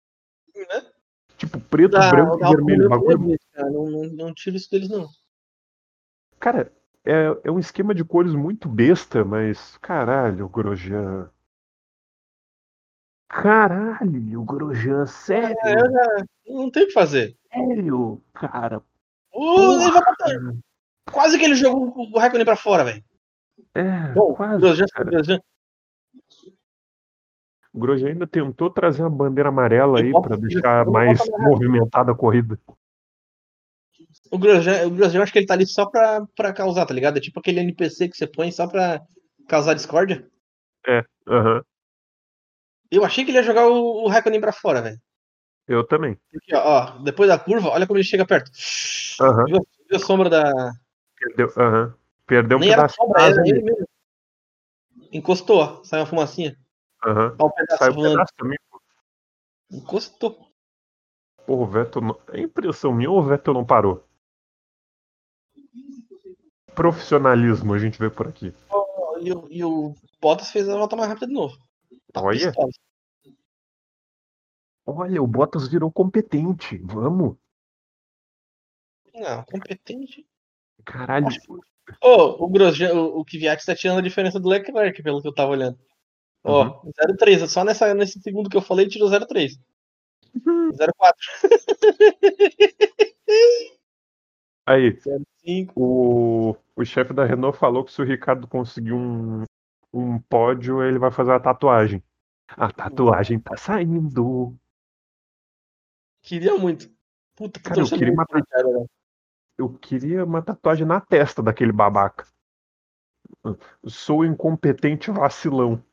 Né? 0.56 0.86
Tipo, 1.38 1.60
preto, 1.62 1.92
Da- 1.92 2.10
branco 2.10 2.38
e 2.44 2.50
vermelho. 2.50 2.90
Bagulho. 2.90 3.38
é. 3.54 3.64
Não, 3.64 3.86
não, 3.90 4.04
não 4.10 4.34
tiro 4.34 4.58
isso 4.58 4.70
deles, 4.72 4.90
não. 4.90 5.08
Cara, 6.40 6.72
é, 7.06 7.40
é 7.46 7.52
um 7.52 7.60
esquema 7.60 7.94
de 7.94 8.04
cores 8.04 8.34
muito 8.34 8.68
besta, 8.68 9.24
mas. 9.24 9.78
Caralho, 9.78 10.50
Grosjean. 10.50 11.30
Caralho, 13.30 14.44
Grosjean, 14.44 15.06
sério? 15.06 15.56
É, 15.64 15.74
eu 15.76 15.92
já- 15.92 16.26
não 16.48 16.72
tem 16.72 16.84
o 16.84 16.88
que 16.88 16.94
fazer. 16.94 17.38
Sério, 17.54 18.22
cara. 18.34 18.82
Uh, 19.40 19.92
botar- 19.94 20.54
Quase 21.12 21.40
que 21.40 21.46
ele 21.46 21.56
jogou 21.56 21.94
o 21.98 22.20
Raikkonen 22.20 22.46
pra 22.46 22.56
fora, 22.56 22.84
velho. 22.84 23.04
É, 23.74 24.12
Bom, 24.14 24.34
quase. 24.36 24.60
Grosjean. 24.62 25.40
O 27.74 27.80
Grosjean 27.80 28.10
ainda 28.10 28.28
tentou 28.28 28.70
trazer 28.70 29.04
a 29.04 29.10
bandeira 29.10 29.50
amarela 29.50 30.00
aí 30.00 30.12
pra 30.12 30.36
deixar 30.36 30.86
mais 30.86 31.20
movimentada 31.40 32.12
a 32.12 32.16
corrida. 32.16 32.60
O 34.32 34.38
Grosjean, 34.38 34.88
o 34.88 34.92
Grosjean, 34.92 35.24
acho 35.24 35.32
que 35.32 35.40
ele 35.40 35.46
tá 35.46 35.54
ali 35.54 35.66
só 35.68 35.86
pra, 35.86 36.26
pra 36.36 36.54
causar, 36.54 36.86
tá 36.86 36.94
ligado? 36.94 37.18
É 37.18 37.22
tipo 37.22 37.40
aquele 37.40 37.60
NPC 37.60 38.10
que 38.10 38.18
você 38.18 38.28
põe 38.28 38.52
só 38.52 38.68
pra 38.68 39.02
causar 39.48 39.74
discórdia. 39.74 40.28
Aham. 41.28 41.64
Eu 42.92 43.06
achei 43.06 43.24
que 43.24 43.32
ele 43.32 43.38
ia 43.38 43.44
jogar 43.44 43.68
o, 43.68 44.04
o 44.04 44.08
Raikkonen 44.08 44.42
pra 44.42 44.52
fora, 44.52 44.82
velho. 44.82 44.98
Eu 45.70 45.84
também. 45.84 46.18
Aqui, 46.36 46.56
ó, 46.56 46.62
ó, 46.98 46.98
depois 47.04 47.30
da 47.30 47.38
curva, 47.38 47.70
olha 47.70 47.86
como 47.86 47.98
ele 48.00 48.04
chega 48.04 48.26
perto. 48.26 48.50
Aham. 49.22 49.46
Viu, 49.46 49.68
viu 49.88 49.98
a 49.98 50.00
sombra 50.00 50.28
da. 50.28 50.52
Perdeu, 51.16 51.54
aham. 51.56 51.94
Perdeu 52.26 52.58
um 52.58 52.60
Nem 52.60 52.70
pedaço 52.72 52.96
sombra, 52.96 53.22
era 53.22 53.48
ele 53.48 53.62
mesmo. 53.62 53.88
Encostou, 55.14 55.58
ó. 55.60 55.84
Saiu 55.84 56.02
uma 56.02 56.08
fumacinha. 56.10 56.58
Pedaço 57.04 57.78
Saiu 57.78 57.92
um 57.92 57.96
voando. 57.96 58.12
pedaço 58.14 58.34
também. 58.36 58.58
Encostou. 59.72 60.50
Pô, 61.46 61.58
o 61.58 61.68
Vettel 61.68 62.02
não... 62.02 62.20
É 62.30 62.40
impressão 62.42 62.92
minha 62.92 63.12
ou 63.12 63.20
o 63.20 63.24
Vettel 63.24 63.54
não 63.54 63.64
parou? 63.66 64.04
Profissionalismo 66.74 67.74
a 67.74 67.78
gente 67.80 68.00
vê 68.00 68.10
por 68.10 68.28
aqui. 68.28 68.54
E, 69.22 69.32
o- 69.34 69.48
e 69.52 69.64
o 69.64 69.94
Bottas 70.22 70.50
fez 70.50 70.68
a 70.68 70.76
volta 70.78 70.96
mais 70.96 71.10
rápida 71.10 71.28
de 71.28 71.34
novo. 71.34 71.56
Tá 72.12 72.22
Olha. 72.22 72.38
pistola. 72.40 72.70
Olha, 74.90 75.22
o 75.22 75.28
Bottas 75.28 75.68
virou 75.68 75.92
competente. 75.92 76.78
Vamos. 76.80 77.38
Não, 79.14 79.44
competente. 79.44 80.26
Caralho. 80.86 81.28
Ô, 82.02 82.46
o 82.46 82.50
Grosjean, 82.50 82.94
o, 82.94 83.20
o 83.20 83.26
Kvyat 83.26 83.66
tá 83.66 83.76
tirando 83.76 84.00
a 84.00 84.04
diferença 84.04 84.40
do 84.40 84.50
Leclerc, 84.50 85.04
pelo 85.04 85.22
que 85.22 85.28
eu 85.28 85.34
tava 85.34 85.52
olhando. 85.52 85.78
Ó, 86.44 86.82
0,3. 86.86 87.48
Só 87.48 87.64
nessa, 87.64 87.94
nesse 87.94 88.20
segundo 88.22 88.50
que 88.50 88.58
eu 88.58 88.62
falei, 88.62 88.86
ele 88.86 88.92
tirou 88.92 89.10
0,3. 89.10 89.60
0,4. 90.36 91.14
Aí, 94.66 94.94
0,5. 94.94 95.72
o, 95.76 96.56
o 96.76 96.86
chefe 96.86 97.14
da 97.14 97.26
Renault 97.26 97.58
falou 97.58 97.84
que 97.84 97.92
se 97.92 98.02
o 98.02 98.06
Ricardo 98.06 98.48
conseguir 98.48 98.94
um, 98.94 99.44
um 99.92 100.20
pódio, 100.22 100.84
ele 100.84 101.00
vai 101.00 101.12
fazer 101.12 101.32
a 101.32 101.40
tatuagem. 101.40 102.04
A 102.50 102.72
tatuagem 102.72 103.40
tá 103.40 103.58
saindo. 103.58 104.56
Queria 106.30 106.56
muito. 106.56 106.88
Puta, 107.36 107.60
Cara, 107.60 107.80
eu 107.80 107.88
queria 107.88 108.12
Ricardo, 108.12 108.72
né? 108.72 108.86
Eu 109.58 109.70
queria 109.74 110.24
uma 110.24 110.44
tatuagem 110.44 110.86
na 110.86 111.02
testa 111.02 111.42
daquele 111.42 111.72
babaca. 111.72 112.28
Sou 113.88 114.24
incompetente 114.24 115.10
vacilão. 115.10 115.84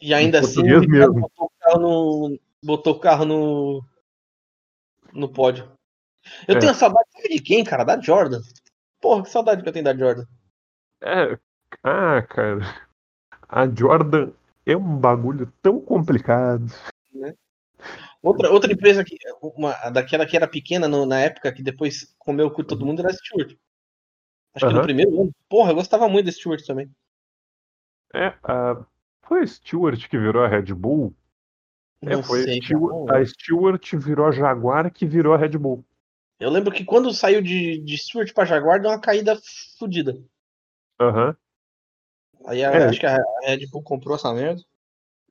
E 0.00 0.14
ainda 0.14 0.38
assim, 0.38 0.62
botou 0.62 1.46
o 1.46 1.50
carro 1.58 1.80
no. 1.80 2.40
Botou 2.62 2.94
o 2.94 3.00
carro 3.00 3.24
no. 3.24 3.84
No 5.12 5.28
pódio. 5.28 5.68
Eu 6.46 6.54
É. 6.54 6.58
tenho 6.60 6.72
saudade 6.72 7.08
de 7.28 7.42
quem, 7.42 7.64
cara? 7.64 7.82
Da 7.82 8.00
Jordan. 8.00 8.42
Porra, 9.00 9.24
que 9.24 9.30
saudade 9.30 9.60
que 9.60 9.68
eu 9.68 9.72
tenho 9.72 9.84
da 9.84 9.96
Jordan. 9.96 10.24
É. 11.02 11.36
Ah, 11.82 12.22
cara. 12.22 12.60
A 13.48 13.66
Jordan 13.66 14.30
é 14.64 14.76
um 14.76 14.96
bagulho 14.96 15.52
tão 15.60 15.80
complicado. 15.80 16.72
Outra, 18.24 18.50
outra 18.50 18.72
empresa 18.72 19.04
que, 19.04 19.16
uma, 19.42 19.72
daquela 19.90 20.24
que 20.24 20.34
era 20.36 20.48
pequena 20.48 20.88
no- 20.88 21.04
na 21.04 21.20
época, 21.20 21.52
que 21.52 21.62
depois 21.62 22.14
comeu 22.18 22.46
o 22.46 22.50
cu 22.50 22.64
todo 22.64 22.84
mundo, 22.86 23.00
era 23.00 23.10
a 23.10 23.12
Stewart. 23.12 23.54
Acho 24.54 24.66
que 24.68 24.72
no 24.72 24.82
primeiro 24.82 25.20
ano. 25.22 25.32
Porra, 25.48 25.70
eu 25.72 25.74
gostava 25.74 26.08
muito 26.08 26.26
da 26.26 26.32
Stewart 26.32 26.64
também. 26.64 26.90
É, 28.14 28.28
a... 28.42 28.84
foi 29.22 29.42
a 29.42 29.46
Stewart 29.46 30.08
que 30.08 30.16
virou 30.18 30.42
a 30.42 30.48
Red 30.48 30.72
Bull? 30.74 31.14
É, 32.02 32.10
Não 32.16 32.22
foi 32.22 32.44
sei, 32.44 32.58
a, 32.58 32.62
Stewart, 32.62 33.10
a 33.10 33.24
Stewart 33.26 33.94
virou 33.96 34.26
a 34.26 34.30
Jaguar 34.32 34.90
que 34.92 35.04
virou 35.06 35.34
a 35.34 35.36
Red 35.36 35.58
Bull. 35.58 35.84
Eu 36.40 36.50
lembro 36.50 36.72
que 36.72 36.84
quando 36.84 37.12
saiu 37.12 37.42
de, 37.42 37.78
de 37.78 37.98
Stewart 37.98 38.32
pra 38.32 38.44
Jaguar, 38.44 38.80
deu 38.80 38.90
uma 38.90 39.00
caída 39.00 39.38
fodida. 39.78 40.16
Aham. 41.00 41.36
Aí 42.46 42.64
a- 42.64 42.70
É. 42.70 42.88
acho 42.88 43.00
que 43.00 43.06
a 43.06 43.18
Red 43.42 43.66
Bull 43.70 43.82
comprou 43.82 44.14
essa 44.16 44.32
merda. 44.32 44.62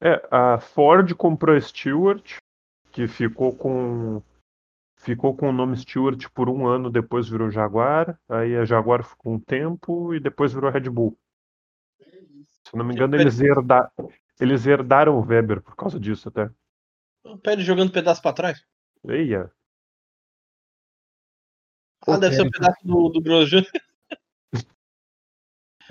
É, 0.02 0.28
a 0.30 0.60
Ford 0.60 1.14
comprou 1.15 1.56
a 1.56 1.61
Stewart, 1.61 2.38
que 2.94 3.07
ficou 3.07 3.53
com 3.57 4.22
ficou 4.95 5.36
com 5.36 5.49
o 5.49 5.52
nome 5.52 5.76
Stewart 5.76 6.30
por 6.34 6.48
um 6.48 6.65
ano, 6.65 6.90
depois 6.90 7.28
virou 7.28 7.52
Jaguar, 7.52 8.18
aí 8.30 8.56
a 8.56 8.64
Jaguar 8.64 9.03
ficou 9.03 9.34
um 9.34 9.40
tempo 9.40 10.14
e 10.14 10.20
depois 10.20 10.53
virou 10.53 10.72
Red 10.72 10.90
Bull. 10.90 11.18
Se 11.99 12.74
eu 12.74 12.78
não 12.78 12.86
me 12.86 12.94
engano, 12.94 13.15
eles, 13.20 13.41
herda, 13.41 13.91
eles 14.40 14.65
herdaram 14.65 15.18
o 15.18 15.26
Weber 15.26 15.61
por 15.61 15.76
causa 15.76 15.99
disso 15.99 16.30
até. 16.30 16.49
O 17.26 17.38
Pérez 17.38 17.65
jogando 17.65 17.91
pedaço 17.91 18.22
pra 18.22 18.32
trás. 18.32 18.64
Eia. 19.06 19.52
Ah, 22.07 22.18
deve 22.18 22.36
ser 22.36 22.44
o 22.44 22.52
Pérez, 22.52 22.60
pedaço 22.60 22.88
do, 22.88 23.10
do 23.10 23.22
Grosjean. 23.22 23.64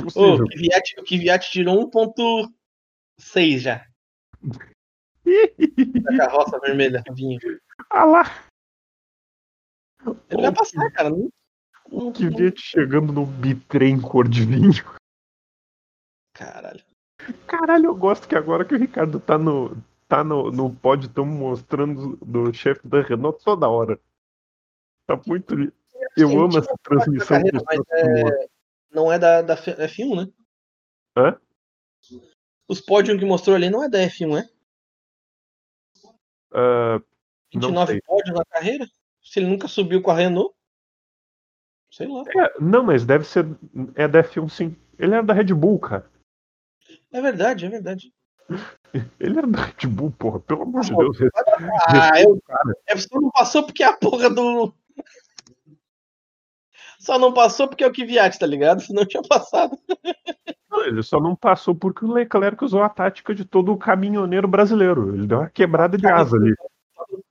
Ô, 0.01 0.05
possível. 0.05 0.45
o 0.45 0.49
Kvyat, 0.49 1.01
o 1.01 1.05
Kvyat 1.05 1.51
tirou 1.51 1.91
1.6 1.91 3.59
já. 3.59 3.87
Da 5.25 6.17
carroça 6.17 6.59
vermelha, 6.61 7.03
vinho. 7.13 7.39
ah 7.91 8.05
lá, 8.05 8.23
Ele 10.31 10.43
vai 10.43 10.53
passar, 10.53 10.91
cara. 10.93 11.11
Não, 11.11 11.29
não, 11.91 12.13
que 12.13 12.29
via 12.29 12.53
chegando 12.57 13.13
no 13.13 13.25
bitrem 13.27 14.01
cor 14.01 14.29
de 14.29 14.45
vinho. 14.45 14.73
Caralho. 16.35 16.85
Caralho, 17.47 17.87
eu 17.87 17.95
gosto 17.95 18.27
que 18.29 18.35
agora 18.35 18.65
que 18.65 18.75
o 18.75 18.79
Ricardo 18.79 19.21
tá 19.21 19.39
no, 19.39 19.77
tá 20.09 20.25
no, 20.25 20.51
no 20.51 20.75
pódio, 20.75 21.07
estão 21.07 21.25
mostrando 21.25 22.17
do 22.17 22.53
chefe 22.53 22.87
da 22.89 23.01
Renault 23.03 23.45
toda 23.45 23.69
hora. 23.69 24.01
Tá 25.07 25.21
muito. 25.27 25.55
Eu 26.17 26.29
Sim, 26.29 26.37
amo 26.37 26.49
tinha 26.51 26.61
essa 26.61 26.75
transmissão 26.83 27.37
carreira, 27.37 27.63
mas 27.65 27.81
é, 27.93 28.49
não 28.91 29.13
é 29.13 29.19
da, 29.19 29.41
da 29.43 29.55
F- 29.57 29.77
F1, 29.77 30.27
né? 30.27 30.33
Hã? 31.17 31.41
Os 32.69 32.81
pódios 32.81 33.19
que 33.19 33.25
mostrou 33.25 33.55
ali 33.55 33.71
não 33.71 33.85
é 33.85 33.89
da 33.89 33.99
F1, 33.99 34.39
é? 34.43 34.49
Ah, 36.53 37.01
não 37.55 37.69
29 37.69 37.93
sei. 37.93 38.01
pódios 38.03 38.37
na 38.37 38.45
carreira? 38.45 38.87
Se 39.23 39.41
ele 39.41 39.47
nunca 39.47 39.69
subiu 39.69 40.03
com 40.03 40.11
a 40.11 40.15
Renault? 40.15 40.55
Sei 41.91 42.09
lá. 42.09 42.25
É, 42.27 42.55
não, 42.61 42.83
mas 42.83 43.05
deve 43.05 43.25
ser. 43.25 43.47
É 43.95 44.09
da 44.09 44.23
F1 44.23 44.49
sim. 44.49 44.77
Ele 44.99 45.15
era 45.15 45.23
da 45.23 45.35
Red 45.35 45.53
Bull, 45.55 45.79
cara. 45.79 46.11
É 47.13 47.21
verdade, 47.21 47.67
é 47.67 47.69
verdade. 47.69 48.13
Ele 49.21 49.39
era 49.39 49.47
da 49.47 49.63
Red 49.63 49.87
Bull, 49.89 50.11
porra. 50.11 50.41
Pelo 50.41 50.63
amor 50.63 50.83
de. 50.83 50.95
Deus. 50.95 51.19
Ah, 51.87 52.21
eu, 52.21 52.41
cara. 52.47 52.77
é, 52.87 52.97
só 52.97 53.21
não 53.21 53.31
passou 53.31 53.65
porque 53.65 53.83
a 53.83 53.93
porra 53.93 54.31
do. 54.31 54.75
Só 57.03 57.19
não 57.19 57.33
passou 57.33 57.67
porque 57.67 57.83
é 57.83 57.87
o 57.89 57.93
Kvyat, 57.93 58.39
tá 58.39 58.47
ligado? 58.47 58.79
Senão 58.87 59.05
tinha 59.05 59.23
passado. 59.25 59.77
Não, 60.71 60.85
Ele 60.85 61.03
só 61.03 61.19
não 61.21 61.35
passou 61.35 61.75
porque 61.75 62.05
o 62.05 62.13
Leclerc 62.13 62.65
usou 62.65 62.81
a 62.81 62.89
tática 62.89 63.35
de 63.35 63.45
todo 63.45 63.73
o 63.73 63.77
caminhoneiro 63.77 64.47
brasileiro. 64.47 65.13
Ele 65.13 65.27
deu 65.27 65.39
uma 65.41 65.51
quebrada 65.51 65.99
de 65.99 66.07
asa 66.07 66.37
ali. 66.37 66.55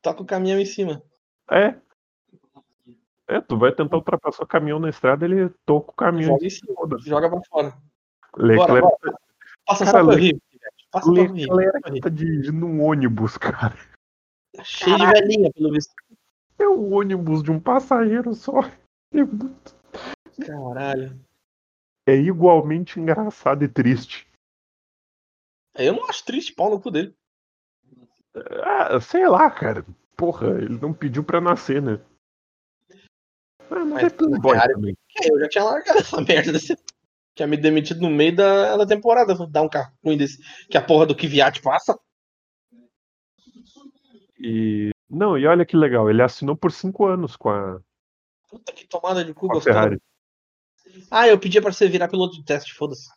Tá 0.02 0.14
com 0.14 0.23
o 0.23 0.26
caminhão 0.26 0.60
em 0.60 0.65
cima. 0.65 1.02
É. 1.49 1.76
É, 3.30 3.39
tu 3.39 3.57
vai 3.57 3.72
tentar 3.72 3.95
ultrapassar 3.95 4.43
o 4.43 4.48
caminhão 4.48 4.77
na 4.77 4.89
estrada, 4.89 5.23
ele 5.23 5.49
toca 5.65 5.91
o 5.91 5.95
caminhão. 5.95 6.34
Joga 6.34 6.45
em 6.45 6.49
cima. 6.49 6.73
Joga 6.99 7.30
pra 7.30 7.41
fora. 7.49 7.73
Leclerc, 8.38 8.81
Bora, 8.81 9.18
Passa 9.65 9.85
Cara, 9.85 9.99
só 9.99 10.06
pra 10.06 10.15
Le- 10.15 10.22
Rio. 10.22 10.41
Passa 10.91 11.14
pra 11.14 11.23
Rio. 11.23 11.53
Leclerc 11.53 12.02
tá 12.02 12.10
dirigindo 12.10 12.65
um 12.65 12.84
ônibus, 12.84 13.38
cara. 13.38 13.77
Cheio 14.64 14.98
de 14.98 15.06
velhinha, 15.06 15.49
pelo 15.53 15.72
visto. 15.72 15.93
É 16.60 16.68
um 16.68 16.93
ônibus 16.93 17.41
de 17.41 17.49
um 17.52 17.60
passageiro 17.60 18.34
só. 18.34 18.69
É, 19.13 19.23
muito- 19.23 19.75
Caralho. 20.45 21.19
é 22.07 22.15
igualmente 22.15 22.99
engraçado 22.99 23.63
e 23.63 23.67
triste. 23.67 24.27
Eu 25.75 25.93
não 25.93 26.05
acho 26.09 26.25
triste 26.25 26.53
pau 26.53 26.69
no 26.69 26.81
cu 26.81 26.91
dele. 26.91 27.15
Ah, 28.63 28.99
sei 28.99 29.27
lá, 29.27 29.49
cara. 29.51 29.85
Porra, 30.15 30.47
ele 30.61 30.79
não 30.79 30.93
pediu 30.93 31.23
pra 31.23 31.41
nascer, 31.41 31.81
né? 31.81 31.99
Ah, 33.69 33.85
mas 33.85 33.89
Mas 33.89 34.03
é 34.03 34.09
playboy 34.09 34.53
cara, 34.53 34.73
também. 34.73 34.95
É, 35.21 35.31
Eu 35.31 35.39
já 35.39 35.49
tinha 35.49 35.63
largado 35.63 35.99
essa 35.99 36.21
merda 36.21 36.51
desse. 36.51 36.77
Tinha 37.35 37.47
me 37.47 37.55
demitido 37.57 38.01
no 38.01 38.09
meio 38.09 38.35
da, 38.35 38.77
da 38.77 38.85
temporada. 38.85 39.33
Dar 39.47 39.61
um 39.61 39.69
carro 39.69 39.93
ruim 40.03 40.17
desse. 40.17 40.41
Que 40.67 40.77
a 40.77 40.81
porra 40.85 41.05
do 41.05 41.15
Kvyat 41.15 41.61
passa. 41.61 41.97
E. 44.39 44.91
Não, 45.09 45.38
e 45.38 45.45
olha 45.45 45.65
que 45.65 45.75
legal, 45.75 46.09
ele 46.09 46.21
assinou 46.21 46.55
por 46.55 46.71
cinco 46.71 47.05
anos 47.05 47.35
com 47.35 47.49
a, 47.49 47.81
Puta 48.52 48.72
que 48.73 48.86
tomada 48.86 49.23
de 49.26 49.34
cu 49.34 49.48
com 49.48 49.53
a 49.53 49.56
gostosa. 49.56 49.73
Ferrari. 49.80 50.02
Ah, 51.10 51.28
eu 51.28 51.40
pedia 51.40 51.61
pra 51.61 51.72
você 51.72 51.88
virar 51.88 52.10
piloto 52.10 52.36
de 52.36 52.44
teste, 52.44 52.73
foda-se. 52.73 53.10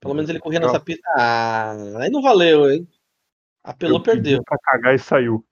Pelo 0.00 0.14
menos 0.14 0.30
ele 0.30 0.38
corria 0.38 0.60
Legal. 0.60 0.72
nessa 0.72 0.84
pista. 0.84 1.02
Ah, 1.16 1.72
aí 2.00 2.08
não 2.10 2.22
valeu, 2.22 2.70
hein? 2.70 2.88
Apelou, 3.64 3.98
Eu 3.98 4.02
perdeu. 4.02 4.42
Pra 4.44 4.56
cagar 4.58 4.94
e 4.94 4.98
saiu. 4.98 5.44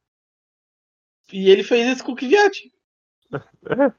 E 1.32 1.50
ele 1.50 1.64
fez 1.64 1.86
isso 1.96 2.04
com 2.04 2.12
o 2.12 2.16
Kvyat. 2.16 2.72
É, 3.68 3.92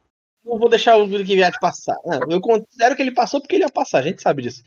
não 0.49 0.57
vou 0.57 0.69
deixar 0.69 0.95
o 0.95 1.05
Kvyat 1.09 1.59
passar. 1.59 1.97
Não, 2.05 2.21
eu 2.31 2.39
considero 2.39 2.95
que 2.95 3.01
ele 3.01 3.11
passou 3.11 3.41
porque 3.41 3.55
ele 3.55 3.65
ia 3.65 3.69
passar, 3.69 3.99
a 3.99 4.01
gente 4.03 4.21
sabe 4.21 4.43
disso. 4.43 4.63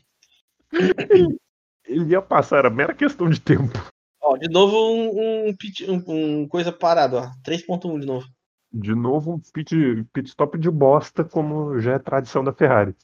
Ele 1.83 2.11
ia 2.11 2.21
passar, 2.21 2.59
era 2.59 2.69
mera 2.69 2.93
questão 2.93 3.27
de 3.27 3.41
tempo. 3.41 3.73
Ó, 4.21 4.37
de 4.37 4.47
novo 4.47 4.77
um, 4.77 5.49
um- 5.49 6.03
um 6.43 6.47
coisa 6.47 6.71
parado, 6.71 7.17
ó. 7.17 7.31
3.1 7.43 7.99
de 7.99 8.05
novo. 8.05 8.27
De 8.73 8.95
novo, 8.95 9.33
um 9.33 9.39
pit, 9.39 9.75
pit 10.13 10.29
stop 10.29 10.57
de 10.57 10.71
bosta, 10.71 11.25
como 11.25 11.79
já 11.79 11.93
é 11.93 11.99
tradição 11.99 12.43
da 12.43 12.53
Ferrari. 12.53 12.95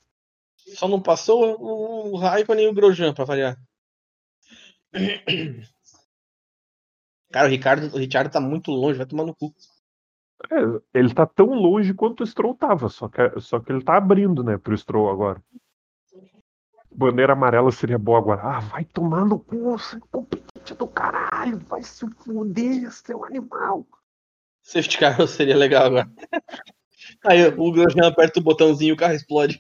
Só 0.55 0.87
não 0.87 1.01
passou 1.01 1.57
o, 1.59 2.17
Raikkonen 2.17 2.65
e 2.65 2.69
o 2.69 2.73
Grosjean, 2.73 3.13
pra 3.13 3.25
variar. 3.25 3.57
Cara, 7.31 7.47
o 7.47 7.51
Ricardo, 7.51 7.93
o 7.93 7.97
Richard 7.97 8.31
tá 8.31 8.39
muito 8.39 8.71
longe, 8.71 8.97
vai 8.97 9.05
tomar 9.05 9.25
no 9.25 9.35
cu. 9.35 9.53
É, 10.51 10.99
ele 10.99 11.13
tá 11.13 11.25
tão 11.25 11.47
longe 11.47 11.93
quanto 11.93 12.23
o 12.23 12.27
Stroll 12.27 12.55
tava, 12.55 12.87
só 12.89 13.09
que, 13.09 13.39
só 13.39 13.59
que 13.59 13.71
ele 13.71 13.83
tá 13.83 13.97
abrindo, 13.97 14.43
né, 14.43 14.57
pro 14.57 14.77
Stroll 14.77 15.09
agora. 15.09 15.43
Bandeira 16.91 17.33
amarela 17.33 17.71
seria 17.71 17.97
boa 17.97 18.17
agora. 18.17 18.41
Ah, 18.41 18.59
vai 18.59 18.85
tomar 18.85 19.25
no 19.25 19.39
cu, 19.39 19.77
seu 19.77 19.99
incompetente 19.99 20.73
do 20.73 20.87
caralho, 20.87 21.59
vai 21.59 21.83
se 21.83 22.09
fuder, 22.09 22.91
seu 22.91 23.25
animal. 23.25 23.85
Safety 24.67 24.97
car 24.97 25.15
seria 25.29 25.55
legal 25.55 25.85
agora. 25.85 26.11
Aí 27.25 27.47
o 27.47 27.71
Grosjean 27.71 28.09
aperta 28.09 28.41
o 28.41 28.43
botãozinho 28.43 28.89
e 28.89 28.91
o 28.91 28.97
carro 28.97 29.13
explode. 29.13 29.57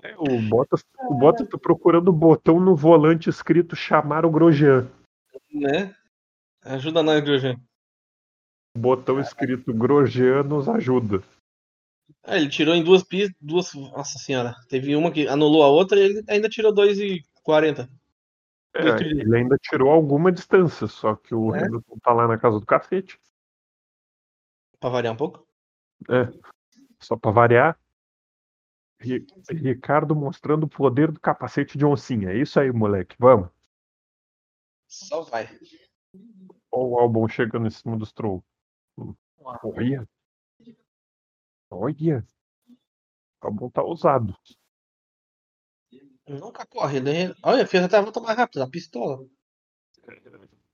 É, 0.00 0.14
o 0.16 0.40
Bottas, 0.48 0.84
o 1.10 1.14
Bottas 1.14 1.48
tá 1.48 1.58
procurando 1.58 2.08
o 2.08 2.12
botão 2.12 2.60
no 2.60 2.76
volante 2.76 3.28
escrito 3.28 3.74
chamar 3.74 4.24
o 4.24 4.30
Grosjean. 4.30 4.88
né? 5.52 5.92
Ajuda 6.62 7.02
nós, 7.02 7.20
Grosjean. 7.20 7.56
Botão 8.78 9.18
escrito 9.18 9.74
Grosjean 9.74 10.44
nos 10.44 10.68
ajuda. 10.68 11.20
Ah, 12.22 12.36
ele 12.36 12.48
tirou 12.48 12.76
em 12.76 12.84
duas 12.84 13.02
pistas, 13.02 13.34
duas. 13.40 13.74
Nossa 13.74 14.18
senhora. 14.18 14.54
Teve 14.68 14.94
uma 14.94 15.10
que 15.10 15.26
anulou 15.26 15.64
a 15.64 15.68
outra 15.68 15.98
e 15.98 16.02
ele 16.02 16.24
ainda 16.28 16.48
tirou 16.48 16.72
2,40. 16.72 17.88
É, 18.74 19.00
ele 19.02 19.36
ainda 19.36 19.56
tirou 19.56 19.90
alguma 19.90 20.32
distância, 20.32 20.88
só 20.88 21.14
que 21.14 21.34
o 21.34 21.54
É? 21.54 21.64
Hamilton 21.64 21.98
tá 22.00 22.12
lá 22.12 22.26
na 22.26 22.36
casa 22.36 22.58
do 22.58 22.66
cacete. 22.66 23.20
Pra 24.80 24.90
variar 24.90 25.14
um 25.14 25.16
pouco. 25.16 25.46
Só 27.00 27.16
pra 27.16 27.30
variar. 27.30 27.78
Ri- 29.00 29.26
Ricardo 29.50 30.14
mostrando 30.16 30.64
o 30.64 30.68
poder 30.68 31.12
do 31.12 31.20
capacete 31.20 31.78
de 31.78 31.84
oncinha. 31.84 32.30
É 32.30 32.36
isso 32.36 32.58
aí, 32.58 32.72
moleque. 32.72 33.14
Vamos. 33.18 33.48
Só 34.88 35.22
vai. 35.22 35.46
Olha 36.70 36.88
o 36.88 36.98
Albon 36.98 37.28
chegando 37.28 37.66
em 37.66 37.70
cima 37.70 37.96
do 37.96 38.04
Stroll. 38.06 38.44
Olha. 39.38 40.08
Olha. 41.70 42.26
O 43.42 43.46
Albon 43.46 43.70
tá 43.70 43.82
ousado. 43.82 44.36
Nunca 46.26 46.64
corre, 46.66 47.00
né? 47.00 47.34
Olha, 47.42 47.66
fez 47.66 47.82
até 47.84 47.98
a 47.98 48.00
volta 48.00 48.20
mais 48.20 48.36
rápida, 48.36 48.64
a 48.64 48.70
pistola. 48.70 49.24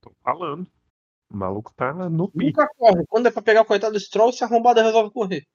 Tô 0.01 0.13
falando. 0.23 0.67
O 1.31 1.37
maluco 1.37 1.73
tá 1.75 1.93
no 1.93 2.29
pique. 2.31 2.47
Nunca 2.47 2.69
corre. 2.77 3.07
Quando 3.07 3.27
é 3.27 3.31
pra 3.31 3.43
pegar 3.43 3.63
o 3.63 3.65
coitado 3.65 3.93
do 3.93 4.01
Stroll, 4.01 4.33
se 4.33 4.45
arrombada 4.45 4.83
resolve 4.83 5.13
correr. 5.13 5.47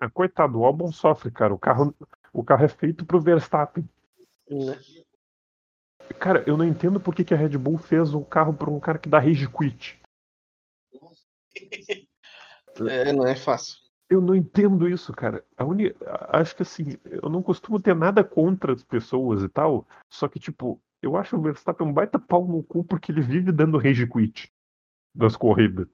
Ah, 0.00 0.10
coitado, 0.10 0.58
o 0.58 0.64
Albon 0.64 0.92
sofre, 0.92 1.30
cara. 1.30 1.52
O 1.52 1.58
carro, 1.58 1.94
o 2.32 2.44
carro 2.44 2.64
é 2.64 2.68
feito 2.68 3.04
pro 3.04 3.20
Verstappen. 3.20 3.88
Né? 4.48 4.78
Cara, 6.18 6.44
eu 6.46 6.56
não 6.56 6.64
entendo 6.64 7.00
por 7.00 7.14
que, 7.14 7.24
que 7.24 7.34
a 7.34 7.36
Red 7.36 7.58
Bull 7.58 7.78
fez 7.78 8.14
o 8.14 8.24
carro 8.24 8.54
pra 8.54 8.70
um 8.70 8.80
cara 8.80 8.98
que 8.98 9.08
dá 9.08 9.18
rage 9.18 9.48
quit. 9.48 10.00
É, 12.88 13.12
não 13.12 13.26
é 13.26 13.34
fácil. 13.34 13.76
Eu 14.10 14.20
não 14.20 14.34
entendo 14.34 14.88
isso, 14.88 15.12
cara. 15.12 15.44
A 15.56 15.64
uni... 15.64 15.94
Acho 16.30 16.56
que 16.56 16.62
assim, 16.62 16.96
eu 17.04 17.28
não 17.28 17.42
costumo 17.42 17.80
ter 17.80 17.94
nada 17.94 18.24
contra 18.24 18.72
as 18.72 18.82
pessoas 18.82 19.42
e 19.42 19.48
tal. 19.48 19.86
Só 20.08 20.26
que, 20.28 20.38
tipo, 20.38 20.80
eu 21.02 21.16
acho 21.16 21.36
o 21.36 21.42
Verstappen 21.42 21.86
um 21.86 21.92
baita 21.92 22.18
pau 22.18 22.46
no 22.46 22.62
cu 22.62 22.82
porque 22.84 23.12
ele 23.12 23.20
vive 23.20 23.52
dando 23.52 23.78
rage 23.78 24.06
quit 24.06 24.50
das 25.14 25.36
corridas. 25.36 25.86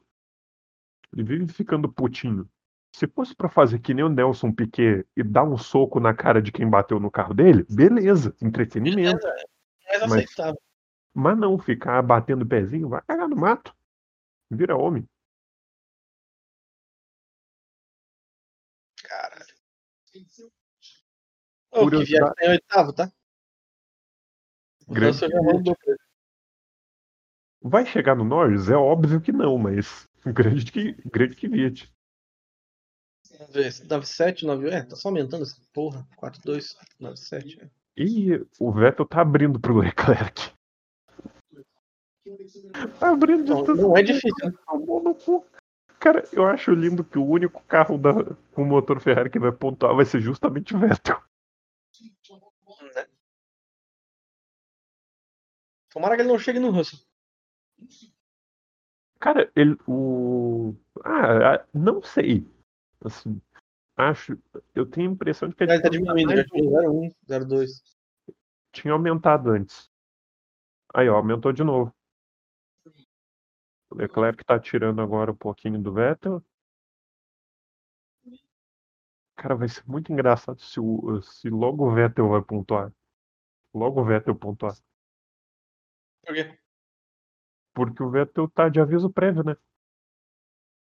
Ele 1.12 1.24
vive 1.24 1.53
ficando 1.53 1.93
putinho. 1.93 2.49
Se 2.95 3.09
fosse 3.09 3.35
pra 3.35 3.49
fazer 3.49 3.81
que 3.81 3.93
nem 3.93 4.05
o 4.05 4.09
Nelson 4.09 4.53
Piquet 4.53 5.05
e 5.16 5.23
dar 5.24 5.43
um 5.43 5.57
soco 5.59 5.99
na 5.99 6.15
cara 6.15 6.41
de 6.41 6.53
quem 6.53 6.69
bateu 6.69 7.01
no 7.01 7.11
carro 7.11 7.35
dele, 7.35 7.66
beleza, 7.69 8.35
entretenimento. 8.41 9.27
Mais 9.27 10.01
Mas- 10.03 10.12
aceitável. 10.12 10.61
Mas 11.12 11.39
não 11.39 11.59
ficar 11.59 12.03
batendo 12.03 12.45
pezinho, 12.45 12.89
vai 12.89 13.01
cagar 13.03 13.28
no 13.28 13.36
mato. 13.36 13.74
Vira 14.51 14.77
homem. 14.77 15.09
Que 20.15 21.81
Curiosidade- 21.81 22.07
viagem 22.07 22.35
tá 22.36 22.47
em 22.47 22.51
oitavo, 22.51 22.93
tá? 22.93 23.12
O 24.86 24.95
Grande 24.95 25.24
ele. 25.24 25.99
Vai 27.62 27.86
chegar 27.86 28.15
no 28.15 28.24
Norris? 28.24 28.69
É 28.69 28.77
óbvio 28.77 29.20
que 29.20 29.32
não, 29.32 29.59
mas 29.59 30.07
grande 30.27 30.70
que, 30.70 30.93
grande 31.09 31.35
que. 31.35 31.49
Vamos 33.39 33.53
ver, 33.53 33.82
97, 33.82 34.47
9, 34.47 34.69
é, 34.69 34.82
tá 34.85 34.95
só 34.95 35.09
aumentando 35.09 35.43
essa 35.43 35.61
porra. 35.73 36.07
42, 36.16 36.77
97. 37.01 37.61
É. 37.61 37.70
E 37.97 38.35
o 38.61 38.70
Vettel 38.73 39.07
tá 39.07 39.23
abrindo 39.23 39.59
pro 39.59 39.78
Leclerc. 39.78 40.53
Tá 43.01 43.11
abrindo 43.11 43.45
Não, 43.45 43.65
não 43.65 43.97
é 43.97 44.03
difícil, 44.03 44.32
né? 44.45 44.53
Cara, 46.05 46.22
eu 46.35 46.44
acho 46.44 46.70
lindo 46.72 47.02
que 47.02 47.18
o 47.18 47.26
único 47.26 47.62
carro 47.62 47.97
da, 47.97 48.12
com 48.52 48.62
motor 48.62 49.01
Ferrari 49.01 49.31
que 49.31 49.39
vai 49.39 49.51
pontuar 49.51 49.97
vai 49.97 50.05
ser 50.05 50.20
justamente 50.20 50.76
o 50.76 50.78
Vettel. 50.78 51.18
né? 52.94 53.06
Tomara 55.90 56.14
que 56.14 56.20
ele 56.20 56.28
não 56.28 56.39
chegue 56.39 56.59
no 56.59 56.70
Russell. 56.70 56.98
Cara, 59.18 59.51
ele. 59.56 59.78
O. 59.89 60.74
Ah, 61.02 61.64
não 61.72 62.02
sei. 62.02 62.47
Assim, 63.02 63.40
acho. 63.97 64.39
Eu 64.74 64.85
tenho 64.85 65.09
a 65.09 65.12
impressão 65.14 65.48
de 65.48 65.55
que 65.55 65.64
Ele 65.64 65.81
tá 65.81 65.89
diminuindo, 65.89 66.44
tinha 66.44 66.90
01, 66.90 67.10
02. 67.48 67.82
tinha 68.72 68.93
aumentado 68.93 69.52
antes. 69.52 69.90
Aí, 70.93 71.09
ó, 71.09 71.16
aumentou 71.16 71.51
de 71.51 71.64
novo. 71.64 71.94
O 73.94 73.96
Leclerc 73.96 74.44
tá 74.44 74.58
tirando 74.58 75.00
agora 75.00 75.30
um 75.30 75.36
pouquinho 75.36 75.80
do 75.80 75.92
Vettel. 75.92 76.44
Cara, 79.36 79.54
vai 79.54 79.68
ser 79.68 79.84
muito 79.86 80.12
engraçado 80.12 80.60
se, 80.60 80.80
o, 80.80 81.22
se 81.22 81.48
logo 81.48 81.86
o 81.86 81.94
Vettel 81.94 82.28
vai 82.28 82.42
pontuar. 82.42 82.92
Logo 83.72 84.00
o 84.00 84.04
Vettel 84.04 84.34
pontuar. 84.34 84.74
Por 86.26 86.34
quê? 86.34 86.58
Porque 87.72 88.02
o 88.02 88.10
Vettel 88.10 88.48
tá 88.48 88.68
de 88.68 88.80
aviso 88.80 89.08
prévio, 89.10 89.44
né? 89.44 89.56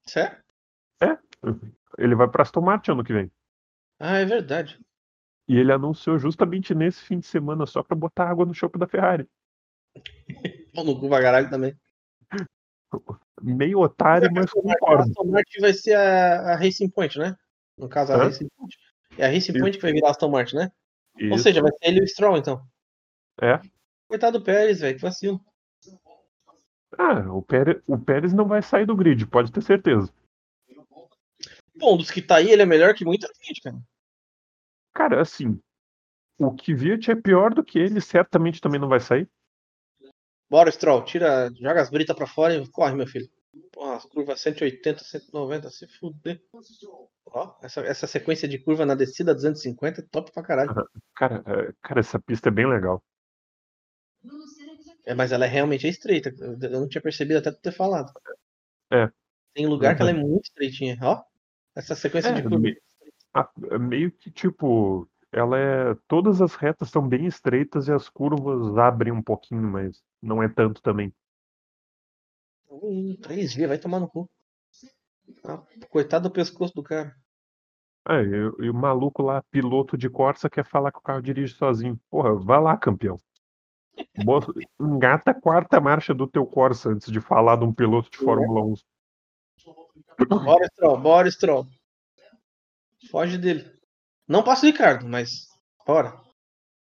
Sério? 0.04 0.42
Ele 1.98 2.14
vai 2.16 2.28
pra 2.28 2.42
Aston 2.42 2.60
Martin 2.60 2.90
ano 2.90 3.04
que 3.04 3.12
vem. 3.12 3.30
Ah, 4.00 4.18
é 4.18 4.24
verdade. 4.24 4.80
E 5.48 5.56
ele 5.56 5.72
anunciou 5.72 6.18
justamente 6.18 6.74
nesse 6.74 7.04
fim 7.04 7.20
de 7.20 7.26
semana 7.26 7.66
só 7.66 7.84
pra 7.84 7.96
botar 7.96 8.28
água 8.28 8.44
no 8.44 8.54
chope 8.54 8.78
da 8.78 8.88
Ferrari. 8.88 9.28
Pô, 10.74 10.82
no 10.82 10.98
cu 10.98 11.08
pra 11.08 11.22
caralho 11.22 11.48
também. 11.48 11.78
Meio 13.42 13.80
otário, 13.80 14.30
mas 14.32 14.46
A 14.46 14.50
concordo. 14.50 15.02
Aston 15.02 15.24
Martin 15.24 15.60
vai 15.60 15.72
ser 15.74 15.94
a, 15.94 16.52
a 16.52 16.56
Racing 16.56 16.88
Point, 16.88 17.18
né? 17.18 17.36
No 17.76 17.88
caso, 17.88 18.12
a 18.12 18.16
Hã? 18.16 18.24
Racing 18.24 18.48
Point. 18.56 18.76
É 19.18 19.26
a 19.26 19.28
Racing 19.28 19.52
Isso. 19.52 19.60
Point 19.60 19.76
que 19.76 19.82
vai 19.82 19.92
virar 19.92 20.08
a 20.08 20.10
Aston 20.12 20.30
Martin, 20.30 20.56
né? 20.56 20.72
Ou 21.20 21.36
Isso. 21.36 21.42
seja, 21.42 21.62
vai 21.62 21.72
ser 21.72 21.88
ele 21.88 22.00
e 22.00 22.04
o 22.04 22.08
Stroll, 22.08 22.36
então. 22.36 22.66
É. 23.40 23.60
Coitado 24.08 24.38
do 24.38 24.44
Pérez, 24.44 24.80
velho, 24.80 24.96
que 24.96 25.02
vacilo. 25.02 25.40
Ah, 26.98 27.30
o 27.32 27.42
Pérez, 27.42 27.82
o 27.86 27.98
Pérez 27.98 28.32
não 28.32 28.46
vai 28.46 28.62
sair 28.62 28.86
do 28.86 28.96
grid, 28.96 29.26
pode 29.26 29.52
ter 29.52 29.62
certeza. 29.62 30.12
Bom, 31.76 31.96
dos 31.96 32.10
que 32.10 32.22
tá 32.22 32.36
aí, 32.36 32.50
ele 32.50 32.62
é 32.62 32.66
melhor 32.66 32.94
que 32.94 33.04
muita 33.04 33.28
gente, 33.42 33.60
cara. 33.60 33.76
Cara, 34.94 35.20
assim, 35.20 35.60
o 36.38 36.54
que 36.54 36.74
Kvyat 36.74 37.10
é 37.10 37.14
pior 37.14 37.52
do 37.52 37.62
que 37.62 37.78
ele, 37.78 38.00
certamente 38.00 38.60
também 38.60 38.80
não 38.80 38.88
vai 38.88 39.00
sair. 39.00 39.28
Bora, 40.48 40.70
Stroll, 40.70 41.04
tira, 41.04 41.50
joga 41.60 41.82
as 41.82 41.90
britas 41.90 42.14
pra 42.16 42.26
fora 42.26 42.54
e 42.54 42.68
corre, 42.68 42.94
meu 42.94 43.06
filho. 43.06 43.28
Porra, 43.72 43.96
as 43.96 44.04
curvas 44.04 44.40
180, 44.40 45.02
190, 45.02 45.70
se 45.70 45.86
fuder. 45.98 46.40
Ó, 47.26 47.54
essa, 47.62 47.80
essa 47.80 48.06
sequência 48.06 48.46
de 48.46 48.58
curva 48.58 48.86
na 48.86 48.94
descida 48.94 49.34
250 49.34 50.00
é 50.00 50.04
top 50.10 50.30
pra 50.32 50.42
caralho. 50.42 50.74
Cara, 51.14 51.42
é, 51.46 51.72
cara, 51.82 52.00
essa 52.00 52.18
pista 52.20 52.48
é 52.48 52.52
bem 52.52 52.66
legal. 52.68 53.02
É, 55.04 55.14
mas 55.14 55.32
ela 55.32 55.44
é 55.46 55.48
realmente 55.48 55.86
estreita. 55.88 56.32
Eu 56.38 56.80
não 56.80 56.88
tinha 56.88 57.02
percebido 57.02 57.38
até 57.38 57.50
tu 57.50 57.60
ter 57.60 57.72
falado. 57.72 58.12
É. 58.92 59.10
Tem 59.54 59.66
lugar 59.66 59.96
que 59.96 60.02
ela 60.02 60.10
é 60.10 60.14
muito 60.14 60.44
estreitinha. 60.44 60.96
Ó, 61.02 61.22
essa 61.74 61.94
sequência 61.94 62.28
É, 62.30 62.32
de 62.34 62.42
curva. 62.42 62.58
me- 62.58 62.76
a- 63.34 63.50
é 63.72 63.78
meio 63.78 64.10
que 64.12 64.30
tipo, 64.30 65.08
ela 65.32 65.58
é. 65.58 65.94
Todas 66.08 66.40
as 66.40 66.54
retas 66.54 66.90
são 66.90 67.06
bem 67.06 67.26
estreitas 67.26 67.88
e 67.88 67.92
as 67.92 68.08
curvas 68.08 68.76
abrem 68.78 69.12
um 69.12 69.22
pouquinho, 69.22 69.62
mas 69.62 70.02
não 70.22 70.42
é 70.42 70.48
tanto 70.48 70.80
também. 70.82 71.12
Hum, 72.70 73.16
3G, 73.20 73.66
vai 73.66 73.78
tomar 73.78 74.00
no 74.00 74.08
cu. 74.08 74.28
Ah, 75.44 75.62
coitado 75.90 76.28
do 76.28 76.32
pescoço 76.32 76.74
do 76.74 76.82
cara. 76.82 77.14
É, 78.08 78.22
e, 78.22 78.66
e 78.66 78.70
o 78.70 78.74
maluco 78.74 79.22
lá, 79.22 79.42
piloto 79.50 79.96
de 79.96 80.08
Corsa, 80.08 80.48
quer 80.48 80.64
falar 80.64 80.92
que 80.92 80.98
o 80.98 81.02
carro 81.02 81.22
dirige 81.22 81.54
sozinho. 81.54 81.98
Porra, 82.08 82.34
vai 82.34 82.60
lá, 82.60 82.76
campeão. 82.76 83.20
Bota- 84.24 84.52
engata 84.78 85.30
a 85.30 85.34
quarta 85.34 85.80
marcha 85.80 86.14
do 86.14 86.26
teu 86.26 86.46
Corsa 86.46 86.90
antes 86.90 87.10
de 87.10 87.20
falar 87.20 87.56
de 87.56 87.64
um 87.64 87.72
piloto 87.72 88.10
de 88.10 88.18
Fórmula 88.18 88.60
1. 88.60 88.74
Bora, 90.28 90.66
Stroll, 90.66 91.00
bora, 91.00 91.30
Stroll. 91.30 91.66
Foge 93.10 93.38
dele. 93.38 93.75
Não 94.28 94.42
passa 94.42 94.66
o 94.66 94.70
Ricardo, 94.70 95.06
mas. 95.08 95.46
Bora. 95.86 96.20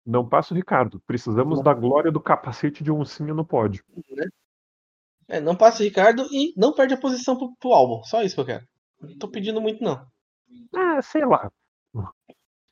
Não 0.05 0.29
passa 0.29 0.53
o 0.53 0.57
Ricardo. 0.57 1.01
Precisamos 1.07 1.63
da 1.63 1.73
glória 1.75 2.11
do 2.11 2.21
capacete 2.21 2.83
de 2.83 2.91
oncinha 2.91 3.35
no 3.35 3.45
pódio. 3.45 3.85
É, 5.29 5.41
não 5.41 5.55
passa 5.55 5.83
o 5.83 5.85
Ricardo 5.85 6.27
e 6.31 6.53
não 6.57 6.75
perde 6.75 6.95
a 6.95 7.01
posição 7.01 7.37
pro, 7.37 7.55
pro 7.57 7.73
álbum. 7.73 8.03
Só 8.05 8.23
isso 8.23 8.35
que 8.35 8.41
eu 8.41 8.47
quero. 8.47 8.67
Não 9.01 9.17
tô 9.17 9.29
pedindo 9.29 9.61
muito, 9.61 9.83
não. 9.83 10.05
Ah, 10.75 11.01
sei 11.01 11.25
lá. 11.25 11.51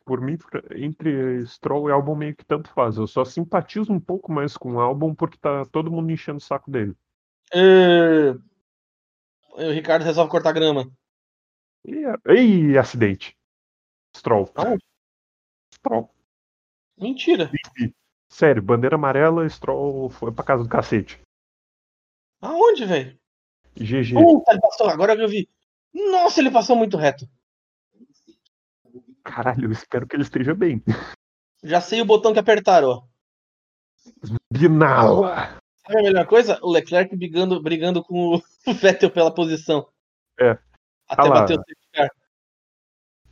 Por 0.04 0.20
mim, 0.20 0.36
entre 0.74 1.46
Stroll 1.46 1.88
e 1.88 1.92
álbum 1.92 2.16
meio 2.16 2.34
que 2.34 2.44
tanto 2.44 2.70
faz. 2.70 2.96
Eu 2.96 3.06
só 3.06 3.24
simpatizo 3.24 3.92
um 3.92 4.00
pouco 4.00 4.32
mais 4.32 4.56
com 4.56 4.72
o 4.72 4.80
álbum 4.80 5.14
porque 5.14 5.38
tá 5.38 5.64
todo 5.66 5.90
mundo 5.90 6.10
enchendo 6.10 6.38
o 6.38 6.42
saco 6.42 6.70
dele. 6.70 6.94
É, 7.52 8.30
O 9.52 9.70
Ricardo 9.70 10.04
resolve 10.04 10.30
cortar 10.30 10.52
grama. 10.52 10.90
E, 11.84 12.04
Ih, 12.34 12.78
acidente. 12.78 13.37
Stroll. 14.18 14.50
Stroll. 15.72 16.10
Mentira. 16.98 17.50
Sério, 18.28 18.60
bandeira 18.60 18.96
amarela, 18.96 19.48
Stroll 19.48 20.10
foi 20.10 20.32
pra 20.32 20.44
casa 20.44 20.64
do 20.64 20.68
cacete. 20.68 21.20
Aonde, 22.40 22.84
velho? 22.84 23.18
GG. 23.76 24.14
Puta, 24.14 24.52
ele 24.52 24.60
passou. 24.60 24.88
Agora 24.88 25.16
que 25.16 25.22
eu 25.22 25.28
vi. 25.28 25.48
Nossa, 25.94 26.40
ele 26.40 26.50
passou 26.50 26.76
muito 26.76 26.96
reto. 26.96 27.28
Caralho, 29.22 29.66
eu 29.66 29.72
espero 29.72 30.06
que 30.06 30.16
ele 30.16 30.22
esteja 30.24 30.54
bem. 30.54 30.82
Já 31.62 31.80
sei 31.80 32.00
o 32.00 32.04
botão 32.04 32.32
que 32.32 32.38
apertaram, 32.38 32.88
ó. 32.88 33.02
Binala. 34.52 35.58
Sabe 35.86 36.00
a 36.00 36.02
melhor 36.02 36.26
coisa? 36.26 36.58
O 36.62 36.70
Leclerc 36.70 37.14
brigando, 37.16 37.62
brigando 37.62 38.02
com 38.02 38.36
o 38.36 38.42
Vettel 38.74 39.10
pela 39.10 39.32
posição. 39.32 39.88
É. 40.40 40.58
Até 41.08 41.28
Ah 41.28 41.30
bater 41.30 41.54
o 41.54 41.56
safety 41.56 41.88
car. 41.92 42.10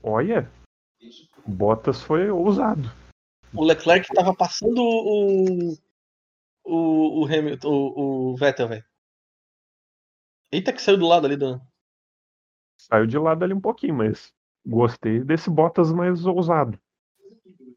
Olha. 0.03 0.51
Bottas 1.47 2.03
foi 2.03 2.31
ousado. 2.31 2.91
O 3.55 3.65
Leclerc 3.65 4.13
tava 4.15 4.35
passando 4.35 4.79
o. 4.81 5.77
O, 6.69 7.23
o 7.23 7.25
Hamilton, 7.27 7.69
o, 7.69 8.33
o 8.33 8.37
Vettel, 8.37 8.69
velho. 8.69 8.85
Eita, 10.51 10.73
que 10.73 10.83
saiu 10.83 10.99
do 10.99 11.07
lado 11.07 11.27
ali 11.27 11.37
do. 11.37 11.61
Saiu 12.81 13.07
de 13.07 13.17
lado 13.19 13.45
ali 13.45 13.55
um 13.55 13.61
pouquinho, 13.61 13.95
mas 13.95 14.33
gostei 14.67 15.21
desse 15.23 15.49
Bottas 15.49 15.93
mais 15.93 16.27
ousado. 16.27 16.79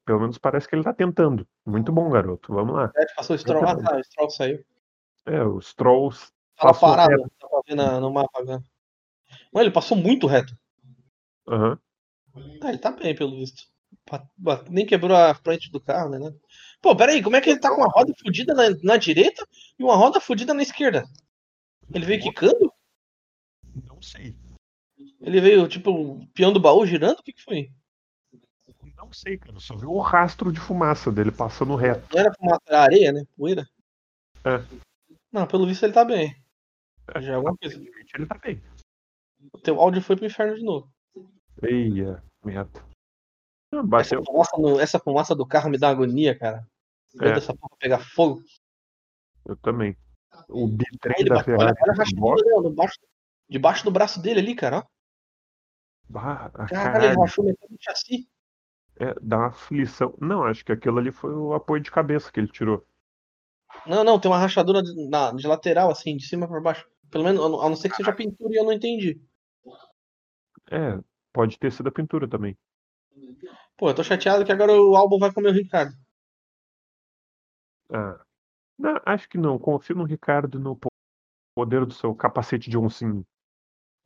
Pelo 0.06 0.22
menos 0.22 0.40
parece 0.40 0.68
que 0.68 0.76
ele 0.76 0.84
tá 0.84 0.92
tentando. 0.94 1.48
Muito 1.64 1.92
bom, 1.92 2.10
garoto. 2.10 2.52
Vamos 2.52 2.74
lá. 2.76 2.92
É, 2.96 3.14
Passou 3.14 3.36
o 3.36 3.40
Stroll. 3.40 3.68
Ah, 3.68 3.76
tá, 3.76 3.96
o 3.96 4.04
Stroll 4.04 4.30
saiu. 4.32 4.66
É, 5.28 5.44
o 5.44 5.62
Stroll 5.62 6.12
Tava 6.12 6.74
Passou 6.74 6.90
parado, 6.90 7.12
reto. 7.12 7.64
ver 7.68 7.76
na- 7.76 8.00
no 8.00 8.12
mapa. 8.12 8.42
Mas 8.44 9.62
ele 9.62 9.72
passou 9.72 9.96
muito 9.96 10.28
reto. 10.28 10.58
Aham. 11.48 11.80
Ah, 12.62 12.70
ele 12.70 12.78
tá 12.78 12.92
bem, 12.92 13.16
pelo 13.16 13.38
visto. 13.38 13.64
Nem 14.70 14.86
quebrou 14.86 15.16
a 15.16 15.34
frente 15.34 15.72
do 15.72 15.80
carro, 15.80 16.10
né? 16.10 16.34
Pô, 16.82 16.96
peraí, 16.96 17.22
como 17.22 17.36
é 17.36 17.42
que 17.42 17.50
ele 17.50 17.60
tá 17.60 17.70
com 17.70 17.82
uma 17.82 17.92
roda 17.92 18.14
fodida 18.24 18.54
na, 18.54 18.64
na 18.84 18.98
direita 18.98 19.46
e 19.78 19.84
uma 19.84 19.96
roda 19.96 20.20
fodida 20.20 20.54
na 20.54 20.64
esquerda? 20.64 21.04
Ele 21.94 22.06
veio 22.06 22.22
quicando? 22.22 22.72
Não 23.88 24.02
sei. 24.02 24.36
Ele 25.22 25.42
veio, 25.42 25.68
tipo, 25.68 25.92
o 25.92 26.28
peão 26.34 26.54
do 26.54 26.60
baú 26.60 26.86
girando? 26.86 27.20
O 27.20 27.24
que, 27.24 27.34
que 27.34 27.44
foi? 27.44 27.72
Não 28.96 29.12
sei, 29.14 29.38
cara. 29.38 29.60
Só 29.60 29.76
vi 29.76 29.86
o 29.86 30.00
rastro 30.00 30.52
de 30.52 30.60
fumaça 30.60 31.12
dele 31.12 31.32
passando 31.32 31.76
reto. 31.76 32.08
Não 32.14 32.20
era 32.20 32.34
fumaça, 32.34 32.62
era 32.68 32.82
areia, 32.82 33.12
né? 33.12 33.24
Poeira. 33.36 33.68
É. 34.44 34.64
Não, 35.32 35.48
pelo 35.48 35.66
visto 35.66 35.84
ele 35.84 35.94
tá 35.94 36.06
bem. 36.06 36.36
Já 37.20 37.34
é 37.34 37.36
alguma 37.36 37.56
coisa. 37.58 37.76
Ele 38.14 38.26
tá 38.26 38.38
bem. 38.38 38.62
O 39.54 39.58
teu 39.58 39.80
áudio 39.80 40.02
foi 40.02 40.16
pro 40.16 40.26
inferno 40.26 40.56
de 40.56 40.64
novo. 40.64 40.92
Eia, 41.64 42.24
merda. 42.44 42.84
Ah, 43.74 44.00
Essa 44.00 44.22
fumaça, 44.24 44.58
no- 44.58 44.80
essa 44.80 45.00
fumaça 45.00 45.36
do 45.36 45.46
carro 45.46 45.70
me 45.70 45.78
dá 45.78 45.90
agonia, 45.90 46.38
cara. 46.38 46.66
É. 47.22 47.30
essa 47.32 47.56
porra 47.56 47.76
pegar 47.80 48.00
fogo. 48.00 48.42
Eu 49.46 49.56
também. 49.58 49.98
O 50.48 50.66
Aí 50.66 50.72
bitrem 50.72 51.16
ele 51.20 51.30
da 51.30 51.36
bateu, 51.38 51.58
olha, 51.58 51.74
Ferrari. 51.76 52.10
debaixo, 52.64 53.00
debaixo 53.50 53.84
do 53.84 53.92
braço 53.92 54.22
dele 54.22 54.40
ali, 54.40 54.56
cara. 54.56 54.86
Bah, 56.08 56.50
Caralho, 56.70 57.06
ele 57.06 57.16
rachou 57.20 57.44
metade 57.46 57.72
do 57.74 57.78
chassi. 57.82 58.28
é, 59.00 59.14
dá 59.22 59.38
uma 59.38 59.48
aflição. 59.48 60.16
Não, 60.20 60.44
acho 60.44 60.64
que 60.66 60.72
aquilo 60.72 60.98
ali 61.00 61.12
foi 61.12 61.34
o 61.34 61.54
apoio 61.54 61.82
de 61.82 61.92
cabeça 61.92 62.32
que 62.32 62.40
ele 62.40 62.48
tirou. 62.52 62.86
Não, 63.86 64.04
não, 64.04 64.20
tem 64.20 64.30
uma 64.30 64.38
rachadura 64.40 64.82
de, 64.84 64.94
na- 65.10 65.32
de 65.32 65.48
lateral, 65.48 65.90
assim, 65.92 66.16
de 66.18 66.26
cima 66.26 66.48
pra 66.48 66.60
baixo. 66.60 66.88
Pelo 67.10 67.24
menos, 67.24 67.44
a 67.44 67.50
não- 67.50 67.62
a 67.62 67.70
não 67.70 67.76
ser 67.76 67.90
que 67.90 67.96
seja 67.96 68.12
pintura 68.14 68.54
e 68.54 68.58
eu 68.58 68.64
não 68.66 68.74
entendi. 68.74 69.22
É, 70.72 71.00
pode 71.40 71.58
ter 71.58 71.72
sido 71.72 71.88
a 71.88 71.92
pintura 71.92 72.28
também. 72.28 72.58
Pô, 73.78 73.90
eu 73.90 73.96
tô 73.96 74.04
chateado 74.04 74.44
que 74.44 74.52
agora 74.52 74.74
o 74.74 74.94
álbum 74.98 75.18
vai 75.18 75.32
comer 75.32 75.50
o 75.52 75.54
Ricardo. 75.54 75.96
Ah, 77.90 78.20
não, 78.78 79.00
acho 79.06 79.30
que 79.30 79.38
não. 79.38 79.58
Confio 79.58 79.96
no 79.96 80.04
Ricardo 80.04 80.58
e 80.60 80.62
no 80.62 80.76
po- 80.76 80.90
poder 81.56 81.86
do 81.86 81.94
seu 81.94 82.14
capacete 82.14 82.70
de 82.70 82.78
oncinho. 82.78 83.26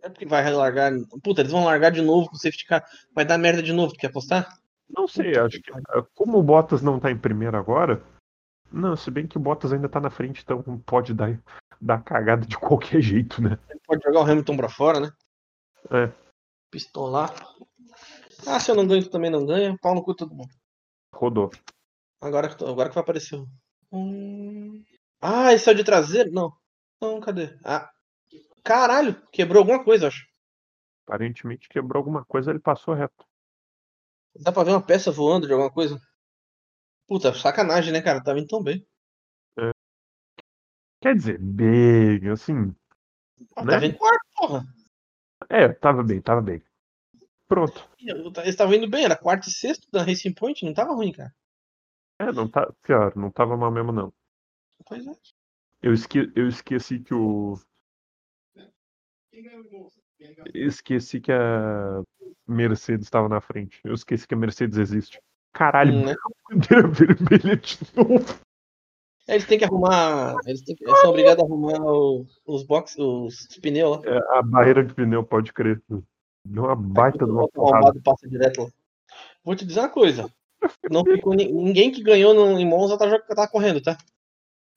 É 0.03 0.09
porque 0.09 0.27
vai 0.27 0.47
largar. 0.53 0.91
Puta, 1.23 1.41
eles 1.41 1.51
vão 1.51 1.65
largar 1.65 1.89
de 1.89 2.03
novo 2.03 2.29
com 2.29 2.35
o 2.35 2.39
safety 2.39 2.67
car. 2.67 2.85
Vai 3.15 3.25
dar 3.25 3.39
merda 3.39 3.63
de 3.63 3.73
novo, 3.73 3.93
tu 3.93 3.99
quer 3.99 4.07
apostar? 4.07 4.47
Não 4.95 5.07
sei, 5.07 5.35
acho 5.35 5.59
que. 5.59 5.71
ah, 5.73 6.05
Como 6.13 6.37
o 6.37 6.43
Bottas 6.43 6.83
não 6.83 6.99
tá 6.99 7.09
em 7.09 7.17
primeiro 7.17 7.57
agora. 7.57 8.03
Não, 8.71 8.95
se 8.95 9.09
bem 9.09 9.25
que 9.25 9.37
o 9.37 9.41
Bottas 9.41 9.73
ainda 9.73 9.89
tá 9.89 9.99
na 9.99 10.11
frente, 10.11 10.43
então 10.43 10.61
pode 10.85 11.15
dar, 11.15 11.41
dar 11.81 12.03
cagada 12.03 12.45
de 12.45 12.57
qualquer 12.59 13.01
jeito, 13.01 13.41
né? 13.41 13.57
Ele 13.69 13.79
pode 13.87 14.03
jogar 14.03 14.19
o 14.19 14.23
Hamilton 14.31 14.55
pra 14.55 14.69
fora, 14.69 14.99
né? 14.99 15.11
É. 15.89 16.22
Pistolar. 16.73 17.31
Ah, 18.47 18.59
se 18.59 18.71
eu 18.71 18.75
não 18.75 18.87
ganho, 18.87 19.03
tu 19.03 19.11
também 19.11 19.29
não 19.29 19.45
ganha. 19.45 19.77
Pau 19.79 19.93
no 19.93 20.03
cu 20.03 20.15
todo 20.15 20.33
mundo. 20.33 20.49
Rodou. 21.13 21.51
Agora, 22.19 22.47
agora 22.47 22.89
que 22.89 22.95
vai 22.95 23.03
aparecer. 23.03 23.39
Hum... 23.91 24.83
Ah, 25.21 25.53
esse 25.53 25.69
é 25.69 25.71
o 25.71 25.75
de 25.75 25.83
traseiro? 25.83 26.31
Não. 26.31 26.51
Não, 26.99 27.21
cadê? 27.21 27.55
Ah. 27.63 27.91
Caralho, 28.63 29.21
quebrou 29.31 29.59
alguma 29.59 29.83
coisa, 29.83 30.07
acho. 30.07 30.25
Aparentemente 31.05 31.69
quebrou 31.69 31.99
alguma 31.99 32.25
coisa, 32.25 32.49
ele 32.49 32.59
passou 32.59 32.95
reto. 32.95 33.23
Dá 34.39 34.51
pra 34.51 34.63
ver 34.63 34.71
uma 34.71 34.81
peça 34.81 35.11
voando 35.11 35.45
de 35.45 35.53
alguma 35.53 35.71
coisa? 35.71 36.01
Puta, 37.07 37.35
sacanagem, 37.35 37.93
né, 37.93 38.01
cara? 38.01 38.23
Tá 38.23 38.33
vindo 38.33 38.47
tão 38.47 38.63
bem. 38.63 38.83
Quer 40.99 41.15
dizer, 41.15 41.37
bem, 41.37 42.27
assim. 42.29 42.75
Ah, 43.55 43.63
Né? 43.63 43.73
Tá 43.73 43.79
vindo 43.79 43.97
quarto, 43.97 44.25
porra. 44.35 44.65
É, 45.49 45.69
tava 45.69 46.03
bem, 46.03 46.21
tava 46.21 46.41
bem. 46.41 46.61
Pronto. 47.47 47.87
Eles 47.99 48.49
estavam 48.49 48.73
indo 48.73 48.89
bem, 48.89 49.05
era 49.05 49.15
quarto 49.15 49.47
e 49.47 49.51
sexto 49.51 49.87
da 49.91 50.03
Racing 50.03 50.33
Point, 50.33 50.65
não 50.65 50.73
tava 50.73 50.93
ruim, 50.93 51.11
cara. 51.11 51.33
É, 52.19 52.31
não 52.31 52.47
tá. 52.47 52.71
Pior, 52.81 53.15
não 53.15 53.29
tava 53.29 53.57
mal 53.57 53.71
mesmo, 53.71 53.91
não. 53.91 54.13
Pois 54.85 55.05
é. 55.05 55.11
Eu, 55.81 55.93
esque, 55.93 56.31
eu 56.35 56.47
esqueci 56.47 56.99
que 56.99 57.13
o. 57.13 57.59
Esqueci 60.53 61.19
que 61.19 61.31
a 61.31 62.01
Mercedes 62.47 63.05
estava 63.05 63.27
na 63.27 63.41
frente. 63.41 63.79
Eu 63.83 63.93
esqueci 63.93 64.27
que 64.27 64.33
a 64.33 64.37
Mercedes 64.37 64.77
existe. 64.77 65.21
Caralho, 65.51 65.93
Hum, 65.93 66.05
né? 66.05 66.15
bandeira 66.49 66.87
vermelha 66.87 67.57
de 67.57 67.77
novo. 67.95 68.39
Eles 69.27 69.45
têm 69.45 69.57
que 69.57 69.63
arrumar. 69.65 70.35
Eles, 70.45 70.61
têm 70.63 70.75
eles 70.79 70.99
são 71.01 71.09
obrigados 71.09 71.43
a 71.43 71.47
arrumar 71.47 71.79
o- 71.81 72.25
os 72.45 72.63
box, 72.63 72.95
os, 72.99 73.47
os 73.49 73.57
pneus 73.57 73.97
lá. 73.97 74.11
É, 74.11 74.37
a 74.39 74.41
barreira 74.41 74.83
de 74.83 74.93
pneu, 74.93 75.23
pode 75.23 75.53
crer. 75.53 75.81
Deu 76.45 76.63
uma 76.65 76.75
baita 76.75 77.25
de 77.25 77.31
uma 77.31 77.47
porrada. 77.47 77.99
passa 78.03 78.27
direto 78.27 78.63
lá. 78.63 78.69
Vou 79.43 79.55
te 79.55 79.65
dizer 79.65 79.79
uma 79.79 79.89
coisa. 79.89 80.29
Não 80.91 81.03
ficou 81.05 81.33
ni- 81.33 81.51
ninguém 81.51 81.91
que 81.91 82.03
ganhou 82.03 82.33
no, 82.33 82.59
em 82.59 82.65
Monza 82.67 82.97
tá, 82.97 83.19
tá 83.19 83.47
correndo, 83.47 83.81
tá? 83.81 83.97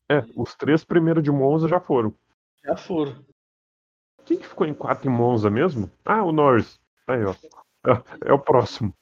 É, 0.09 0.25
os 0.37 0.55
três 0.55 0.85
primeiros 0.85 1.25
de 1.25 1.31
Monza 1.33 1.67
já 1.67 1.81
foram. 1.81 2.15
Já 2.65 2.77
foram. 2.77 3.25
Quem 4.25 4.37
que 4.39 4.47
ficou 4.47 4.67
em 4.67 4.75
quatro 4.75 5.09
em 5.11 5.13
Monza 5.13 5.51
mesmo? 5.51 5.91
Ah, 6.05 6.23
o 6.25 6.31
Norris. 6.31 6.79
Aí, 7.09 7.25
ó. 7.25 7.35
É, 7.85 8.31
é 8.31 8.33
o 8.33 8.39
próximo. 8.39 8.93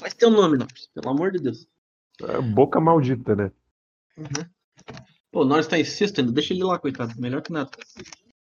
Faz 0.00 0.14
teu 0.14 0.30
nome, 0.30 0.56
Norris. 0.58 0.86
Pelo 0.94 1.10
amor 1.10 1.32
de 1.32 1.38
Deus. 1.38 1.66
É 2.22 2.40
boca 2.40 2.80
maldita, 2.80 3.34
né? 3.36 3.52
Pô, 5.30 5.42
o 5.42 5.44
Norris 5.44 5.66
tá 5.66 5.78
em 5.78 5.84
sexto 5.84 6.20
ainda. 6.20 6.32
Deixa 6.32 6.54
ele 6.54 6.64
lá, 6.64 6.78
coitado. 6.78 7.18
Melhor 7.20 7.42
que 7.42 7.52
nada. 7.52 7.70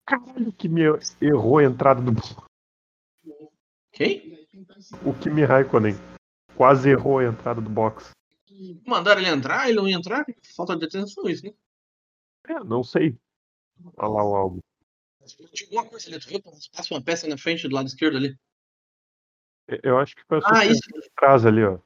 Caralho, 0.06 0.52
que 0.52 0.68
me 0.68 0.82
errou 1.20 1.58
a 1.58 1.64
entrada 1.64 2.00
do. 2.00 2.12
Quem? 3.92 4.46
O 5.04 5.12
Kimi 5.14 5.44
Raikkonen. 5.44 5.94
Quase 6.56 6.90
errou 6.90 7.18
a 7.18 7.24
entrada 7.24 7.60
do 7.60 7.70
box. 7.70 8.10
Mandaram 8.86 9.20
ele 9.20 9.30
entrar, 9.30 9.68
ele 9.68 9.78
não 9.78 9.88
ia 9.88 9.96
entrar? 9.96 10.24
Falta 10.54 10.76
de 10.76 10.84
atenção 10.84 11.28
isso, 11.28 11.44
né? 11.46 11.52
É, 12.46 12.62
não 12.64 12.82
sei. 12.84 13.16
Olha 13.96 14.08
lá 14.12 14.24
o 14.24 14.34
álbum. 14.34 14.60
Tinha 15.52 15.68
alguma 15.68 15.86
coisa 15.86 16.08
ali, 16.08 16.20
tu 16.20 16.28
viu? 16.28 16.40
Passa 16.42 16.94
uma 16.94 17.02
peça 17.02 17.26
na 17.28 17.38
frente 17.38 17.68
do 17.68 17.74
lado 17.74 17.86
esquerdo 17.86 18.16
ali. 18.16 18.36
Eu 19.82 19.98
acho 19.98 20.14
que 20.16 20.22
foi 20.26 20.38
a 20.38 20.42
Ah, 20.44 20.66
isso. 20.66 20.74
suspensão 20.82 21.00
de 21.00 21.10
trás 21.16 21.46
ali, 21.46 21.64
ó. 21.64 21.78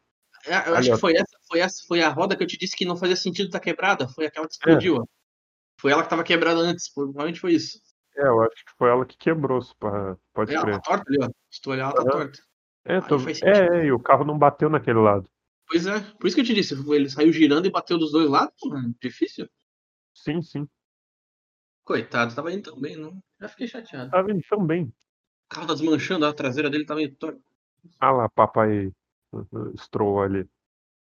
É, 0.46 0.68
eu 0.68 0.74
acho 0.74 0.76
Ali, 0.76 0.90
ó. 0.90 0.94
que 0.94 1.00
foi 1.00 1.14
essa, 1.14 1.33
foi 1.48 1.60
essa, 1.60 1.84
foi 1.86 2.02
a 2.02 2.08
roda 2.08 2.36
que 2.36 2.42
eu 2.42 2.46
te 2.46 2.56
disse 2.58 2.76
que 2.76 2.84
não 2.84 2.96
fazia 2.96 3.16
sentido 3.16 3.46
estar 3.46 3.60
quebrada. 3.60 4.08
Foi 4.08 4.26
aquela 4.26 4.46
que 4.46 4.54
explodiu, 4.54 4.96
ó. 4.96 5.04
Foi 5.80 5.92
ela 5.92 6.02
que 6.02 6.10
tava 6.10 6.24
quebrada 6.24 6.60
antes, 6.60 6.92
provavelmente 6.92 7.40
foi 7.40 7.54
isso. 7.54 7.80
É, 8.16 8.26
eu 8.26 8.40
acho 8.42 8.64
que 8.64 8.72
foi 8.78 8.90
ela 8.90 9.04
que 9.04 9.16
quebrou, 9.16 9.60
pode 10.32 10.54
Ela 10.54 10.62
crer. 10.62 10.74
tá 10.76 10.80
torta 10.80 11.04
ali, 11.08 11.18
ó. 11.22 11.28
Se 11.50 11.60
tu 11.60 11.70
olhar, 11.70 11.84
ela 11.90 11.94
tá 11.94 12.04
torta. 12.04 12.42
É, 12.84 13.00
tô- 13.00 13.16
é, 13.18 13.80
é, 13.82 13.86
e 13.86 13.92
o 13.92 13.98
carro 13.98 14.24
não 14.24 14.38
bateu 14.38 14.68
naquele 14.68 14.98
lado. 14.98 15.28
Pois 15.66 15.86
é, 15.86 15.98
por 16.00 16.26
isso 16.26 16.36
que 16.36 16.42
eu 16.42 16.46
te 16.46 16.54
disse, 16.54 16.74
ele 16.94 17.08
saiu 17.08 17.32
girando 17.32 17.66
e 17.66 17.70
bateu 17.70 17.98
dos 17.98 18.12
dois 18.12 18.28
lados, 18.28 18.54
mano. 18.66 18.94
Difícil. 19.00 19.48
Sim, 20.14 20.42
sim. 20.42 20.68
Coitado, 21.82 22.34
tava 22.34 22.52
indo 22.52 22.62
tão 22.70 22.80
bem, 22.80 22.96
não. 22.96 23.18
Já 23.40 23.48
fiquei 23.48 23.66
chateado. 23.66 24.10
Tava 24.10 24.30
indo 24.30 24.42
tão 24.48 24.64
bem. 24.64 24.84
O 24.84 25.48
carro 25.48 25.66
tá 25.66 25.74
desmanchando, 25.74 26.24
a 26.26 26.32
traseira 26.32 26.70
dele 26.70 26.84
tá 26.86 26.94
meio 26.94 27.14
torta. 27.16 27.40
Ah 27.98 28.10
lá, 28.10 28.28
papai 28.28 28.92
Stroll 29.78 30.22
ali. 30.22 30.48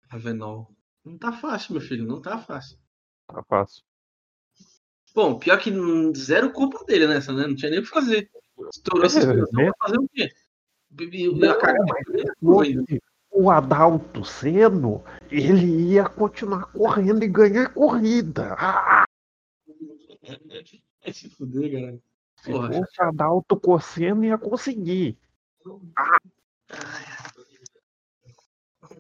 Ravenol. 0.08 0.70
Não 1.04 1.16
tá 1.18 1.32
fácil, 1.32 1.72
meu 1.72 1.80
filho, 1.82 2.04
não 2.06 2.20
tá 2.20 2.38
fácil. 2.38 2.78
Tá 3.28 3.42
fácil. 3.44 3.82
Bom, 5.14 5.38
pior 5.38 5.58
que 5.58 5.70
zero 6.16 6.52
culpa 6.52 6.84
dele 6.84 7.06
nessa, 7.06 7.32
né? 7.32 7.46
Não 7.46 7.54
tinha 7.56 7.70
nem 7.70 7.80
o 7.80 7.82
que 7.82 7.88
fazer. 7.88 8.30
Estourou 8.72 9.06
essa 9.06 9.20
É, 9.20 9.26
né? 9.34 9.44
pra 9.46 9.72
fazer 9.86 9.98
o 9.98 10.08
quê? 10.08 10.28
Bebi- 10.90 11.30
Não, 11.32 11.58
mas 12.42 12.90
é 12.90 12.98
o 13.30 13.50
Adalto 13.50 14.24
Seno, 14.24 15.04
ele 15.30 15.92
ia 15.92 16.08
continuar 16.08 16.72
correndo 16.72 17.22
e 17.22 17.28
ganhar 17.28 17.72
corrida. 17.72 18.54
Ah, 18.58 19.04
Vai 21.02 21.12
se 21.12 21.28
fuder, 21.30 21.70
galera. 21.72 21.98
se 22.40 22.50
Porra. 22.50 22.72
fosse 22.72 23.02
Adalto 23.02 23.56
Cosseno, 23.60 24.24
ia 24.24 24.38
conseguir. 24.38 25.16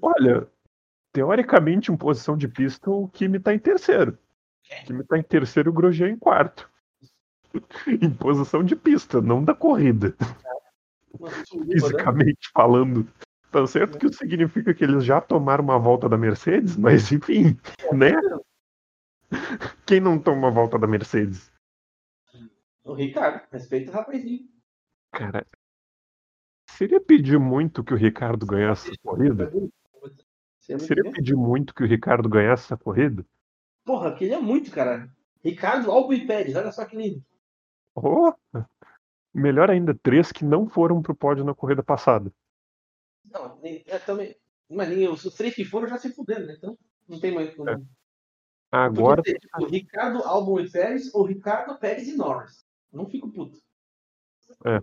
Olha, 0.00 0.48
teoricamente, 1.18 1.90
em 1.90 1.96
posição 1.96 2.36
de 2.36 2.46
pista, 2.46 2.88
o 2.88 3.08
Kimi 3.08 3.40
tá 3.40 3.52
em 3.52 3.58
terceiro. 3.58 4.12
O 4.12 4.86
Kimi 4.86 5.02
tá 5.02 5.18
em 5.18 5.22
terceiro 5.22 5.68
e 5.68 5.72
o 5.72 5.72
Grosjean 5.72 6.10
em 6.10 6.16
quarto. 6.16 6.70
em 7.88 8.10
posição 8.10 8.62
de 8.62 8.76
pista, 8.76 9.20
não 9.20 9.44
da 9.44 9.52
corrida. 9.52 10.14
Né? 10.20 11.28
Fisicamente 11.72 12.48
falando. 12.54 13.04
Tá 13.50 13.66
certo 13.66 13.98
que 13.98 14.06
isso 14.06 14.18
significa 14.18 14.72
que 14.72 14.84
eles 14.84 15.04
já 15.04 15.20
tomaram 15.20 15.64
uma 15.64 15.78
volta 15.78 16.08
da 16.08 16.16
Mercedes, 16.16 16.76
mas 16.76 17.10
enfim, 17.10 17.58
né? 17.92 18.12
Quem 19.84 19.98
não 19.98 20.20
toma 20.20 20.46
uma 20.46 20.50
volta 20.52 20.78
da 20.78 20.86
Mercedes? 20.86 21.50
O 22.84 22.94
Ricardo, 22.94 23.42
respeita 23.50 23.90
o 23.90 23.94
rapazinho. 23.94 24.46
Cara, 25.10 25.44
seria 26.70 27.00
pedir 27.00 27.40
muito 27.40 27.82
que 27.82 27.92
o 27.92 27.96
Ricardo 27.96 28.46
ganhasse 28.46 28.90
essa 28.90 28.98
corrida? 29.02 29.50
É 30.68 30.72
muito 30.72 30.86
Seria 30.86 31.02
bem. 31.02 31.12
pedir 31.12 31.34
muito 31.34 31.74
que 31.74 31.82
o 31.82 31.86
Ricardo 31.86 32.28
ganhasse 32.28 32.64
essa 32.64 32.76
corrida? 32.76 33.24
Porra, 33.84 34.14
queria 34.14 34.40
muito, 34.40 34.70
cara. 34.70 35.10
Ricardo, 35.42 35.90
Albon 35.90 36.12
e 36.12 36.26
Pérez, 36.26 36.54
olha 36.54 36.70
só 36.70 36.84
que 36.84 36.94
lindo. 36.94 37.24
Oh, 37.94 38.32
melhor 39.32 39.70
ainda, 39.70 39.94
três 39.94 40.30
que 40.30 40.44
não 40.44 40.68
foram 40.68 41.00
pro 41.00 41.16
pódio 41.16 41.44
na 41.44 41.54
corrida 41.54 41.82
passada. 41.82 42.30
Não, 43.24 43.58
é, 43.62 43.98
também. 44.00 44.36
Mas 44.68 44.90
nem 44.90 45.08
os, 45.08 45.22
três 45.34 45.54
que 45.54 45.64
foram 45.64 45.88
já 45.88 45.96
se 45.96 46.12
fuderam, 46.12 46.46
né? 46.46 46.54
Então, 46.58 46.78
não 47.08 47.18
tem 47.18 47.32
mais 47.32 47.54
como. 47.54 47.70
É. 47.70 47.78
Agora, 48.70 49.22
ter, 49.22 49.38
tipo, 49.38 49.64
Ricardo, 49.64 50.22
Albon 50.22 50.60
e 50.60 50.70
Pérez, 50.70 51.12
ou 51.14 51.24
Ricardo, 51.24 51.78
Pérez 51.78 52.06
e 52.08 52.16
Norris. 52.16 52.66
Não 52.92 53.06
fico 53.06 53.30
puto. 53.32 53.58
É. 54.66 54.80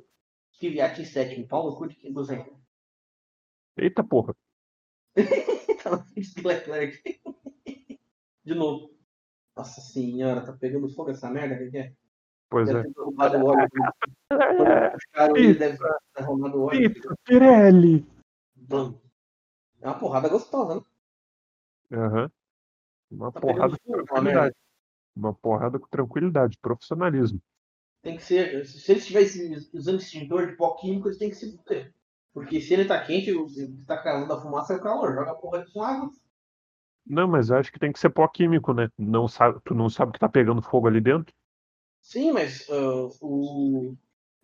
Kvyat 0.59 1.01
em 1.01 1.05
sétimo, 1.05 1.47
Paulo 1.47 1.75
Curti 1.75 2.07
em 2.07 2.13
200. 2.13 2.51
eita 3.77 4.03
porra. 4.03 4.35
De 8.43 8.53
novo. 8.53 8.93
Nossa 9.55 9.79
senhora, 9.81 10.45
tá 10.45 10.53
pegando 10.53 10.89
fogo 10.89 11.11
essa 11.11 11.29
merda, 11.29 11.63
o 11.63 11.71
que 11.71 11.77
é? 11.77 11.93
Pois 12.49 12.69
é. 12.69 12.73
Deve 12.73 12.87
ter 12.87 12.93
derrubado 12.93 13.37
o 13.37 13.45
óleo. 13.47 13.69
Puxaram 14.29 15.37
ele, 15.37 15.53
deve 15.53 15.77
ter 15.77 15.95
derrubado 16.17 16.57
o 16.57 16.63
óleo. 16.65 16.93
Pirelli! 17.23 18.05
É 19.81 19.87
uma 19.87 19.99
porrada 19.99 20.29
gostosa, 20.29 20.75
né? 20.75 20.81
Aham. 21.97 22.31
Uma 23.09 23.31
Tá 23.31 23.39
porrada 23.39 23.77
com 23.77 23.93
tranquilidade. 23.93 24.55
Uma 25.15 25.33
porrada 25.33 25.79
com 25.79 25.87
tranquilidade, 25.87 26.57
profissionalismo. 26.57 27.41
Tem 28.01 28.17
que 28.17 28.23
ser. 28.23 28.65
Se 28.65 28.91
ele 28.91 28.99
estivesse 28.99 29.69
usando 29.73 29.99
extintor 29.99 30.47
de 30.47 30.57
pó 30.57 30.75
químico, 30.75 31.07
ele 31.07 31.17
tem 31.17 31.29
que 31.29 31.35
se 31.35 31.55
fuder. 31.55 31.93
Porque 32.35 32.59
se 32.59 32.73
ele 32.73 32.83
tá 32.83 33.01
quente, 33.01 33.31
o 33.31 33.47
que 33.47 33.65
tá 33.87 33.97
calando 33.97 34.33
a 34.33 34.41
fumaça 34.41 34.73
é 34.73 34.75
o 34.75 34.81
calor. 34.81 35.13
Joga 35.15 35.31
a 35.31 35.35
porra 35.35 35.65
com 35.71 35.81
água. 35.81 36.11
Não, 37.07 37.29
mas 37.29 37.49
eu 37.49 37.55
acho 37.55 37.71
que 37.71 37.79
tem 37.79 37.93
que 37.93 37.99
ser 37.99 38.09
pó 38.09 38.27
químico, 38.27 38.73
né? 38.73 38.89
Não 38.97 39.25
sabe, 39.25 39.57
tu 39.63 39.73
não 39.73 39.89
sabe 39.89 40.11
que 40.11 40.19
tá 40.19 40.27
pegando 40.27 40.61
fogo 40.61 40.85
ali 40.85 40.99
dentro? 40.99 41.33
Sim, 42.01 42.33
mas 42.33 42.69
ah, 42.69 43.07
o, 43.21 43.95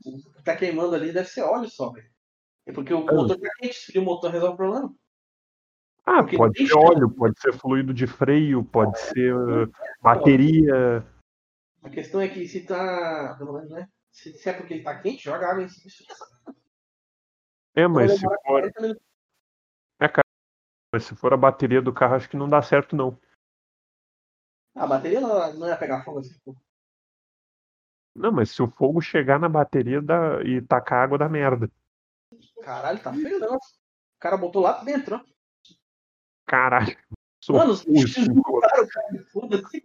o 0.05 0.31
que 0.33 0.41
tá 0.41 0.55
queimando 0.55 0.95
ali 0.95 1.11
deve 1.11 1.27
ser 1.27 1.41
óleo 1.41 1.69
só, 1.69 1.91
velho. 1.91 2.09
É 2.65 2.71
porque 2.71 2.93
o 2.93 2.99
Ah. 3.09 3.13
motor 3.13 3.37
tá 3.37 3.49
quente, 3.59 3.75
se 3.75 3.99
o 3.99 4.03
motor 4.03 4.31
resolve 4.31 4.53
o 4.53 4.57
problema. 4.57 4.95
Ah, 6.05 6.23
Porque 6.23 6.37
pode 6.37 6.65
ser 6.65 6.73
óleo, 6.77 7.11
pode 7.11 7.39
ser 7.41 7.51
fluido 7.51 7.93
de 7.93 8.07
freio, 8.07 8.63
pode 8.63 8.97
ser 9.01 9.35
uh, 9.35 9.69
bateria. 10.01 11.05
A 11.83 11.89
questão 11.89 12.21
é 12.21 12.29
que 12.29 12.47
se 12.47 12.65
tá. 12.65 13.35
Pelo 13.37 13.51
menos, 13.51 13.69
né? 13.69 13.85
Se, 14.11 14.31
se 14.31 14.49
é 14.49 14.53
porque 14.53 14.75
ele 14.75 14.83
tá 14.83 14.97
quente, 14.97 15.25
joga 15.25 15.51
água 15.51 15.63
em 15.63 15.67
cima. 15.67 16.15
É, 17.75 17.87
mas 17.87 18.07
vai 18.07 18.17
se 18.17 18.21
for, 18.23 18.37
40 18.43 18.81
minutos. 18.81 19.03
mas 20.93 21.03
se 21.05 21.15
for 21.15 21.33
a 21.33 21.37
bateria 21.37 21.81
do 21.81 21.93
carro, 21.93 22.15
acho 22.15 22.29
que 22.29 22.37
não 22.37 22.49
dá 22.49 22.61
certo, 22.61 22.95
não. 22.95 23.17
A 24.75 24.85
bateria 24.87 25.21
não, 25.21 25.53
não 25.53 25.67
ia 25.67 25.77
pegar 25.77 26.03
fogo 26.03 26.19
assim. 26.19 26.37
pô. 26.43 26.55
Não, 28.13 28.31
mas 28.31 28.51
se 28.51 28.61
o 28.61 28.69
fogo 28.69 29.01
chegar 29.01 29.39
na 29.39 29.47
bateria 29.47 30.01
dá, 30.01 30.43
e 30.43 30.61
tacar 30.61 31.03
água 31.03 31.17
da 31.17 31.29
merda. 31.29 31.71
Caralho, 32.61 33.01
tá 33.01 33.13
feio 33.13 33.37
o 33.37 33.39
negócio. 33.39 33.75
O 34.17 34.19
cara 34.19 34.37
botou 34.37 34.61
lá 34.61 34.83
dentro, 34.83 35.15
ó. 35.15 35.31
Caralho. 36.45 36.97
Mano, 37.49 37.75
Sou 37.75 37.87
os 37.87 38.13
Cara, 38.13 38.83
o 38.83 38.87
cara, 38.87 39.25
foda-se. 39.31 39.83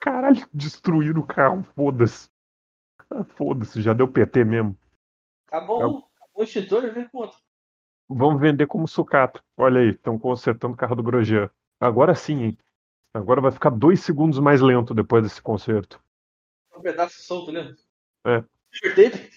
Caralho, 0.00 0.48
destruir 0.54 1.18
o 1.18 1.26
carro, 1.26 1.62
foda-se. 1.74 2.30
Ah, 3.10 3.24
Foda-se, 3.24 3.82
já 3.82 3.92
deu 3.92 4.10
PT 4.10 4.44
mesmo. 4.44 4.78
Acabou 5.46 5.82
É 5.82 6.13
um. 6.36 6.42
Extintor. 6.42 6.82
Vamos 8.08 8.40
vender 8.40 8.66
como 8.66 8.86
sucata. 8.86 9.42
Olha 9.56 9.80
aí, 9.80 9.90
estão 9.90 10.18
consertando 10.18 10.74
o 10.74 10.76
carro 10.76 10.94
do 10.94 11.02
Grosjean. 11.02 11.50
Agora 11.80 12.14
sim, 12.14 12.42
hein? 12.42 12.58
Agora 13.12 13.40
vai 13.40 13.52
ficar 13.52 13.70
dois 13.70 14.00
segundos 14.00 14.38
mais 14.38 14.60
lento 14.60 14.92
depois 14.92 15.22
desse 15.22 15.40
conserto. 15.40 16.00
Um 16.76 16.80
pedaço 16.80 17.22
solto, 17.22 17.52
né? 17.52 17.74
É. 18.26 18.44
Silver 18.72 19.10
tape. 19.10 19.30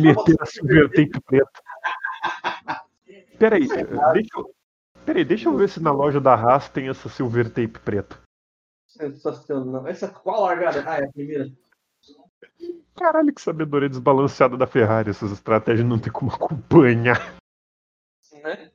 Meter 0.00 0.36
a 0.40 0.46
silver 0.46 0.88
tape 0.88 1.20
preta. 1.20 1.62
Peraí, 3.38 3.62
eh, 3.70 4.12
deixa 4.12 4.30
eu, 4.36 4.54
peraí, 5.06 5.24
deixa 5.24 5.48
eu 5.48 5.56
ver 5.56 5.68
se 5.68 5.80
na 5.80 5.92
loja 5.92 6.20
da 6.20 6.34
Haas 6.34 6.68
tem 6.68 6.88
essa 6.88 7.08
silver 7.08 7.48
tape 7.48 7.78
preta. 7.78 8.18
Sensacional. 8.86 9.86
Essa 9.86 10.08
qual 10.08 10.42
largada? 10.42 10.84
Ah, 10.86 10.98
é 10.98 11.04
a 11.04 11.12
primeira. 11.12 11.50
Caralho, 12.96 13.32
que 13.32 13.40
sabedoria 13.40 13.88
desbalanceada 13.88 14.56
da 14.56 14.66
Ferrari. 14.66 15.10
Essas 15.10 15.32
estratégias 15.32 15.86
não 15.86 15.98
tem 15.98 16.12
como 16.12 16.30
acompanhar. 16.32 17.36
Né? 18.42 18.70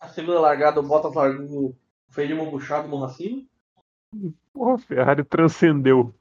A 0.00 0.08
segunda 0.08 0.40
largada, 0.40 0.80
o 0.80 0.82
Bottas 0.82 1.14
largou 1.14 1.70
o 1.70 1.76
freio 2.10 2.28
de 2.28 2.34
mão 2.34 2.50
puxado, 2.50 2.88
mão 2.88 3.04
acima. 3.04 3.42
Porra, 4.52 4.74
a 4.74 4.78
Ferrari 4.78 5.24
transcendeu. 5.24 6.14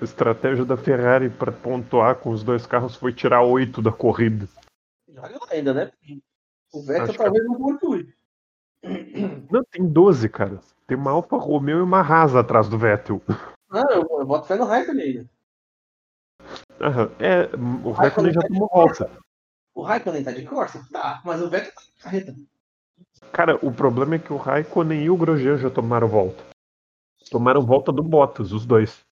A 0.00 0.04
estratégia 0.04 0.64
da 0.64 0.76
Ferrari 0.76 1.28
para 1.28 1.50
pontuar 1.50 2.16
com 2.16 2.30
os 2.30 2.42
dois 2.42 2.66
carros 2.66 2.94
foi 2.94 3.12
tirar 3.12 3.42
oito 3.42 3.82
da 3.82 3.90
corrida. 3.90 4.48
Ainda, 5.50 5.74
né? 5.74 5.92
O 6.72 6.82
Vettel 6.82 7.02
Acho 7.04 7.12
que- 7.12 7.18
talvez 7.18 7.44
não 7.44 7.56
pontue. 7.56 8.14
Não, 9.50 9.64
tem 9.64 9.86
12, 9.88 10.28
cara. 10.28 10.60
Tem 10.86 10.96
uma 10.96 11.10
Alfa 11.10 11.36
Romeo 11.36 11.78
e 11.78 11.82
uma 11.82 12.00
Haas 12.00 12.36
atrás 12.36 12.68
do 12.68 12.78
Vettel. 12.78 13.20
Não, 13.68 13.90
eu, 13.90 14.06
eu 14.20 14.26
boto 14.26 14.46
fé 14.46 14.56
no 14.56 14.64
Raikkonen 14.64 15.04
ainda. 15.04 15.30
Aham, 16.80 17.10
É, 17.18 17.44
o 17.84 17.90
Raikkonen 17.90 18.32
já 18.32 18.40
tomou 18.42 18.68
volta. 18.72 19.10
O 19.74 19.82
Raikkonen 19.82 20.24
tá 20.24 20.32
de 20.32 20.44
Corsa? 20.44 20.86
Tá, 20.92 21.20
mas 21.24 21.40
o 21.42 21.48
Vettel 21.48 21.72
tá 21.74 21.82
de 21.82 21.92
carreta. 22.02 22.36
Cara, 23.32 23.56
o 23.64 23.72
problema 23.72 24.14
é 24.14 24.18
que 24.18 24.32
o 24.32 24.36
Raikkonen 24.36 25.02
e 25.02 25.10
o 25.10 25.16
Grosjean 25.16 25.56
já 25.56 25.70
tomaram 25.70 26.08
volta. 26.08 26.42
Tomaram 27.30 27.64
volta 27.64 27.92
do 27.92 28.02
Bottas, 28.02 28.52
os 28.52 28.64
dois. 28.64 29.04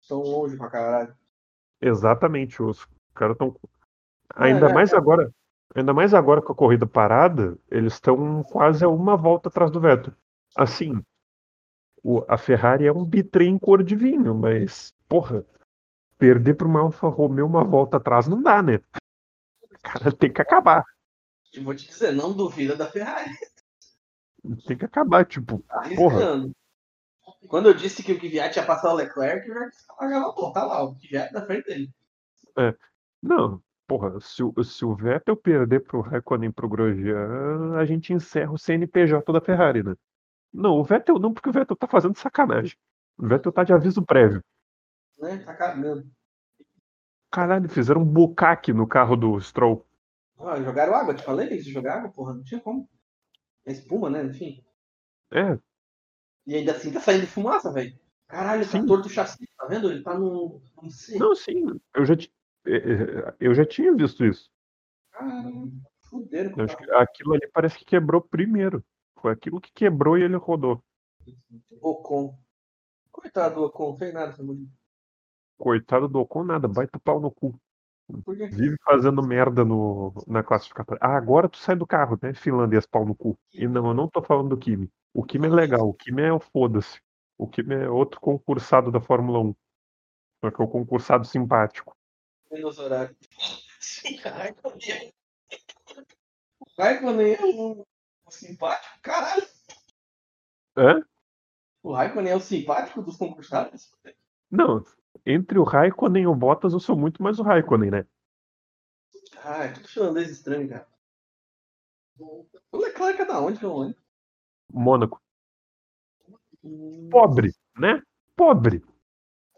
Estão 0.00 0.20
longe 0.22 0.56
pra 0.56 0.70
caralho. 0.70 1.14
Exatamente, 1.80 2.62
os 2.62 2.86
caras 3.14 3.34
estão. 3.34 3.54
Ainda 4.34 4.68
é, 4.68 4.72
mais 4.72 4.92
agora. 4.94 5.30
Ainda 5.74 5.92
mais 5.92 6.12
agora 6.14 6.42
com 6.42 6.52
a 6.52 6.56
corrida 6.56 6.86
parada, 6.86 7.56
eles 7.70 7.94
estão 7.94 8.42
quase 8.44 8.84
a 8.84 8.88
uma 8.88 9.16
volta 9.16 9.48
atrás 9.48 9.70
do 9.70 9.80
Vettel. 9.80 10.12
Assim, 10.56 11.00
o- 12.02 12.24
a 12.28 12.36
Ferrari 12.36 12.86
é 12.86 12.92
um 12.92 13.04
bitrem 13.04 13.56
cor 13.58 13.82
de 13.82 13.94
vinho, 13.94 14.34
mas, 14.34 14.92
porra, 15.08 15.44
perder 16.20 16.54
para 16.54 16.68
uma 16.68 16.80
Alfa 16.80 17.08
Romeo 17.08 17.46
uma 17.46 17.64
volta 17.64 17.96
atrás 17.96 18.28
não 18.28 18.42
dá, 18.42 18.62
né? 18.62 18.76
O 18.76 19.78
cara 19.82 20.12
tem 20.12 20.30
que 20.30 20.42
acabar. 20.42 20.84
Eu 21.54 21.64
vou 21.64 21.74
te 21.74 21.88
dizer, 21.88 22.12
não 22.12 22.32
duvida 22.32 22.76
da 22.76 22.86
Ferrari. 22.86 23.30
Tem 24.66 24.76
que 24.76 24.84
acabar, 24.84 25.24
tipo, 25.24 25.64
Tá 25.66 25.82
porra. 25.96 26.48
Quando 27.48 27.68
eu 27.68 27.74
disse 27.74 28.02
que 28.02 28.12
o 28.12 28.18
Kvyat 28.18 28.58
ia 28.58 28.66
passar 28.66 28.92
o 28.92 28.96
Leclerc, 28.96 29.48
eu 29.48 29.54
já 29.54 29.66
disse 29.68 29.86
que 29.86 29.94
pô, 30.34 30.52
tá 30.52 30.64
lá, 30.64 30.84
o 30.84 30.94
Kvyat 30.94 31.32
na 31.32 31.44
frente 31.44 31.64
dele. 31.64 31.90
Não, 33.22 33.62
porra, 33.86 34.20
se 34.20 34.42
o, 34.42 34.62
se 34.62 34.84
o 34.84 34.94
Vettel 34.94 35.36
perder 35.36 35.80
pro 35.80 36.00
Raikkonen 36.00 36.50
e 36.50 36.52
pro 36.52 36.68
Grosjean, 36.68 37.76
a 37.76 37.84
gente 37.84 38.12
encerra 38.12 38.52
o 38.52 38.58
CNPJ 38.58 39.32
da 39.32 39.40
Ferrari, 39.40 39.82
né? 39.82 39.94
Não, 40.52 40.78
o 40.78 40.84
Vettel 40.84 41.18
não, 41.18 41.32
porque 41.32 41.48
o 41.48 41.52
Vettel 41.52 41.76
tá 41.76 41.86
fazendo 41.86 42.16
sacanagem. 42.16 42.76
O 43.18 43.26
Vettel 43.26 43.52
tá 43.52 43.64
de 43.64 43.72
aviso 43.72 44.02
prévio. 44.02 44.42
Né? 45.20 45.38
Tá 45.44 45.54
cagando. 45.54 46.08
Caralho, 47.30 47.68
fizeram 47.68 48.02
um 48.02 48.04
bucaque 48.04 48.72
no 48.72 48.86
carro 48.86 49.16
do 49.16 49.40
Stroll. 49.40 49.86
Ah, 50.38 50.60
jogaram 50.60 50.94
água, 50.94 51.14
te 51.14 51.22
falei 51.22 51.46
que 51.48 51.54
eles 51.54 51.66
jogaram 51.66 51.98
água, 52.00 52.12
porra, 52.12 52.34
não 52.34 52.42
tinha 52.42 52.60
como. 52.60 52.88
É 53.66 53.72
espuma, 53.72 54.08
né? 54.10 54.24
Enfim. 54.24 54.64
É, 55.32 55.58
E 56.46 56.54
ainda 56.56 56.72
assim 56.72 56.90
tá 56.92 57.00
saindo 57.00 57.26
fumaça, 57.26 57.72
velho. 57.72 57.96
Caralho, 58.26 58.64
Sim. 58.64 58.80
tá 58.80 58.86
torto 58.86 59.06
o 59.06 59.10
chassi, 59.10 59.46
tá 59.56 59.66
vendo? 59.66 59.90
Ele 59.90 60.02
tá 60.02 60.18
no. 60.18 60.60
no 60.82 60.90
C. 60.90 61.18
não, 61.18 61.34
sim, 61.34 61.64
eu 61.94 62.04
já, 62.04 62.16
ti- 62.16 62.32
é, 62.66 62.76
é, 62.76 63.34
eu 63.40 63.54
já 63.54 63.64
tinha 63.66 63.94
visto 63.94 64.24
isso. 64.24 64.50
Caralho, 65.12 65.72
fuderam 66.08 66.52
com 66.52 66.62
o 66.62 66.66
que 66.66 66.90
aquilo 66.92 67.34
ali 67.34 67.46
parece 67.52 67.78
que 67.78 67.84
quebrou 67.84 68.20
primeiro. 68.20 68.84
Foi 69.20 69.32
aquilo 69.32 69.60
que 69.60 69.72
quebrou 69.72 70.16
e 70.16 70.22
ele 70.22 70.36
rodou. 70.36 70.82
Ocon. 71.80 72.38
Coitado 73.12 73.56
do 73.56 73.64
Ocon, 73.64 73.96
fez 73.98 74.14
nada 74.14 74.32
essa 74.32 74.42
mulher. 74.42 74.66
Coitado 75.60 76.08
do 76.08 76.20
Ocon, 76.20 76.44
nada, 76.44 76.66
baita 76.66 76.98
pau 76.98 77.20
no 77.20 77.30
cu. 77.30 77.54
Vive 78.50 78.78
fazendo 78.82 79.22
merda 79.22 79.62
no, 79.62 80.14
na 80.26 80.42
classificatória. 80.42 80.98
Ah, 81.02 81.14
agora 81.14 81.50
tu 81.50 81.58
sai 81.58 81.76
do 81.76 81.86
carro, 81.86 82.18
né? 82.22 82.32
Finlandês, 82.32 82.86
pau 82.86 83.04
no 83.04 83.14
cu. 83.14 83.38
E 83.52 83.68
não, 83.68 83.88
eu 83.88 83.94
não 83.94 84.08
tô 84.08 84.22
falando 84.22 84.48
do 84.48 84.56
Kimi. 84.56 84.90
O 85.12 85.22
Kimi 85.22 85.48
é 85.48 85.50
legal, 85.50 85.86
o 85.86 85.92
Kimi 85.92 86.22
é 86.22 86.32
o 86.32 86.40
foda-se. 86.40 86.98
O 87.36 87.46
Kimi 87.46 87.74
é 87.74 87.90
outro 87.90 88.18
concursado 88.20 88.90
da 88.90 89.02
Fórmula 89.02 89.38
1. 89.40 89.54
Só 90.42 90.50
que 90.50 90.62
é 90.62 90.64
o 90.64 90.68
concursado 90.68 91.26
simpático. 91.26 91.94
Menos 92.50 92.78
horário. 92.78 93.14
O 96.60 96.82
Raikkonen 96.82 97.34
é 97.34 97.44
um 97.44 97.84
simpático, 98.30 98.98
caralho. 99.02 99.46
Hã? 100.76 101.02
O 101.82 101.92
Raikkonen 101.92 102.32
é 102.32 102.36
o 102.36 102.40
simpático 102.40 103.02
dos 103.02 103.16
concursados. 103.16 103.92
Não, 104.50 104.82
entre 105.24 105.58
o 105.58 105.64
Raikkonen 105.64 106.24
e 106.24 106.26
o 106.26 106.34
Bottas, 106.34 106.72
eu 106.72 106.80
sou 106.80 106.96
muito 106.96 107.22
mais 107.22 107.38
o 107.38 107.42
Raikkonen, 107.42 107.90
né? 107.90 108.06
Ah, 109.42 109.64
é 109.64 109.72
tudo 109.72 109.88
finlandês 109.88 110.30
estranho, 110.30 110.68
cara. 110.68 110.86
O 112.18 112.76
Leclerc 112.76 113.22
é 113.22 113.24
da 113.24 113.40
onde, 113.40 113.64
menos? 113.64 113.96
Mônaco. 114.72 115.20
Hum, 116.62 117.08
Pobre, 117.10 117.54
né? 117.78 118.02
Pobre. 118.36 118.84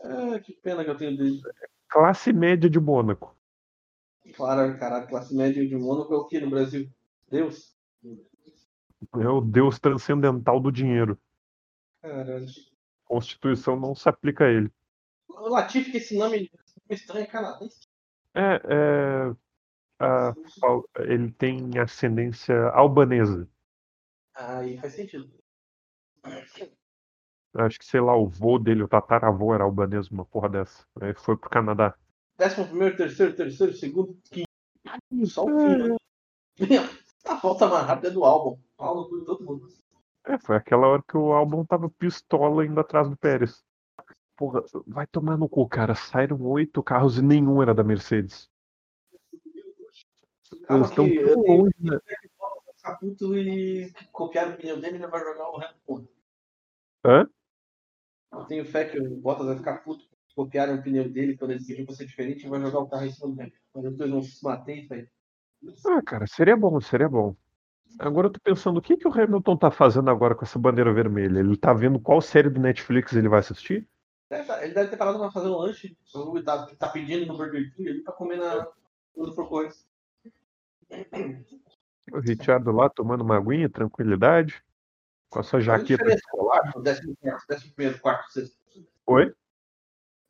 Ah, 0.02 0.38
que 0.38 0.52
pena 0.52 0.84
que 0.84 0.90
eu 0.90 0.96
tenho 0.96 1.16
dele. 1.16 1.40
Classe 1.88 2.32
média 2.32 2.70
de 2.70 2.78
Mônaco. 2.78 3.36
Claro, 4.34 4.78
caralho, 4.78 5.08
classe 5.08 5.34
média 5.34 5.66
de 5.66 5.76
Mônaco 5.76 6.14
é 6.14 6.16
o 6.16 6.26
que 6.26 6.40
no 6.40 6.48
Brasil? 6.50 6.88
Deus? 7.28 7.76
É 9.20 9.28
o 9.28 9.40
deus 9.40 9.78
transcendental 9.80 10.60
do 10.60 10.70
dinheiro. 10.70 11.18
Caralho. 12.00 12.46
Constituição 13.04 13.78
não 13.78 13.94
se 13.94 14.08
aplica 14.08 14.44
a 14.44 14.48
ele. 14.48 14.70
O 15.36 15.48
Latifi, 15.48 15.90
que 15.90 15.96
esse 15.98 16.16
nome 16.16 16.50
estranho 16.88 17.24
é 17.24 17.26
canadense. 17.26 17.80
É, 18.34 18.40
é, 18.40 19.34
a- 20.00 20.34
ele 21.00 21.30
tem 21.32 21.78
ascendência 21.78 22.68
albanesa. 22.70 23.48
Aí 24.34 24.78
faz 24.78 24.94
sentido. 24.94 25.30
Acho 27.54 27.78
que, 27.78 27.84
sei 27.84 28.00
lá, 28.00 28.16
o 28.16 28.26
vô 28.26 28.58
dele, 28.58 28.82
o 28.82 28.88
tataravô 28.88 29.54
era 29.54 29.64
albanês, 29.64 30.08
uma 30.08 30.24
porra 30.24 30.48
dessa. 30.48 30.86
Aí 31.00 31.12
foi 31.14 31.36
pro 31.36 31.50
Canadá. 31.50 31.94
Décimo 32.38 32.66
primeiro, 32.66 32.96
terceiro, 32.96 33.36
terceiro, 33.36 33.74
segundo, 33.74 34.18
quinto. 34.30 34.48
Só 35.26 35.44
o 35.44 35.48
fim. 35.48 35.76
né? 35.76 35.96
A 37.26 37.34
volta 37.34 37.68
mais 37.68 37.86
rápida 37.86 38.08
é 38.08 38.10
do 38.10 38.24
álbum. 38.24 38.58
Paulo 38.76 39.24
todo 39.24 39.44
mundo. 39.44 39.68
É, 40.24 40.38
foi 40.38 40.56
aquela 40.56 40.86
hora 40.86 41.02
que 41.06 41.16
o 41.16 41.32
álbum 41.32 41.64
tava 41.64 41.90
pistola 41.90 42.64
indo 42.64 42.80
atrás 42.80 43.08
do 43.08 43.16
Pérez. 43.16 43.62
Porra, 44.42 44.64
vai 44.88 45.06
tomar 45.06 45.36
no 45.36 45.48
cu, 45.48 45.68
cara. 45.68 45.94
Saíram 45.94 46.42
oito 46.48 46.82
carros 46.82 47.16
e 47.16 47.22
nenhum 47.22 47.62
era 47.62 47.72
da 47.72 47.84
Mercedes. 47.84 48.50
Eles 50.68 50.88
estão 50.88 51.08
tão 51.08 51.42
longe, 51.46 51.74
né? 51.78 51.96
que 52.20 52.74
ficar 52.76 52.96
puto 52.96 53.38
e 53.38 53.92
copiar 54.10 54.50
o 54.50 54.56
pneu 54.56 54.80
dele 54.80 54.96
e 54.96 55.00
ele 55.00 55.06
vai 55.06 55.22
jogar 55.22 55.48
o 55.48 55.58
resto. 55.58 55.76
Porra. 55.86 56.08
Hã? 57.06 57.30
Eu 58.32 58.44
tenho 58.46 58.64
fé 58.64 58.84
que 58.86 58.98
o 58.98 59.16
Bottas 59.20 59.46
vai 59.46 59.56
ficar 59.58 59.76
puto. 59.84 60.04
Copiaram 60.34 60.74
o 60.74 60.82
pneu 60.82 61.08
dele 61.08 61.36
quando 61.36 61.52
ele 61.52 61.84
pra 61.84 61.94
ser 61.94 62.06
diferente 62.06 62.44
e 62.44 62.50
vai 62.50 62.60
jogar 62.60 62.80
o 62.80 62.88
carro 62.88 63.06
em 63.06 63.12
cima 63.12 63.28
do 63.28 63.36
dele. 63.36 63.54
Mas 63.72 63.84
os 63.84 63.96
dois 63.96 64.10
vão 64.10 64.22
se 64.22 64.42
bater, 64.42 64.88
velho. 64.88 65.08
Ah, 65.86 66.02
cara, 66.02 66.26
seria 66.26 66.56
bom, 66.56 66.80
seria 66.80 67.08
bom. 67.08 67.36
Agora 67.96 68.26
eu 68.26 68.32
tô 68.32 68.40
pensando, 68.40 68.78
o 68.78 68.82
que, 68.82 68.96
que 68.96 69.06
o 69.06 69.12
Hamilton 69.12 69.56
tá 69.56 69.70
fazendo 69.70 70.10
agora 70.10 70.34
com 70.34 70.44
essa 70.44 70.58
bandeira 70.58 70.92
vermelha? 70.92 71.38
Ele 71.38 71.56
tá 71.56 71.72
vendo 71.72 72.00
qual 72.00 72.20
série 72.20 72.50
do 72.50 72.60
Netflix 72.60 73.12
ele 73.12 73.28
vai 73.28 73.38
assistir? 73.38 73.88
Deve 74.32 74.46
tá- 74.46 74.64
Ele 74.64 74.72
deve 74.72 74.88
ter 74.88 74.96
parado 74.96 75.18
pra 75.18 75.30
fazer 75.30 75.48
um 75.48 75.58
lanche. 75.58 75.94
Ou 76.14 76.42
tá, 76.42 76.66
tá 76.76 76.88
pedindo 76.88 77.26
no 77.26 77.36
Burger 77.36 77.70
King 77.74 77.90
ali 77.90 78.02
pra 78.02 78.14
comer 78.14 78.36
na. 78.36 78.66
Coisa. 79.14 79.84
O 82.10 82.18
Richard 82.18 82.66
lá 82.70 82.88
tomando 82.88 83.20
uma 83.20 83.36
aguinha, 83.36 83.68
tranquilidade, 83.68 84.64
com 85.28 85.38
a 85.38 85.42
sua 85.42 85.60
jaqueta 85.60 86.10
escolar. 86.14 86.72
Décimo 86.80 87.14
primeiro, 87.74 88.00
quarto, 88.00 88.32
sexto. 88.32 88.56
Oi? 89.06 89.34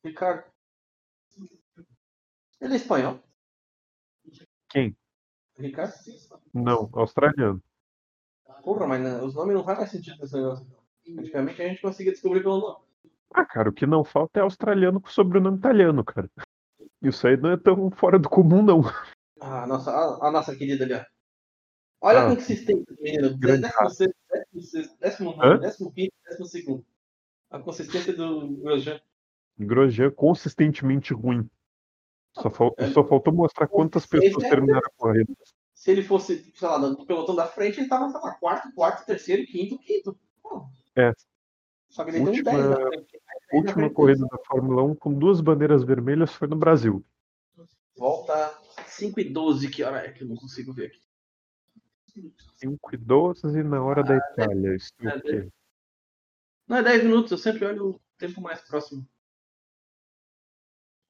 Ricardo. 0.05 0.51
Ele 2.61 2.73
é 2.73 2.77
espanhol? 2.77 3.21
Quem? 4.69 4.97
Ricardo? 5.57 5.95
Não, 6.53 6.91
australiano. 6.93 7.63
Porra, 8.65 8.85
mas 8.89 9.01
não, 9.01 9.25
os 9.25 9.35
nomes 9.37 9.55
não 9.55 9.65
fazem 9.65 9.87
sentido 9.87 10.19
nesse 10.19 10.35
negócio. 10.35 10.67
Antigamente 11.07 11.63
a 11.63 11.69
gente 11.69 11.83
conseguia 11.83 12.13
descobrir 12.13 12.43
pelo 12.43 12.59
nome. 12.59 12.92
Ah, 13.35 13.45
cara, 13.45 13.71
o 13.71 13.73
que 13.73 13.87
não 13.87 14.05
falta 14.05 14.41
é 14.41 14.43
australiano 14.43 15.01
com 15.01 15.09
sobrenome 15.09 15.59
italiano, 15.59 16.05
cara. 16.05 16.31
Isso 17.01 17.27
aí 17.27 17.37
não 17.37 17.51
é 17.51 17.57
tão 17.57 17.91
fora 17.91 18.19
do 18.19 18.29
comum, 18.29 18.63
não. 18.63 18.83
Ah, 19.41 19.67
nossa, 19.67 19.91
a, 19.91 20.29
a 20.29 20.31
nossa 20.31 20.55
querida 20.55 20.85
ali, 20.85 20.95
ó. 20.95 21.05
Olha 22.01 22.21
Ah. 22.21 22.27
a 22.33 22.35
consistência, 22.37 22.97
menino. 23.01 23.37
Grande 23.39 23.63
Décimo 23.63 23.91
sexto, 23.91 24.15
décimo 24.31 24.63
sexto, 24.63 24.99
décimo 24.99 25.37
nono, 25.37 25.61
décimo 25.61 25.93
quinto, 25.93 26.13
décimo 26.25 26.47
segundo. 26.47 26.85
A 27.51 27.59
consistência 27.59 28.13
do 28.15 28.49
Grosjean. 28.59 29.01
Grosjean 29.59 30.11
consistentemente 30.11 31.13
ruim. 31.15 31.49
Só, 32.35 32.51
fal- 32.51 32.75
É. 32.79 32.89
só 32.91 33.05
faltou 33.05 33.33
mostrar 33.33 33.69
quantas 33.69 34.07
pessoas 34.07 34.45
É. 34.45 34.49
terminaram 34.49 34.87
a 34.87 34.91
corrida. 34.97 35.33
Se 35.75 35.91
ele 35.91 36.03
fosse, 36.03 36.51
sei 36.55 36.69
lá, 36.69 36.79
no 36.79 37.05
pelotão 37.05 37.35
da 37.35 37.47
frente, 37.47 37.81
ele 37.81 37.89
tava, 37.89 38.09
sei 38.11 38.21
lá, 38.21 38.35
quarto, 38.35 38.73
quarto, 38.75 39.05
terceiro, 39.05 39.45
quinto, 39.47 39.79
quinto. 39.81 40.19
Pô. 40.43 40.67
É. 40.97 41.13
Só 41.93 42.05
que 42.05 42.11
ele 42.11 42.21
Última- 42.21 42.53
10 42.53 42.71
na 42.71 42.77
frente. 42.89 43.23
A 43.53 43.57
última 43.57 43.91
corrida 43.91 44.27
da 44.27 44.39
Fórmula 44.47 44.83
1 44.83 44.95
com 44.95 45.13
duas 45.13 45.43
bandeiras 45.43 45.85
vermelhas 45.85 46.33
foi 46.33 46.49
no 46.49 46.57
Brasil. 46.57 47.05
Volta 47.95 48.59
5 48.87 49.21
e 49.21 49.25
12, 49.25 49.69
que 49.71 49.85
hora 49.85 49.99
é 49.99 50.11
que 50.11 50.25
eu 50.25 50.29
não 50.29 50.35
consigo 50.35 50.73
ver 50.73 50.87
aqui. 50.87 52.33
5 52.55 52.95
e 52.95 52.97
12 52.97 53.63
na 53.63 53.83
hora 53.85 54.03
da 54.03 54.17
Itália. 54.17 54.75
Isso 54.75 54.91
é 55.03 55.37
é? 55.37 55.49
Não, 56.67 56.79
é 56.79 56.83
10 56.83 57.05
minutos, 57.05 57.31
eu 57.31 57.37
sempre 57.39 57.67
olho 57.67 57.91
o 57.91 58.01
tempo 58.17 58.41
mais 58.41 58.63
próximo. 58.63 59.07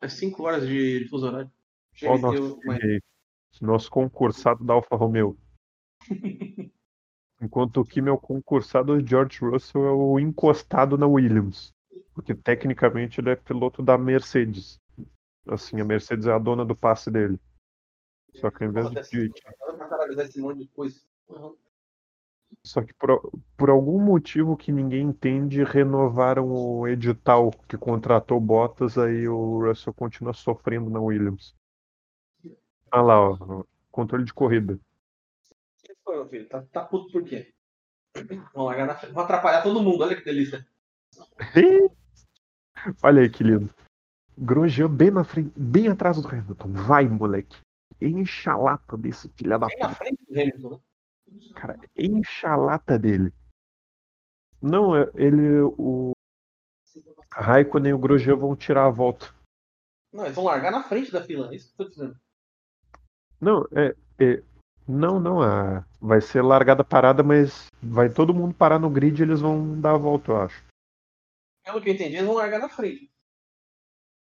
É 0.01 0.09
5 0.09 0.43
horas 0.43 0.67
de 0.67 1.07
fuso 1.09 1.27
horário. 1.29 1.51
Ó, 2.03 2.17
o 2.17 2.19
nosso, 2.19 2.61
nosso 3.61 3.89
concursado 3.91 4.65
da 4.65 4.75
Alfa 4.75 4.97
Romeo. 4.97 5.39
Enquanto 7.43 7.85
é 8.07 8.11
o 8.11 8.17
concursado, 8.17 9.05
George 9.05 9.41
Russell 9.45 9.85
é 9.85 9.91
o 9.91 10.21
encostado 10.21 10.97
na 10.97 11.09
Williams. 11.09 11.75
Porque 12.15 12.35
tecnicamente 12.35 13.21
ele 13.21 13.31
é 13.31 13.37
piloto 13.37 13.83
da 13.83 13.99
Mercedes. 13.99 14.79
Assim, 15.49 15.81
a 15.81 15.85
Mercedes 15.85 16.27
é 16.27 16.33
a 16.33 16.39
dona 16.39 16.65
do 16.65 16.77
passe 16.77 17.11
dele. 17.11 17.41
Só 18.37 18.49
que 18.49 18.63
ao 18.63 18.71
invés 18.71 18.89
de. 19.09 19.33
Só 22.63 22.81
que 22.81 22.95
por, 22.95 23.33
por 23.57 23.71
algum 23.71 24.01
motivo 24.01 24.57
que 24.57 24.71
ninguém 24.71 25.09
entende, 25.09 25.65
renovaram 25.65 26.49
o 26.53 26.87
edital 26.87 27.51
que 27.67 27.77
contratou 27.77 28.39
Bottas, 28.41 28.97
aí 28.97 29.27
o 29.27 29.67
Russell 29.67 29.93
continua 29.93 30.33
sofrendo 30.33 30.89
na 30.89 31.01
Williams. 31.01 31.57
Ah 32.91 33.03
lá, 33.03 33.21
ó, 33.21 33.65
controle 33.91 34.25
de 34.25 34.33
corrida. 34.33 34.79
Foi, 36.13 36.19
meu 36.19 36.29
filho? 36.29 36.47
Tá, 36.47 36.63
tá 36.71 36.85
puto 36.85 37.11
por 37.11 37.25
quê? 37.25 37.55
Vão 38.53 38.67
largar 38.67 38.87
na 38.87 38.95
frente. 38.95 39.15
Vão 39.15 39.25
atrapalhar 39.25 39.63
todo 39.63 39.83
mundo, 39.83 40.03
olha 40.05 40.15
que 40.15 40.23
delícia. 40.25 40.67
Olha 43.03 43.23
aí 43.23 43.31
que 43.31 43.43
lindo. 43.45 43.73
Grosjean 44.37 44.91
bem 44.95 45.11
na 45.11 45.25
frente, 45.25 45.53
bem 45.57 45.89
atrás 45.89 46.21
do 46.21 46.27
Hamilton. 46.29 46.73
Vai, 46.73 47.07
moleque. 47.07 47.59
Enche 48.01 48.51
a 48.51 48.57
lata 48.57 48.97
desse 48.97 49.29
filho 49.31 49.59
da 49.59 49.67
Bem 49.67 49.79
na 49.79 49.89
puta. 49.89 49.99
frente 49.99 50.19
do 50.29 50.33
Hamilton. 50.41 50.71
né? 51.29 51.53
Cara, 51.55 51.79
enche 51.97 52.47
a 52.47 52.57
lata 52.57 52.99
dele. 52.99 53.33
Não, 54.61 54.97
é- 54.97 55.11
ele. 55.15 55.61
O 55.79 56.13
Raikkonen 57.33 57.91
e 57.91 57.95
o 57.95 57.99
Grosjean 57.99 58.37
vão 58.37 58.55
tirar 58.57 58.87
a 58.87 58.91
volta. 58.91 59.33
Não, 60.13 60.25
eles 60.25 60.35
vão 60.35 60.45
largar 60.45 60.73
na 60.73 60.83
frente 60.83 61.11
da 61.13 61.23
fila. 61.23 61.51
É 61.53 61.57
isso 61.57 61.75
que 61.75 61.81
eu 61.81 61.87
tô 61.87 61.91
dizendo. 61.91 62.21
Não, 63.41 63.65
é. 63.73 63.95
é- 64.19 64.43
não, 64.87 65.21
não. 65.21 65.43
A, 65.43 65.85
vai 66.01 66.21
ser 66.21 66.43
largada 66.43 66.85
parada, 66.85 67.23
mas 67.23 67.67
vai 67.83 68.09
todo 68.09 68.35
mundo 68.35 68.55
parar 68.55 68.79
no 68.79 68.91
grid 68.91 69.19
e 69.19 69.23
eles 69.23 69.41
vão 69.41 69.81
dar 69.81 69.95
a 69.95 69.99
volta, 69.99 70.33
eu 70.33 70.37
acho. 70.43 70.65
Pelo 71.65 71.81
que 71.81 71.91
eu 71.91 71.95
entendi, 71.95 72.17
eles 72.17 72.27
vão 72.27 72.35
largar 72.35 72.59
na 72.59 72.69
frente. 72.69 73.11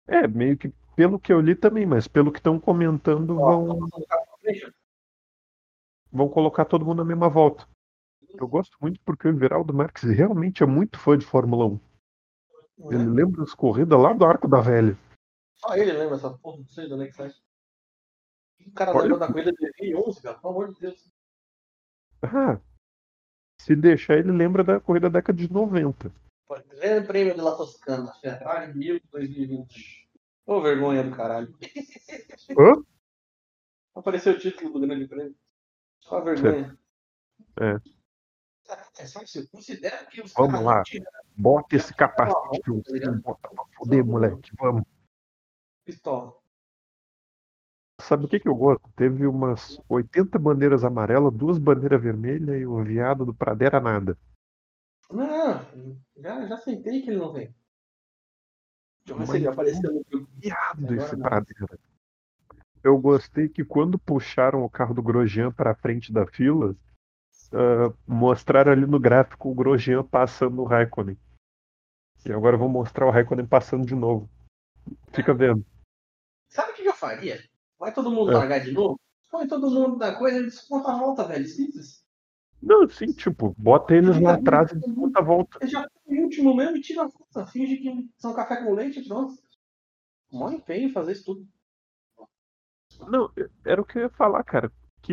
É, 0.07 0.27
meio 0.27 0.57
que 0.57 0.73
pelo 0.97 1.21
que 1.21 1.33
eu 1.33 1.41
li 1.41 1.55
também, 1.55 1.87
mas 1.87 2.09
pelo 2.09 2.33
que 2.33 2.41
estão 2.41 2.59
comentando, 2.59 3.37
vão, 3.37 3.89
vão 6.11 6.29
colocar 6.29 6.65
todo 6.65 6.85
mundo 6.85 6.99
na 6.99 7.05
mesma 7.05 7.29
volta. 7.29 7.69
Eu 8.35 8.49
gosto 8.49 8.77
muito 8.81 9.01
porque 9.05 9.29
o 9.29 9.31
Everaldo 9.31 9.73
Marques 9.73 10.03
realmente 10.03 10.63
é 10.63 10.67
muito 10.67 10.99
fã 10.99 11.17
de 11.17 11.25
Fórmula 11.25 11.67
1. 11.67 11.81
Não 12.79 12.93
é? 12.93 12.95
Ele 12.95 13.05
lembra 13.05 13.45
as 13.45 13.55
corridas 13.55 13.99
lá 13.99 14.13
do 14.13 14.25
Arco 14.25 14.49
da 14.49 14.61
Velha. 14.61 14.99
Só 15.55 15.75
ele 15.77 15.93
lembra 15.93 16.17
essa 16.17 16.31
porra, 16.31 16.59
não 16.59 16.67
sei 16.67 16.87
de 16.87 16.95
onde 16.95 17.05
é 17.05 17.07
que 17.07 17.17
sai. 17.17 17.33
O 18.67 18.73
cara 18.73 18.93
Olha- 18.93 19.03
lembra 19.03 19.19
da 19.19 19.27
corrida 19.33 19.53
de 19.53 19.59
2011, 19.59 20.23
cara, 20.23 20.39
pelo 20.39 20.53
amor 20.53 20.75
de 20.75 20.81
Deus. 20.81 21.13
Ah, 22.23 22.61
se 23.61 23.77
deixar, 23.77 24.19
ele 24.19 24.33
lembra 24.33 24.65
da 24.65 24.81
corrida 24.81 25.09
da 25.09 25.19
década 25.21 25.39
de 25.39 25.53
90. 25.53 26.13
Pô, 26.47 26.55
Grande 26.69 27.07
Prêmio 27.07 27.35
de 27.35 27.41
La 27.41 27.57
Toscana, 27.57 28.13
Ferrari 28.15 28.75
1000 28.75 29.01
2020. 29.11 30.09
Ô, 30.47 30.61
vergonha 30.61 31.05
do 31.05 31.15
caralho. 31.15 31.55
Hã? 32.59 32.83
Apareceu 33.95 34.33
o 34.35 34.39
título 34.39 34.73
do 34.73 34.81
Grande 34.81 35.07
Prêmio. 35.07 35.37
Só 36.01 36.21
vergonha. 36.21 36.79
É. 37.61 37.81
É 38.99 39.07
só 39.07 39.23
isso. 39.23 39.49
Considera 39.51 40.05
que 40.07 40.21
os 40.21 40.33
Vamos 40.33 40.63
lá. 40.63 40.83
Bota 41.37 41.77
esse 41.77 41.95
capacete, 41.95 42.63
pra 43.23 43.65
foder, 43.77 44.05
moleque. 44.05 44.51
Vamos. 44.59 44.85
pistola. 45.85 46.38
Sabe 48.01 48.25
o 48.25 48.29
que, 48.29 48.39
que 48.39 48.49
eu 48.49 48.55
gosto? 48.55 48.89
Teve 48.95 49.27
umas 49.27 49.81
80 49.89 50.39
bandeiras 50.39 50.85
amarelas, 50.85 51.35
duas 51.35 51.59
bandeiras 51.59 52.01
vermelhas 52.01 52.61
e 52.61 52.65
o 52.65 52.83
viado 52.83 53.27
do 53.27 53.35
Pradera 53.35 53.81
nada. 53.81 54.17
Não, 55.11 55.99
já, 56.17 56.47
já 56.47 56.55
aceitei 56.55 57.03
que 57.03 57.11
ele 57.11 57.19
não 57.19 57.33
vem. 57.33 57.55
Deixa 59.05 59.13
eu 59.13 59.17
ver 59.17 59.21
Mas 59.21 59.31
se 59.31 59.37
ele 59.37 59.49
apareceu 59.49 59.93
no. 59.93 60.27
Viado 60.37 60.95
esse 60.95 61.17
não. 61.17 61.23
Pradera. 61.23 61.79
Eu 62.83 62.99
gostei 62.99 63.49
que 63.49 63.65
quando 63.65 63.99
puxaram 63.99 64.63
o 64.63 64.71
carro 64.71 64.95
do 64.95 65.03
Grosjean 65.03 65.51
pra 65.51 65.75
frente 65.75 66.13
da 66.13 66.27
fila, 66.27 66.77
ah, 67.53 67.93
mostraram 68.07 68.73
ali 68.73 68.87
no 68.87 69.01
gráfico 69.01 69.51
o 69.51 69.55
Grosjean 69.55 70.05
passando 70.05 70.63
o 70.63 70.65
Raikkonen. 70.65 71.19
E 72.25 72.33
agora 72.33 72.57
vão 72.57 72.69
mostrar 72.69 73.07
o 73.07 73.11
Raikkonen 73.11 73.47
passando 73.47 73.87
de 73.87 73.95
novo. 73.95 74.29
Fica 75.13 75.35
vendo. 75.35 75.65
Sabe 76.49 76.73
o 76.73 76.75
que 76.75 76.87
eu 76.87 76.95
faria? 76.95 77.39
Vai 77.79 77.93
todo 77.93 78.11
mundo 78.11 78.33
É. 78.33 78.35
largar 78.35 78.61
de 78.61 78.73
novo? 78.73 78.99
Põe 79.31 79.47
todo 79.47 79.71
mundo 79.71 79.97
da 79.99 80.15
coisa 80.15 80.39
e 80.39 80.45
desconta 80.45 80.91
a 80.93 80.99
volta, 80.99 81.25
velho. 81.25 81.47
Simples. 81.47 82.03
Não, 82.61 82.83
assim, 82.83 83.13
tipo, 83.13 83.55
bota 83.57 83.95
eles 83.95 84.21
lá 84.21 84.35
atrás 84.35 84.73
e 84.73 84.77
desconta 84.77 85.21
a 85.21 85.23
volta. 85.23 85.59
Ele 85.61 85.71
já 85.71 85.83
tá 85.83 85.91
em 86.09 86.23
último 86.25 86.57
mesmo 86.57 86.77
e 86.77 86.81
tira 86.81 87.03
a 87.03 87.07
volta. 87.09 87.47
Finge 87.47 87.77
que 87.77 88.09
são 88.17 88.35
café 88.35 88.63
com 88.65 88.75
leite 88.75 89.01
e 89.01 89.07
pronto. 89.07 89.35
Mó 90.33 90.51
empenho 90.51 90.93
fazer 90.93 91.13
isso 91.13 91.25
tudo. 91.25 91.47
Não, 93.07 93.31
era 93.65 93.81
o 93.81 93.85
que 93.85 93.99
eu 93.99 94.03
ia 94.03 94.09
falar, 94.09 94.43
cara. 94.43 94.73
Que 95.03 95.13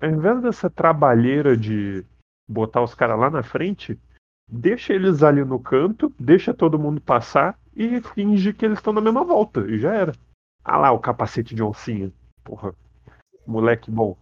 é, 0.00 0.06
ao 0.06 0.10
invés 0.12 0.42
dessa 0.42 0.68
trabalheira 0.68 1.56
de 1.56 2.04
botar 2.48 2.82
os 2.82 2.94
caras 2.94 3.18
lá 3.18 3.30
na 3.30 3.42
frente, 3.42 3.98
deixa 4.48 4.92
eles 4.92 5.22
ali 5.22 5.44
no 5.44 5.60
canto, 5.60 6.12
deixa 6.18 6.52
todo 6.52 6.78
mundo 6.78 7.00
passar 7.00 7.58
e 7.76 8.00
finge 8.00 8.52
que 8.52 8.64
eles 8.64 8.78
estão 8.78 8.92
na 8.92 9.00
mesma 9.00 9.22
volta. 9.22 9.60
E 9.70 9.78
já 9.78 9.94
era. 9.94 10.12
Ah 10.64 10.78
lá, 10.78 10.92
o 10.92 10.98
capacete 10.98 11.54
de 11.54 11.62
oncinha. 11.62 12.12
Porra. 12.42 12.74
Moleque 13.46 13.90
bom. 13.90 14.16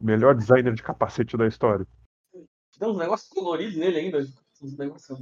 Melhor 0.00 0.34
designer 0.34 0.74
de 0.74 0.82
capacete 0.82 1.36
da 1.36 1.46
história. 1.46 1.86
Tem 2.32 2.88
uns 2.88 2.96
negócios 2.96 3.28
coloridos 3.28 3.76
nele 3.76 3.98
ainda. 3.98 4.18
Uns 4.62 4.76
negócios. 4.78 5.18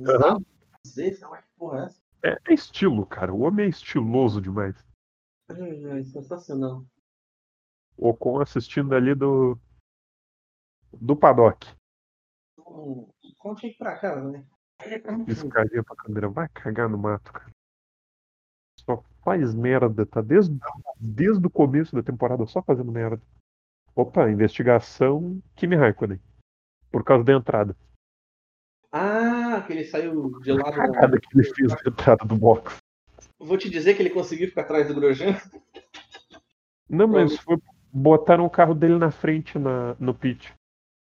Esses, 0.97 1.20
não 1.20 1.35
é? 1.35 1.44
Porra 1.59 1.81
é 1.81 1.85
essa? 1.85 2.01
É, 2.23 2.39
é 2.48 2.55
estilo, 2.55 3.05
cara. 3.05 3.32
O 3.32 3.40
homem 3.40 3.66
é 3.66 3.69
estiloso 3.69 4.40
demais. 4.40 4.77
Ai, 5.48 5.85
ai, 5.86 6.05
sensacional. 6.05 6.85
Ocon 7.97 8.40
assistindo 8.40 8.94
ali 8.94 9.15
do. 9.15 9.59
Do 10.93 11.16
paddock. 11.16 11.66
Hum, 12.59 13.09
Conte 13.39 13.74
pra 13.78 13.98
cá, 13.98 14.16
né? 14.23 14.47
Piscaria 15.27 15.82
pra 15.82 15.97
câmera. 15.97 16.28
Vai 16.28 16.48
cagar 16.48 16.89
no 16.89 16.98
mato, 16.98 17.32
cara. 17.32 17.51
Só 18.85 19.02
faz 19.23 19.55
merda, 19.55 20.07
tá? 20.07 20.20
Desde, 20.20 20.59
desde 20.98 21.47
o 21.47 21.51
começo 21.51 21.94
da 21.94 22.02
temporada 22.02 22.47
só 22.47 22.62
fazendo 22.62 22.90
merda. 22.90 23.20
Opa, 23.94 24.31
investigação 24.31 25.43
Kimi 25.57 25.77
Raikkonen. 25.77 26.20
Por 26.90 27.05
causa 27.05 27.24
da 27.24 27.32
entrada. 27.35 27.77
Ah, 28.93 29.62
que 29.66 29.73
ele 29.73 29.85
saiu 29.85 30.39
de 30.40 30.52
lado. 30.52 30.65
da- 30.65 30.77
cagada 30.77 31.20
que 31.20 31.28
ele 31.39 31.44
fez 31.44 31.69
na 31.70 31.78
entrada 31.86 32.24
do 32.24 32.36
box. 32.36 32.77
Vou 33.39 33.57
te 33.57 33.70
dizer 33.70 33.94
que 33.94 34.02
ele 34.02 34.11
conseguiu 34.11 34.48
ficar 34.48 34.62
atrás 34.62 34.89
do 34.89 34.94
Grosjean. 34.94 35.36
Não, 36.89 37.07
mas 37.07 37.36
foi. 37.39 37.57
Botaram 37.93 38.44
o 38.44 38.51
carro 38.51 38.74
dele 38.74 38.98
na 38.98 39.11
frente 39.11 39.59
na, 39.59 39.94
no 39.98 40.15
pit. 40.15 40.52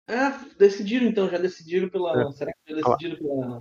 Ah, 0.07 0.43
decidiram 0.57 1.05
então, 1.05 1.29
já 1.29 1.37
decidiram 1.37 1.87
pela. 1.89 2.23
É. 2.23 2.31
Será 2.31 2.51
que 2.51 2.73
já 2.73 2.81
decidiram 2.81 3.17
pela. 3.17 3.59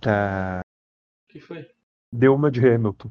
Eita! 0.00 0.63
O 1.34 1.36
que 1.36 1.40
foi? 1.40 1.68
Deu 2.12 2.32
uma 2.32 2.48
de 2.48 2.64
Hamilton. 2.64 3.10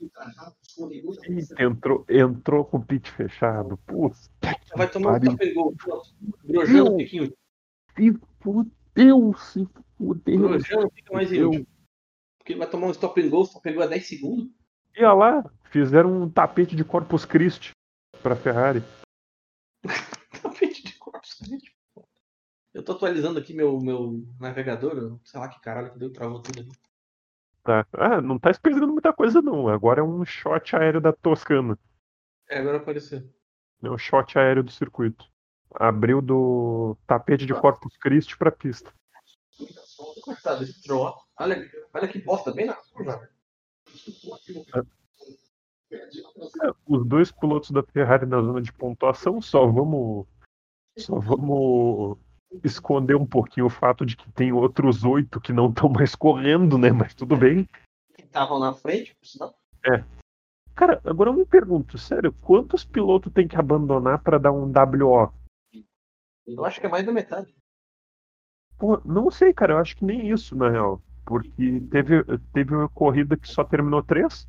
Eita, 0.00 1.62
entrou, 1.62 2.06
entrou 2.08 2.64
com 2.64 2.76
o 2.76 2.84
pit 2.84 3.10
fechado. 3.10 3.76
Puta 3.78 4.16
Vai 4.76 4.88
tomar 4.88 5.20
um 5.20 5.32
and 5.32 5.54
go. 5.54 5.74
Grosjean 6.44 6.84
no 6.84 6.96
piquinho. 6.96 7.36
Se 7.96 8.16
fudeu, 8.38 9.34
se 9.34 9.66
fudeu. 9.98 10.38
Não 10.38 10.60
fica 10.90 11.12
mais. 11.12 11.28
Porque 11.28 12.52
ele 12.52 12.58
vai 12.60 12.70
tomar 12.70 12.86
um 12.86 12.92
stop 12.92 13.20
and 13.20 13.30
go, 13.30 13.44
só 13.44 13.58
pegou 13.58 13.82
a 13.82 13.86
10 13.88 14.06
segundos. 14.06 14.48
E 14.94 15.02
olha 15.02 15.12
lá, 15.14 15.50
fizeram 15.64 16.22
um 16.22 16.30
tapete 16.30 16.76
de 16.76 16.84
Corpus 16.84 17.24
Christi 17.24 17.72
pra 18.22 18.36
Ferrari. 18.36 18.80
Tapete 20.40 20.84
de 20.84 20.96
corpos. 20.98 21.40
Eu 22.72 22.84
tô 22.84 22.92
atualizando 22.92 23.40
aqui 23.40 23.52
meu, 23.52 23.80
meu 23.80 24.24
navegador, 24.38 25.18
sei 25.24 25.40
lá 25.40 25.48
que 25.48 25.60
caralho 25.60 25.92
que 25.92 25.98
deu, 25.98 26.12
travou 26.12 26.40
tudo 26.40 26.60
ali. 26.60 26.70
Tá. 27.66 27.84
Ah, 27.94 28.20
não 28.20 28.38
tá 28.38 28.54
perdendo 28.54 28.86
muita 28.86 29.12
coisa 29.12 29.42
não. 29.42 29.66
Agora 29.66 30.00
é 30.00 30.04
um 30.04 30.24
shot 30.24 30.76
aéreo 30.76 31.00
da 31.00 31.12
Toscana. 31.12 31.76
É, 32.48 32.60
agora 32.60 32.76
apareceu. 32.76 33.28
É 33.82 33.90
um 33.90 33.98
shot 33.98 34.38
aéreo 34.38 34.62
do 34.62 34.70
circuito. 34.70 35.28
Abriu 35.74 36.22
do 36.22 36.96
tapete 37.08 37.44
de 37.44 37.52
Corpus 37.52 37.96
Christi 37.96 38.38
pra 38.38 38.52
pista. 38.52 38.92
Coitado 40.22 40.60
desse 40.60 40.80
troll. 40.82 41.12
Olha, 41.40 41.68
olha 41.92 42.08
que 42.08 42.20
bosta, 42.20 42.52
bem 42.52 42.66
na 42.66 42.74
curva. 42.74 43.28
É, 44.72 44.82
Os 46.86 47.04
dois 47.04 47.32
pilotos 47.32 47.72
da 47.72 47.82
Ferrari 47.82 48.26
na 48.26 48.40
zona 48.40 48.62
de 48.62 48.72
pontuação 48.72 49.42
só 49.42 49.66
vamos. 49.66 50.26
Só 50.96 51.18
vamos 51.18 52.16
esconder 52.64 53.16
um 53.16 53.26
pouquinho 53.26 53.66
o 53.66 53.70
fato 53.70 54.04
de 54.04 54.16
que 54.16 54.30
tem 54.32 54.52
outros 54.52 55.04
oito 55.04 55.40
que 55.40 55.52
não 55.52 55.68
estão 55.68 55.88
mais 55.88 56.14
correndo, 56.14 56.78
né? 56.78 56.90
Mas 56.90 57.14
tudo 57.14 57.36
bem. 57.36 57.68
Que 58.14 58.22
estavam 58.22 58.58
na 58.58 58.72
frente, 58.72 59.14
por 59.14 59.26
sinal. 59.26 59.54
Cara, 60.74 61.00
agora 61.04 61.30
eu 61.30 61.34
me 61.34 61.46
pergunto, 61.46 61.96
sério, 61.96 62.34
quantos 62.42 62.84
pilotos 62.84 63.32
tem 63.32 63.48
que 63.48 63.56
abandonar 63.56 64.22
pra 64.22 64.36
dar 64.36 64.52
um 64.52 64.70
WO? 64.70 65.32
Eu 66.46 66.64
acho 66.64 66.78
que 66.78 66.86
é 66.86 66.88
mais 66.88 67.04
da 67.06 67.12
metade. 67.12 67.56
Pô, 68.78 69.00
não 69.04 69.30
sei, 69.30 69.54
cara, 69.54 69.72
eu 69.72 69.78
acho 69.78 69.96
que 69.96 70.04
nem 70.04 70.30
isso, 70.30 70.54
na 70.54 70.68
real. 70.68 71.00
Porque 71.24 71.80
teve, 71.90 72.22
teve 72.52 72.74
uma 72.74 72.88
corrida 72.88 73.36
que 73.36 73.48
só 73.48 73.64
terminou 73.64 74.02
três. 74.02 74.46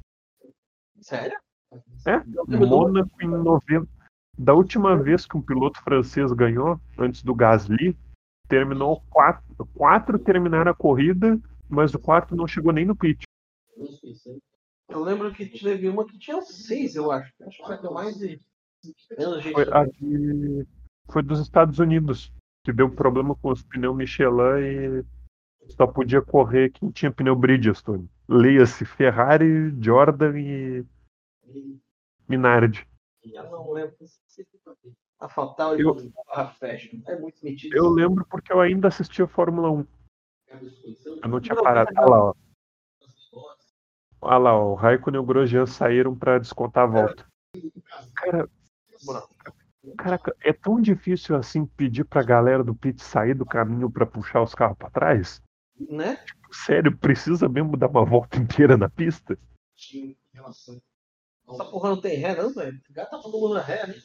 Sério? 1.00 1.40
É, 2.06 2.24
Mônaco 2.66 3.10
em 3.22 3.28
90. 3.28 3.88
Da 4.38 4.54
última 4.54 4.96
vez 4.96 5.26
que 5.26 5.36
um 5.36 5.42
piloto 5.42 5.82
francês 5.82 6.32
ganhou, 6.32 6.80
antes 6.98 7.24
do 7.24 7.34
Gasly, 7.34 7.98
terminou 8.48 9.02
quatro. 9.10 9.44
Quatro 9.74 10.20
terminaram 10.20 10.72
a 10.72 10.76
corrida, 10.76 11.40
mas 11.68 11.94
o 11.94 12.00
quarto 12.00 12.36
não 12.36 12.48
chegou 12.48 12.72
nem 12.72 12.86
no 12.86 12.96
pit. 12.96 13.24
Eu 14.90 15.04
lembro 15.04 15.32
que 15.34 15.46
teve 15.46 15.90
uma 15.90 16.06
que 16.06 16.18
tinha 16.18 16.42
seis, 16.42 16.96
eu 16.96 17.12
acho. 17.12 17.34
Acho 17.42 17.64
que 17.64 17.82
ter 17.82 17.90
mais 17.90 18.18
de. 18.18 18.40
Menos 19.18 19.44
gente. 19.44 19.54
Foi 19.54 19.66
de. 19.66 20.68
Foi 21.10 21.24
dos 21.24 21.40
Estados 21.40 21.80
Unidos, 21.80 22.32
que 22.64 22.72
deu 22.72 22.90
problema 22.90 23.36
com 23.36 23.50
os 23.50 23.64
pneus 23.64 23.96
Michelin 23.96 24.60
e 24.60 25.06
Só 25.70 25.88
podia 25.88 26.22
correr 26.22 26.70
quem 26.72 26.92
tinha 26.92 27.12
pneu 27.12 27.36
Bridgestone. 27.36 28.10
Leia-se 28.30 28.86
Ferrari, 28.86 29.74
Jordan 29.82 30.38
e 30.38 30.86
Minardi. 32.28 32.88
Eu 33.34 33.44
não 33.50 33.72
lembro. 33.72 33.96
A 35.20 35.28
Fatal 35.28 35.78
e 35.78 35.82
Eu- 35.82 35.96
Fashion. 36.60 37.02
É 37.08 37.20
muito 37.20 37.44
metido. 37.44 37.76
Eu 37.76 37.90
lembro 37.90 38.26
porque 38.30 38.54
eu 38.54 38.60
ainda 38.62 38.88
assistia 38.88 39.28
Fórmula 39.28 39.72
1. 39.72 39.86
Eu 41.24 41.30
não 41.30 41.40
tinha 41.40 41.56
parado. 41.56 41.92
Olha 41.98 42.08
lá, 42.08 42.24
ó. 42.26 42.34
Olha 44.22 44.38
lá, 44.38 44.58
ó. 44.58 44.72
o 44.72 44.76
Raikkonen 44.76 45.20
e 45.20 45.24
o 45.24 45.26
Grosjean 45.26 45.66
saíram 45.66 46.16
pra 46.16 46.40
descontar 46.40 46.84
a 46.84 46.88
volta. 46.88 47.26
Cara, 48.16 48.50
caraca, 49.98 50.36
é 50.42 50.54
tão 50.54 50.82
difícil 50.82 51.36
assim 51.36 51.66
pedir 51.66 52.04
pra 52.04 52.24
galera 52.24 52.64
do 52.64 52.76
pit 52.76 53.02
sair 53.04 53.34
do 53.34 53.46
caminho 53.46 53.90
pra 53.90 54.06
puxar 54.06 54.42
os 54.42 54.54
carros 54.56 54.78
pra 54.78 54.90
trás? 54.90 55.42
Né? 55.80 56.24
Sério, 56.52 56.96
precisa 56.98 57.48
mesmo 57.48 57.78
dar 57.78 57.88
uma 57.88 58.04
volta 58.06 58.38
inteira 58.38 58.76
na 58.78 58.90
pista? 58.90 59.38
Essa 61.50 61.66
porra 61.66 61.90
não 61.90 62.02
tem 62.02 62.18
ré, 62.18 62.36
não, 62.36 62.54
velho. 62.54 62.80
O 62.90 62.94
cara 62.94 63.08
tá 63.10 63.20
todo 63.20 63.40
mundo 63.40 63.54
na 63.56 63.62
ré, 63.62 63.88
né? 63.88 63.96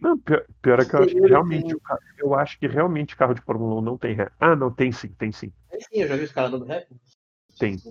Não, 0.00 0.18
pior, 0.18 0.44
pior 0.60 0.80
é 0.80 0.84
que 0.84 0.94
eu 0.94 1.02
acho 1.02 1.14
que 1.14 1.20
realmente 1.20 1.64
tem- 1.66 1.74
o 1.74 1.80
ca- 1.80 1.98
eu 2.18 2.34
acho 2.34 2.58
que 2.58 2.66
realmente 2.66 3.14
o 3.14 3.16
carro 3.16 3.34
de 3.34 3.40
Fórmula 3.40 3.76
1 3.76 3.80
não 3.80 3.96
tem 3.96 4.14
ré. 4.14 4.30
Ah, 4.38 4.54
não, 4.54 4.72
tem 4.72 4.92
sim, 4.92 5.08
tem 5.08 5.32
sim. 5.32 5.52
Aí 5.72 5.80
sim, 5.80 6.02
eu 6.02 6.08
já 6.08 6.16
vi 6.16 6.24
os 6.24 6.32
caras 6.32 6.50
dando 6.50 6.64
ré. 6.64 6.86
Tem. 7.58 7.82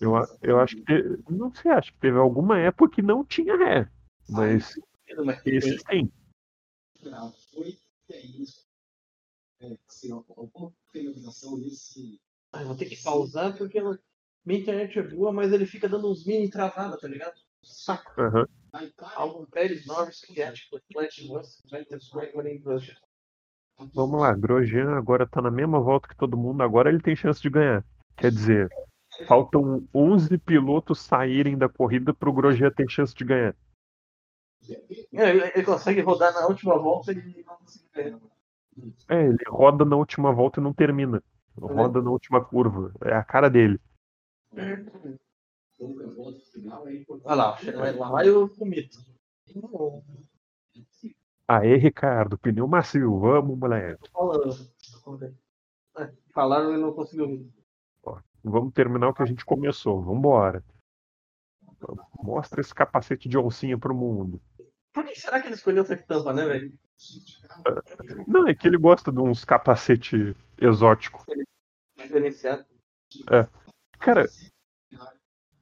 Eu, 0.00 0.12
eu 0.40 0.60
acho 0.60 0.76
que. 0.76 0.92
Não 1.28 1.52
sei, 1.54 1.70
acho 1.72 1.92
que 1.92 1.98
teve 1.98 2.16
alguma 2.18 2.58
época 2.58 2.94
que 2.94 3.02
não 3.02 3.24
tinha 3.24 3.56
ré. 3.56 3.90
Mas 4.28 4.78
Mas 5.24 5.44
esses 5.44 5.82
tem. 5.82 6.10
Ah, 12.52 12.62
eu 12.62 12.66
vou 12.68 12.76
ter 12.76 12.86
que 12.86 13.02
pausar 13.02 13.56
porque 13.56 13.80
minha 14.44 14.60
internet 14.60 14.98
é 14.98 15.02
boa, 15.02 15.32
mas 15.32 15.52
ele 15.52 15.66
fica 15.66 15.88
dando 15.88 16.10
uns 16.10 16.24
mini 16.24 16.48
travada, 16.48 16.96
tá 16.98 17.08
ligado? 17.08 17.38
Saco. 17.62 18.12
Vettel, 21.70 21.98
Raikkonen, 22.12 22.60
Grosjean. 22.60 22.96
Vamos 23.94 24.20
lá, 24.20 24.34
Grosjean 24.34 24.96
agora 24.96 25.26
tá 25.26 25.40
na 25.40 25.50
mesma 25.50 25.80
volta 25.80 26.08
que 26.08 26.16
todo 26.16 26.36
mundo, 26.36 26.62
agora 26.62 26.88
ele 26.88 27.00
tem 27.00 27.14
chance 27.14 27.40
de 27.40 27.48
ganhar. 27.48 27.84
Quer 28.16 28.32
dizer, 28.32 28.68
faltam 29.26 29.86
11 29.94 30.36
pilotos 30.38 31.00
saírem 31.00 31.56
da 31.56 31.68
corrida 31.68 32.12
pro 32.12 32.32
Grosjean 32.32 32.70
ter 32.70 32.90
chance 32.90 33.14
de 33.14 33.24
ganhar. 33.24 33.54
É, 35.12 35.30
Ele, 35.30 35.64
consegue 35.64 36.00
rodar 36.00 36.34
na 36.34 36.46
última 36.46 36.76
volta 36.76 37.12
e 37.12 37.44
não 37.46 37.56
consegue 37.56 37.88
ganhar. 37.94 38.18
É, 39.08 39.26
ele 39.26 39.38
roda 39.48 39.84
na 39.84 39.96
última 39.96 40.32
volta 40.32 40.60
e 40.60 40.62
não 40.62 40.72
termina. 40.72 41.22
Roda 41.56 42.02
na 42.02 42.10
última 42.10 42.44
curva. 42.44 42.92
É 43.04 43.14
a 43.14 43.24
cara 43.24 43.48
dele. 43.48 43.80
Olha 45.80 47.34
lá, 47.34 47.58
lá, 47.96 48.10
vai 48.10 48.30
o 48.30 48.50
Mito. 48.60 48.98
Aê, 51.46 51.76
Ricardo, 51.76 52.36
pneu 52.36 52.66
macio, 52.66 53.18
vamos, 53.18 53.58
moleque. 53.58 54.10
É, 55.98 56.12
Falaram 56.32 56.74
e 56.74 56.78
não 56.78 56.92
conseguiu. 56.92 57.50
Vamos 58.42 58.72
terminar 58.72 59.08
o 59.08 59.14
que 59.14 59.22
a 59.22 59.26
gente 59.26 59.44
começou, 59.44 60.02
vambora. 60.02 60.64
Mostra 62.22 62.60
esse 62.60 62.74
capacete 62.74 63.28
de 63.28 63.38
oncinha 63.38 63.78
pro 63.78 63.94
mundo. 63.94 64.40
Por 64.92 65.04
que 65.04 65.14
será 65.14 65.40
que 65.40 65.48
ele 65.48 65.54
escolheu 65.54 65.82
essa 65.82 65.96
tampa, 65.96 66.32
né, 66.32 66.44
velho? 66.44 66.72
Não, 68.26 68.48
é 68.48 68.54
que 68.54 68.66
ele 68.66 68.76
gosta 68.76 69.12
de 69.12 69.20
uns 69.20 69.44
capacete 69.44 70.36
exótico. 70.60 71.24
Diferenciado. 71.96 72.64
Cara, 73.98 74.26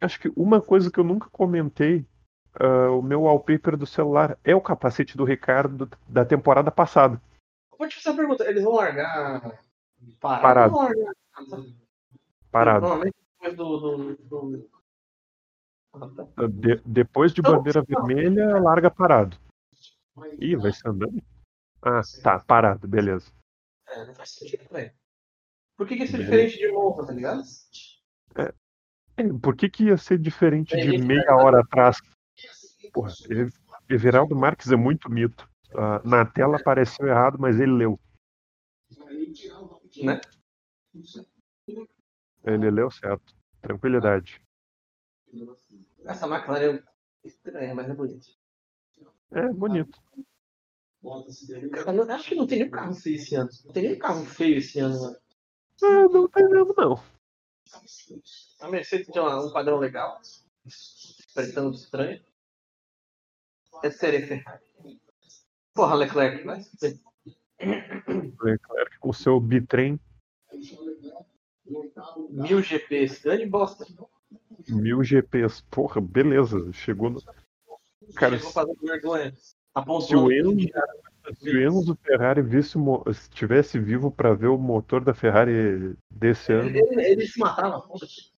acho 0.01 0.20
que 0.20 0.32
uma 0.36 0.60
coisa 0.60 0.90
que 0.90 0.98
eu 0.98 1.05
nunca 1.05 1.28
comentei, 1.31 2.06
ah, 2.55 2.90
o 2.90 3.02
meu 3.02 3.23
wallpaper 3.23 3.77
do 3.77 3.86
celular 3.86 4.39
é 4.44 4.55
o 4.55 4.60
capacete 4.60 5.16
do 5.16 5.24
Ricardo 5.24 5.89
da 6.09 6.24
temporada 6.24 6.70
passada. 6.70 7.20
Vou 7.78 7.89
te 7.89 7.97
fazer 7.97 8.10
uma 8.10 8.16
pergunta. 8.16 8.44
Eles 8.48 8.64
vão 8.64 8.74
largar 8.74 9.40
parado? 10.20 10.43
Parado. 10.43 10.73
vão 10.73 10.82
largar- 10.85 11.14
Parado. 12.51 12.81
Normalmente 12.86 13.16
depois 13.39 13.56
do. 13.56 13.78
do, 14.16 14.16
do... 14.16 14.70
Ah. 16.36 16.47
De- 16.48 16.81
depois 16.85 17.32
de 17.32 17.40
Então, 17.40 17.56
bandeira 17.56 17.82
vermelha, 17.82 18.59
larga 18.60 18.90
parado. 18.90 19.36
Ih, 20.39 20.56
vai 20.56 20.73
ser 20.73 20.89
andando? 20.89 21.23
Ah, 21.82 22.01
tá, 22.23 22.39
parado, 22.40 22.86
beleza. 22.89 23.31
É, 23.89 24.06
não 24.06 24.14
faz 24.14 24.31
sentido, 24.35 24.66
velho. 24.70 24.93
Por 25.77 25.86
que, 25.86 25.97
que 25.97 26.05
isso 26.05 26.16
é 26.16 26.18
diferente 26.18 26.59
de 26.59 26.73
Monza, 26.73 27.06
tá 27.06 27.12
ligado? 27.12 27.43
É, 28.36 28.52
por 29.40 29.56
que, 29.56 29.68
que 29.68 29.84
ia 29.84 29.97
ser 29.97 30.18
diferente 30.18 30.74
É, 30.74 30.80
de 30.80 30.98
meia 30.98 31.34
hora 31.36 31.60
atrás? 31.60 31.97
Porra, 32.93 33.12
Ev- 33.30 33.52
Everaldo 33.88 34.36
Marques 34.36 34.70
é 34.70 34.76
muito 34.76 35.10
mito. 35.10 35.48
Ah, 35.74 36.01
na 36.05 36.24
tela 36.24 36.56
apareceu 36.56 37.06
errado, 37.06 37.38
mas 37.38 37.59
ele 37.59 37.72
leu. 37.72 38.01
Né? 40.02 40.20
Ele 42.44 42.70
leu 42.70 42.90
certo. 42.90 43.34
Tranquilidade. 43.60 44.40
Essa 46.05 46.26
máquina 46.26 46.59
é 46.59 46.82
estranha, 47.24 47.74
mas 47.74 47.88
é 47.90 47.94
bonita. 47.94 48.26
É 49.32 49.48
bonito. 49.52 50.01
Eu 51.02 51.93
não- 51.93 52.10
acho 52.14 52.28
que 52.28 52.34
não 52.34 52.47
tem 52.47 52.59
nenhum 52.59 52.70
carro 52.70 52.94
feio 52.94 53.16
esse 53.16 53.34
ano. 53.34 53.51
Não 53.64 53.72
tem 53.72 53.82
nenhum 53.82 53.98
carro 53.98 54.24
feio 54.24 54.59
esse 54.59 54.78
ano, 54.78 55.01
mano. 55.01 55.16
Ah, 55.82 56.09
não 56.09 56.28
tem 56.28 56.48
mesmo, 56.48 56.74
não. 56.76 57.02
A 58.60 58.68
Mercedes 58.68 59.06
tem 59.09 59.22
um 59.22 59.52
padrão 59.52 59.78
legal. 59.78 60.20
Parecendo 61.34 61.70
estranho. 61.74 62.22
É 63.82 63.90
série 63.90 64.26
Ferrari. 64.26 64.64
Porra, 65.74 65.94
Leclerc, 65.94 66.43
se 66.62 66.70
fuder. 66.70 66.98
Leclerc 68.40 68.98
com 68.98 69.12
seu 69.12 69.38
bitrem, 69.38 70.01
Mil 72.30 72.62
GPs. 72.62 73.20
Grande 73.22 73.47
bosta. 73.47 73.84
mil 74.68 75.02
GPs. 75.02 75.62
Porra, 75.70 76.01
beleza. 76.01 76.72
Chegou 76.72 77.10
no. 77.10 77.20
Cara, 78.14 78.38
Chegou 78.38 78.52
fazendo 78.52 78.80
vergonha. 78.80 79.34
se 80.01 80.16
o 80.16 80.32
Enzo, 80.32 80.55
se 81.35 81.51
o 81.51 81.62
Enzo 81.62 81.97
Ferrari 82.03 82.43
visse, 82.43 82.78
estivesse 83.11 83.78
vivo 83.78 84.11
para 84.11 84.35
ver 84.35 84.48
o 84.48 84.59
motor 84.59 85.03
da 85.05 85.15
Ferrari 85.15 85.97
desse 86.11 86.53
ano, 86.53 86.69
Ele, 86.69 87.03
ele 87.03 87.27
se 87.27 87.39
matava. 87.39 87.81
foda-se. 87.82 88.31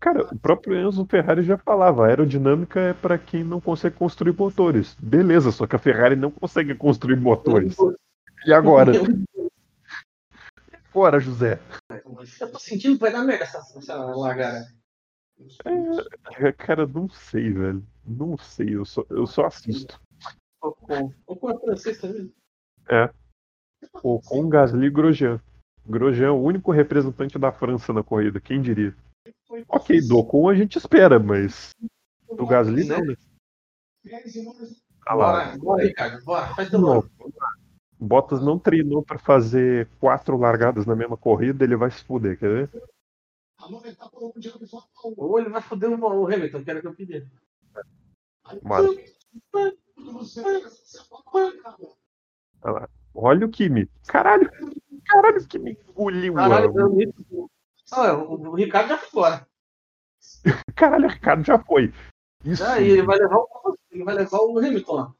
Cara, 0.00 0.24
o 0.32 0.38
próprio 0.38 0.76
Enzo 0.76 1.04
Ferrari 1.06 1.42
já 1.42 1.58
falava, 1.58 2.04
a 2.04 2.08
aerodinâmica 2.08 2.80
é 2.80 2.94
para 2.94 3.18
quem 3.18 3.44
não 3.44 3.60
consegue 3.60 3.96
construir 3.96 4.32
motores. 4.32 4.96
Beleza, 4.98 5.52
só 5.52 5.66
que 5.66 5.76
a 5.76 5.78
Ferrari 5.78 6.16
não 6.16 6.30
consegue 6.30 6.74
construir 6.74 7.16
motores. 7.16 7.76
E 8.46 8.52
agora? 8.52 8.92
Agora, 10.96 11.20
José. 11.20 11.60
Eu 12.40 12.50
tô 12.50 12.58
sentindo 12.58 12.94
que 12.94 13.02
vai 13.02 13.12
dar 13.12 13.22
merda 13.22 13.44
essa, 13.44 13.58
essa 13.76 13.94
largada. 13.96 14.66
É, 16.38 16.52
cara, 16.52 16.86
não 16.86 17.08
sei, 17.08 17.52
velho. 17.52 17.84
Não 18.06 18.38
sei, 18.38 18.74
eu 18.76 18.84
só, 18.84 19.04
eu 19.10 19.26
só 19.26 19.46
assisto. 19.46 20.00
Ocon. 20.62 21.12
Ocon 21.26 21.50
é 21.50 21.58
francês 21.58 21.98
também. 21.98 22.32
O 24.02 24.20
com 24.20 24.48
Gasly 24.48 24.86
e 24.86 24.90
Grosjean. 24.90 25.40
Grosjean 25.86 26.28
é 26.28 26.30
o 26.30 26.42
único 26.42 26.72
representante 26.72 27.38
da 27.38 27.52
França 27.52 27.92
na 27.92 28.02
corrida, 28.02 28.40
quem 28.40 28.60
diria? 28.60 28.94
Ok, 29.68 30.00
do 30.00 30.18
Ocon 30.18 30.48
a 30.48 30.54
gente 30.54 30.78
espera, 30.78 31.18
mas 31.18 31.74
do 32.34 32.46
Gasly 32.46 32.84
não, 32.84 33.04
né? 33.04 33.14
Ah 35.06 35.14
lá, 35.14 35.56
Bora, 35.56 35.84
Ricardo. 35.84 36.24
Bora, 36.24 36.54
faz. 36.54 36.70
Bottas 37.98 38.42
não 38.42 38.58
treinou 38.58 39.02
pra 39.02 39.18
fazer 39.18 39.88
quatro 39.98 40.36
largadas 40.36 40.84
na 40.84 40.94
mesma 40.94 41.16
corrida, 41.16 41.64
ele 41.64 41.76
vai 41.76 41.90
se 41.90 42.04
fuder, 42.04 42.38
quer 42.38 42.48
ver? 42.48 42.82
Ou 45.16 45.38
ele 45.38 45.48
vai 45.48 45.62
foder 45.62 45.90
o 45.90 45.98
o 45.98 46.26
Hamilton, 46.26 46.64
que 46.64 46.70
era 46.70 46.78
o 46.78 46.82
que 46.82 46.88
eu 46.88 46.94
pedi. 46.94 47.26
Mano, 48.62 48.94
olha 53.14 53.46
o 53.46 53.50
Kimi. 53.50 53.88
Caralho, 54.06 54.50
caralho, 55.06 55.38
o 55.40 55.46
Kimi 55.46 55.78
engoliu. 55.88 56.34
Caralho. 56.34 56.72
Ah, 57.92 58.14
o, 58.14 58.34
o 58.50 58.54
Ricardo 58.54 58.88
já 58.88 58.98
foi 58.98 59.08
embora. 59.08 59.48
Caralho, 60.74 61.06
o 61.06 61.10
Ricardo 61.10 61.44
já 61.44 61.58
foi. 61.58 61.92
Isso. 62.44 62.62
E 62.64 62.90
ele 62.90 63.02
vai 63.02 63.18
levar 63.18 63.36
o, 63.38 63.76
ele 63.90 64.04
vai 64.04 64.14
levar 64.14 64.38
o 64.38 64.58
Hamilton 64.58 64.94
lá. 64.94 65.14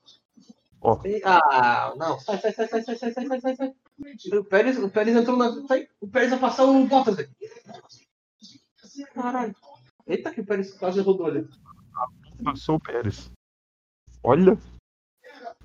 Ó. 0.81 1.01
E- 1.05 1.23
Ah, 1.25 1.95
não. 1.97 2.19
Sai, 2.21 2.39
sai, 2.39 2.53
sai, 2.53 2.69
sai, 2.69 2.83
sai, 2.83 2.97
sai, 2.97 3.13
sai, 3.13 3.27
sai, 3.27 3.41
sai, 3.41 3.57
sai. 3.57 3.75
O 4.39 4.45
Pérez, 4.45 4.79
o 4.79 4.91
Pérez 4.91 5.17
entrou 5.17 5.37
na. 5.37 5.51
Sai. 5.67 5.89
O 6.01 6.09
Pérez 6.09 6.31
vai 6.31 6.39
passar 6.39 6.65
o 6.65 6.87
Bottas 6.87 7.19
aqui. 7.19 7.35
Caralho. 9.05 9.55
Eita 10.07 10.31
que 10.33 10.41
o 10.41 10.47
Pérez 10.47 10.73
quase 10.75 11.01
rodou 11.01 11.27
ali. 11.27 11.49
Passou 12.45 12.77
o 12.77 12.81
Pérez. 12.81 13.31
Olha. 14.23 14.57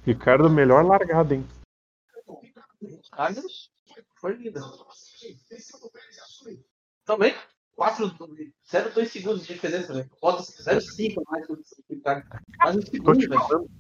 Ricardo, 0.06 0.50
melhor 0.50 0.84
largada, 0.84 1.36
hein? 1.36 1.48
Ricardo 2.82 3.42
foi 4.16 4.34
líder. 4.36 4.62
Também. 7.06 7.36
4, 7.76 8.16
0, 8.70 8.94
2 8.94 9.12
segundos 9.12 9.48
de 9.48 9.54
diferença, 9.54 9.94
velho. 9.94 10.10
Bota 10.22 10.44
0,5 10.44 11.24
mais 11.28 11.48
do 11.48 11.60
Ricardo. 11.90 12.28
Quase 12.62 12.78
um 12.78 12.82
Tô 12.82 12.92
segundo, 12.92 13.18
te 13.18 13.28
velho. 13.28 13.42
falando, 13.42 13.72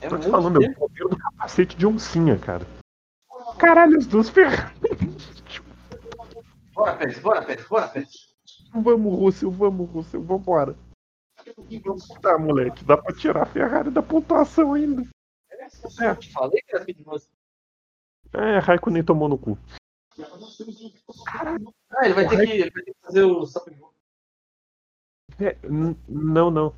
É 0.00 0.08
tô 0.08 0.18
te 0.18 0.30
falando, 0.30 0.60
o 0.60 0.74
poder 0.74 1.08
do 1.08 1.16
capacete 1.18 1.76
de 1.76 1.86
oncinha, 1.86 2.38
cara. 2.38 2.64
Caralho, 3.58 3.98
os 3.98 4.06
dois 4.06 4.30
Ferrari. 4.30 4.74
Bora, 6.74 6.96
Pérez, 6.96 7.18
bora, 7.20 7.42
Pérez, 7.44 7.66
bora, 7.68 7.88
Pérez. 7.88 8.33
Vamos, 8.74 9.18
Russell, 9.18 9.50
vamos, 9.52 9.88
Russell, 9.90 10.22
vambora. 10.22 10.74
Vamos 11.84 12.08
tá, 12.20 12.36
moleque. 12.36 12.84
Dá 12.84 12.96
pra 12.96 13.14
tirar 13.14 13.42
a 13.42 13.46
Ferrari 13.46 13.90
da 13.90 14.02
pontuação 14.02 14.72
ainda. 14.72 15.06
Eu 16.00 16.16
te 16.16 16.32
falei 16.32 16.60
que 16.62 16.74
era 16.74 16.84
perigoso. 16.84 17.28
É, 18.32 18.58
Raikkonen 18.58 19.04
tomou 19.04 19.28
no 19.28 19.38
cu. 19.38 19.56
Ah, 21.28 22.04
ele 22.04 22.14
vai 22.14 22.28
ter 22.28 22.46
que, 22.46 22.52
ele 22.52 22.70
vai 22.70 22.82
ter 22.82 22.92
que 22.92 23.00
fazer 23.00 23.22
o. 23.22 23.44
É, 25.40 25.56
não, 26.08 26.50
não. 26.50 26.74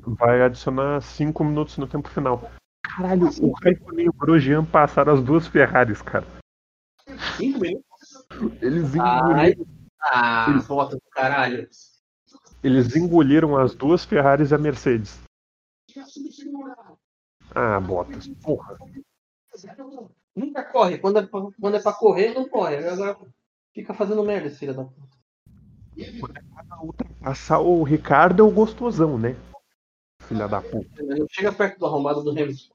Vai 0.00 0.42
adicionar 0.42 1.00
5 1.00 1.44
minutos 1.44 1.78
no 1.78 1.86
tempo 1.86 2.08
final. 2.08 2.50
Caralho, 2.84 3.28
o 3.40 3.52
Raikkonen 3.52 4.06
e 4.06 4.08
o 4.08 4.12
Grosjean 4.12 4.64
passaram 4.64 5.14
as 5.14 5.22
duas 5.22 5.46
Ferraris, 5.46 6.02
cara. 6.02 6.26
5 7.38 7.58
minutos? 7.58 7.86
Eles 8.60 8.94
engoliram, 8.94 9.66
Ah, 10.04 10.46
bota 10.66 10.96
do 10.96 11.02
caralho. 11.10 11.68
eles 12.62 12.96
engoliram 12.96 13.56
as 13.56 13.74
duas 13.74 14.04
Ferraris 14.04 14.50
e 14.50 14.54
a 14.54 14.58
Mercedes. 14.58 15.20
Ah, 17.54 17.78
Bottas. 17.80 18.28
Porra. 18.42 18.76
Nunca 20.34 20.64
corre. 20.64 20.98
Quando 20.98 21.18
é, 21.18 21.26
pra, 21.26 21.40
quando 21.60 21.76
é 21.76 21.82
pra 21.82 21.92
correr, 21.92 22.34
não 22.34 22.48
corre. 22.48 22.76
Agora 22.76 23.18
fica 23.74 23.92
fazendo 23.92 24.24
merda, 24.24 24.48
esse 24.48 24.58
filho 24.58 24.74
da 24.74 24.84
puta. 24.84 25.18
Ultrapassar 26.82 27.60
o 27.60 27.82
Ricardo 27.82 28.42
é 28.42 28.46
o 28.46 28.50
gostosão, 28.50 29.18
né? 29.18 29.36
Filha 30.22 30.48
da 30.48 30.62
puta. 30.62 31.02
Não 31.02 31.26
chega 31.30 31.52
perto 31.52 31.78
do 31.78 31.86
arrombado 31.86 32.22
do 32.22 32.30
Hamilton. 32.30 32.72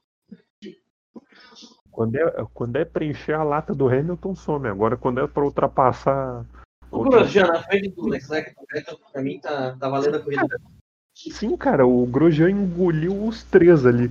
Quando 1.90 2.14
é, 2.14 2.46
quando 2.54 2.76
é 2.76 2.84
preencher 2.84 3.32
a 3.32 3.42
lata 3.42 3.74
do 3.74 3.88
Hamilton, 3.88 4.34
some. 4.36 4.68
Agora, 4.68 4.96
quando 4.96 5.18
é 5.18 5.26
pra 5.26 5.42
ultrapassar. 5.42 6.46
O 6.90 7.02
Grosjean 7.02 7.46
na 7.46 7.62
frente 7.62 7.90
do 7.90 8.06
Leclerc, 8.06 8.54
do 8.54 8.66
Vettel, 8.72 8.98
pra 9.12 9.22
mim 9.22 9.38
tá, 9.40 9.76
tá 9.76 9.88
valendo 9.88 10.16
a 10.16 10.20
corrida. 10.20 10.60
Sim, 11.14 11.56
cara, 11.56 11.86
o 11.86 12.06
Grosjean 12.06 12.50
engoliu 12.50 13.26
os 13.26 13.42
três 13.42 13.84
ali. 13.84 14.10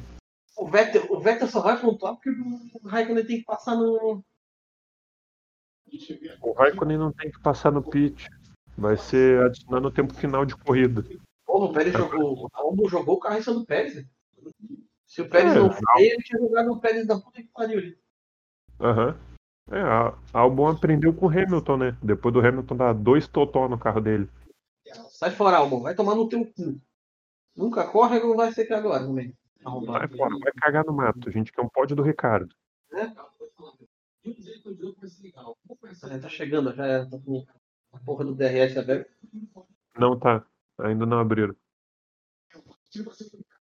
O 0.55 0.67
Vettel, 0.67 1.05
o 1.09 1.19
Vettel 1.19 1.47
só 1.47 1.61
vai 1.61 1.79
pontuar 1.79 2.15
porque 2.15 2.29
o 2.29 2.87
Raikkonen 2.87 3.25
tem 3.25 3.39
que 3.39 3.45
passar 3.45 3.75
no. 3.75 4.23
O 6.41 6.51
Raikkonen 6.51 6.97
não 6.97 7.11
tem 7.11 7.31
que 7.31 7.39
passar 7.39 7.71
no 7.71 7.81
pit. 7.81 8.27
Vai 8.77 8.97
ser 8.97 9.41
adicionando 9.43 9.87
o 9.87 9.91
tempo 9.91 10.13
final 10.13 10.45
de 10.45 10.55
corrida. 10.55 11.03
Porra, 11.45 11.65
o 11.65 11.73
Pérez 11.73 11.93
jogou. 11.93 12.49
O 12.53 12.89
jogou 12.89 13.15
o 13.15 13.19
carro 13.19 13.37
em 13.37 13.41
cima 13.41 13.55
do 13.55 13.65
Pérez. 13.65 14.05
Se 15.05 15.21
o 15.21 15.29
Pérez 15.29 15.55
É, 15.55 15.59
não 15.59 15.71
freia, 15.71 16.13
ele 16.13 16.23
tinha 16.23 16.39
jogado 16.39 16.71
o 16.71 16.79
Pérez 16.79 17.07
da 17.07 17.17
puta 17.17 17.41
que 17.41 17.49
pariu 17.53 17.79
ali. 17.79 17.97
Aham. 18.79 19.17
É, 19.69 19.81
a 19.81 20.15
Albon 20.33 20.69
aprendeu 20.69 21.13
com 21.13 21.25
o 21.25 21.29
Hamilton, 21.29 21.77
né? 21.77 21.97
Depois 22.01 22.33
do 22.33 22.39
Hamilton 22.39 22.75
dar 22.75 22.93
dois 22.93 23.27
totó 23.27 23.67
no 23.67 23.77
carro 23.77 23.99
dele. 23.99 24.29
Sai 25.09 25.31
fora, 25.31 25.57
Albon. 25.57 25.81
Vai 25.81 25.93
tomar 25.93 26.15
no 26.15 26.29
teu 26.29 26.45
cu. 26.45 26.79
Nunca 27.55 27.85
corre, 27.87 28.19
não 28.19 28.35
vai 28.35 28.51
ser 28.53 28.65
que 28.65 28.73
agora 28.73 29.03
também. 29.03 29.35
Vai 29.63 30.07
fora, 30.07 30.37
vai 30.39 30.51
cagar 30.53 30.85
no 30.85 30.93
mato. 30.93 31.27
A 31.27 31.31
gente 31.31 31.51
quer 31.51 31.61
um 31.61 31.69
pódio 31.69 31.95
do 31.95 32.03
Ricardo. 32.03 32.55
É, 32.93 33.07
tá 36.19 36.29
chegando, 36.29 36.73
já 36.73 36.85
é, 36.85 37.05
tá 37.05 37.17
com 37.19 37.45
a 37.91 37.99
porra 37.99 38.23
do 38.23 38.35
DRS 38.35 38.77
aberto. 38.77 39.11
Não 39.97 40.17
tá. 40.17 40.45
Ainda 40.79 41.05
não 41.05 41.19
abriram. 41.19 41.55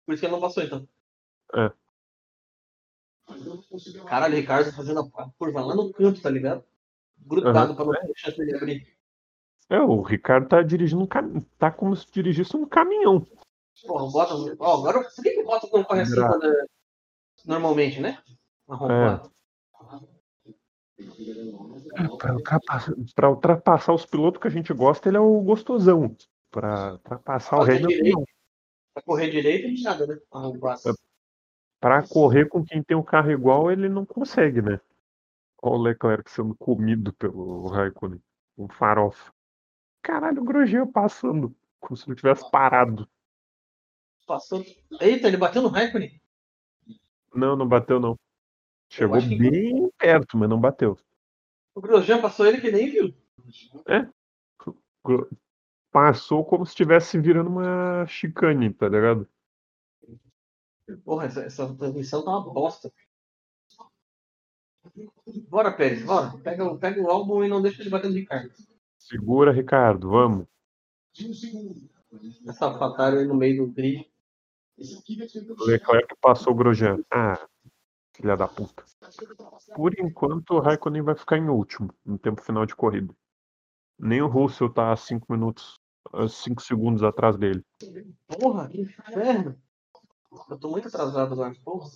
Por 0.06 0.14
isso 0.14 0.20
que 0.20 0.26
ele 0.26 0.34
não 0.34 0.42
passou 0.42 0.64
então. 0.64 0.88
É. 1.54 1.72
Caralho, 4.06 4.36
o 4.36 4.38
Ricardo 4.38 4.72
fazendo 4.72 5.00
a 5.16 5.30
curva 5.38 5.62
lá 5.62 5.76
no 5.76 5.92
canto, 5.92 6.22
tá 6.22 6.30
ligado? 6.30 6.64
Grudado 7.18 7.76
pra 7.76 7.86
não 7.86 7.94
ter 7.94 8.14
chance 8.16 8.38
dele 8.38 8.56
abrir. 8.56 8.96
É, 9.70 9.80
o 9.80 10.02
Ricardo 10.02 10.48
tá 10.48 10.62
dirigindo 10.62 11.04
um 11.04 11.08
cam... 11.08 11.44
Tá 11.58 11.72
como 11.72 11.96
se 11.96 12.06
dirigisse 12.12 12.56
um 12.56 12.68
caminhão. 12.68 13.26
Porra, 13.86 14.12
bota. 14.12 14.56
Ó, 14.60 14.80
agora 14.80 15.04
por 15.04 15.24
que 15.24 15.32
que 15.32 15.42
o 15.42 15.46
Bottas 15.46 15.72
não 15.72 15.84
corre 15.84 16.02
assim 16.02 16.16
quando 16.16 16.46
é... 16.46 16.66
normalmente, 17.46 18.00
né? 18.00 18.22
Arrombado. 18.68 19.32
Pra 22.18 22.34
ultrapassar, 22.34 22.96
pra 23.16 23.30
ultrapassar 23.30 23.94
os 23.94 24.06
pilotos 24.06 24.42
que 24.42 24.48
a 24.48 24.52
gente 24.52 24.74
gosta, 24.74 25.10
ele 25.10 25.18
é 25.18 25.20
o 25.20 25.42
gostosão. 25.42 26.16
Pra 26.52 26.94
ultrapassar 26.94 27.60
o 27.60 27.66
direito. 27.66 28.18
não. 28.18 28.24
Pra 28.94 29.04
correr 29.04 29.30
direito, 29.30 29.84
nada, 29.84 30.08
né? 30.08 30.18
Arrombado. 30.32 30.82
Pra 31.86 32.02
correr 32.02 32.50
com 32.50 32.66
quem 32.66 32.82
tem 32.82 32.98
um 32.98 33.04
carro 33.04 33.30
igual, 33.30 33.72
ele 33.72 33.88
não 33.88 34.08
consegue, 34.08 34.60
né? 34.60 34.80
Olha 35.62 35.76
o 35.76 35.82
Leclerc 35.84 36.32
sendo 36.32 36.56
comido 36.56 37.14
pelo 37.14 37.68
Raikkonen. 37.68 38.20
Um 38.58 38.68
farofa. 38.68 39.32
Caralho, 40.02 40.42
o 40.42 40.44
Grosjean 40.44 40.88
passando. 40.88 41.56
Como 41.80 41.96
se 41.96 42.10
ele 42.10 42.16
tivesse 42.16 42.50
parado. 42.50 43.08
Passou. 44.26 44.66
Eita, 45.00 45.28
ele 45.28 45.38
bateu 45.38 45.62
no 45.62 45.68
Raikkonen. 45.68 46.20
Não, 47.36 47.56
não 47.56 47.68
bateu, 47.68 48.00
não. 48.00 48.18
Chegou 48.90 49.20
que- 49.20 49.38
bem 49.38 49.88
perto, 49.96 50.40
mas 50.40 50.50
não 50.50 50.60
bateu. 50.60 50.98
O 51.76 51.82
Grosjean 51.82 52.20
passou 52.20 52.48
ele 52.48 52.60
que 52.62 52.72
nem 52.72 52.90
viu. 52.90 53.14
Gro- 55.04 55.30
Passou 55.92 56.44
como 56.44 56.66
se 56.66 56.72
estivesse 56.72 57.20
virando 57.20 57.52
uma 57.52 58.08
chicane, 58.08 58.74
tá 58.74 58.90
ligado? 58.90 59.30
Porra, 61.04 61.26
essa, 61.26 61.42
essa 61.42 61.76
transmissão 61.76 62.24
tá 62.24 62.32
uma 62.32 62.54
bosta. 62.54 62.92
Bora, 65.50 65.72
Pérez, 65.72 66.06
bora. 66.06 66.38
Pega, 66.40 66.66
o- 66.66 66.78
pega 66.78 67.02
o 67.02 67.10
álbum 67.10 67.44
e 67.44 67.48
não 67.48 67.62
deixa 67.62 67.82
ele 67.82 67.90
bater 67.90 68.10
no 68.10 68.16
Ricardo. 68.16 68.52
Segura, 69.00 69.52
Ricardo, 69.52 70.10
vamos. 70.10 70.48
Essa 72.48 72.78
fatária 72.78 73.20
aí 73.20 73.26
no 73.28 73.36
meio 73.36 73.66
do 73.66 73.72
grid. 73.74 74.10
O 74.78 75.64
Leclerc 75.66 76.16
passou 76.22 76.54
o 76.54 76.56
Grosjean. 76.56 77.00
Ah, 77.12 77.48
filha 78.16 78.36
da 78.36 78.48
puta. 78.48 78.84
Por 79.76 79.98
enquanto, 80.00 80.52
o 80.52 80.60
Raikkonen 80.60 81.02
vai 81.02 81.16
ficar 81.16 81.38
em 81.38 81.50
último 81.50 81.90
no 82.06 82.18
tempo 82.20 82.42
final 82.42 82.66
de 82.66 82.76
corrida. 82.76 83.14
Nem 83.98 84.22
o 84.22 84.28
Russell 84.28 84.72
tá 84.72 84.92
a 84.92 84.98
5 84.98 85.32
minutos, 85.32 85.80
5 86.30 86.62
segundos 86.62 87.02
atrás 87.04 87.38
dele. 87.38 87.64
Porra, 88.28 88.68
que 88.68 88.82
inferno. 88.82 89.58
Eu 90.50 90.58
tô 90.60 90.70
muito 90.70 90.88
atrasado 90.88 91.34
agora, 91.34 91.56
porra. 91.64 91.90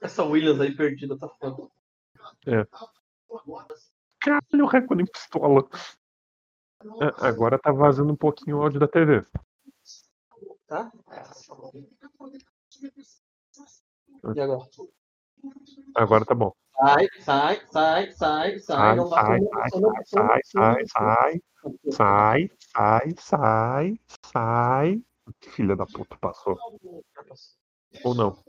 Essa 0.00 0.24
Williams 0.24 0.60
aí 0.60 0.74
perdida 0.74 1.18
tá 1.18 1.28
foda. 1.28 1.68
Caralho, 4.20 4.64
o 4.64 4.66
Raikkonen 4.66 5.06
pistola. 5.06 5.68
Ah, 7.00 7.28
agora 7.28 7.58
tá 7.58 7.70
vazando 7.72 8.12
um 8.12 8.16
pouquinho 8.16 8.58
o 8.58 8.62
áudio 8.62 8.80
da 8.80 8.88
TV. 8.88 9.24
Tá? 10.66 10.90
E 14.34 14.40
agora? 14.40 14.68
Agora 15.94 16.24
tá 16.24 16.34
bom. 16.34 16.52
Sai, 16.76 17.08
sai, 17.20 17.60
sai, 17.70 18.12
sai, 18.12 18.58
sai. 18.58 18.58
Sai, 18.60 18.96
Não 18.96 19.08
sai, 19.08 19.40
sai, 19.40 20.00
sai, 20.06 20.40
sai, 20.44 20.80
não 20.80 20.86
sai, 20.86 21.40
passou. 21.62 21.92
sai, 21.92 22.50
sai, 22.58 23.14
sai, 23.18 24.00
sai. 24.32 25.02
Filha 25.40 25.76
da 25.76 25.86
puta, 25.86 26.16
passou. 26.16 26.56
Ou 28.04 28.14
não? 28.14 28.42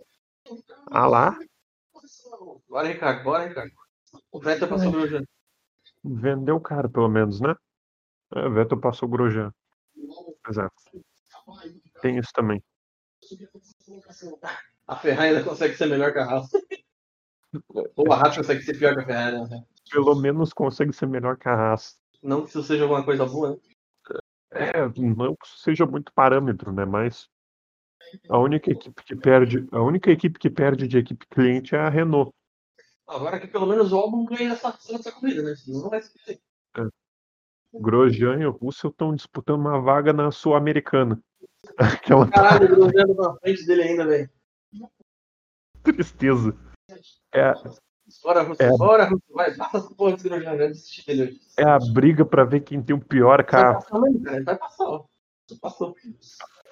Ah 0.90 1.08
lá, 1.08 1.38
Bora, 2.68 2.88
Ricardo, 2.88 3.24
bora, 3.24 3.48
Ricardo. 3.48 3.72
O 4.32 4.40
Vettel 4.40 4.68
passou 4.68 4.90
o 4.90 4.92
Grosjean. 4.92 5.24
vendeu 6.04 6.60
caro 6.60 6.90
pelo 6.90 7.08
menos, 7.08 7.40
né? 7.40 7.56
É, 8.34 8.50
Vettel 8.50 8.80
passou 8.80 9.08
o 9.08 9.12
Grosjean. 9.12 9.54
Exato. 10.48 10.76
Tem 12.02 12.18
isso 12.18 12.32
também. 12.34 12.64
A 14.88 14.96
Ferrari 14.96 15.30
ainda 15.30 15.44
consegue 15.44 15.76
ser 15.76 15.86
melhor 15.88 16.12
que 16.12 16.20
a 16.20 16.26
Haas. 16.26 16.50
Ou 17.96 18.12
a 18.12 18.16
Haas 18.16 18.38
consegue 18.38 18.64
ser 18.64 18.78
pior 18.78 18.96
que 18.96 19.02
a 19.02 19.06
Ferrari, 19.06 19.50
né? 19.50 19.64
Pelo 19.92 20.16
menos 20.16 20.54
consegue 20.54 20.94
ser 20.94 21.08
melhor 21.08 21.38
que 21.38 21.48
a 21.48 21.54
Haas. 21.54 22.00
Não 22.24 22.44
que 22.44 22.50
isso 22.50 22.64
seja 22.64 22.84
alguma 22.84 23.04
coisa 23.04 23.26
boa, 23.26 23.52
né? 23.52 23.58
É, 24.52 24.88
não 24.98 25.36
que 25.36 25.48
seja 25.48 25.86
muito 25.86 26.12
parâmetro, 26.14 26.72
né? 26.72 26.86
Mas 26.86 27.30
a 28.30 28.38
única 28.38 28.72
equipe 28.72 29.04
que 29.04 29.16
perde, 29.16 29.68
a 29.72 29.82
única 29.82 30.12
equipe 30.12 30.38
que 30.38 30.50
perde 30.50 30.88
de 30.88 30.98
equipe 30.98 31.26
cliente 31.28 31.76
é 31.76 31.80
a 31.80 31.90
Renault. 31.90 32.34
Agora 33.08 33.40
que 33.40 33.48
pelo 33.48 33.66
menos 33.66 33.92
o 33.92 33.98
álbum 33.98 34.26
ganha 34.26 34.54
essa, 34.54 34.70
essa 34.70 35.12
corrida, 35.12 35.42
né? 35.42 35.56
Senão 35.56 35.82
não 35.82 35.90
vai 35.90 36.02
ser. 36.02 36.40
Grosjean 37.74 38.40
e 38.40 38.46
o 38.46 38.52
Russell 38.52 38.90
estão 38.90 39.16
disputando 39.16 39.62
uma 39.62 39.80
vaga 39.80 40.12
na 40.12 40.30
Sul-Americana. 40.32 41.22
Aquela 41.78 42.30
Caralho, 42.30 42.66
o 42.66 42.76
Grosjean 42.76 43.08
tá 43.08 43.14
na 43.14 43.40
frente 43.40 43.66
dele 43.66 43.84
ainda, 43.84 44.06
velho. 44.06 44.30
tristeza. 45.84 46.58
É, 47.34 47.54
Bora, 48.24 48.42
Russo, 48.44 48.62
É. 48.64 48.78
bora, 48.78 49.06
Russo, 49.06 49.24
vai, 49.30 49.54
passa 49.56 49.78
essa 49.78 49.94
porra 49.96 50.14
desse 50.14 50.28
Grosjean, 50.28 50.58
já 50.58 50.68
desisti 50.68 51.06
dele 51.06 51.24
hoje. 51.24 51.42
É 51.58 51.64
a 51.64 51.80
briga 51.80 52.26
pra 52.26 52.44
ver 52.44 52.62
quem 52.62 52.82
tem 52.82 52.96
o 52.96 53.00
pior 53.00 53.38
Vai 53.38 53.46
carro. 53.46 53.82
passar, 53.82 54.00
mas, 54.00 54.24
cara, 54.24 54.44
vai 54.44 54.58
passar, 54.58 54.86
ó. 54.86 55.04
Passou. 55.62 55.96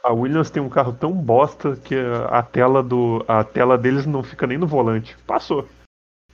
A 0.03 0.13
Williams 0.13 0.49
tem 0.49 0.63
um 0.63 0.69
carro 0.69 0.93
tão 0.93 1.11
bosta 1.11 1.75
que 1.75 1.95
a 2.29 2.41
tela 2.41 2.81
do 2.81 3.25
a 3.27 3.43
tela 3.43 3.77
deles 3.77 4.05
não 4.05 4.23
fica 4.23 4.47
nem 4.47 4.57
no 4.57 4.65
volante. 4.65 5.17
Passou. 5.27 5.67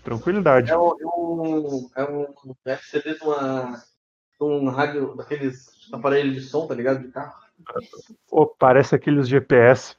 Tranquilidade. 0.03 0.69
É 0.69 0.77
um, 0.77 0.91
é 0.99 1.05
um, 1.07 1.89
é 1.95 2.03
um 2.03 2.55
FCD 2.65 3.15
de 3.15 3.23
uma. 3.23 3.81
de 4.39 4.43
um 4.43 4.69
rádio, 4.69 5.15
daqueles 5.15 5.91
aparelhos 5.91 6.35
de 6.35 6.41
som, 6.41 6.67
tá 6.67 6.75
ligado? 6.75 6.99
De 7.01 7.07
carro. 7.11 7.33
Pô, 8.29 8.45
parece 8.45 8.93
aqueles 8.93 9.27
GPS. 9.27 9.95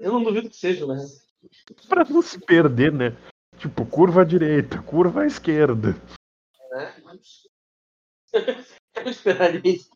Eu 0.00 0.12
não 0.12 0.24
duvido 0.24 0.48
que 0.48 0.56
seja, 0.56 0.86
né? 0.86 0.96
Pra 1.88 2.04
não 2.04 2.22
se 2.22 2.38
perder, 2.38 2.92
né? 2.92 3.16
Tipo, 3.58 3.84
curva 3.86 4.22
à 4.22 4.24
direita, 4.24 4.82
curva 4.82 5.22
à 5.22 5.26
esquerda. 5.26 5.92
né? 6.70 6.94
Eu 8.94 9.10
esperaria 9.10 9.60
isso. 9.64 9.90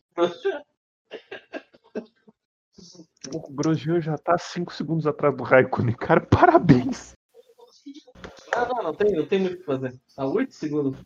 O 3.33 3.51
Grosjean 3.53 4.01
já 4.01 4.17
tá 4.17 4.37
5 4.37 4.73
segundos 4.73 5.05
atrás 5.05 5.35
do 5.35 5.43
Raikkonen. 5.43 5.95
Cara, 5.95 6.21
parabéns. 6.27 7.13
Ah, 8.53 8.65
não, 8.65 8.83
não 8.83 8.93
tem, 8.93 9.15
não 9.15 9.25
tem 9.27 9.39
muito 9.39 9.55
o 9.55 9.57
que 9.59 9.63
fazer. 9.65 9.99
Tá 10.15 10.25
8 10.25 10.53
segundos. 10.53 10.99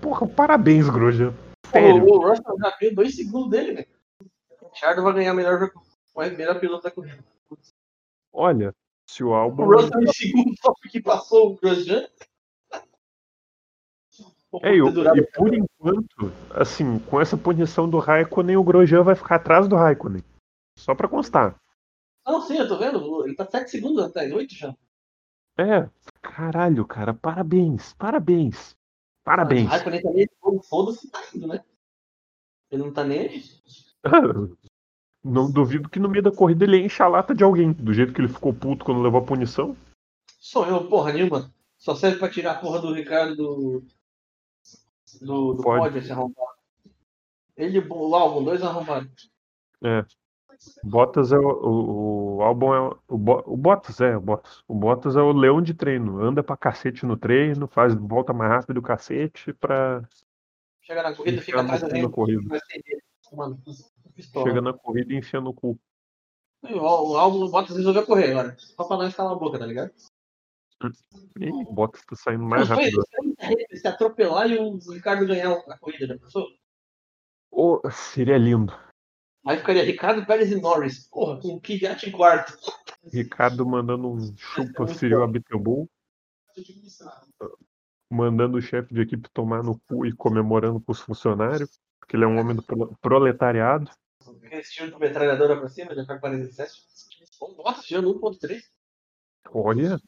Porra, 0.00 0.28
parabéns, 0.28 0.88
Grosjean. 0.88 1.32
Pô, 1.62 1.70
Sério. 1.70 2.04
o 2.04 2.28
Russell 2.28 2.56
já 2.58 2.76
ganhou 2.78 2.94
2 2.96 3.16
segundos 3.16 3.50
dele, 3.50 3.72
velho. 3.74 3.88
O 4.62 4.74
Chardo 4.74 5.02
vai 5.02 5.14
ganhar 5.14 5.32
o 5.32 5.36
melhor. 5.36 5.70
Vai 6.14 6.30
melhor 6.30 6.60
piloto 6.60 6.84
da 6.84 6.90
corrida. 6.90 7.22
Olha, 8.32 8.74
se 9.10 9.24
o 9.24 9.30
O 9.30 9.34
álbum. 9.34 9.64
Russell 9.64 10.00
em 10.02 10.12
segundo 10.12 10.54
só 10.62 10.72
porque 10.80 11.00
passou 11.02 11.52
o 11.52 11.56
Grosjean. 11.56 12.06
É, 14.62 14.74
e, 14.74 14.82
o- 14.82 14.90
durado- 14.90 15.18
e 15.18 15.22
por 15.32 15.54
enquanto, 15.54 16.32
assim, 16.54 16.98
com 17.00 17.20
essa 17.20 17.36
punição 17.36 17.88
do 17.88 17.98
Raikkonen, 17.98 18.56
o 18.56 18.64
Grosjean 18.64 19.02
vai 19.02 19.14
ficar 19.14 19.36
atrás 19.36 19.68
do 19.68 19.76
Raikkonen. 19.76 20.24
Só 20.76 20.94
pra 20.94 21.08
constar. 21.08 21.60
Não, 22.26 22.40
sim, 22.42 22.56
eu 22.56 22.66
tô 22.68 22.76
vendo. 22.78 23.24
Ele 23.26 23.34
tá 23.34 23.46
7 23.46 23.70
segundos 23.70 24.02
até 24.04 24.32
8 24.32 24.54
já. 24.54 24.74
É, 25.58 25.88
caralho, 26.22 26.84
cara, 26.86 27.12
parabéns, 27.14 27.92
parabéns. 27.94 28.76
Parabéns. 29.24 29.66
O 29.66 29.68
Raikkonen 29.70 30.02
também, 30.02 30.28
pô, 30.40 30.60
foda-se, 30.62 31.08
tá 31.10 31.20
indo, 31.34 31.46
né? 31.46 31.62
Ele 32.70 32.82
não 32.82 32.92
tá 32.92 33.04
nem 33.04 33.20
aí. 33.20 33.42
Não 35.22 35.50
duvido 35.50 35.88
que 35.88 35.98
no 35.98 36.08
meio 36.08 36.22
da 36.22 36.32
corrida 36.32 36.64
ele 36.64 36.78
enche 36.78 37.02
a 37.02 37.08
lata 37.08 37.34
de 37.34 37.44
alguém. 37.44 37.72
Do 37.72 37.92
jeito 37.92 38.12
que 38.12 38.20
ele 38.20 38.28
ficou 38.28 38.54
puto 38.54 38.84
quando 38.84 39.02
levou 39.02 39.20
a 39.20 39.24
punição. 39.24 39.76
Sou 40.38 40.66
eu, 40.66 40.88
porra 40.88 41.12
nenhuma. 41.12 41.52
Só 41.76 41.94
serve 41.94 42.18
pra 42.18 42.30
tirar 42.30 42.52
a 42.52 42.58
porra 42.58 42.80
do 42.80 42.92
Ricardo 42.92 43.36
do. 43.36 43.84
Do, 45.20 45.54
do 45.54 45.62
pódio, 45.62 45.98
esse 45.98 46.12
arrombado. 46.12 46.60
Ele 47.56 47.78
e 47.78 47.80
o 47.80 48.14
álbum, 48.14 48.44
dois 48.44 48.62
arrombados. 48.62 49.30
Bottas 50.84 51.32
é 51.32 51.38
o, 51.38 51.48
o, 51.48 52.36
o 52.36 52.42
álbum 52.42 52.74
é 52.74 52.80
o, 52.80 52.98
o, 53.08 53.52
o 53.52 53.56
Bottas 53.56 54.00
é 54.00 54.16
o 54.16 54.20
Bottas. 54.20 54.62
O 54.68 54.74
Bottas 54.74 55.16
é 55.16 55.20
o 55.20 55.32
leão 55.32 55.60
de 55.60 55.74
treino. 55.74 56.22
Anda 56.22 56.42
pra 56.42 56.56
cacete 56.56 57.04
no 57.04 57.16
treino, 57.16 57.66
faz 57.66 57.94
volta 57.94 58.32
mais 58.32 58.50
rápido 58.50 58.78
o 58.78 58.82
cacete 58.82 59.52
pra 59.54 60.02
Chega 60.90 61.02
na 61.02 61.14
corrida, 61.14 61.40
fica 61.40 61.60
atrás 61.60 61.82
da 61.82 61.88
gente. 61.88 62.10
Pistola. 64.10 64.46
Chega 64.46 64.60
na 64.60 64.72
corrida 64.72 65.12
e 65.12 65.16
enfia 65.16 65.40
no 65.40 65.54
cu. 65.54 65.78
O, 66.62 66.68
o 66.68 67.16
álbum, 67.16 67.44
o 67.44 67.50
Bottas 67.50 67.76
resolveu 67.76 68.06
correr 68.06 68.30
agora. 68.30 68.56
Só 68.58 68.84
pra 68.84 68.96
nós 68.96 69.14
calar 69.14 69.32
a 69.32 69.38
boca, 69.38 69.58
tá 69.58 69.66
ligado? 69.66 69.92
Ih, 71.38 71.50
o 71.50 71.72
Bottas 71.72 72.04
tá 72.04 72.16
saindo 72.16 72.44
mais 72.44 72.68
rápido. 72.68 73.02
se 73.72 73.86
atropelar 73.86 74.50
e 74.50 74.58
o 74.58 74.78
Ricardo 74.92 75.26
ganhar 75.26 75.52
a 75.52 75.78
corrida, 75.78 76.06
já 76.06 76.18
pensou? 76.18 76.46
Ô, 77.50 77.80
seria 77.90 78.38
lindo. 78.38 78.72
Aí 79.46 79.56
ficaria 79.58 79.84
Ricardo, 79.84 80.26
Pérez 80.26 80.52
e 80.52 80.60
Norris. 80.60 81.08
Porra, 81.08 81.40
com 81.40 81.54
o 81.54 81.60
Kvyat 81.60 82.08
em 82.08 82.12
quarto. 82.12 82.56
Ricardo 83.12 83.66
mandando 83.66 84.08
um 84.08 84.36
chupa 84.36 84.86
Cyril 84.86 85.22
Abiteboul, 85.22 85.88
mandando 88.10 88.58
o 88.58 88.62
chefe 88.62 88.92
de 88.92 89.00
equipe 89.00 89.28
tomar 89.30 89.62
no 89.62 89.78
cu 89.80 90.04
e 90.04 90.12
comemorando 90.12 90.80
com 90.80 90.92
os 90.92 91.00
funcionários, 91.00 91.80
porque 92.10 92.16
ele 92.16 92.24
é 92.24 92.26
um 92.26 92.40
homem 92.40 92.56
do 92.56 92.62
pro- 92.64 92.96
proletariado. 93.00 93.88
Esse 94.50 94.72
tiro 94.72 94.90
com 94.90 94.98
metralhadora 94.98 95.56
pra 95.56 95.68
cima, 95.68 95.94
já 95.94 96.04
foi 96.04 96.18
47. 96.18 96.72
O 97.40 97.54
Bottas 97.54 97.84
tirando 97.84 98.12
1.3. 98.20 98.60
Olha, 99.52 100.00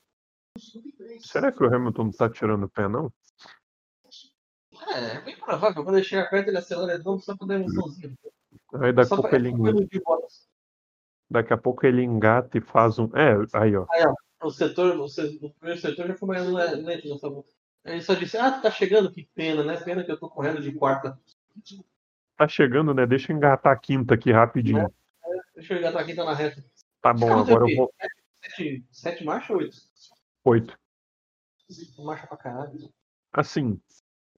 será 1.20 1.52
que 1.52 1.62
o 1.62 1.72
Hamilton 1.72 2.04
não 2.04 2.10
tá 2.10 2.28
tirando 2.28 2.64
o 2.64 2.68
pé, 2.68 2.88
não? 2.88 3.12
É, 4.88 5.16
é 5.16 5.20
bem 5.20 5.36
provável. 5.38 5.84
Quando 5.84 5.96
ele 5.96 6.04
chegar 6.04 6.28
perto, 6.28 6.48
ele 6.48 6.58
acelera 6.58 6.98
de 6.98 7.04
novo 7.04 7.22
só 7.22 7.36
pra 7.36 7.46
dar 7.46 7.54
um 7.54 7.60
emoçãozinho. 7.60 8.18
Aí 8.74 8.92
daqui 8.92 9.14
a 9.14 9.16
pouco 9.16 9.34
ele, 9.36 9.52
Bottas. 10.00 10.48
daqui 11.30 11.52
a 11.52 11.56
pouco 11.56 11.86
ele 11.86 12.02
engata 12.02 12.58
e 12.58 12.60
faz 12.60 12.98
um. 12.98 13.04
É, 13.16 13.36
aí 13.52 13.76
ó. 13.76 13.86
O 14.42 14.50
setor, 14.50 14.98
o, 14.98 15.08
se- 15.08 15.38
o 15.40 15.50
primeiro 15.54 15.80
setor 15.80 16.08
já 16.08 16.16
foi 16.16 16.28
mais 16.28 16.44
le- 16.48 16.82
lento 16.82 17.08
nessa 17.08 17.28
volta. 17.30 17.48
Ele 17.84 18.00
só 18.00 18.14
disse, 18.14 18.36
ah, 18.36 18.60
tá 18.60 18.72
chegando, 18.72 19.12
que 19.12 19.28
pena, 19.36 19.62
né? 19.62 19.76
Pena 19.80 20.02
que 20.02 20.10
eu 20.10 20.18
tô 20.18 20.28
correndo 20.28 20.60
de 20.60 20.72
quarta. 20.72 21.16
Tá 22.36 22.48
chegando, 22.48 22.94
né? 22.94 23.06
Deixa 23.06 23.32
eu 23.32 23.36
engatar 23.36 23.72
a 23.72 23.76
quinta 23.76 24.14
aqui 24.14 24.32
rapidinho. 24.32 24.92
Deixa 25.54 25.74
eu 25.74 25.76
ligar 25.76 25.96
aqui, 25.96 26.14
tá 26.14 26.24
na 26.24 26.34
reta. 26.34 26.64
Tá 27.00 27.12
bom, 27.12 27.32
agora 27.32 27.64
eu 27.68 27.76
vou. 27.76 27.94
Sete, 28.40 28.84
sete 28.90 29.24
marcha 29.24 29.52
ou 29.52 29.60
oito? 29.60 29.76
Oito. 30.44 30.78
Marcha 31.98 32.26
pra 32.26 32.36
caralho. 32.36 32.92
Assim, 33.32 33.80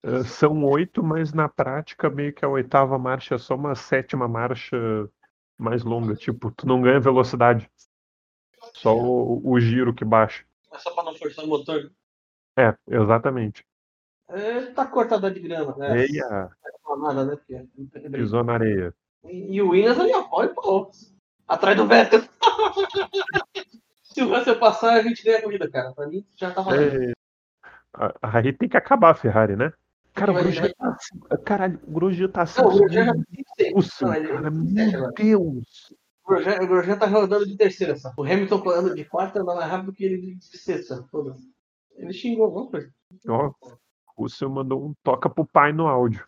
eh, 0.03 0.25
são 0.25 0.65
oito, 0.65 1.03
mas 1.03 1.33
na 1.33 1.49
prática 1.49 2.11
meio 2.11 2.33
que 2.33 2.45
a 2.45 2.49
oitava 2.49 2.99
marcha 2.99 3.35
é 3.35 3.39
só 3.39 3.55
uma 3.55 3.75
sétima 3.75 4.29
marcha 4.29 4.77
mais 5.57 5.83
longa. 5.83 6.15
Tipo, 6.15 6.51
tu 6.51 6.67
não 6.67 6.83
ganha 6.83 7.01
velocidade. 7.01 7.71
Só 8.75 8.95
o, 8.97 9.41
o 9.51 9.61
giro 9.61 9.95
que 9.95 10.05
baixa. 10.05 10.45
É 10.73 10.79
só 10.79 10.91
pra 10.95 11.05
não 11.05 11.15
forçar 11.15 11.45
o 11.45 11.49
motor. 11.49 11.91
É, 12.57 12.77
exatamente. 12.87 13.65
É, 14.29 14.61
tá 14.73 14.87
cortada 14.87 15.31
de 15.31 15.41
grama, 15.41 15.77
né? 15.77 16.03
Eia, 16.07 16.51
Não 16.87 17.11
é 17.11 17.15
nada, 17.15 17.25
né? 17.49 17.67
Pisou 18.13 18.43
na 18.43 18.55
areia. 18.55 18.95
E, 19.25 19.57
e 19.57 19.63
o 19.63 19.71
Williams 19.71 19.99
ali, 19.99 20.13
ó, 20.15 20.23
pode 20.23 20.55
pô. 20.55 20.91
Atrás 21.47 21.77
do 21.77 21.87
Vettel. 21.87 22.23
Se 24.03 24.23
o 24.23 24.29
Russell 24.29 24.59
passar, 24.59 24.95
a 24.95 25.03
gente 25.03 25.25
ganha 25.25 25.39
a 25.39 25.43
corrida, 25.43 25.69
cara. 25.71 25.93
Pra 25.93 26.07
mim, 26.07 26.25
já 26.37 26.51
tá 26.53 26.63
valendo. 26.63 27.11
É, 27.11 27.13
a- 27.95 28.15
aí 28.39 28.53
tem 28.53 28.69
que 28.69 28.77
acabar 28.77 29.11
a 29.11 29.15
Ferrari, 29.15 29.57
né? 29.57 29.73
Cara, 30.15 30.31
o 30.31 30.35
Grosjean 30.37 30.71
tá 30.79 30.89
assim. 30.91 31.21
Caralho, 31.45 31.81
o 31.85 31.91
Grosjean 31.91 32.29
tá 32.29 32.43
assim. 32.43 32.63
Não, 32.63 32.69
o 32.69 32.79
Grosjean 32.79 33.05
já 33.07 33.13
tá. 33.13 33.21
Nossa, 33.75 34.17
ele- 34.19 34.29
cara, 34.29 34.51
meu 34.51 35.13
Deus. 35.13 35.95
O 36.25 36.29
Grosjean, 36.67 36.97
tá 36.97 37.07
rodando 37.07 37.45
de 37.47 37.57
terceira 37.57 37.97
só. 37.97 38.13
O 38.17 38.23
Hamilton 38.23 38.63
andando 38.71 38.95
de 38.95 39.05
quarta 39.05 39.43
mais 39.43 39.69
rápido 39.71 39.93
que 39.93 40.05
ele 40.05 40.37
de 40.37 40.59
sexta. 40.59 41.05
Ele 41.97 42.13
xingou 42.13 42.47
alguma 42.47 42.71
coisa. 42.71 42.91
Ó, 43.29 43.53
o 44.17 44.23
Russell 44.23 44.51
mandou 44.51 44.85
um 44.85 44.95
toca 45.03 45.29
pro 45.29 45.45
pai 45.45 45.73
no 45.73 45.87
áudio. 45.87 46.27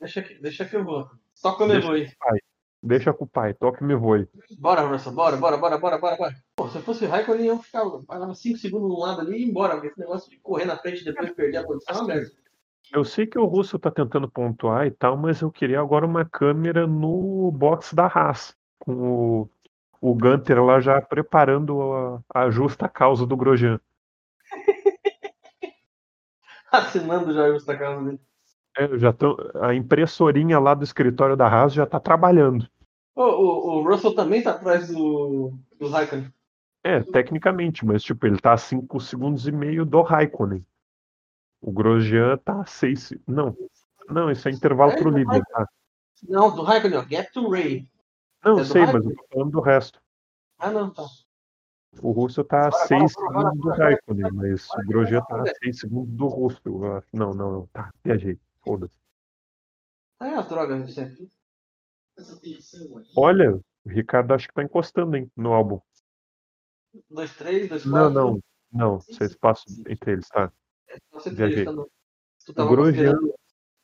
Deixa 0.00 0.22
que, 0.22 0.34
deixa 0.34 0.64
que 0.64 0.76
eu 0.76 0.84
vou. 0.84 1.08
Só 1.34 1.52
quando 1.52 1.70
eu 1.70 1.80
Deixa 1.80 1.86
vou 1.88 1.96
aí. 1.96 2.40
Deixa 2.82 3.12
com 3.12 3.24
o 3.24 3.28
pai, 3.28 3.54
toca 3.54 3.84
e 3.84 3.86
me 3.86 3.94
voe. 3.94 4.28
Bora, 4.58 4.82
Russell, 4.82 5.12
bora, 5.12 5.36
bora, 5.36 5.56
bora, 5.56 5.78
bora, 5.78 5.98
bora, 5.98 6.16
bora. 6.16 6.34
Pô, 6.56 6.68
se 6.68 6.78
eu 6.78 6.82
fosse 6.82 7.04
o 7.04 7.08
Raikkonen, 7.08 7.46
eu 7.46 7.58
ficava, 7.58 8.02
parava 8.02 8.34
5 8.34 8.58
segundos 8.58 8.90
de 8.90 8.96
um 8.96 8.98
lado 8.98 9.20
ali 9.20 9.36
e 9.36 9.42
ir 9.42 9.48
embora, 9.48 9.74
porque 9.74 9.86
esse 9.86 10.00
negócio 10.00 10.28
de 10.28 10.40
correr 10.40 10.64
na 10.64 10.76
frente 10.76 11.02
e 11.02 11.04
depois 11.04 11.30
perder 11.30 11.58
a 11.58 11.64
posição 11.64 11.94
é 11.94 11.98
uma 11.98 12.06
merda. 12.08 12.30
Eu 12.92 13.04
sei 13.04 13.24
que 13.26 13.38
o 13.38 13.44
Russo 13.44 13.78
tá 13.78 13.90
tentando 13.90 14.28
pontuar 14.28 14.86
e 14.86 14.90
tal, 14.90 15.16
mas 15.16 15.40
eu 15.40 15.50
queria 15.50 15.80
agora 15.80 16.04
uma 16.04 16.24
câmera 16.24 16.84
no 16.84 17.52
box 17.52 17.94
da 17.94 18.06
Haas, 18.06 18.54
com 18.80 18.92
o, 18.92 19.50
o 20.00 20.14
Gunter 20.14 20.62
lá 20.62 20.80
já 20.80 21.00
preparando 21.00 21.80
a, 21.92 22.22
a 22.34 22.50
justa 22.50 22.88
causa 22.88 23.24
do 23.24 23.36
Grosjean. 23.36 23.80
Assinando 26.72 27.32
já 27.32 27.44
o 27.44 27.52
justa 27.52 27.76
causa 27.76 28.02
dele. 28.04 28.20
É, 28.76 28.98
já 28.98 29.12
tão, 29.12 29.36
a 29.60 29.74
impressorinha 29.74 30.58
lá 30.58 30.72
do 30.72 30.82
escritório 30.82 31.36
da 31.36 31.46
Haas 31.46 31.74
já 31.74 31.84
tá 31.84 32.00
trabalhando. 32.00 32.66
Ô, 33.14 33.22
o, 33.22 33.76
o 33.76 33.82
Russell 33.82 34.14
também 34.14 34.42
tá 34.42 34.52
atrás 34.52 34.88
do, 34.88 35.52
do 35.78 35.88
Raikkonen. 35.88 36.32
É, 36.82 37.00
tecnicamente, 37.00 37.84
mas 37.84 38.02
tipo, 38.02 38.26
ele 38.26 38.40
tá 38.40 38.54
a 38.54 38.56
5 38.56 38.98
segundos 38.98 39.46
e 39.46 39.52
meio 39.52 39.84
do 39.84 40.00
Raikkonen. 40.00 40.66
O 41.60 41.70
Grosjean 41.70 42.38
tá 42.38 42.62
a 42.62 42.64
6. 42.64 43.12
Não, 43.26 43.56
não, 44.08 44.30
isso 44.30 44.48
é 44.48 44.50
intervalo 44.50 44.92
É, 44.92 44.96
pro 44.96 45.10
líder, 45.10 45.42
tá? 45.44 45.68
Não, 46.26 46.54
do 46.54 46.62
Raikkonen, 46.62 46.98
ó. 46.98 47.04
Get 47.04 47.30
to 47.32 47.48
Ray. 47.50 47.86
Não, 48.44 48.58
É 48.58 48.64
sei, 48.64 48.86
mas 48.86 49.04
eu 49.04 49.14
tô 49.14 49.24
falando 49.30 49.50
do 49.50 49.60
resto. 49.60 50.00
Ah, 50.58 50.70
não, 50.70 50.90
tá. 50.90 51.04
O 52.00 52.10
Russo 52.12 52.42
tá 52.42 52.66
a 52.66 52.70
Bora, 52.70 52.86
6 52.86 53.12
bora, 53.14 53.32
bora, 53.32 53.50
segundos 53.50 53.60
do 53.60 53.82
Raikkonen, 53.82 54.32
mas 54.32 54.70
o 54.70 54.86
Grosjean 54.86 55.20
tá 55.22 55.34
a 55.34 55.38
bora. 55.38 55.54
6 55.62 55.78
segundos 55.78 56.14
do 56.14 56.48
eu 56.64 56.96
acho. 56.96 57.06
Não, 57.12 57.34
não, 57.34 57.52
não. 57.52 57.66
Tá, 57.66 57.92
viajei. 58.02 58.38
Foda-se. 58.64 58.94
É 60.20 60.34
a 60.34 60.42
droga, 60.42 60.86
sempre. 60.88 61.28
Olha, 63.16 63.56
o 63.56 63.88
Ricardo 63.88 64.32
acho 64.32 64.48
que 64.48 64.54
tá 64.54 64.62
encostando, 64.62 65.16
hein, 65.16 65.30
no 65.36 65.52
álbum. 65.52 65.80
2, 67.10 67.36
3, 67.36 67.68
2, 67.68 67.82
4. 67.84 67.90
Não, 67.90 68.10
não. 68.10 68.40
Não, 68.72 69.00
vocês 69.00 69.34
passam 69.36 69.66
entre 69.86 70.12
eles, 70.12 70.28
tá? 70.28 70.50
Você 71.12 71.30
Viajei. 71.30 71.64
tá 71.64 71.72
no- 71.72 71.90
tu 72.46 72.52
O 72.52 72.68
Grosjean, 72.68 73.12
considerando 73.12 73.34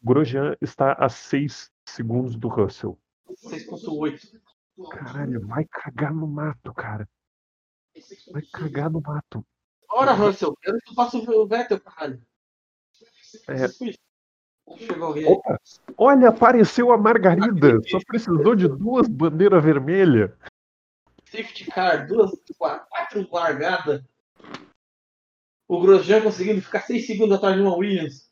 Grosjean 0.03 0.57
está 0.61 0.93
a 0.93 1.09
6 1.09 1.71
segundos 1.87 2.37
do 2.37 2.49
Russell. 2.49 2.99
6.8. 3.37 4.41
Caralho, 4.91 5.47
vai 5.47 5.65
cagar 5.67 6.15
no 6.15 6.27
mato, 6.27 6.73
cara. 6.73 7.07
Vai 8.33 8.43
cagar 8.53 8.91
no 8.91 9.01
mato. 9.01 9.45
Ora, 9.91 10.13
Russell, 10.13 10.55
que 10.61 10.73
tu 10.85 10.95
faça 10.95 11.17
o 11.17 11.47
Vettel, 11.47 11.81
caralho. 11.81 12.23
É. 13.49 13.67
Opa! 15.27 15.61
Olha, 15.97 16.29
apareceu 16.29 16.93
a 16.93 16.99
Margarida! 16.99 17.81
Só 17.87 17.99
precisou 18.07 18.55
de 18.55 18.69
duas 18.69 19.09
bandeiras 19.09 19.65
vermelhas. 19.65 20.31
Safety 21.25 21.67
car, 21.67 22.07
duas, 22.07 22.31
quatro, 22.59 23.29
largadas. 23.33 24.03
O 25.67 25.81
Grosjean 25.81 26.23
conseguindo 26.23 26.63
ficar 26.63 26.81
6 26.81 27.07
segundos 27.07 27.37
atrás 27.37 27.55
de 27.55 27.63
uma 27.63 27.77
Williams. 27.77 28.31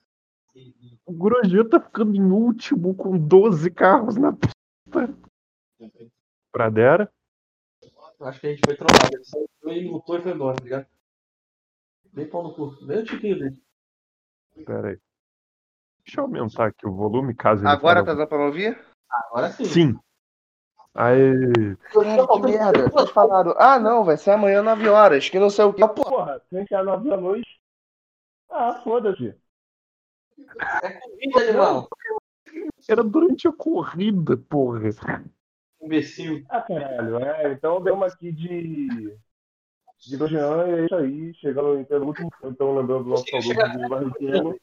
O 1.05 1.13
Grosjean 1.13 1.69
tá 1.69 1.79
ficando 1.81 2.15
em 2.15 2.23
último 2.23 2.95
com 2.95 3.19
12 3.19 3.71
carros 3.71 4.17
na 4.17 4.33
pista. 4.33 5.15
Pradera. 6.51 7.13
Acho 8.21 8.41
que 8.41 8.47
a 8.47 8.51
gente 8.51 8.63
foi 8.65 8.77
trollado. 8.77 9.47
Ele 9.67 9.87
e 9.87 9.89
lutou 9.91 10.19
e 10.19 10.23
foi 10.23 10.33
embora, 10.33 10.57
tá 10.57 10.65
ligado? 10.65 10.87
Bem 12.13 12.29
pau 12.29 12.43
no 12.43 12.55
cu. 12.55 12.71
Vem 12.87 12.99
o 12.99 13.05
tiquinho 13.05 13.39
dele. 13.39 13.63
Pera 14.65 14.89
aí. 14.89 14.99
Deixa 16.05 16.21
eu 16.21 16.25
aumentar 16.25 16.67
aqui 16.67 16.87
o 16.87 16.95
volume, 16.95 17.35
caso 17.35 17.63
ele 17.63 17.69
Agora 17.69 18.01
tá 18.01 18.07
fale- 18.07 18.19
dando 18.19 18.29
pra 18.29 18.47
ouvir? 18.47 18.79
Agora 19.11 19.51
sim. 19.51 19.65
Sim. 19.65 19.99
Aí. 20.95 21.77
Cara, 21.93 22.27
que 22.27 22.41
merda. 22.41 22.89
Vocês 22.89 23.11
falaram, 23.11 23.55
ah 23.59 23.79
não, 23.79 24.03
vai 24.05 24.17
ser 24.17 24.31
amanhã 24.31 24.63
9 24.63 24.89
horas, 24.89 25.29
que 25.29 25.39
não 25.39 25.51
sei 25.51 25.65
o 25.67 25.75
que. 25.75 25.81
Pô, 25.87 26.05
Porra, 26.05 26.41
a 26.53 26.57
gente 26.59 26.73
é 26.75 26.83
nove 26.83 27.09
da 27.11 27.17
noite. 27.17 27.61
Ah, 28.49 28.81
foda-se. 28.83 29.35
É 30.83 31.41
animal. 31.43 31.89
Era 32.89 33.03
durante 33.03 33.47
a 33.49 33.53
corrida, 33.53 34.37
porra. 34.37 34.81
Imbecil. 35.83 36.45
Ah, 36.49 36.63
caralho. 36.63 37.19
É, 37.19 37.53
então 37.53 37.83
deu 37.83 37.95
uma 37.95 38.07
aqui 38.07 38.33
de. 38.33 39.19
De 39.99 40.17
Grosjean 40.17 40.67
e 40.69 40.71
é 40.73 40.85
isso 40.85 40.95
aí. 40.95 41.35
Chegando 41.35 41.79
em 41.81 41.85
penúltimo, 41.85 42.31
então 42.45 42.77
lembrando 42.77 43.05
do 43.05 43.11
nosso 43.11 43.25
saudoso 43.29 43.89
Barrichello. 43.89 44.59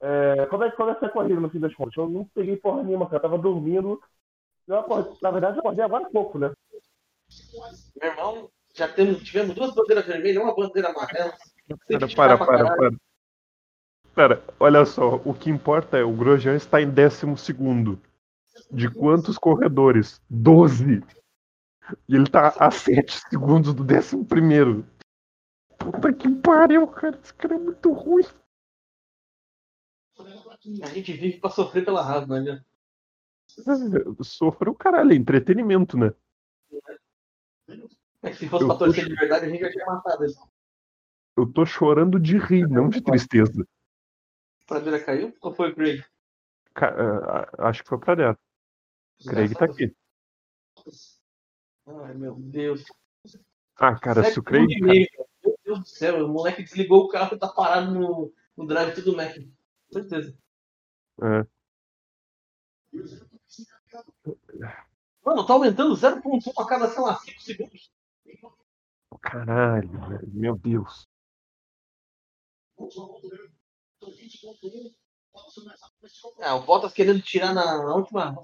É, 0.00 0.46
como 0.46 0.64
é 0.64 0.70
que 0.70 0.76
começa 0.76 1.06
a 1.06 1.08
corrida 1.08 1.40
no 1.40 1.48
fim 1.48 1.60
das 1.60 1.74
contas? 1.74 1.96
Eu 1.96 2.08
não 2.08 2.24
peguei 2.34 2.56
porra 2.56 2.82
nenhuma, 2.82 3.06
cara. 3.06 3.18
Eu 3.18 3.22
tava 3.22 3.38
dormindo. 3.38 4.00
Eu 4.66 4.78
acordei- 4.78 5.12
na 5.22 5.30
verdade, 5.30 5.56
eu 5.56 5.60
acordei 5.60 5.84
agora 5.84 6.06
há 6.06 6.10
pouco, 6.10 6.38
né? 6.38 6.52
Meu 8.00 8.10
irmão, 8.10 8.50
já 8.74 8.88
temos, 8.88 9.22
tivemos 9.22 9.54
duas 9.54 9.74
bandeiras 9.74 10.06
vermelhas 10.06 10.36
e 10.36 10.38
uma 10.38 10.54
bandeira 10.54 10.90
amarela. 10.90 11.32
Pera, 11.86 12.08
para, 12.14 12.36
para, 12.38 12.46
caralho. 12.46 12.76
para. 12.76 12.90
Pera, 14.14 14.44
olha 14.60 14.84
só, 14.84 15.20
o 15.24 15.32
que 15.34 15.50
importa 15.50 15.96
é 15.96 16.04
o 16.04 16.12
Grosjean 16.12 16.54
está 16.56 16.80
em 16.82 16.90
décimo 16.90 17.36
segundo. 17.36 17.98
De 18.70 18.88
quantos 18.90 19.38
corredores? 19.38 20.20
12. 20.28 21.02
E 22.08 22.14
ele 22.14 22.30
tá 22.30 22.48
a 22.58 22.70
7 22.70 23.20
segundos 23.28 23.74
do 23.74 23.84
décimo 23.84 24.24
primeiro. 24.24 24.86
Puta 25.78 26.12
que 26.12 26.28
pariu, 26.36 26.86
cara. 26.88 27.18
Esse 27.22 27.34
cara 27.34 27.54
é 27.56 27.58
muito 27.58 27.92
ruim. 27.92 28.24
A 30.82 30.86
gente 30.86 31.12
vive 31.12 31.38
pra 31.40 31.50
sofrer 31.50 31.84
pela 31.84 32.00
Haas, 32.00 32.26
não 32.26 32.36
é? 32.36 32.64
Sofreu 34.22 34.72
o 34.72 34.76
caralho, 34.76 35.12
é 35.12 35.16
entretenimento, 35.16 35.98
né? 35.98 36.12
É 38.22 38.30
que 38.30 38.36
se 38.36 38.48
fosse 38.48 38.64
Eu 38.64 38.68
pra 38.68 38.78
tô 38.78 38.84
torcer 38.86 39.06
de 39.06 39.14
verdade, 39.14 39.44
a 39.44 39.48
gente 39.48 39.60
já 39.60 39.70
tinha 39.70 39.84
matado 39.84 40.24
ele. 40.24 40.34
Eu 41.36 41.52
tô 41.52 41.66
chorando 41.66 42.18
de 42.18 42.38
rir, 42.38 42.66
não 42.68 42.88
de 42.88 43.02
tristeza. 43.02 43.66
A 44.62 44.66
pradeira 44.66 45.04
caiu 45.04 45.36
ou 45.42 45.54
foi 45.54 45.70
o 45.72 45.74
Craig? 45.74 46.02
Ca- 46.72 46.94
ah, 47.58 47.68
Acho 47.68 47.82
que 47.82 47.88
foi 47.88 47.98
pra 47.98 48.14
dentro. 48.14 48.42
Craig 49.26 49.52
tá 49.54 49.66
aqui. 49.66 49.94
Ai, 51.86 52.14
meu 52.14 52.34
Deus. 52.36 52.84
Ah, 53.76 53.98
cara, 53.98 54.24
Sete 54.24 54.40
meio, 54.50 55.08
cara. 55.10 55.28
Meu 55.44 55.58
Deus 55.64 55.78
do 55.80 55.86
céu, 55.86 56.24
o 56.24 56.28
moleque 56.28 56.62
desligou 56.62 57.04
o 57.04 57.08
carro 57.08 57.34
e 57.34 57.38
tá 57.38 57.48
parado 57.48 57.92
no, 57.92 58.32
no 58.56 58.66
drive 58.66 59.00
do 59.02 59.16
Mac. 59.16 59.34
Com 59.36 59.92
certeza. 59.92 60.36
É. 61.22 61.46
Mano, 65.24 65.46
tá 65.46 65.52
aumentando 65.52 65.94
0.1 65.96 66.52
a 66.56 66.66
cada, 66.66 66.88
sei 66.88 67.02
lá, 67.02 67.18
5 67.18 67.42
segundos. 67.42 67.92
Caralho, 69.20 69.90
velho. 70.08 70.28
Meu 70.32 70.56
Deus. 70.56 71.08
É, 76.38 76.52
o 76.52 76.62
Bottas 76.62 76.92
querendo 76.92 77.22
tirar 77.22 77.54
na, 77.54 77.78
na 77.78 77.94
última. 77.94 78.36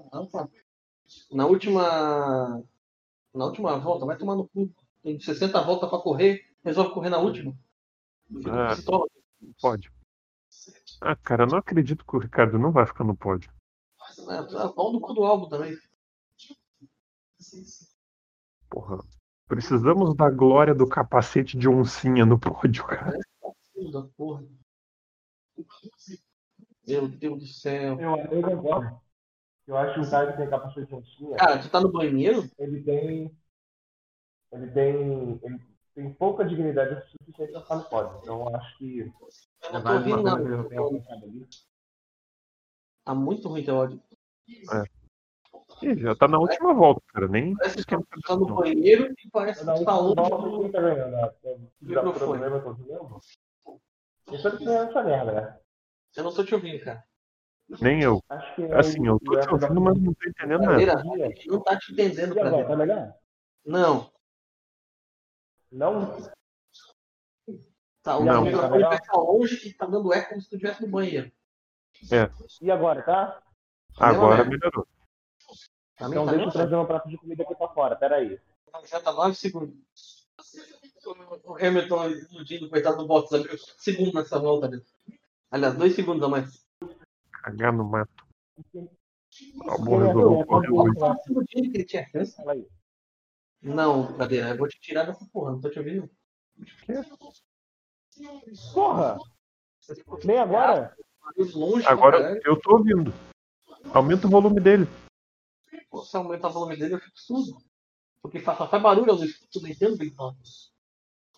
Na 1.31 1.45
última. 1.45 2.63
Na 3.33 3.45
última. 3.45 3.79
Volta, 3.79 4.05
vai 4.05 4.17
tomar 4.17 4.35
no 4.35 4.47
cu. 4.47 4.69
Tem 5.03 5.19
60 5.19 5.61
voltas 5.61 5.89
pra 5.89 5.99
correr, 5.99 6.41
resolve 6.63 6.93
correr 6.93 7.09
na 7.09 7.17
última. 7.17 7.57
Ah. 8.47 8.75
Pode. 9.59 9.91
Ah, 11.01 11.15
cara, 11.15 11.43
eu 11.43 11.47
não 11.47 11.57
acredito 11.57 12.05
que 12.05 12.15
o 12.15 12.19
Ricardo 12.19 12.59
não 12.59 12.71
vai 12.71 12.85
ficar 12.85 13.03
no 13.03 13.15
pódio. 13.15 13.51
É, 14.29 14.73
pau 14.73 14.91
no 14.91 14.99
cu 14.99 15.13
do 15.13 15.23
álbum 15.23 15.49
também. 15.49 15.75
Porra. 18.69 18.99
Precisamos 19.47 20.15
da 20.15 20.29
glória 20.29 20.73
do 20.73 20.87
capacete 20.87 21.57
de 21.57 21.67
oncinha 21.67 22.25
no 22.25 22.39
pódio, 22.39 22.85
cara. 22.85 23.19
Filho 23.73 23.91
da 23.91 24.03
porra. 24.15 24.45
Meu 26.87 27.07
Deus 27.07 27.39
do 27.39 27.47
céu. 27.47 27.99
Eu, 27.99 28.17
eu 28.31 28.41
concordo. 28.41 28.87
Eu 28.87 29.10
acho 29.77 29.93
que 29.95 29.99
um 30.01 30.09
cara 30.09 30.31
que 30.31 30.37
tem 30.37 30.49
capacete 30.49 30.87
de 30.87 30.95
oncinha, 30.95 31.37
Cara, 31.37 31.59
tu 31.61 31.69
tá 31.69 31.79
no 31.79 31.91
banheiro? 31.91 32.49
ele 32.57 32.83
tem. 32.83 33.37
Ele 34.51 34.71
tem. 34.71 35.39
Ele 35.43 35.59
tem 35.95 36.13
pouca 36.13 36.45
dignidade 36.45 36.93
o 36.93 37.01
suficiente 37.01 37.51
pra 37.51 37.61
ficar 37.61 37.75
no 37.75 37.83
pódio. 37.85 38.19
Então 38.21 38.41
eu 38.41 38.55
acho 38.55 38.77
que. 38.77 38.99
Eu 38.99 39.73
não 39.73 39.83
tô 39.83 39.93
ouvindo 39.93 40.23
nada. 40.23 40.41
eu 40.41 41.03
ali. 41.09 41.47
Tá 43.03 43.15
muito 43.15 43.47
ruim 43.47 43.63
teu 43.63 43.77
áudio. 43.77 44.01
Ih, 45.81 45.97
já 45.97 46.15
tá 46.15 46.27
na 46.27 46.37
última 46.37 46.73
volta, 46.73 47.01
cara. 47.07 47.27
Nem 47.27 47.55
Parece 47.55 47.77
que 47.77 47.97
tu 47.97 48.21
tá 48.27 48.35
no 48.35 48.47
não. 48.47 48.55
banheiro 48.55 49.13
e 49.17 49.29
parece 49.31 49.65
Na 49.65 49.73
que 49.73 49.79
tu 49.79 49.85
tá 49.85 49.97
última 49.97 50.21
longe. 50.21 50.29
volta, 50.29 50.61
quem 50.61 50.71
tá 50.71 50.81
ganhando? 50.81 51.15
problema 52.13 52.55
eu 52.57 52.63
tô 52.63 52.73
vendo. 52.73 53.19
Eu 54.27 54.41
ganhando 54.65 54.89
essa 54.89 55.03
merda, 55.03 55.31
né? 55.31 55.59
Eu 56.15 56.23
não 56.23 56.33
tô 56.33 56.43
te 56.43 56.53
ouvindo, 56.53 56.83
cara. 56.83 57.03
Nem 57.79 58.01
eu. 58.01 58.21
Acho 58.27 58.55
que 58.55 58.63
é 58.63 58.77
Assim, 58.77 59.07
eu 59.07 59.19
tô 59.19 59.39
te 59.39 59.49
ouvindo, 59.49 59.81
mas 59.81 60.01
não 60.01 60.13
tô 60.13 60.29
entendendo 60.29 60.61
nada. 60.61 61.03
Não 61.45 61.61
tá 61.61 61.77
te 61.77 61.93
entendendo, 61.93 62.39
agora, 62.39 62.67
tá 62.67 62.75
melhor? 62.75 63.13
Não. 63.65 64.11
Não? 65.71 66.31
Tá, 68.03 68.17
o 68.17 68.25
Não. 68.25 68.43
microfone 68.43 68.83
vai 68.83 68.97
estar 68.97 69.17
longe 69.17 69.67
e 69.67 69.73
tá 69.73 69.85
dando 69.85 70.11
eco 70.11 70.29
como 70.29 70.41
se 70.41 70.49
tu 70.49 70.55
estivesse 70.55 70.81
no 70.81 70.89
banheiro. 70.89 71.31
E 72.61 72.71
agora, 72.71 73.03
tá? 73.03 73.41
Agora 73.97 74.37
Não, 74.37 74.43
é. 74.43 74.49
melhorou. 74.49 74.87
Então 75.95 76.25
tá 76.25 76.31
deixa 76.31 76.47
eu 76.47 76.51
trazer 76.51 76.75
um 76.75 76.85
prato 76.85 77.07
de 77.07 77.17
comida 77.17 77.43
aqui 77.43 77.55
pra 77.55 77.67
fora, 77.69 77.95
peraí. 77.95 78.39
Já 78.85 78.99
tá 78.99 79.13
9 79.13 79.35
segundos. 79.35 79.75
O 81.43 81.55
Hamilton 81.55 82.09
iludindo, 82.31 82.69
coitado 82.69 82.97
do 82.97 83.07
Bottas, 83.07 83.39
abriu 83.39 83.57
segundo 83.77 84.13
nessa 84.13 84.39
volta. 84.39 84.67
Né? 84.67 84.81
Aliás, 85.51 85.75
dois 85.75 85.95
segundos 85.95 86.23
a 86.23 86.29
mais. 86.29 86.65
Cagar 87.41 87.73
no 87.73 87.83
mato. 87.83 88.25
Resolveu 89.55 90.45
correr. 90.45 90.69
Não, 93.61 94.13
Pradeira, 94.13 94.49
eu 94.49 94.57
vou 94.57 94.67
te 94.67 94.79
tirar 94.79 95.05
dessa 95.05 95.25
porra, 95.31 95.51
não 95.51 95.61
tô 95.61 95.69
te 95.69 95.79
ouvindo. 95.79 96.09
Porra! 98.73 99.17
Nem 100.23 100.37
agora? 100.37 100.95
Longe 101.53 101.85
Agora 101.87 102.39
eu 102.43 102.59
tô 102.59 102.77
ouvindo. 102.77 103.13
Aumenta 103.93 104.27
o 104.27 104.29
volume 104.29 104.59
dele. 104.59 104.85
Pô, 105.89 106.03
Se 106.03 106.15
aumentar 106.17 106.49
o 106.49 106.53
volume 106.53 106.77
dele, 106.77 106.95
eu 106.95 106.99
fico 106.99 107.19
surdo. 107.19 107.57
Porque 108.21 108.39
faz, 108.39 108.57
só 108.57 108.69
faz 108.69 108.81
barulho, 108.81 109.11
eu 109.11 109.17
não 109.17 109.23
escuto, 109.23 109.61
não 109.61 109.69
entendo 109.69 109.97
fala. 110.15 110.35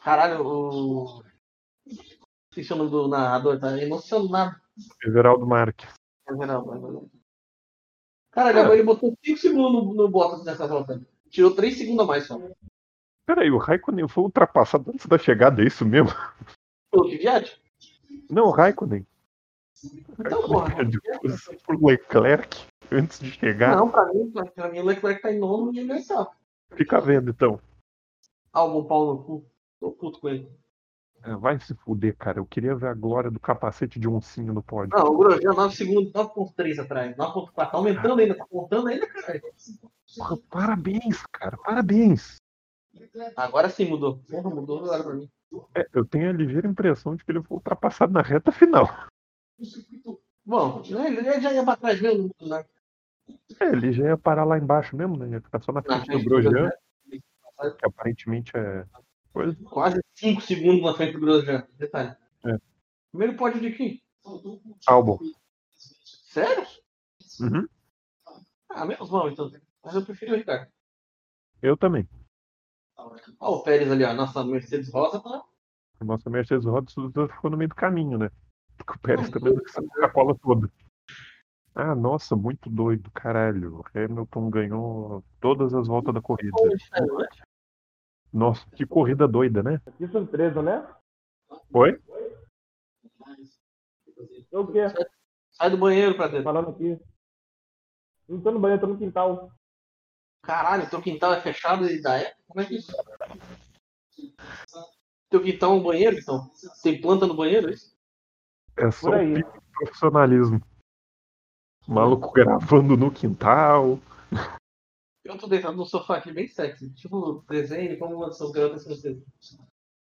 Caralho, 0.01 0.45
o. 0.45 1.23
Esqueci 2.49 2.73
o 2.73 2.75
nome 2.75 2.89
do 2.89 3.07
narrador, 3.07 3.59
tá 3.59 3.81
emocionado. 3.81 4.62
Everaldo 5.03 5.45
Marques. 5.45 5.89
Geral, 6.29 6.75
é. 6.75 7.23
Cara, 8.31 8.73
ele 8.73 8.83
botou 8.83 9.15
5 9.23 9.37
segundos 9.37 9.71
no, 9.71 9.93
no 9.93 10.09
Bottas 10.09 10.43
nessa 10.43 10.67
volta. 10.67 11.01
Tirou 11.29 11.55
3 11.55 11.77
segundos 11.77 12.03
a 12.03 12.07
mais 12.07 12.25
só. 12.25 12.39
Peraí, 13.25 13.51
o 13.51 13.57
Raikkonen 13.57 14.07
foi 14.07 14.23
ultrapassado 14.23 14.91
antes 14.91 15.05
da 15.05 15.17
chegada, 15.17 15.61
é 15.61 15.67
isso 15.67 15.85
mesmo? 15.85 16.09
Que 16.91 17.17
viagem. 17.17 17.55
Não, 18.29 18.45
o 18.45 18.51
Raikkonen. 18.51 19.05
Então, 20.19 20.41
porra. 20.47 20.75
Perdeu 20.75 21.01
posição 21.21 21.55
por 21.65 21.83
Leclerc 21.83 22.65
antes 22.91 23.19
de 23.19 23.31
chegar. 23.31 23.75
Não, 23.75 23.89
pra 23.89 24.05
mim, 24.13 24.31
pra, 24.31 24.69
mim 24.69 24.79
o 24.79 24.85
Leclerc 24.85 25.21
tá 25.21 25.31
em 25.31 25.39
nono 25.39 25.73
e 25.73 25.79
ele 25.79 25.91
é 25.91 25.95
oitavo. 25.95 26.31
Fica 26.75 26.99
vendo 26.99 27.31
então. 27.31 27.59
Álbum 28.51 28.85
pau 28.85 29.13
no 29.13 29.23
cu. 29.23 29.45
Tô 29.79 29.91
puto 29.91 30.19
com 30.19 30.29
ele. 30.29 30.49
É, 31.23 31.35
vai 31.35 31.57
se 31.57 31.73
fuder, 31.73 32.15
cara. 32.17 32.39
Eu 32.39 32.45
queria 32.45 32.75
ver 32.75 32.87
a 32.87 32.93
glória 32.93 33.31
do 33.31 33.39
capacete 33.39 33.97
de 33.97 34.09
oncinho 34.09 34.53
no 34.53 34.61
pódio. 34.61 34.97
Não, 34.97 35.05
o 35.05 35.17
Grosjean 35.17 35.53
9 35.53 35.75
segundos, 35.75 36.11
9.3 36.11 36.79
atrás, 36.79 37.15
9.4, 37.15 37.53
tá 37.53 37.69
aumentando 37.77 38.19
ainda, 38.19 38.35
tá 38.35 38.45
contando 38.45 38.87
ainda, 38.89 39.07
cara. 39.07 39.41
Porra, 40.17 40.37
parabéns, 40.49 41.23
cara. 41.31 41.57
Parabéns. 41.57 42.35
Agora 43.37 43.69
sim 43.69 43.85
mudou. 43.85 44.19
Porra, 44.29 44.49
mudou 44.49 44.83
agora 44.83 45.03
pra 45.03 45.13
mim. 45.13 45.29
É, 45.75 45.87
eu 45.93 46.05
tenho 46.05 46.29
a 46.29 46.33
ligeira 46.33 46.67
impressão 46.67 47.15
de 47.15 47.23
que 47.23 47.31
ele 47.31 47.41
foi 47.41 47.55
ultrapassado 47.55 48.11
na 48.11 48.21
reta 48.21 48.51
final. 48.51 48.89
Bom, 50.45 50.81
ele 50.85 51.39
já 51.39 51.53
ia 51.53 51.63
pra 51.63 51.77
trás 51.77 52.01
mesmo, 52.01 52.29
né? 52.41 52.65
É, 53.61 53.65
ele 53.67 53.93
já 53.93 54.03
ia 54.07 54.17
parar 54.17 54.43
lá 54.43 54.57
embaixo 54.57 54.95
mesmo, 54.95 55.15
né? 55.15 55.29
Ia 55.29 55.41
ficar 55.41 55.61
só 55.61 55.71
na 55.71 55.81
Na 55.81 55.83
frente 55.83 56.01
do 56.01 56.05
frente 56.05 56.23
do 56.23 56.29
Grosjean, 56.29 56.51
Grosjean. 56.51 57.77
que 57.77 57.85
aparentemente 57.85 58.51
é. 58.55 58.85
Coisa. 59.33 59.57
Quase 59.65 59.99
5 60.15 60.41
segundos 60.41 60.83
na 60.83 60.93
frente 60.93 61.13
do 61.13 61.19
Grosjean. 61.19 61.67
Detalhe. 61.77 62.15
É. 62.45 62.57
Primeiro 63.11 63.35
pódio 63.35 63.59
de 63.59 63.71
quem? 63.71 64.01
Álbum. 64.87 65.17
Sério? 65.73 66.65
Uhum. 67.41 67.67
Ah, 68.69 68.85
menos 68.85 69.09
mal 69.09 69.29
então. 69.29 69.51
Mas 69.83 69.95
eu 69.95 70.05
preferi 70.05 70.31
o 70.31 70.35
Ricardo. 70.35 70.71
Eu 71.61 71.75
também. 71.75 72.07
Ó, 73.39 73.55
o 73.57 73.63
Pérez 73.63 73.91
ali, 73.91 74.03
ó. 74.03 74.13
Nossa 74.13 74.43
Mercedes 74.43 74.91
Rosa 74.91 75.19
tá. 75.19 75.43
Nossa 76.01 76.29
Mercedes 76.29 76.65
Rodas 76.65 76.93
ficou 76.93 77.49
no 77.49 77.57
meio 77.57 77.69
do 77.69 77.75
caminho, 77.75 78.17
né? 78.17 78.29
Porque 78.77 78.93
o 78.93 78.99
Pérez 78.99 79.29
também 79.29 79.53
a 80.01 80.09
cola 80.09 80.37
toda. 80.37 80.71
Ah, 81.75 81.95
nossa, 81.95 82.35
muito 82.35 82.69
doido, 82.69 83.09
caralho. 83.11 83.79
O 83.79 83.83
Hamilton 83.97 84.49
ganhou 84.49 85.23
todas 85.39 85.73
as 85.73 85.87
voltas 85.87 86.13
da 86.13 86.21
corrida. 86.21 86.55
Nossa, 88.33 88.67
que 88.71 88.85
corrida 88.85 89.27
doida, 89.27 89.61
né? 89.61 89.79
Que 89.97 90.07
surpresa, 90.07 90.61
né? 90.61 90.87
Foi? 91.71 92.01
Eu 94.51 94.61
o 94.61 94.71
quê? 94.71 94.81
Sai 95.51 95.69
do 95.69 95.77
banheiro 95.77 96.15
pra 96.15 96.27
dentro. 96.27 96.43
Falando 96.43 96.69
aqui. 96.71 96.99
Não 98.27 98.41
tô 98.41 98.51
no 98.51 98.59
banheiro, 98.59 98.81
tô 98.81 98.87
no 98.87 98.97
quintal. 98.97 99.51
Caralho, 100.41 100.89
teu 100.89 101.01
quintal 101.01 101.33
é 101.33 101.41
fechado 101.41 101.85
e 101.85 102.01
dá 102.01 102.17
é? 102.17 102.33
Como 102.47 102.61
é 102.61 102.65
que 102.65 102.73
é 102.73 102.77
isso? 102.77 102.91
Teu 105.29 105.41
quintal 105.41 105.71
é 105.71 105.75
um 105.75 105.83
banheiro, 105.83 106.17
então? 106.17 106.51
Tem 106.81 106.99
planta 106.99 107.27
no 107.27 107.35
banheiro, 107.35 107.69
é 107.69 107.73
isso? 107.73 107.95
É 108.75 108.89
só 108.89 109.11
Por 109.11 109.19
aí. 109.19 109.35
pico 109.35 109.61
de 109.61 109.67
profissionalismo. 109.77 110.61
O 111.87 111.93
maluco 111.93 112.31
gravando 112.31 112.97
no 112.97 113.11
quintal. 113.11 113.99
Eu 115.23 115.37
tô 115.37 115.47
deitado 115.47 115.77
no 115.77 115.85
sofá 115.85 116.17
aqui 116.17 116.33
bem 116.33 116.47
sexy. 116.47 116.89
Tipo, 116.93 117.43
desenho, 117.47 117.97
como 117.97 118.17
uma 118.17 118.31
são 118.31 118.51
garotas 118.51 118.83
francesas. 118.83 119.23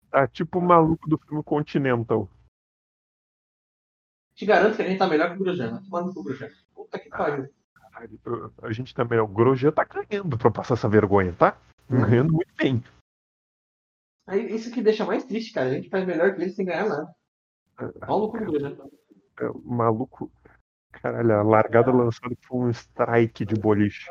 Tá 0.10 0.28
tipo 0.28 0.60
o 0.60 0.62
maluco 0.62 1.10
do 1.10 1.18
filme 1.18 1.44
Continental. 1.44 2.30
Te 4.34 4.46
garanto 4.46 4.78
que 4.78 4.82
a 4.82 4.88
gente 4.88 4.98
tá 4.98 5.08
melhor 5.08 5.32
que 5.32 5.42
o 5.42 5.44
Grosjean. 5.44 5.84
Manda 5.90 6.14
pro 6.14 6.24
Grosjean. 6.24 6.50
Puta 6.74 6.98
que 6.98 7.10
pariu. 7.10 7.54
A 8.62 8.72
gente 8.72 8.96
também. 8.96 9.20
O 9.20 9.28
Grosjean 9.28 9.72
tá 9.72 9.84
ganhando 9.84 10.38
pra 10.38 10.50
passar 10.50 10.76
essa 10.76 10.88
vergonha, 10.88 11.34
tá? 11.34 11.58
Ganhando 11.90 12.32
muito 12.32 12.54
bem. 12.56 12.82
Aí, 14.26 14.56
isso 14.56 14.72
que 14.72 14.82
deixa 14.82 15.06
mais 15.06 15.26
triste, 15.26 15.52
cara. 15.52 15.70
A 15.70 15.74
gente 15.74 15.90
faz 15.90 16.06
melhor 16.08 16.34
que 16.34 16.42
ele 16.42 16.52
sem 16.52 16.66
ganhar 16.66 16.88
nada. 16.88 17.14
O 18.08 18.30
cu 18.32 18.38
do 18.38 18.46
Grosjean. 18.46 18.78
É, 19.42 19.50
o 19.50 19.60
maluco. 19.60 20.32
Caralho, 20.92 21.34
a 21.34 21.44
largada 21.44 21.92
lançada 21.92 22.36
foi 22.48 22.58
um 22.58 22.70
strike 22.70 23.46
de 23.46 23.56
boliche. 23.56 24.10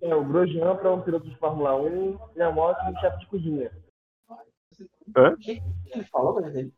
É, 0.00 0.14
o 0.14 0.24
Grosjean 0.24 0.76
para 0.76 0.92
um 0.92 1.00
piloto 1.00 1.28
de 1.28 1.36
Fórmula 1.36 1.76
1 1.76 2.18
é 2.36 2.48
um 2.48 2.58
ótimo 2.58 2.98
chefe 3.00 3.18
de 3.20 3.26
cozinha. 3.26 3.72
Hã? 5.16 5.32
O 5.32 5.36
que 5.36 5.62
ele 5.92 6.04
falou, 6.04 6.40
dele? 6.42 6.72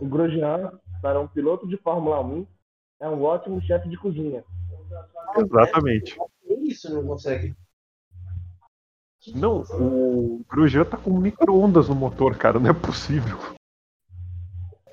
O 0.00 0.06
Grosjean, 0.06 0.78
para 1.00 1.20
um 1.20 1.28
piloto 1.28 1.66
de 1.66 1.76
Fórmula 1.78 2.20
1, 2.20 2.46
é 3.00 3.08
um 3.08 3.22
ótimo 3.22 3.60
chefe 3.62 3.88
de 3.88 3.96
cozinha. 3.96 4.44
Exatamente. 5.36 6.18
Isso 6.62 6.92
não 6.94 7.06
consegue. 7.06 7.54
Não, 9.34 9.62
o 9.62 10.44
Grosjean 10.48 10.84
tá 10.84 10.96
com 10.96 11.18
micro-ondas 11.18 11.88
no 11.88 11.94
motor, 11.94 12.36
cara. 12.36 12.60
Não 12.60 12.70
é 12.70 12.74
possível. 12.74 13.38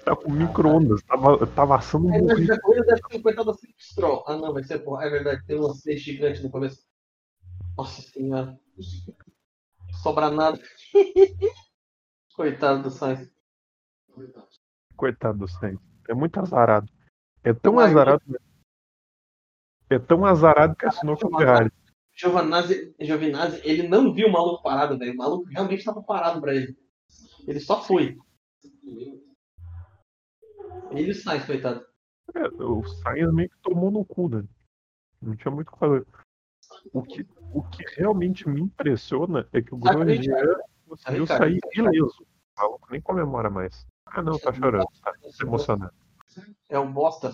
Tá 0.03 0.15
com 0.15 0.31
micro-ondas. 0.31 1.01
Tava, 1.03 1.47
tava 1.47 1.77
assando 1.77 2.07
um 2.07 2.11
burrito. 2.11 2.35
primeira 2.35 2.61
coisa 2.61 2.81
deve 2.85 3.01
ter 3.01 3.21
coitado 3.21 3.51
da 3.51 3.57
Flip 3.57 3.75
Stroll. 3.79 4.23
Ah, 4.27 4.35
não, 4.35 4.53
vai 4.53 4.63
ser, 4.63 4.79
porra. 4.79 5.05
É 5.05 5.09
verdade, 5.09 5.45
tem 5.45 5.57
umas 5.59 5.81
três 5.81 6.01
gigantes 6.01 6.43
no 6.43 6.49
começo. 6.51 6.83
Nossa 7.77 8.01
senhora. 8.01 8.59
Sobra 10.01 10.29
nada. 10.29 10.59
Coitado 12.35 12.83
do 12.83 12.89
Sainz. 12.89 13.31
Coitado 14.95 15.37
do 15.37 15.47
Sainz. 15.47 15.79
É 16.09 16.13
muito 16.13 16.39
azarado. 16.39 16.91
É 17.43 17.53
tão 17.53 17.73
Mas- 17.75 17.91
azarado. 17.91 18.23
É 19.89 19.99
tão 19.99 20.25
azarado 20.25 20.75
que 20.75 20.85
assinou 20.85 21.15
com 21.17 21.35
a 21.35 21.39
Ferrari. 21.39 21.71
Giovanazzi, 22.15 22.95
Giovinazzi, 22.99 23.61
ele 23.63 23.87
não 23.87 24.13
viu 24.13 24.27
o 24.27 24.31
maluco 24.31 24.63
parado, 24.63 24.97
velho. 24.97 25.13
O 25.13 25.17
maluco 25.17 25.45
realmente 25.49 25.79
estava 25.79 26.01
parado 26.01 26.41
pra 26.41 26.53
ele. 26.55 26.75
Ele 27.47 27.59
só 27.59 27.81
foi. 27.83 28.17
Ele 30.93 31.09
e 31.09 31.11
o 31.11 31.15
Sainz, 31.15 31.45
coitado. 31.45 31.85
É, 32.35 32.47
o 32.63 32.83
Sainz 32.83 33.33
meio 33.33 33.49
que 33.49 33.57
tomou 33.61 33.91
no 33.91 34.05
cu, 34.05 34.29
né? 34.29 34.43
Não 35.21 35.35
tinha 35.35 35.51
muito 35.51 35.69
o 35.69 35.71
que 35.73 35.79
fazer. 35.79 36.05
O 36.93 37.03
que, 37.03 37.25
o 37.53 37.63
que 37.63 37.83
realmente 37.95 38.47
me 38.47 38.61
impressiona 38.61 39.47
é 39.53 39.61
que 39.61 39.73
o. 39.73 39.77
Grosjean 39.77 40.59
conseguiu 40.87 41.23
Ricardo. 41.23 41.43
sair 41.43 41.59
ileso. 41.75 42.23
O 42.23 42.61
maluco 42.61 42.87
nem 42.91 43.01
comemora 43.01 43.49
mais. 43.49 43.85
Ah, 44.05 44.21
não, 44.21 44.37
tá 44.39 44.53
chorando. 44.53 44.85
Tá 45.01 45.13
se 45.31 45.43
emocionando. 45.43 45.93
É 46.69 46.79
um 46.79 46.91
bosta. 46.91 47.33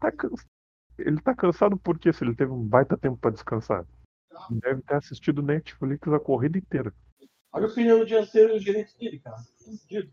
Tá 0.00 0.10
cansa- 0.12 0.46
Ele 0.98 1.20
tá 1.20 1.34
cansado 1.34 1.76
porque 1.76 2.12
se 2.12 2.24
ele 2.24 2.34
teve 2.34 2.52
um 2.52 2.62
baita 2.62 2.96
tempo 2.96 3.16
pra 3.16 3.30
descansar. 3.30 3.86
Deve 4.50 4.82
ter 4.82 4.94
assistido 4.94 5.42
Netflix 5.42 6.06
a 6.08 6.20
corrida 6.20 6.58
inteira. 6.58 6.92
Olha 7.52 7.66
o 7.68 7.74
pneu 7.74 8.04
dianteiro 8.04 8.52
e 8.54 8.56
o 8.56 8.60
gerente 8.60 8.96
dele, 8.98 9.18
cara. 9.18 9.36
Fudido. 9.64 10.10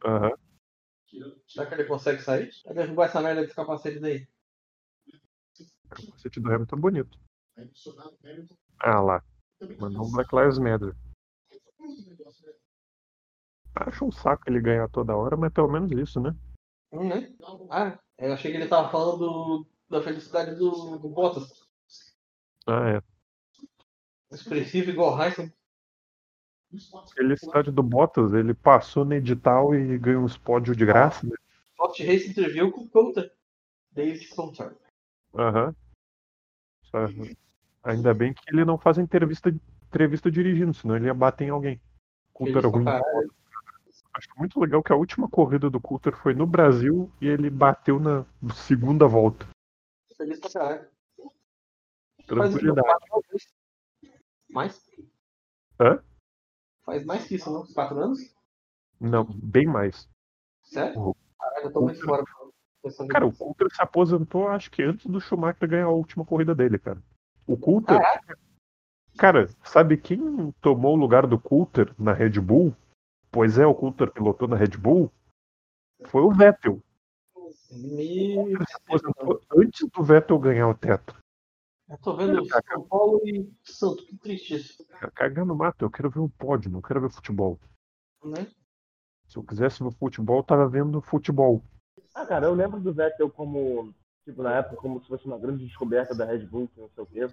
Será 1.48 1.66
que 1.68 1.74
ele 1.76 1.86
consegue 1.86 2.22
sair? 2.22 2.50
Vai 2.66 2.74
derrubar 2.74 3.06
essa 3.06 3.22
merda 3.22 3.42
desse 3.42 3.56
capacete 3.56 4.00
daí. 4.00 4.28
O 5.86 5.90
capacete 5.90 6.40
do 6.40 6.52
Hamilton 6.52 6.76
é 6.76 6.80
bonito. 6.80 7.20
Ah 8.80 9.00
lá. 9.00 9.24
Mandou 9.80 10.06
um 10.08 10.12
Black 10.12 10.36
Lives 10.36 10.58
Matter. 10.58 10.96
Acho 13.76 14.06
um 14.06 14.12
saco 14.12 14.44
ele 14.48 14.62
ganhar 14.62 14.88
toda 14.90 15.16
hora, 15.16 15.36
mas 15.36 15.52
pelo 15.52 15.68
menos 15.72 15.92
isso, 15.92 16.20
né? 16.20 16.36
Hum, 16.92 17.08
né? 17.08 17.34
Ah, 17.72 17.98
eu 18.20 18.34
achei 18.34 18.52
que 18.52 18.58
ele 18.58 18.68
tava 18.68 18.90
falando 18.92 19.18
do- 19.18 19.68
da 19.90 20.02
felicidade 20.02 20.56
do, 20.56 20.98
do 20.98 21.10
Bottas. 21.10 21.50
Ah, 22.68 22.90
é. 22.98 23.02
Expressivo 24.32 24.90
igual 24.92 25.20
Heisen. 25.22 25.52
Felicidade 27.16 27.72
do 27.72 27.84
Bottas, 27.84 28.34
ele 28.34 28.54
passou 28.54 29.06
no 29.06 29.14
edital 29.14 29.76
e 29.76 29.98
ganhou 29.98 30.24
uns 30.24 30.38
pódios 30.38 30.76
de 30.76 30.86
graça, 30.86 31.26
né? 31.26 31.36
Hot 31.80 32.04
Race 32.04 32.30
interviu 32.30 32.72
com 32.72 32.82
o 32.82 32.90
Coulter. 32.90 33.32
David 33.92 34.28
Coulter. 34.30 34.76
Aham. 35.36 35.76
Ainda 37.84 38.14
bem 38.14 38.34
que 38.34 38.42
ele 38.48 38.64
não 38.64 38.78
faz 38.78 38.98
entrevista, 38.98 39.50
entrevista 39.88 40.32
dirigindo, 40.32 40.74
senão 40.74 40.96
ele 40.96 41.06
ia 41.06 41.14
bater 41.14 41.46
em 41.46 41.50
alguém. 41.50 41.82
Coulter 42.32 42.66
ruim. 42.68 42.86
caralho. 42.86 43.34
Acho 44.16 44.30
muito 44.38 44.60
legal 44.60 44.84
que 44.84 44.94
a 44.94 44.96
última 44.96 45.28
corrida 45.28 45.70
do 45.70 45.82
Coulter 45.82 46.16
foi 46.16 46.36
no 46.36 46.46
Brasil 46.46 47.12
e 47.20 47.28
ele 47.28 47.50
bateu 47.50 48.00
na 48.00 48.26
segunda 48.54 49.08
volta. 49.08 49.48
Feliz 50.16 50.40
pra 50.40 50.50
caralho. 50.52 50.88
Tranquilidade. 52.28 52.88
Mais? 54.50 54.88
Hã? 55.80 56.02
Faz 56.86 57.06
mais 57.06 57.26
que 57.26 57.36
isso, 57.36 57.52
não? 57.52 57.66
Quatro 57.68 57.98
anos? 58.00 58.20
Não, 59.00 59.26
bem 59.26 59.66
mais. 59.66 60.10
Sério? 60.64 61.00
O- 61.00 61.16
Caralho, 61.40 61.66
eu 61.66 61.74
tô 61.74 61.82
muito 61.82 62.04
fora. 62.04 62.24
Cara, 63.10 63.26
o. 63.26 63.34
Coulter 63.34 63.68
se 63.74 63.82
aposentou, 63.82 64.48
acho 64.50 64.70
que 64.70 64.84
antes 64.84 65.06
do 65.06 65.20
Schumacher 65.20 65.68
ganhar 65.68 65.86
a 65.86 65.90
última 65.92 66.26
corrida 66.26 66.54
dele, 66.54 66.78
cara. 66.78 67.02
O 67.48 67.58
Coulter. 67.58 68.00
Cara, 69.18 69.48
sabe 69.64 69.96
quem 69.98 70.52
tomou 70.60 70.94
o 70.94 71.00
lugar 71.00 71.28
do 71.28 71.40
Coulter 71.40 71.94
na 71.98 72.14
Red 72.14 72.40
Bull? 72.40 72.76
Pois 73.32 73.58
é, 73.58 73.66
o 73.66 73.76
Coulter 73.76 74.12
pilotou 74.12 74.48
na 74.48 74.56
Red 74.56 74.78
Bull. 74.78 75.12
Foi 76.06 76.22
o 76.22 76.32
Vettel. 76.32 76.82
Meu 77.72 78.48
Ele 78.48 78.66
se 78.66 78.76
aposentou 78.76 79.42
antes 79.56 79.88
do 79.90 80.04
Vettel 80.04 80.40
ganhar 80.40 80.68
o 80.68 80.76
teto. 80.76 81.16
Eu 81.90 81.98
tô 81.98 82.16
vendo 82.16 82.46
São 82.46 82.88
Paulo 82.88 83.22
e 83.26 83.52
Santo, 83.64 84.06
que 84.06 84.18
triste 84.18 84.56
isso, 84.56 84.86
Cagar 85.16 85.46
no 85.46 85.56
mato, 85.56 85.84
eu 85.84 85.92
quero 85.92 86.10
ver 86.10 86.20
um 86.20 86.30
pódio, 86.30 86.72
não 86.72 86.82
quero 86.82 87.02
ver 87.02 87.12
futebol. 87.12 87.60
né? 88.24 88.48
Se 89.28 89.38
eu 89.38 89.44
quisesse 89.44 89.84
ver 89.84 89.92
futebol, 89.94 90.38
eu 90.38 90.44
tava 90.44 90.68
vendo 90.68 91.02
futebol. 91.02 91.62
Ah, 92.16 92.26
cara, 92.26 92.46
eu 92.48 92.54
lembro 92.54 92.80
do 92.80 92.94
Vettel 92.94 93.30
como, 93.30 93.94
tipo, 94.24 94.42
na 94.44 94.56
época, 94.58 94.78
como 94.78 95.02
se 95.02 95.08
fosse 95.08 95.26
uma 95.26 95.38
grande 95.38 95.66
descoberta 95.66 96.16
da 96.16 96.26
Red 96.26 96.46
Bull, 96.46 96.68
que 96.68 96.80
não 96.80 96.90
sei 96.90 97.04
o 97.04 97.08
quê. 97.08 97.28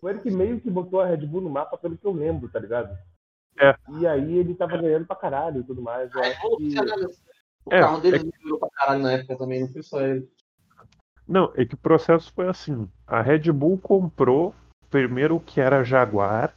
Foi 0.00 0.12
ele 0.12 0.20
que 0.20 0.30
meio 0.30 0.60
que 0.60 0.70
botou 0.70 1.00
a 1.00 1.06
Red 1.06 1.26
Bull 1.26 1.40
no 1.40 1.50
mapa, 1.50 1.76
pelo 1.78 1.96
que 1.96 2.06
eu 2.06 2.12
lembro, 2.12 2.48
tá 2.48 2.58
ligado? 2.58 2.96
É. 3.58 3.74
E 3.98 4.06
aí 4.06 4.36
ele 4.38 4.54
tava 4.54 4.76
ganhando 4.76 5.06
pra 5.06 5.16
caralho 5.16 5.60
e 5.60 5.64
tudo 5.64 5.80
mais. 5.82 6.12
Eu 6.14 6.22
acho 6.22 6.56
que. 6.56 6.74
O 7.64 7.74
É, 7.74 7.80
carro 7.80 8.00
dele 8.00 8.16
é 8.16 8.38
virou 8.38 8.58
pra 8.60 8.70
caralho 8.70 9.02
na 9.02 9.12
época 9.12 9.36
também, 9.36 9.62
não 9.62 9.72
foi 9.72 9.82
só 9.82 10.00
ele. 10.00 10.30
Não, 11.28 11.52
é 11.56 11.64
que 11.64 11.74
o 11.74 11.78
processo 11.78 12.32
foi 12.32 12.48
assim. 12.48 12.88
A 13.06 13.20
Red 13.20 13.50
Bull 13.52 13.78
comprou 13.78 14.54
primeiro 14.90 15.36
o 15.36 15.40
que 15.40 15.60
era 15.60 15.82
Jaguar, 15.82 16.54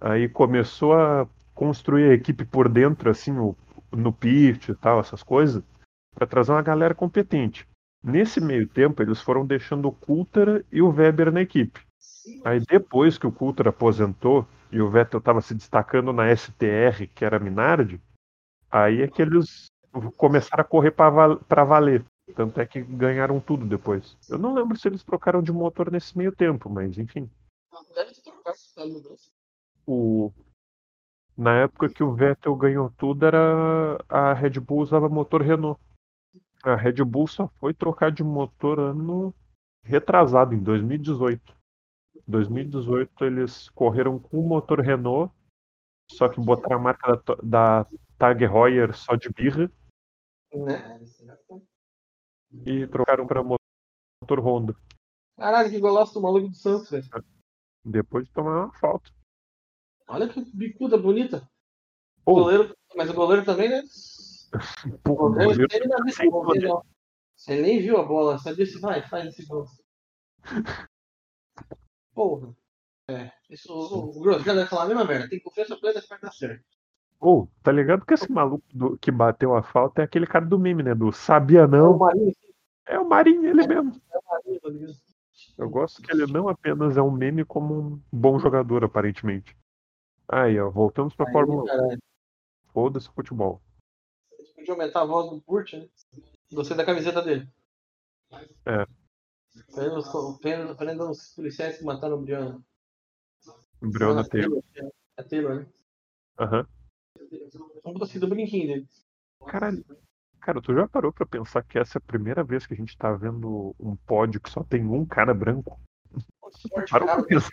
aí 0.00 0.28
começou 0.28 0.94
a 0.94 1.28
construir 1.54 2.10
a 2.10 2.14
equipe 2.14 2.44
por 2.44 2.68
dentro, 2.68 3.10
assim, 3.10 3.38
o- 3.38 3.56
no 3.92 4.12
pit 4.12 4.72
e 4.72 4.74
tal, 4.76 5.00
essas 5.00 5.22
coisas, 5.22 5.62
para 6.14 6.26
trazer 6.26 6.52
uma 6.52 6.62
galera 6.62 6.94
competente. 6.94 7.66
Nesse 8.04 8.40
meio 8.40 8.68
tempo, 8.68 9.02
eles 9.02 9.20
foram 9.20 9.46
deixando 9.46 9.88
o 9.88 9.92
Coulter 9.92 10.64
e 10.72 10.82
o 10.82 10.90
Weber 10.90 11.32
na 11.32 11.42
equipe. 11.42 11.80
Aí 12.44 12.60
depois 12.60 13.18
que 13.18 13.26
o 13.26 13.32
Coulter 13.32 13.68
aposentou 13.68 14.46
e 14.72 14.80
o 14.80 14.90
Vettel 14.90 15.18
estava 15.18 15.40
se 15.40 15.54
destacando 15.54 16.12
na 16.12 16.28
STR, 16.28 17.06
que 17.08 17.24
era 17.24 17.38
Minardi, 17.40 18.00
aí 18.70 19.02
é 19.02 19.08
que 19.08 19.22
eles 19.22 19.66
começaram 20.16 20.62
a 20.62 20.64
correr 20.64 20.92
para 20.92 21.64
valer. 21.64 22.04
Tanto 22.30 22.60
é 22.60 22.66
que 22.66 22.80
ganharam 22.82 23.40
tudo 23.40 23.66
depois. 23.66 24.16
Eu 24.28 24.38
não 24.38 24.54
lembro 24.54 24.76
se 24.76 24.88
eles 24.88 25.04
trocaram 25.04 25.42
de 25.42 25.52
motor 25.52 25.90
nesse 25.90 26.16
meio 26.16 26.34
tempo, 26.34 26.68
mas 26.68 26.98
enfim. 26.98 27.30
Deve. 27.94 28.12
O... 29.86 30.32
Na 31.36 31.62
época 31.62 31.88
que 31.88 32.02
o 32.02 32.14
Vettel 32.14 32.54
ganhou 32.56 32.90
tudo, 32.96 33.24
era 33.24 33.98
a 34.08 34.32
Red 34.32 34.60
Bull 34.60 34.82
usava 34.82 35.08
motor 35.08 35.42
Renault. 35.42 35.80
A 36.62 36.74
Red 36.74 37.02
Bull 37.04 37.26
só 37.26 37.48
foi 37.58 37.72
trocar 37.72 38.12
de 38.12 38.22
motor 38.22 38.78
ano 38.78 39.34
retrasado, 39.82 40.54
em 40.54 40.62
2018. 40.62 41.56
2018 42.26 43.24
eles 43.24 43.68
correram 43.70 44.18
com 44.18 44.38
o 44.38 44.46
motor 44.46 44.80
Renault, 44.80 45.32
só 46.10 46.28
que 46.28 46.40
botaram 46.40 46.76
a 46.76 46.80
marca 46.80 47.22
da, 47.24 47.34
da 47.42 47.86
Tag 48.18 48.44
Heuer 48.44 48.94
só 48.94 49.16
de 49.16 49.30
birra 49.30 49.70
Né? 50.54 51.00
E 52.66 52.86
trocaram 52.86 53.26
para 53.26 53.42
motor 53.42 54.40
Honda. 54.40 54.74
Caralho, 55.36 55.70
que 55.70 55.78
golaço 55.80 56.14
do 56.14 56.20
maluco 56.20 56.48
do 56.48 56.54
Santos, 56.54 56.90
velho. 56.90 57.06
Depois 57.84 58.26
de 58.26 58.32
tomar 58.32 58.64
uma 58.66 58.72
falta. 58.78 59.10
Olha 60.08 60.28
que 60.28 60.44
bicuda 60.54 60.98
bonita. 60.98 61.48
O 62.26 62.34
goleiro, 62.34 62.74
mas 62.94 63.08
o 63.08 63.14
goleiro 63.14 63.44
também, 63.44 63.68
né? 63.68 63.82
pô, 65.04 65.12
O 65.12 65.16
goleiro, 65.16 65.52
goleiro- 65.52 65.68
ele 65.72 65.86
não 65.86 65.98
não- 66.68 66.84
Você 67.34 67.60
nem 67.60 67.80
viu 67.80 67.96
a 67.96 68.02
bola, 68.04 68.38
só 68.38 68.52
disse, 68.52 68.78
vai, 68.80 69.06
faz 69.08 69.26
esse 69.26 69.46
gol. 69.46 69.64
Porra. 72.14 72.54
É, 73.08 73.32
isso, 73.48 73.72
o, 73.72 74.10
o 74.10 74.20
deve 74.54 74.66
falar 74.68 74.84
a 74.84 74.86
mesma 74.86 75.04
merda. 75.04 75.28
Tem 75.28 75.40
confiança 75.40 75.76
plena 75.76 76.00
que 76.00 76.08
vai 76.08 76.20
dar 76.20 76.32
certo. 76.32 76.64
Ô, 77.20 77.46
tá 77.62 77.70
ligado 77.70 78.06
que 78.06 78.14
esse 78.14 78.30
maluco 78.32 78.64
do- 78.72 78.96
que 78.96 79.10
bateu 79.10 79.54
a 79.54 79.62
falta 79.62 80.00
é 80.00 80.04
aquele 80.04 80.26
cara 80.26 80.46
do 80.46 80.58
meme, 80.58 80.82
né? 80.82 80.94
Do 80.94 81.12
sabia 81.12 81.64
O 81.66 81.68
não. 81.68 81.98
Marinho, 81.98 82.32
É 82.86 82.98
o 82.98 83.06
Marinho, 83.08 83.44
ele 83.44 83.66
mesmo. 83.66 84.00
é 84.10 84.18
o 84.18 84.22
Marinho, 84.26 84.60
tá? 84.60 85.00
Eu 85.58 85.68
gosto 85.68 86.00
que 86.02 86.10
ele 86.10 86.26
não 86.26 86.48
apenas 86.48 86.96
é 86.96 87.02
um 87.02 87.10
meme, 87.10 87.44
como 87.44 87.74
um 87.78 88.02
bom 88.10 88.38
jogador, 88.38 88.82
aparentemente. 88.84 89.54
Aí, 90.26 90.58
ó, 90.58 90.70
voltamos 90.70 91.14
pra 91.14 91.26
Aí, 91.26 91.32
Fórmula 91.32 91.62
1. 91.62 91.66
caralho. 91.66 91.98
Foda-se 92.72 93.08
o 93.08 93.12
futebol. 93.12 93.60
Eles 94.32 94.52
podiam 94.52 94.74
aumentar 94.76 95.02
a 95.02 95.04
voz 95.04 95.28
do 95.30 95.40
Burt, 95.46 95.72
né? 95.74 95.88
Gostei 96.52 96.76
da 96.76 96.84
camiseta 96.86 97.20
dele. 97.20 97.48
É. 98.64 98.86
Prendendo 99.74 101.10
os, 101.10 101.34
policiais 101.34 101.76
que 101.78 101.84
mataram 101.84 102.16
o 102.16 102.22
Briano. 102.22 102.64
Breonna 103.82 104.22
Ah, 104.22 104.28
Taylor. 104.28 104.62
É 105.16 105.22
Taylor, 105.22 105.54
né? 105.56 105.66
Aham. 106.38 106.66
Não 107.84 107.92
gostei 107.94 108.20
do 108.20 108.28
brinquinho. 108.28 108.86
Caralho. 109.46 109.84
Cara, 110.40 110.60
tu 110.62 110.74
já 110.74 110.88
parou 110.88 111.12
pra 111.12 111.26
pensar 111.26 111.62
que 111.62 111.78
essa 111.78 111.98
é 111.98 112.00
a 112.00 112.06
primeira 112.06 112.42
vez 112.42 112.66
que 112.66 112.72
a 112.72 112.76
gente 112.76 112.96
tá 112.96 113.12
vendo 113.12 113.74
um 113.78 113.94
pódio 113.94 114.40
que 114.40 114.50
só 114.50 114.64
tem 114.64 114.84
um 114.86 115.04
cara 115.04 115.34
branco? 115.34 115.78
Parou 116.90 117.06
pra 117.06 117.22
pensar. 117.22 117.50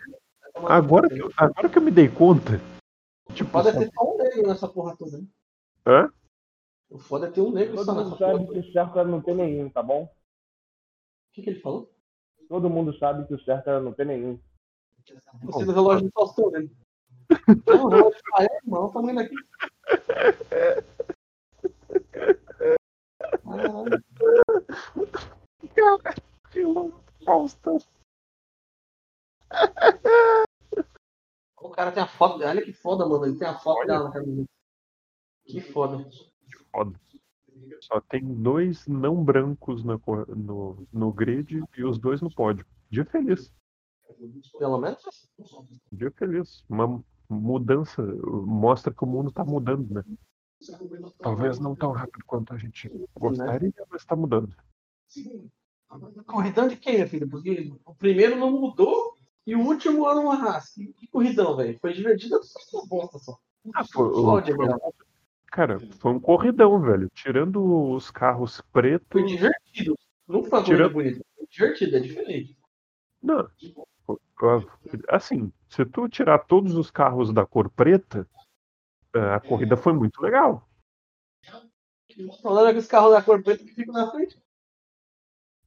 Agora 0.54 1.08
que, 1.08 1.18
eu, 1.20 1.30
agora 1.36 1.68
que 1.68 1.78
eu 1.78 1.82
me 1.82 1.90
dei 1.90 2.08
conta. 2.08 2.52
Tipo, 3.34 3.50
Pode 3.50 3.70
só- 3.72 3.78
ter 3.78 3.90
só 3.92 4.14
um 4.14 4.16
negro 4.16 4.48
nessa 4.48 4.66
porra 4.68 4.96
toda, 4.96 5.18
né? 5.18 5.26
Hã? 5.86 6.12
O 6.90 6.98
foda 6.98 7.28
é 7.28 7.30
ter 7.30 7.42
um 7.42 7.52
negro 7.52 7.76
só 7.76 7.84
Todo 7.84 7.94
mundo 7.96 8.16
porra 8.16 8.32
sabe 8.32 8.46
toda. 8.46 8.52
que 8.62 8.68
o 8.68 8.72
certo 8.72 8.98
era 8.98 9.08
não 9.08 9.20
ter 9.20 9.34
nenhum, 9.36 9.68
tá 9.68 9.82
bom? 9.82 10.04
O 10.04 10.08
que, 11.34 11.42
que 11.42 11.50
ele 11.50 11.60
falou? 11.60 11.94
Todo 12.48 12.70
mundo 12.70 12.96
sabe 12.98 13.26
que 13.28 13.34
o 13.34 13.44
certo 13.44 13.68
era 13.68 13.80
não 13.80 13.92
ter 13.92 14.06
nenhum. 14.06 14.40
Você 15.42 15.64
do 15.66 15.72
relógio 15.72 16.06
do 16.06 16.12
Faustão 16.12 16.50
dele. 16.50 16.74
Não, 17.66 17.84
o 17.84 17.88
relógio 17.88 18.20
é, 18.40 18.56
irmão, 18.64 18.90
tá 18.90 19.00
vendo 19.00 19.20
aqui. 19.20 19.34
Caralho. 23.44 24.02
Faustão. 27.24 27.78
O 31.60 31.70
cara 31.70 31.92
tem 31.92 32.02
a 32.02 32.06
foto. 32.06 32.42
Olha 32.42 32.64
que 32.64 32.72
foda, 32.72 33.06
mano. 33.06 33.26
Ele 33.26 33.38
tem 33.38 33.48
a 33.48 33.58
foto 33.58 33.86
dela 33.86 34.04
na 34.04 34.12
camiseta. 34.12 34.48
Que 35.44 35.60
foda. 35.60 36.08
Foda. 36.70 37.00
Só 37.80 38.00
tem 38.00 38.24
dois 38.42 38.86
não 38.86 39.22
brancos 39.22 39.82
cor- 40.04 40.28
no, 40.36 40.86
no 40.92 41.12
grid 41.12 41.62
e 41.76 41.84
os 41.84 41.98
dois 41.98 42.20
no 42.20 42.32
pódio. 42.32 42.66
Dia 42.90 43.04
feliz. 43.04 43.52
Pelo 44.58 44.78
menos. 44.78 45.28
Dia 45.92 46.10
feliz. 46.12 46.64
Uma 46.68 47.02
mudança. 47.28 48.02
Mostra 48.02 48.92
que 48.92 49.04
o 49.04 49.06
mundo 49.06 49.30
tá 49.30 49.44
mudando, 49.44 49.92
né? 49.92 50.02
Talvez 51.20 51.58
não 51.60 51.74
tão 51.76 51.92
rápido 51.92 52.24
quanto 52.26 52.52
a 52.52 52.58
gente 52.58 52.90
gostaria, 53.14 53.72
mas 53.90 54.04
tá 54.04 54.16
mudando. 54.16 54.54
Corridão 56.26 56.68
de 56.68 56.76
quem, 56.76 56.94
minha 56.94 57.06
filha? 57.06 57.26
Porque 57.28 57.72
o 57.84 57.94
primeiro 57.94 58.36
não 58.36 58.50
mudou 58.50 59.14
e 59.46 59.54
o 59.54 59.60
último 59.60 60.08
era 60.10 60.18
uma 60.20 60.34
raça. 60.34 60.72
Que, 60.96 61.06
corridão, 61.08 61.56
velho? 61.56 61.78
Foi 61.80 61.92
divertido 61.92 62.38
só 62.42 62.84
bosta 62.86 63.18
só. 63.18 63.38
Ah, 63.74 63.84
foi- 63.84 64.12
foi- 64.12 64.92
cara, 65.46 65.78
foi 65.98 66.12
um 66.12 66.20
corridão, 66.20 66.80
velho. 66.80 67.08
Tirando 67.14 67.90
os 67.92 68.10
carros 68.10 68.56
Foi 68.56 68.82
pretos. 68.82 69.30
divertido. 69.30 69.96
Não 70.26 70.42
foi 70.44 70.58
uma 70.58 70.64
Tirando- 70.64 70.92
bonita. 70.92 71.24
Foi 71.36 71.46
divertido, 71.50 71.96
é 71.96 72.00
diferente. 72.00 72.57
Não. 73.22 73.48
Assim, 75.08 75.52
se 75.68 75.84
tu 75.84 76.08
tirar 76.08 76.38
todos 76.40 76.74
os 76.76 76.90
carros 76.90 77.32
da 77.32 77.44
cor 77.44 77.68
preta, 77.70 78.26
eh, 79.14 79.34
a 79.34 79.40
corrida 79.40 79.76
foi 79.76 79.92
muito 79.92 80.20
legal. 80.22 80.66
O 82.18 82.40
problema 82.42 82.70
é 82.70 82.72
que 82.72 82.78
os 82.78 82.86
carros 82.86 83.12
da 83.12 83.22
cor 83.22 83.42
preta 83.42 83.64
que 83.64 83.74
ficam 83.74 83.92
na 83.94 84.10
frente. 84.10 84.40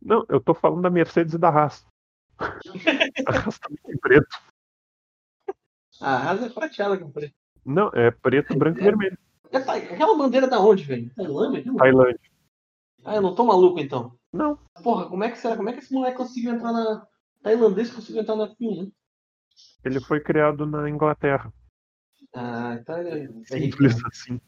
Não, 0.02 0.26
eu 0.30 0.42
tô 0.42 0.54
falando 0.54 0.82
da 0.82 0.90
Mercedes 0.90 1.34
e 1.34 1.38
da 1.38 1.50
Haas. 1.50 1.86
A 3.28 3.38
Haas 3.38 3.60
também 3.60 3.78
tem 3.84 3.98
preto. 3.98 4.36
A 6.00 6.32
asa 6.32 6.48
é 6.48 6.50
prateada 6.50 6.98
com 6.98 7.12
preto. 7.12 7.36
Não, 7.64 7.90
é 7.94 8.10
preto, 8.10 8.58
branco 8.58 8.80
e 8.80 8.84
vermelho. 8.84 9.16
Essa- 9.52 9.74
Aquela 9.76 10.18
bandeira 10.18 10.48
da 10.48 10.60
onde, 10.60 10.84
velho? 10.84 11.14
Tailândia? 11.14 11.60
aquilo? 11.60 11.78
Tailândia. 11.78 12.32
Ah, 13.06 13.16
eu 13.16 13.22
não 13.22 13.36
tô 13.36 13.46
maluco 13.46 13.80
então. 13.80 14.18
Não. 14.34 14.58
Porra, 14.84 15.08
como 15.08 15.24
é 15.24 15.30
que 15.30 15.38
será? 15.38 15.56
Como 15.56 15.70
é 15.70 15.74
que 15.74 15.80
esse 15.80 15.94
moleque 15.94 16.18
conseguiu 16.18 16.54
entrar 16.54 16.72
na. 16.74 17.08
Tailandês 17.42 17.92
conseguiu 17.92 18.22
entrar 18.22 18.36
na 18.36 18.48
F1, 18.48 18.86
né? 18.86 18.92
Ele 19.84 20.00
foi 20.00 20.20
criado 20.20 20.66
na 20.66 20.90
Inglaterra. 20.90 21.52
Ah, 22.34 22.78
então 22.80 22.98
ele 23.00 23.26
é. 23.26 23.44
Simples 23.46 24.02
né? 24.02 24.10
assim. 24.12 24.42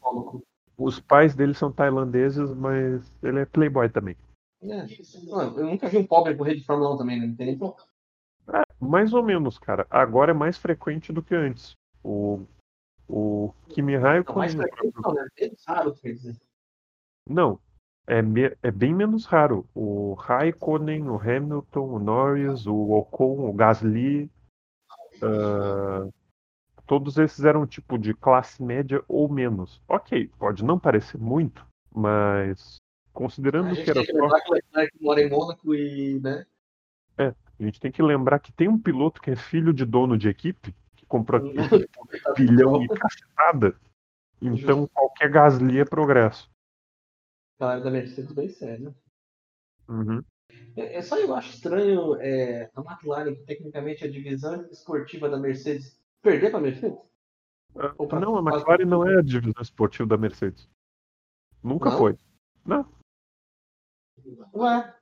Os 0.78 1.00
pais 1.00 1.36
dele 1.36 1.54
são 1.54 1.72
tailandeses, 1.72 2.54
mas 2.54 3.12
ele 3.22 3.40
é 3.40 3.46
playboy 3.46 3.90
também. 3.90 4.18
É. 4.62 4.86
Não, 5.26 5.58
eu 5.58 5.66
nunca 5.66 5.88
vi 5.88 5.98
um 5.98 6.08
pobre 6.08 6.36
correr 6.36 6.56
de 6.56 6.66
Fórmula 6.66 6.96
1 6.96 6.98
também, 6.98 7.20
né? 7.20 7.28
Não 7.28 7.36
tem 7.36 7.48
nem 7.48 7.58
como. 7.58 7.76
É, 8.48 8.62
mais 8.80 9.14
ou 9.14 9.24
menos, 9.24 9.60
cara. 9.60 9.86
Agora 9.90 10.32
é 10.32 10.34
mais 10.34 10.58
frequente 10.58 11.12
do 11.12 11.22
que 11.22 11.36
antes. 11.36 11.76
O, 12.04 12.46
o 13.08 13.54
Kimi 13.70 13.94
Não, 13.96 14.02
Raikkonen... 14.02 14.38
mais 14.38 14.54
frequente 14.54 14.94
não, 15.02 15.14
né? 15.14 15.28
É 15.38 15.52
raro, 15.68 15.94
quer 15.96 16.14
dizer. 16.14 16.36
Não, 17.30 17.60
é, 18.08 18.22
me- 18.22 18.56
é 18.62 18.72
bem 18.72 18.94
menos 18.94 19.26
raro. 19.26 19.66
O 19.74 20.14
Raikkonen, 20.16 21.10
o 21.10 21.16
Hamilton, 21.18 21.86
o 21.88 22.00
Norris, 22.00 22.66
o 22.68 22.92
Ocon, 22.92 23.50
o 23.50 23.54
Gasly, 23.54 24.30
ah, 25.22 26.08
todos 26.86 27.18
esses 27.18 27.44
eram 27.46 27.66
tipo 27.66 27.98
de 27.98 28.14
classe 28.14 28.62
média 28.62 29.04
ou 29.08 29.30
menos. 29.30 29.82
Ok, 29.88 30.30
pode 30.38 30.64
não 30.64 30.78
parecer 30.80 31.18
muito, 31.18 31.66
mas 31.94 32.78
A 32.78 33.14
considerando 33.14 33.74
gente 33.76 33.84
que 33.86 33.90
era 33.92 34.04
tem 34.06 34.16
que 34.16 34.20
só. 34.20 34.40
que 34.42 34.98
o 35.00 35.04
mora 35.04 35.22
em 35.22 35.30
Mônaco 35.30 35.74
e, 35.74 36.20
né? 36.20 36.46
A 37.18 37.64
gente 37.64 37.80
tem 37.80 37.92
que 37.92 38.02
lembrar 38.02 38.40
que 38.40 38.52
tem 38.52 38.68
um 38.68 38.78
piloto 38.80 39.22
que 39.22 39.30
é 39.32 39.36
filho 39.36 39.72
de 39.72 39.86
dono 39.86 40.18
de 40.18 40.28
equipe, 40.28 40.76
que 40.96 41.06
comprou 41.06 41.40
Uhum. 41.42 41.64
aquele 41.64 41.88
bilhão 42.36 42.82
e 42.84 42.88
cacetada. 42.90 43.76
Então 44.42 44.88
qualquer 44.88 45.30
Gasly 45.30 45.80
é 45.80 45.86
progresso. 45.86 46.50
Galera 47.60 47.82
da 47.82 47.92
Mercedes 47.92 48.32
bem 48.32 48.50
sério. 48.50 48.86
né? 48.86 48.96
Uhum. 49.88 50.24
É, 50.76 50.96
é 50.98 51.02
só 51.02 51.18
eu 51.18 51.34
acho 51.36 51.50
estranho 51.56 52.16
é, 52.22 52.70
a 52.76 52.82
McLaren, 52.82 53.36
que 53.36 53.44
tecnicamente 53.44 54.04
é 54.04 54.08
a 54.08 54.12
divisão 54.12 54.66
esportiva 54.72 55.30
da 55.30 55.38
Mercedes, 55.38 56.00
perder 56.22 56.52
pra 56.52 56.60
Mercedes. 56.60 56.98
Ah, 57.76 57.90
pra- 58.08 58.20
Não, 58.20 58.38
a 58.38 58.44
pra- 58.44 58.56
McLaren 58.56 58.86
não 58.86 59.08
é 59.08 59.20
a 59.20 59.22
divisão 59.22 59.62
esportiva 59.62 60.08
da 60.08 60.18
Mercedes. 60.18 60.70
Nunca 61.64 61.90
Não? 61.90 61.98
foi. 61.98 62.18
Ué, 64.56 64.96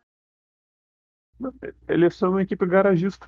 Não, 1.39 1.53
Eles 1.87 2.15
são 2.15 2.31
uma 2.31 2.41
equipe 2.43 2.65
garagista. 2.67 3.27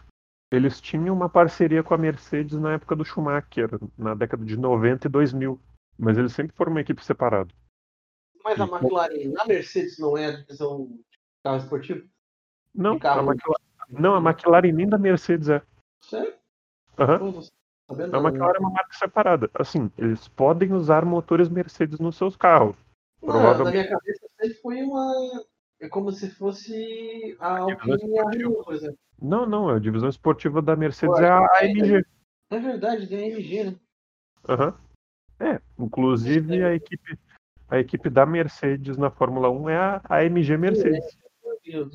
Eles 0.52 0.80
tinham 0.80 1.16
uma 1.16 1.28
parceria 1.30 1.84
com 1.84 1.94
a 1.96 1.98
Mercedes 1.98 2.58
na 2.60 2.74
época 2.74 2.96
do 2.96 3.04
Schumacher, 3.04 3.70
na 3.98 4.14
década 4.14 4.46
de 4.46 4.56
90 4.56 5.08
e 5.08 5.10
2000. 5.10 5.60
Mas 5.98 6.18
eles 6.18 6.32
sempre 6.34 6.56
foram 6.56 6.72
uma 6.72 6.82
equipe 6.82 7.04
separada. 7.04 7.54
Mas 8.44 8.60
a 8.60 8.66
McLaren 8.66 9.32
na 9.32 9.46
Mercedes 9.46 9.98
não 9.98 10.18
é 10.18 10.28
a 10.28 10.32
divisão 10.32 10.86
de 10.88 11.04
carro 11.44 11.58
esportivo? 11.58 12.08
Não, 12.74 13.00
carro. 13.00 13.30
a 13.30 13.34
McLaren, 13.34 13.62
não, 13.90 14.16
a 14.16 14.20
McLaren 14.20 14.72
nem 14.72 14.88
da 14.88 14.98
Mercedes 14.98 15.50
é. 15.50 15.62
Sério? 16.02 16.34
Pô, 16.96 17.06
tá 17.06 17.94
vendo? 17.94 18.16
A 18.16 18.20
McLaren 18.20 18.56
é 18.56 18.60
uma 18.60 18.70
marca 18.72 18.94
separada. 18.94 19.50
Assim, 19.54 19.92
eles 19.98 20.28
podem 20.28 20.74
usar 20.74 21.06
motores 21.06 21.50
Mercedes 21.50 22.00
nos 22.00 22.16
seus 22.16 22.36
carros. 22.36 22.76
Não, 23.22 23.30
provavelmente- 23.30 23.64
Na 23.64 23.72
minha 23.72 23.90
cabeça 23.90 24.28
sempre 24.40 24.54
foi 24.62 24.84
uma. 24.84 25.46
É 25.80 25.90
como 25.90 26.12
se 26.12 26.30
fosse 26.30 27.36
a 27.40 27.60
Alpine 27.60 28.14
e 28.14 28.20
a 28.20 28.30
Renault, 28.30 28.64
por 28.64 28.74
exemplo. 28.74 28.98
Não, 29.22 29.46
não, 29.46 29.70
a 29.70 29.80
divisão 29.80 30.10
esportiva 30.10 30.62
da 30.62 30.76
Mercedes 30.76 31.16
Ué, 31.18 31.26
é 31.26 31.30
a 31.30 31.42
é, 31.62 31.66
AMG. 31.66 32.06
É 32.50 32.60
verdade, 32.60 33.08
tem 33.08 33.20
a 33.20 33.28
MG, 33.28 33.64
né? 33.66 33.76
Aham. 34.48 34.78
É, 35.40 35.62
inclusive 35.78 36.64
a 36.64 36.74
equipe, 36.74 37.18
a 37.70 37.80
equipe 37.80 38.10
da 38.10 38.26
Mercedes 38.26 38.98
na 38.98 39.10
Fórmula 39.10 39.50
1 39.50 39.70
é 39.70 39.78
a 39.78 40.02
AMG 40.10 40.58
Mercedes. 40.58 41.18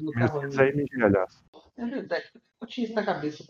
No 0.01 0.12
carro 0.12 0.40
Mercedes 0.43 0.59
AMG, 0.59 1.03
aliás. 1.03 1.45
É 1.77 1.86
verdade. 1.86 2.24
Eu 2.61 2.66
tinha 2.66 2.86
isso 2.86 2.95
na 2.95 3.05
cabeça. 3.05 3.45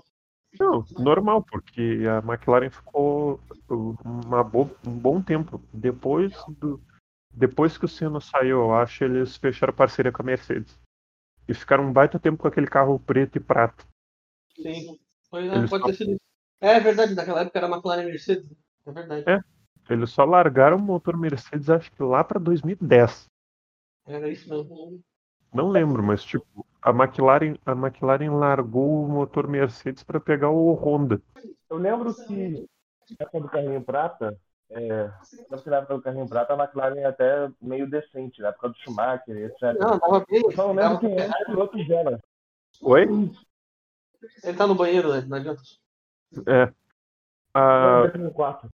Não, 0.59 0.85
normal, 0.99 1.43
porque 1.43 2.01
a 2.11 2.19
McLaren 2.27 2.71
ficou 2.71 3.39
uma 4.05 4.43
bo- 4.43 4.71
um 4.87 4.91
bom 4.99 5.23
tempo. 5.23 5.63
Depois 5.73 6.33
do. 6.59 6.81
Depois 7.33 7.77
que 7.79 7.85
o 7.85 7.89
Senna 7.89 8.21
saiu, 8.21 8.59
eu 8.63 8.75
acho, 8.75 9.05
eles 9.05 9.37
fecharam 9.37 9.73
parceria 9.73 10.11
com 10.11 10.23
a 10.23 10.25
Mercedes. 10.25 10.77
E 11.47 11.55
ficaram 11.55 11.85
um 11.85 11.93
baita 11.93 12.19
tempo 12.19 12.39
com 12.39 12.49
aquele 12.49 12.67
carro 12.67 12.99
preto 12.99 13.37
e 13.37 13.41
prata. 13.41 13.85
Sim. 14.57 14.99
Né? 15.33 15.41
Eles 15.57 15.71
Pode 15.71 15.83
só- 15.83 15.87
ter 15.87 15.95
sido 15.95 16.11
isso. 16.13 16.21
É 16.61 16.81
verdade, 16.81 17.15
naquela 17.15 17.43
época 17.43 17.59
era 17.59 17.69
McLaren 17.69 18.03
e 18.03 18.07
Mercedes. 18.07 18.51
É 18.87 18.91
verdade. 18.93 19.25
É. 19.31 19.39
Eles 19.89 20.11
só 20.11 20.25
largaram 20.25 20.77
o 20.77 20.81
motor 20.81 21.17
Mercedes, 21.17 21.71
acho 21.71 21.91
que 21.93 22.03
lá 22.03 22.23
pra 22.23 22.39
2010. 22.39 23.27
Era 24.07 24.29
isso 24.29 24.49
mesmo. 24.49 25.01
Não 25.53 25.69
lembro, 25.69 26.03
mas 26.03 26.23
tipo, 26.23 26.67
a 26.83 26.91
McLaren, 26.91 27.57
a 27.65 27.73
McLaren 27.73 28.31
largou 28.31 29.05
o 29.05 29.09
motor 29.09 29.49
Mercedes 29.49 30.03
para 30.03 30.21
pegar 30.21 30.51
o 30.51 30.75
Honda. 30.75 31.21
Eu 31.71 31.79
lembro 31.79 32.15
que 32.15 32.69
na 33.19 33.27
época 33.27 33.41
do 33.41 33.49
carrinho 33.49 33.83
prata, 33.83 34.39
é, 34.71 35.11
na 35.67 35.77
época 35.79 35.95
do 35.95 36.03
carrinho 36.03 36.29
prata, 36.29 36.53
a 36.53 36.57
McLaren 36.57 36.99
é 36.99 37.07
até 37.07 37.51
meio 37.61 37.89
decente, 37.89 38.43
na 38.43 38.49
época 38.49 38.69
do 38.69 38.79
Schumacher, 38.79 39.37
etc. 39.37 39.79
Não, 39.79 39.99
tava 39.99 40.25
bem. 40.29 40.43
Eu 40.45 40.53
só 40.53 40.69
não 40.69 40.75
lembro 40.75 41.01
quem 41.01 41.19
era 41.19 41.31
os 41.31 41.47
pilotos 41.47 41.89
dela. 41.89 42.21
Oi? 42.83 43.07
Ele 44.45 44.57
tá 44.57 44.67
no 44.67 44.75
banheiro, 44.75 45.13
né? 45.13 45.23
Não 45.27 45.39
adianta. 45.39 45.63
É. 46.47 46.73
Ah, 47.55 48.03
no 48.19 48.33
quarto. 48.33 48.69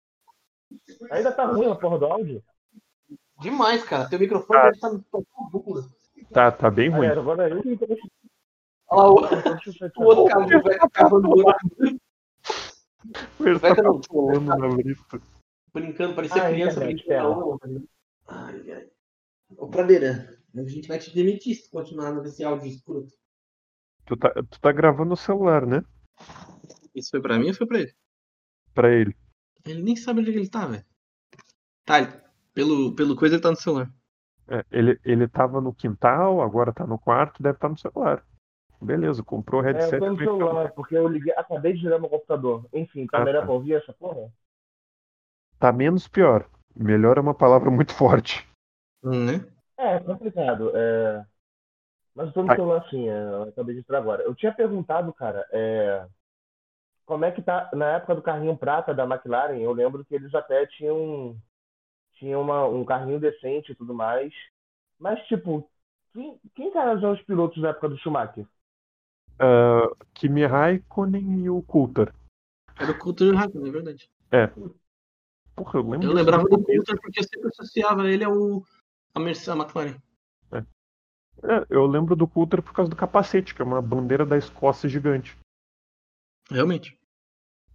Ainda 1.12 1.32
tá 1.32 1.46
ruim 1.46 1.70
a 1.70 1.76
porra 1.76 2.00
do 2.00 2.06
áudio? 2.06 2.44
Demais, 3.42 3.84
cara. 3.84 4.08
Teu 4.10 4.20
microfone 4.20 4.60
Ah. 4.60 4.64
deve 4.64 4.76
estar 4.76 4.90
no 4.92 5.04
tá, 6.32 6.52
tá 6.52 6.70
bem 6.72 6.90
ruim. 6.90 7.08
Aliás, 7.08 7.18
agora 7.18 7.50
eu 7.50 7.62
que 7.62 7.78
tô 7.78 7.86
Olha 8.90 9.30
lá, 9.30 9.56
o, 9.58 9.60
chateado. 9.72 9.94
o 9.98 10.04
outro 10.04 10.26
cara 10.26 10.62
vai 10.62 10.90
cavando 10.92 11.30
buraco, 11.30 11.70
vai 13.60 13.76
tá 13.76 13.84
na 14.40 14.68
lista. 14.76 15.22
brincando, 15.74 16.16
parecia 16.16 16.44
Ah, 16.44 16.50
criança 16.52 16.80
brincando. 16.80 17.60
Ai, 18.28 18.72
ai. 18.72 18.88
Ô, 19.58 19.68
Pradeira, 19.68 20.40
a 20.56 20.64
gente 20.64 20.88
vai 20.88 21.00
te 21.00 21.14
demitir 21.14 21.56
se 21.56 21.70
continuar 21.70 22.12
nesse 22.14 22.44
áudio 22.44 22.68
escuro. 22.68 23.08
Tu 24.06 24.18
tá, 24.18 24.30
tu 24.34 24.60
tá 24.60 24.72
gravando 24.72 25.10
no 25.12 25.18
celular, 25.18 25.66
né? 25.66 25.84
Isso 26.94 27.10
foi 27.12 27.22
pra 27.22 27.38
mim 27.40 27.48
ou 27.50 27.54
foi 27.54 27.68
pra 27.68 27.80
ele? 27.80 27.94
Pra 28.74 28.92
ele. 28.92 29.16
Ele 29.66 29.82
nem 29.84 29.96
sabe 29.98 30.22
onde 30.22 30.32
é 30.32 30.36
ele 30.36 30.50
tá, 30.50 30.66
velho. 30.68 30.86
Tá, 31.86 32.00
ele- 32.00 32.22
pelo, 32.54 32.94
pelo 32.96 33.16
coisa 33.16 33.36
ele 33.36 33.42
tá 33.44 33.50
no 33.52 33.56
celular. 33.58 33.90
É, 34.48 34.66
ele, 34.72 35.00
ele 35.04 35.28
tava 35.28 35.60
no 35.62 35.74
quintal, 35.74 36.42
agora 36.42 36.74
tá 36.74 36.86
no 36.86 36.98
quarto, 37.00 37.42
deve 37.42 37.56
estar 37.58 37.70
no 37.70 37.78
celular. 37.78 38.24
Beleza, 38.82 39.24
comprou 39.24 39.62
o 39.62 39.66
É, 39.72 39.86
eu 39.88 39.94
headset. 39.94 39.98
tô 39.98 40.10
no 40.10 40.22
celular, 40.22 40.72
porque 40.74 40.96
eu 40.96 41.06
liguei, 41.08 41.34
acabei 41.36 41.74
de 41.74 41.80
ligar 41.84 42.00
meu 42.00 42.10
computador. 42.10 42.66
Enfim, 42.74 43.08
tá 43.08 43.20
Ah, 43.20 43.22
melhor 43.22 43.44
tá. 43.44 43.46
pra 43.46 43.54
ouvir 43.54 43.74
essa 43.74 43.92
porra? 43.94 44.32
Tá 45.60 45.72
menos 45.74 46.08
pior. 46.08 46.48
Melhor 46.76 47.18
é 47.18 47.22
uma 47.22 47.34
palavra 47.34 47.72
muito 47.72 47.92
forte. 47.92 48.48
Né? 49.04 49.46
É, 49.78 50.00
complicado. 50.00 50.72
É... 50.76 51.26
Mas 52.16 52.28
eu 52.28 52.34
tô 52.34 52.44
no 52.44 52.52
Ai. 52.52 52.56
celular 52.56 52.88
sim, 52.90 53.10
é, 53.10 53.14
eu 53.24 53.44
acabei 53.46 53.76
de 53.76 53.82
entrar 53.82 54.00
agora. 54.00 54.24
Eu 54.24 54.36
tinha 54.36 54.54
perguntado, 54.54 55.14
cara, 55.14 55.48
é... 55.52 56.08
como 57.06 57.26
é 57.26 57.32
que 57.32 57.42
tá 57.42 57.70
na 57.74 57.96
época 57.96 58.16
do 58.16 58.22
carrinho 58.22 58.58
prata 58.58 58.94
da 58.94 59.04
McLaren, 59.04 59.58
eu 59.58 59.72
lembro 59.72 60.04
que 60.06 60.16
eles 60.16 60.34
até 60.34 60.66
tinham, 60.68 61.38
tinham 62.14 62.42
uma, 62.42 62.66
um 62.66 62.86
carrinho 62.86 63.20
decente 63.20 63.72
e 63.72 63.76
tudo 63.76 63.94
mais. 63.94 64.34
Mas, 65.00 65.20
tipo, 65.28 65.70
quem, 66.14 66.40
quem 66.56 66.72
eram 66.76 67.12
os 67.12 67.22
pilotos 67.24 67.62
da 67.62 67.70
época 67.70 67.90
do 67.90 67.98
Schumacher? 67.98 68.46
Ah, 69.40 69.92
Kimi 70.14 70.46
Raikkonen 70.46 71.44
e 71.44 71.50
o 71.50 71.62
Coulter. 71.64 72.14
Era 72.80 72.92
o 72.92 72.98
Coulter 72.98 73.34
Raikkonen, 73.34 73.70
é 73.70 73.72
verdade. 73.72 74.10
Porra, 75.56 75.80
eu 75.80 75.90
lembro 75.90 76.08
Eu 76.08 76.14
lembrava 76.14 76.44
do. 76.44 76.50
Coulter 76.64 77.00
porque 77.02 77.20
eu 77.20 77.24
sempre 77.24 77.48
associava 77.50 78.10
ele 78.10 78.24
ao 78.24 78.64
a 79.14 79.20
Mercedes, 79.20 79.50
a 79.50 79.56
McLaren. 79.56 80.02
É, 81.42 81.66
eu 81.70 81.86
lembro 81.86 82.16
do 82.16 82.28
Coulter 82.28 82.62
por 82.62 82.74
causa 82.74 82.90
do 82.90 82.96
capacete, 82.96 83.54
que 83.54 83.62
é 83.62 83.66
uma 83.66 83.82
bandeira 83.82 84.26
da 84.26 84.38
Escócia 84.38 84.88
gigante. 84.88 85.38
Realmente. 86.54 86.96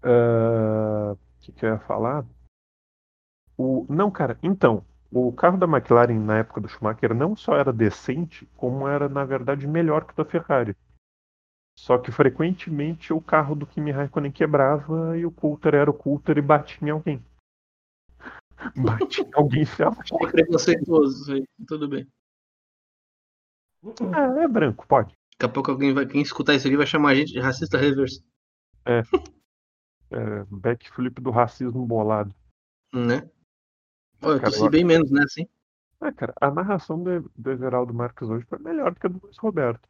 Ah, 0.02 1.12
O 1.12 1.18
que, 1.40 1.52
que 1.52 1.66
eu 1.66 1.70
ia 1.70 1.78
falar? 1.80 2.24
O... 3.56 3.84
Não, 3.88 4.10
cara, 4.10 4.38
então, 4.40 4.84
o 5.10 5.32
carro 5.32 5.58
da 5.58 5.66
McLaren 5.66 6.18
na 6.20 6.38
época 6.38 6.60
do 6.60 6.68
Schumacher 6.68 7.12
não 7.12 7.34
só 7.34 7.56
era 7.56 7.72
decente, 7.72 8.46
como 8.56 8.86
era, 8.86 9.08
na 9.08 9.24
verdade, 9.24 9.66
melhor 9.66 10.04
que 10.04 10.12
o 10.12 10.16
da 10.16 10.24
Ferrari. 10.24 10.76
Só 11.76 11.98
que 11.98 12.12
frequentemente 12.12 13.12
o 13.12 13.20
carro 13.20 13.54
do 13.54 13.66
Kimi 13.66 13.90
Raikkonen 13.90 14.32
quebrava 14.32 15.16
e 15.16 15.26
o 15.26 15.30
Coulter 15.30 15.74
era 15.74 15.90
o 15.90 15.94
Coulter 15.94 16.38
e 16.38 16.42
batia 16.42 16.86
em 16.86 16.90
alguém. 16.90 17.24
Batia 18.76 19.24
em 19.24 19.30
alguém 19.34 19.60
e 19.60 19.62
enfiava. 19.62 20.00
É 20.20 20.26
preconceituoso, 20.26 21.34
tudo 21.66 21.88
bem. 21.88 22.06
Ah, 24.12 24.42
é 24.42 24.48
branco, 24.48 24.86
pode. 24.86 25.14
Daqui 25.38 25.46
a 25.46 25.48
pouco 25.48 25.70
alguém 25.70 25.94
vai, 25.94 26.04
quem 26.04 26.20
escutar 26.20 26.54
isso 26.54 26.66
aqui 26.66 26.76
vai 26.76 26.86
chamar 26.86 27.10
a 27.10 27.14
gente 27.14 27.32
de 27.32 27.40
racista 27.40 27.78
reverso. 27.78 28.20
É, 30.10 30.44
backflip 30.50 31.20
do 31.20 31.30
racismo 31.30 31.86
bolado. 31.86 32.34
Né? 32.92 33.28
Eu 34.22 34.38
Cara, 34.40 34.50
tossi 34.50 34.64
eu- 34.64 34.70
bem 34.70 34.84
menos, 34.84 35.10
né? 35.10 35.22
Assim. 35.22 35.46
Ah, 36.00 36.12
cara, 36.12 36.32
a 36.40 36.50
narração 36.50 37.02
do, 37.02 37.30
do 37.36 37.50
Everaldo 37.50 37.92
Marques 37.92 38.28
hoje 38.28 38.46
foi 38.46 38.58
melhor 38.58 38.92
do 38.94 39.00
que 39.00 39.06
a 39.06 39.10
do 39.10 39.20
Luiz 39.22 39.36
Roberto. 39.36 39.88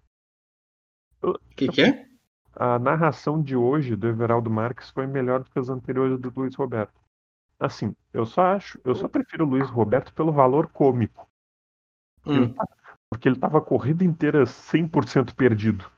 O 1.22 1.38
que, 1.54 1.68
que 1.68 1.82
é? 1.82 2.08
A 2.54 2.78
narração 2.78 3.40
de 3.42 3.54
hoje 3.54 3.94
do 3.94 4.08
Everaldo 4.08 4.50
Marques 4.50 4.90
foi 4.90 5.06
melhor 5.06 5.44
do 5.44 5.50
que 5.50 5.58
as 5.58 5.68
anteriores 5.68 6.18
do 6.18 6.32
Luiz 6.34 6.54
Roberto. 6.54 6.98
Assim, 7.60 7.94
eu 8.12 8.24
só 8.24 8.42
acho, 8.54 8.80
eu 8.84 8.94
só 8.94 9.06
prefiro 9.06 9.44
o 9.44 9.48
Luiz 9.48 9.68
Roberto 9.68 10.12
pelo 10.14 10.32
valor 10.32 10.68
cômico. 10.68 11.28
Hum. 12.26 12.54
Porque 13.10 13.28
ele 13.28 13.38
tava 13.38 13.58
a 13.58 13.62
corrida 13.62 14.02
inteira 14.04 14.44
100% 14.44 15.34
perdido. 15.34 15.90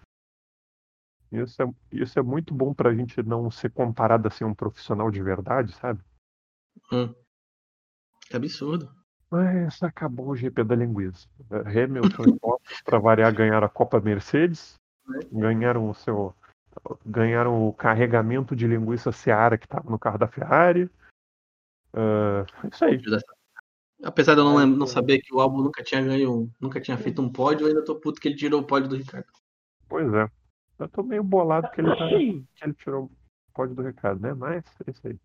Isso 1.33 1.63
é, 1.63 1.67
isso 1.93 2.19
é 2.19 2.23
muito 2.23 2.53
bom 2.53 2.75
pra 2.75 2.95
gente 2.95 3.23
não 3.23 3.51
ser 3.51 3.71
comparado 3.71 4.27
assim 4.27 4.45
a 4.45 4.47
um 4.47 4.55
profissional 4.55 5.11
de 5.11 5.23
verdade, 5.23 5.73
sabe? 5.75 6.01
Hum. 6.93 7.15
Que 8.29 8.37
absurdo. 8.37 8.91
Mas 9.31 9.81
acabou 9.83 10.29
o 10.29 10.37
GP 10.37 10.65
da 10.65 10.75
linguiça. 10.75 11.29
Hamilton 11.51 12.25
e 12.25 12.39
Bottas, 12.41 12.83
para 12.83 12.99
variar, 12.99 13.33
ganharam 13.33 13.67
a 13.67 13.71
Copa 13.71 14.01
Mercedes, 14.01 14.75
ganharam 15.31 15.89
o 15.89 15.95
seu, 15.95 16.35
ganharam 17.07 17.69
o 17.69 17.73
carregamento 17.73 18.57
de 18.57 18.67
linguiça 18.67 19.13
Seara 19.13 19.57
que 19.57 19.67
estava 19.67 19.89
no 19.89 20.01
carro 20.01 20.19
da 20.19 20.27
Ferrari. 20.27 20.91
Ah, 21.95 22.45
é 22.65 22.69
isso 22.69 22.85
aí. 22.85 23.01
Apesar 24.03 24.35
de 24.35 24.41
eu 24.41 24.45
não, 24.45 24.67
não 24.67 24.87
saber 24.87 25.21
que 25.21 25.33
o 25.33 25.41
álbum 25.41 25.63
nunca 25.63 25.83
tinha 25.85 26.03
ganho, 26.03 26.51
nunca 26.59 26.81
tinha 26.81 26.97
feito 26.97 27.21
um 27.23 27.31
pódio, 27.31 27.65
eu 27.65 27.69
ainda 27.69 27.85
tô 27.85 27.95
puto 27.95 28.21
que 28.21 28.27
ele 28.27 28.37
tirou 28.37 28.61
o 28.61 28.67
pódio 28.67 28.89
do 28.89 28.97
Ricardo. 28.97 29.29
Pois 29.89 30.13
é. 30.13 30.29
Eu 30.81 30.89
tô 30.89 31.03
meio 31.03 31.23
bolado 31.23 31.71
que 31.71 31.81
ele, 31.81 31.95
tá, 31.95 32.09
que 32.09 32.65
ele 32.65 32.75
tirou 32.75 33.05
o 33.05 33.11
pódio 33.53 33.75
do 33.75 33.83
recado, 33.83 34.19
né? 34.21 34.33
Mas 34.33 34.65
é 34.87 34.91
isso 34.91 35.07
aí. 35.07 35.19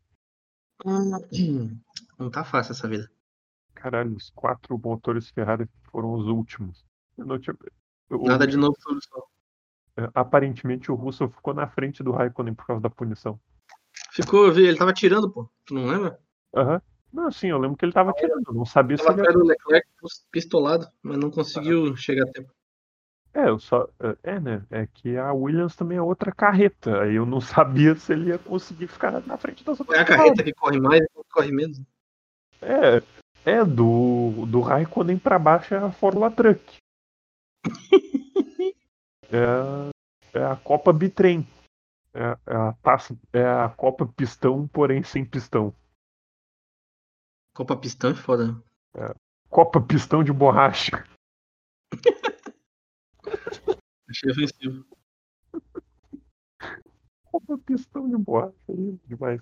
Não 2.19 2.29
tá 2.29 2.43
fácil 2.43 2.73
essa 2.73 2.87
vida. 2.87 3.09
Caralho, 3.73 4.15
os 4.15 4.29
quatro 4.31 4.77
motores 4.77 5.29
Ferrari 5.29 5.67
foram 5.91 6.13
os 6.13 6.25
últimos. 6.27 6.85
Eu 7.17 7.25
não 7.25 7.39
tinha- 7.39 7.55
eu- 8.09 8.21
Nada 8.23 8.45
de 8.45 8.57
novo 8.57 8.75
sobre 8.81 8.99
o 8.99 9.01
sol. 9.03 9.27
é, 9.97 10.09
Aparentemente 10.13 10.91
o 10.91 10.95
Russell 10.95 11.29
ficou 11.29 11.53
na 11.53 11.67
frente 11.67 12.03
do 12.03 12.11
Raikkonen 12.11 12.53
por 12.53 12.65
causa 12.67 12.81
da 12.81 12.89
punição. 12.89 13.39
Ficou, 14.11 14.45
eu 14.47 14.53
vi, 14.53 14.65
ele 14.65 14.77
tava 14.77 14.93
tirando, 14.93 15.31
pô. 15.31 15.49
Tu 15.65 15.73
não 15.73 15.85
lembra? 15.87 16.19
Aham. 16.53 16.81
Não, 17.13 17.31
sim, 17.31 17.47
eu 17.47 17.57
lembro 17.57 17.77
que 17.77 17.85
ele 17.85 17.93
tava 17.93 18.11
tirando. 18.13 18.43
eu 18.47 18.53
Não 18.53 18.65
sabia 18.65 18.97
se 18.97 19.05
Tava 19.05 19.21
ele 19.21 19.31
do 19.33 19.45
Leclerc 19.45 19.87
pistolado, 20.31 20.85
mas 21.01 21.17
não 21.17 21.31
conseguiu 21.31 21.95
chegar 21.95 22.23
a 22.27 22.31
tempo. 22.31 22.51
É, 23.35 23.49
eu 23.49 23.59
só. 23.59 23.87
É, 24.23 24.39
né? 24.39 24.63
É 24.71 24.87
que 24.87 25.17
a 25.17 25.33
Williams 25.33 25.75
também 25.75 25.97
é 25.97 26.01
outra 26.01 26.31
carreta. 26.31 27.01
Aí 27.01 27.15
eu 27.15 27.25
não 27.25 27.41
sabia 27.41 27.93
se 27.95 28.13
ele 28.13 28.29
ia 28.29 28.39
conseguir 28.39 28.87
ficar 28.87 29.11
na 29.27 29.37
frente 29.37 29.63
das 29.63 29.77
É 29.79 29.81
outras. 29.83 29.99
a 29.99 30.05
carreta 30.05 30.41
que 30.43 30.53
corre 30.53 30.79
mais 30.79 31.01
e 31.01 31.07
que 31.07 31.23
corre 31.33 31.51
menos. 31.51 31.81
É, 32.61 33.03
é 33.45 33.65
do, 33.65 34.45
do 34.47 34.61
Raikkonen 34.61 35.17
pra 35.19 35.37
baixo 35.37 35.73
é 35.73 35.77
a 35.77 35.91
Fórmula 35.91 36.31
Truck. 36.31 36.77
é, 39.31 39.43
a- 39.45 39.89
é 40.33 40.43
a 40.45 40.55
Copa 40.55 40.93
Bitrem. 40.93 41.45
É, 42.13 42.23
a- 42.23 42.39
é 42.47 42.55
a 42.55 42.73
taça, 42.81 43.17
é 43.33 43.43
a 43.45 43.67
Copa 43.67 44.07
Pistão, 44.07 44.65
porém 44.69 45.03
sem 45.03 45.25
pistão. 45.25 45.73
Copa 47.53 47.75
Pistão 47.75 48.11
é 48.11 48.15
foda. 48.15 48.55
Copa 49.49 49.81
Pistão 49.81 50.23
de 50.23 50.31
borracha. 50.31 51.03
Achei 54.09 54.31
ofensivo. 54.31 54.85
Copa 57.31 57.57
Pistão 57.59 58.09
de 58.09 58.17
borracha. 58.17 58.53
lindo 58.69 58.99
Demais. 59.05 59.41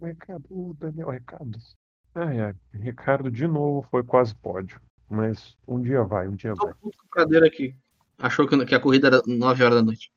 Recado, 0.00 0.44
o 0.50 0.74
Daniel 0.74 1.10
Recados. 1.10 1.76
Ai, 2.14 2.40
ai, 2.40 2.54
Ricardo 2.72 3.30
de 3.30 3.46
novo 3.46 3.86
foi 3.90 4.02
quase 4.02 4.34
pódio. 4.34 4.80
Mas 5.08 5.56
um 5.68 5.80
dia 5.80 6.02
vai, 6.02 6.26
um 6.26 6.34
dia 6.34 6.54
Tô 6.54 6.64
vai. 6.64 6.74
puto 6.74 6.98
com 6.98 7.06
o 7.06 7.10
Pradeiro 7.10 7.46
aqui. 7.46 7.76
Achou 8.18 8.48
que 8.48 8.64
que 8.64 8.74
a 8.74 8.80
corrida 8.80 9.08
era 9.08 9.22
9 9.26 9.64
horas 9.64 9.76
da 9.76 9.82
noite. 9.82 10.10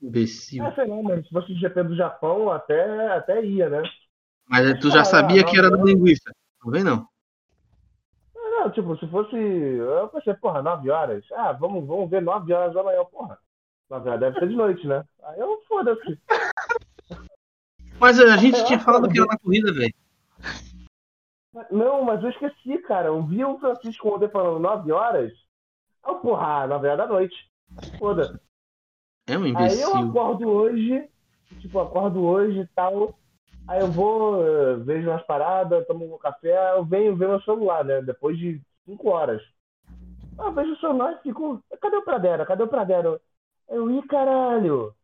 Imbecil. 0.00 0.64
Ah, 0.64 0.74
sei 0.74 0.86
lá, 0.86 1.02
mano. 1.02 1.22
Se 1.22 1.30
fosse 1.30 1.52
o 1.52 1.58
GP 1.58 1.82
do 1.84 1.96
Japão, 1.96 2.50
até, 2.50 3.08
até 3.12 3.44
ia, 3.44 3.68
né? 3.68 3.82
Mas 4.48 4.78
tu 4.80 4.90
já 4.90 5.04
sabia 5.04 5.44
que 5.44 5.58
era 5.58 5.70
da 5.70 5.82
linguiça. 5.82 6.32
Não 6.64 6.72
vem 6.72 6.82
não. 6.82 7.06
Não, 8.66 8.72
tipo, 8.72 8.96
se 8.96 9.06
fosse. 9.06 9.36
Eu 9.36 10.08
pensei, 10.08 10.34
porra, 10.34 10.60
9 10.60 10.90
horas. 10.90 11.24
Ah, 11.32 11.52
vamos, 11.52 11.86
vamos 11.86 12.10
ver 12.10 12.20
9 12.20 12.52
horas 12.52 12.74
da 12.74 12.82
manhã, 12.82 13.04
porra. 13.04 13.38
9 13.88 14.08
horas 14.08 14.20
deve 14.20 14.38
ser 14.40 14.48
de 14.48 14.56
noite, 14.56 14.86
né? 14.88 15.04
Aí 15.22 15.38
eu 15.38 15.62
foda-se. 15.68 16.18
Mas 18.00 18.18
a 18.20 18.36
gente 18.36 18.64
tinha 18.64 18.80
falado 18.80 19.08
que 19.08 19.18
era 19.18 19.28
na 19.28 19.38
corrida, 19.38 19.72
velho. 19.72 19.94
Não, 21.70 22.02
mas 22.02 22.22
eu 22.22 22.28
esqueci, 22.28 22.76
cara. 22.82 23.06
Eu 23.06 23.22
vi 23.22 23.42
o 23.42 23.58
Francisco 23.58 24.14
ontem 24.14 24.28
falando 24.28 24.58
9 24.58 24.92
horas. 24.92 25.32
Ah, 26.02 26.12
porra, 26.12 26.66
9 26.66 26.86
horas 26.88 26.98
da 26.98 27.06
noite. 27.06 27.50
Foda. 27.98 28.38
É 29.26 29.38
um 29.38 29.44
Aí 29.44 29.50
eu 29.80 29.96
imbecil. 29.96 29.96
acordo 29.96 30.48
hoje, 30.48 31.08
tipo, 31.60 31.80
acordo 31.80 32.22
hoje 32.22 32.60
e 32.60 32.66
tal. 32.74 33.18
Aí 33.68 33.80
eu 33.80 33.90
vou, 33.90 34.46
eh, 34.46 34.76
vejo 34.76 35.10
umas 35.10 35.22
paradas, 35.24 35.86
tomo 35.86 36.14
um 36.14 36.18
café, 36.18 36.76
eu 36.76 36.84
venho 36.84 37.16
ver 37.16 37.28
meu 37.28 37.40
celular, 37.42 37.84
né? 37.84 38.00
Depois 38.00 38.38
de 38.38 38.60
5 38.84 39.08
horas. 39.08 39.42
Ah, 40.38 40.46
eu 40.46 40.52
vejo 40.52 40.72
o 40.72 40.78
celular 40.78 41.12
e 41.12 41.22
fico. 41.22 41.62
Cadê 41.80 41.96
o 41.96 42.02
Pradera? 42.04 42.46
Cadê 42.46 42.62
o 42.62 42.68
Pradera? 42.68 43.20
Eu, 43.68 43.90
ih, 43.90 44.02
caralho! 44.06 44.94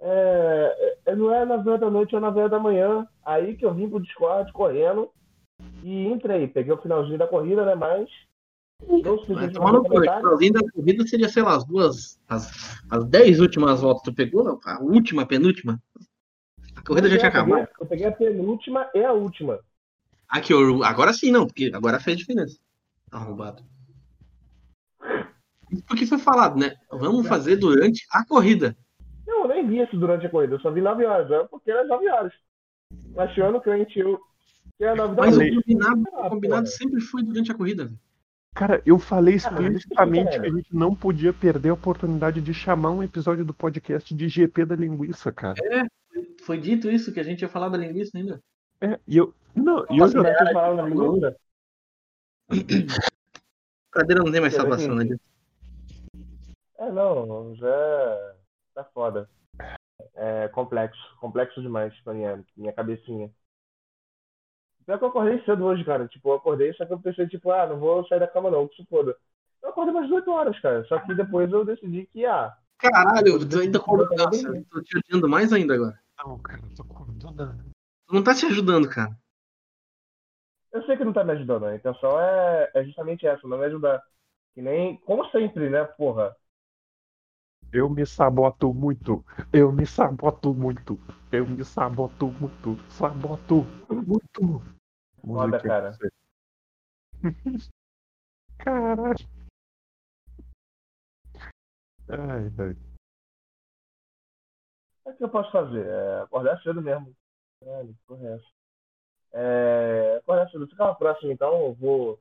É, 0.00 0.98
é, 1.06 1.16
não 1.16 1.32
é 1.32 1.44
9 1.44 1.68
horas 1.68 1.80
da 1.80 1.90
noite, 1.90 2.16
é 2.16 2.20
9 2.20 2.38
horas 2.38 2.50
da 2.50 2.58
manhã. 2.58 3.06
Aí 3.24 3.56
que 3.56 3.64
eu 3.64 3.72
vim 3.72 3.88
pro 3.88 4.00
Discord 4.00 4.52
correndo 4.52 5.10
e 5.82 6.06
entrei. 6.06 6.48
Peguei 6.48 6.72
o 6.72 6.82
finalzinho 6.82 7.18
da 7.18 7.28
corrida, 7.28 7.64
né? 7.64 7.74
Mas. 7.74 8.08
Não 8.86 9.18
sei 9.24 9.34
Vai 9.36 9.48
se 9.48 9.54
tomar 9.54 9.72
no 9.72 9.84
cu. 9.84 9.96
O 9.96 10.00
finalzinho 10.00 10.52
da 10.52 10.72
corrida 10.72 11.06
seria, 11.06 11.28
sei 11.28 11.42
lá, 11.42 11.56
as 11.56 11.64
duas. 11.64 12.20
As, 12.28 12.82
as 12.90 13.04
10 13.04 13.40
últimas 13.40 13.80
voltas. 13.82 14.02
Tu 14.02 14.12
pegou? 14.12 14.58
A 14.64 14.82
última, 14.82 15.22
a 15.22 15.26
penúltima? 15.26 15.80
A 16.84 16.86
corrida 16.86 17.08
já 17.08 17.16
tinha 17.18 17.28
eu 17.28 17.32
peguei, 17.32 17.52
acabado. 17.54 17.68
eu 17.80 17.86
peguei 17.86 18.06
a 18.06 18.12
penúltima 18.12 18.90
e 18.94 19.02
a 19.04 19.12
última. 19.12 19.58
Aqui, 20.28 20.52
eu- 20.52 20.84
agora 20.84 21.12
sim, 21.12 21.30
não, 21.30 21.46
porque 21.46 21.70
agora 21.74 21.98
fez 22.00 22.18
diferença. 22.18 22.58
Arrombado. 23.10 23.62
Isso 25.70 25.82
porque 25.86 26.06
foi 26.06 26.18
falado, 26.18 26.58
né? 26.58 26.74
Vamos 26.90 27.26
fazer 27.26 27.56
durante 27.56 28.04
a 28.10 28.24
corrida. 28.24 28.76
Não, 29.26 29.42
eu 29.42 29.48
nem 29.48 29.66
vi 29.66 29.80
isso 29.80 29.96
durante 29.96 30.26
a 30.26 30.30
corrida, 30.30 30.54
eu 30.54 30.60
só 30.60 30.70
vi 30.70 30.80
9 30.80 31.04
horas, 31.04 31.30
é 31.30 31.44
porque 31.44 31.70
era 31.70 31.84
9 31.86 32.08
horas. 32.08 32.32
Achando 33.16 33.60
que 33.60 33.70
a 33.70 33.76
gente 33.78 33.98
eu. 33.98 34.18
Que 34.76 34.84
era 34.84 34.94
9 34.96 35.14
da 35.16 35.22
Mas 35.22 35.36
o 35.36 35.40
combinado, 35.40 36.04
Ah, 36.14 36.26
o 36.26 36.30
combinado 36.30 36.62
porra. 36.64 36.76
sempre 36.76 37.00
foi 37.00 37.22
durante 37.22 37.50
a 37.50 37.54
corrida. 37.54 37.84
velho. 37.86 37.98
Cara, 38.54 38.82
eu 38.86 38.98
falei 39.00 39.34
Ah, 39.34 39.36
explicitamente 39.38 40.38
que 40.38 40.46
a 40.46 40.50
gente 40.50 40.68
não 40.74 40.94
podia 40.94 41.32
perder 41.32 41.70
a 41.70 41.74
oportunidade 41.74 42.40
de 42.40 42.54
chamar 42.54 42.90
um 42.90 43.02
episódio 43.02 43.44
do 43.44 43.52
podcast 43.54 44.14
de 44.14 44.28
GP 44.28 44.64
da 44.64 44.76
linguiça, 44.76 45.32
cara. 45.32 45.54
Foi 46.42 46.58
dito 46.58 46.90
isso, 46.90 47.12
que 47.12 47.20
a 47.20 47.24
gente 47.24 47.42
ia 47.42 47.48
falar 47.48 47.68
da 47.68 47.78
linguiça 47.78 48.16
ainda. 48.16 48.40
É, 48.80 48.98
e 49.06 49.16
eu. 49.16 49.34
Não, 49.54 49.84
e 49.90 49.98
eu 49.98 50.08
já. 50.08 50.22
mas 50.22 50.36
vocês 50.36 50.52
falaram 50.52 50.76
na 50.76 50.88
linguiça? 50.88 51.36
Cadeira 53.90 54.22
não 54.22 54.30
tem 54.32 54.40
mais 54.40 54.52
Eu 54.52 54.60
salvação, 54.60 54.94
né? 54.94 55.16
É, 56.78 56.90
não, 56.90 57.54
já 57.56 58.34
tá 58.74 58.84
foda. 58.84 59.28
É 60.14 60.48
complexo, 60.48 61.00
complexo 61.18 61.62
demais 61.62 61.94
pra 62.00 62.12
minha, 62.12 62.44
minha 62.56 62.72
cabecinha. 62.72 63.30
Pior 64.84 64.98
que 64.98 65.04
eu 65.04 65.08
acordei 65.08 65.42
cedo 65.44 65.64
hoje, 65.64 65.84
cara. 65.84 66.06
Tipo, 66.08 66.30
eu 66.30 66.34
acordei, 66.34 66.72
só 66.74 66.84
que 66.84 66.92
eu 66.92 67.00
pensei, 67.00 67.26
tipo, 67.26 67.50
ah, 67.50 67.66
não 67.66 67.78
vou 67.78 68.06
sair 68.06 68.20
da 68.20 68.28
cama 68.28 68.50
não, 68.50 68.68
que 68.68 68.76
se 68.76 68.84
foda. 68.86 69.16
Eu 69.62 69.70
acordei 69.70 69.94
umas 69.94 70.10
8 70.10 70.30
horas, 70.30 70.58
cara. 70.60 70.84
Só 70.84 70.98
que 70.98 71.14
depois 71.14 71.50
eu 71.50 71.64
decidi 71.64 72.06
que, 72.06 72.26
ah, 72.26 72.54
Caralho, 72.78 73.48
tu 73.48 73.60
ainda 73.60 73.78
Nossa, 73.78 74.48
eu 74.48 74.64
tô 74.66 74.82
te 74.82 74.98
odiando 74.98 75.28
mais 75.28 75.52
ainda 75.52 75.74
agora. 75.74 75.98
Não, 76.24 76.38
cara, 76.38 76.62
eu 76.64 76.74
tô 76.74 76.82
acordando. 76.82 77.64
Tu 78.06 78.14
não 78.14 78.24
tá 78.24 78.34
se 78.34 78.46
ajudando, 78.46 78.88
cara. 78.88 79.14
Eu 80.72 80.82
sei 80.84 80.96
que 80.96 81.04
não 81.04 81.12
tá 81.12 81.22
me 81.22 81.32
ajudando, 81.32 81.66
a 81.66 81.76
intenção 81.76 82.18
é, 82.18 82.70
é 82.74 82.84
justamente 82.84 83.26
essa, 83.26 83.46
não 83.46 83.58
me 83.58 83.66
ajudar. 83.66 84.02
Que 84.54 84.62
nem, 84.62 84.96
como 84.98 85.28
sempre, 85.30 85.68
né, 85.68 85.84
porra. 85.84 86.34
Eu 87.72 87.90
me 87.90 88.06
saboto 88.06 88.72
muito. 88.72 89.24
Eu 89.52 89.70
me 89.70 89.84
saboto 89.84 90.54
muito. 90.54 90.98
Eu 91.30 91.46
me 91.46 91.64
saboto 91.64 92.28
muito. 92.28 92.78
Saboto 92.88 93.66
muito. 93.90 94.62
Foda, 95.20 95.58
Musiquinha 95.58 95.60
cara. 95.62 95.98
Caralho. 98.58 99.28
Ai, 102.08 102.50
ai. 102.58 102.83
O 105.04 105.12
que 105.12 105.22
eu 105.24 105.28
posso 105.28 105.50
fazer? 105.50 105.86
É 105.86 106.20
acordar 106.22 106.60
cedo 106.62 106.80
mesmo. 106.80 107.14
Caralho, 107.60 107.94
porra 108.06 108.28
é? 108.28 108.40
É, 109.36 110.16
acordar 110.18 110.50
cedo. 110.50 110.66
Fica 110.66 110.84
uma 110.84 110.94
próxima, 110.94 111.32
então. 111.32 111.66
Eu 111.66 111.74
vou. 111.74 112.20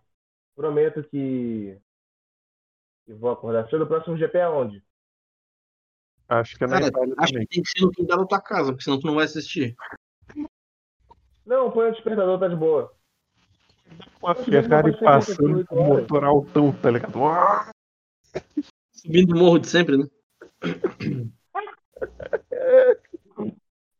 Prometo 0.55 1.03
que. 1.03 1.77
que 3.05 3.13
vou 3.13 3.31
acordar 3.31 3.69
cedo. 3.69 3.83
O 3.83 3.87
próximo 3.87 4.17
GP 4.17 4.37
é 4.37 4.49
onde? 4.49 4.83
Acho 6.27 6.57
que 6.57 6.63
é 6.63 6.67
na 6.67 6.73
Cara, 6.75 6.87
Itália 6.87 7.15
acho 7.17 7.33
também. 7.33 7.47
que 7.47 7.55
tem 7.55 7.63
que 7.63 7.69
ser 7.69 7.85
no 7.85 7.91
quintal 7.91 8.17
da 8.19 8.25
tua 8.25 8.41
casa, 8.41 8.71
porque 8.71 8.83
senão 8.83 8.99
tu 8.99 9.07
não 9.07 9.15
vai 9.15 9.25
assistir. 9.25 9.75
Não, 11.45 11.69
põe 11.71 11.89
o 11.89 11.91
despertador, 11.91 12.39
tá 12.39 12.47
de 12.47 12.55
boa. 12.55 12.93
Com 14.19 14.27
a 14.27 14.35
Ferrari 14.35 14.97
passando 14.99 15.57
28 15.57 15.67
com 15.67 15.75
o 15.75 15.83
motor 15.83 16.23
altão, 16.23 16.71
tá 16.71 16.89
ligado? 16.89 17.13
Subindo 18.91 19.35
o 19.35 19.37
morro 19.37 19.59
de 19.59 19.67
sempre, 19.67 19.97
né? 19.97 20.05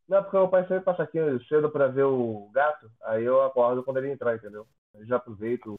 Não, 0.08 0.22
porque 0.22 0.36
meu 0.36 0.48
pai 0.48 0.62
sempre 0.62 0.84
passa 0.84 1.02
aqui 1.02 1.18
cedo 1.48 1.70
pra 1.70 1.88
ver 1.88 2.04
o 2.04 2.50
gato. 2.52 2.90
Aí 3.04 3.24
eu 3.24 3.42
acordo 3.42 3.82
quando 3.82 3.98
ele 3.98 4.12
entrar, 4.12 4.36
entendeu? 4.36 4.66
Eu 4.94 5.06
já 5.06 5.16
aproveito, 5.16 5.78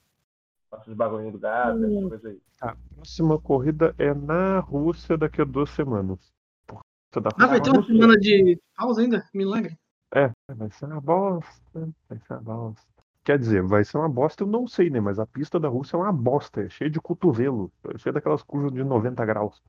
faço 0.70 0.90
os 0.90 0.96
bagulhinhos 0.98 1.34
do 1.34 1.40
gato, 1.40 1.84
essas 1.86 2.10
coisas 2.10 2.26
aí. 2.26 2.42
A 2.62 2.76
próxima 2.96 3.40
corrida 3.40 3.94
é 3.98 4.14
na 4.14 4.60
Rússia 4.60 5.18
daqui 5.18 5.42
a 5.42 5.46
duas 5.46 5.70
semanas. 5.70 6.34
Porra, 6.66 6.82
da 7.22 7.30
Ah, 7.38 7.48
vai 7.48 7.62
ter 7.62 7.70
uma 7.70 7.86
semana 7.86 8.18
de 8.18 8.60
pausa 8.76 9.02
ainda? 9.02 9.24
Milagre. 9.34 9.78
É, 10.14 10.32
vai 10.54 10.72
ser 10.72 10.86
uma 10.86 11.02
bosta. 11.02 11.90
Vai 12.10 12.20
ser 12.20 12.34
uma 12.34 12.42
bosta. 12.42 12.96
Quer 13.24 13.40
dizer, 13.40 13.64
vai 13.64 13.84
ser 13.84 13.98
uma 13.98 14.08
bosta, 14.08 14.44
eu 14.44 14.48
não 14.48 14.68
sei, 14.68 14.90
né? 14.90 15.00
Mas 15.00 15.18
a 15.18 15.26
pista 15.26 15.60
da 15.60 15.68
Rússia 15.68 15.98
é 15.98 16.00
uma 16.00 16.14
bosta, 16.14 16.62
é 16.62 16.70
cheia 16.70 16.90
de 16.92 17.02
cotovelo, 17.02 17.72
é 17.86 17.98
cheia 17.98 18.14
daquelas 18.14 18.44
curvas 18.44 18.72
de 18.72 18.84
90 18.84 19.26
graus. 19.26 19.62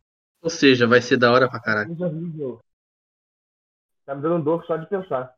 Ou 0.43 0.51
seja, 0.51 0.87
vai 0.87 1.01
ser 1.01 1.17
da 1.17 1.33
hora 1.33 1.49
pra 1.49 1.59
caralho. 1.59 1.97
Tá 4.07 4.15
me 4.15 4.23
dando 4.23 4.45
dor 4.45 4.65
só 4.65 4.77
de 4.77 4.89
pensar. 4.89 5.37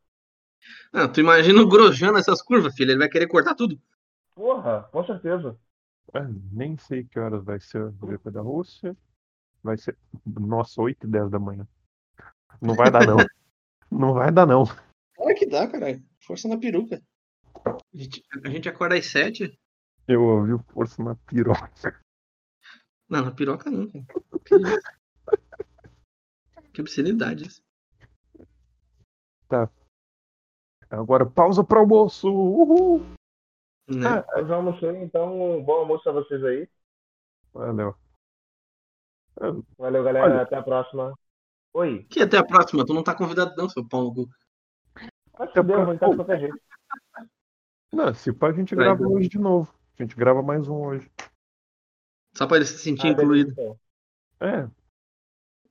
Ah, 0.93 1.07
tu 1.07 1.19
imagina 1.19 1.59
o 1.59 1.67
Grosjean 1.67 2.11
nessas 2.11 2.39
curvas, 2.41 2.75
filho. 2.75 2.91
Ele 2.91 2.99
vai 2.99 3.09
querer 3.09 3.27
cortar 3.27 3.55
tudo. 3.55 3.81
Porra, 4.35 4.83
com 4.91 5.03
certeza. 5.03 5.59
É, 6.13 6.19
nem 6.51 6.77
sei 6.77 7.03
que 7.03 7.19
horas 7.19 7.43
vai 7.43 7.59
ser 7.59 7.81
o 7.81 8.07
GP 8.07 8.29
da 8.29 8.41
Rússia. 8.41 8.95
Vai 9.63 9.77
ser, 9.77 9.97
nossa, 10.25 10.81
8 10.81 11.07
e 11.07 11.09
10 11.09 11.31
da 11.31 11.39
manhã. 11.39 11.67
Não 12.61 12.75
vai 12.75 12.91
dar, 12.91 13.05
não. 13.07 13.17
não 13.91 14.13
vai 14.13 14.31
dar, 14.31 14.45
não. 14.45 14.65
Claro 15.15 15.35
que 15.35 15.47
dá, 15.47 15.67
caralho. 15.67 16.03
Força 16.21 16.47
na 16.47 16.57
peruca. 16.57 17.01
A 17.65 17.77
gente, 17.93 18.23
a 18.45 18.49
gente 18.49 18.69
acorda 18.69 18.95
às 18.95 19.07
sete. 19.07 19.59
Eu 20.07 20.23
ouvi 20.23 20.53
o 20.53 20.59
força 20.59 21.03
na 21.03 21.15
piroca. 21.15 21.99
Não, 23.09 23.25
na 23.25 23.31
piroca 23.31 23.69
não, 23.71 23.89
cara. 23.89 24.05
Que? 24.45 24.55
Que 26.71 26.81
obscenidade 26.81 27.47
isso. 27.47 27.61
Agora 30.89 31.25
pausa 31.25 31.63
pro 31.63 31.79
almoço. 31.79 32.27
Uhul. 32.29 32.99
Né? 33.87 34.07
Ah, 34.07 34.39
Eu 34.39 34.47
já 34.47 34.55
almocei, 34.55 34.89
então 35.03 35.63
bom 35.63 35.73
almoço 35.73 36.07
a 36.09 36.11
vocês 36.11 36.43
aí. 36.43 36.69
valeu. 37.53 37.95
Valeu, 39.77 40.03
galera. 40.03 40.25
Olha. 40.25 40.41
Até 40.41 40.55
a 40.57 40.63
próxima. 40.63 41.17
Oi. 41.73 42.03
Que 42.05 42.21
até 42.21 42.37
a 42.37 42.43
próxima, 42.45 42.85
tu 42.85 42.93
não 42.93 43.03
tá 43.03 43.15
convidado 43.15 43.55
não, 43.55 43.69
seu 43.69 43.87
pau 43.87 44.03
no 44.03 44.13
cu. 44.13 44.29
Mas 45.37 45.51
se 45.53 45.63
deu, 45.63 45.85
vou 45.85 45.93
entrar 45.93 46.09
de 46.09 46.15
qualquer 46.15 46.39
jeito. 46.39 46.59
Não, 47.93 48.13
se 48.13 48.33
pá, 48.33 48.49
a 48.49 48.53
gente 48.53 48.75
Vai, 48.75 48.85
grava 48.85 49.07
hoje 49.07 49.29
de 49.29 49.39
novo. 49.39 49.73
A 49.97 50.03
gente 50.03 50.15
grava 50.15 50.41
mais 50.43 50.67
um 50.67 50.75
hoje. 50.85 51.09
Só 52.35 52.45
pra 52.45 52.57
ele 52.57 52.65
se 52.65 52.77
sentir 52.79 53.07
Ah, 53.07 53.11
incluído, 53.11 53.51
então. 53.51 53.79
É, 54.41 54.69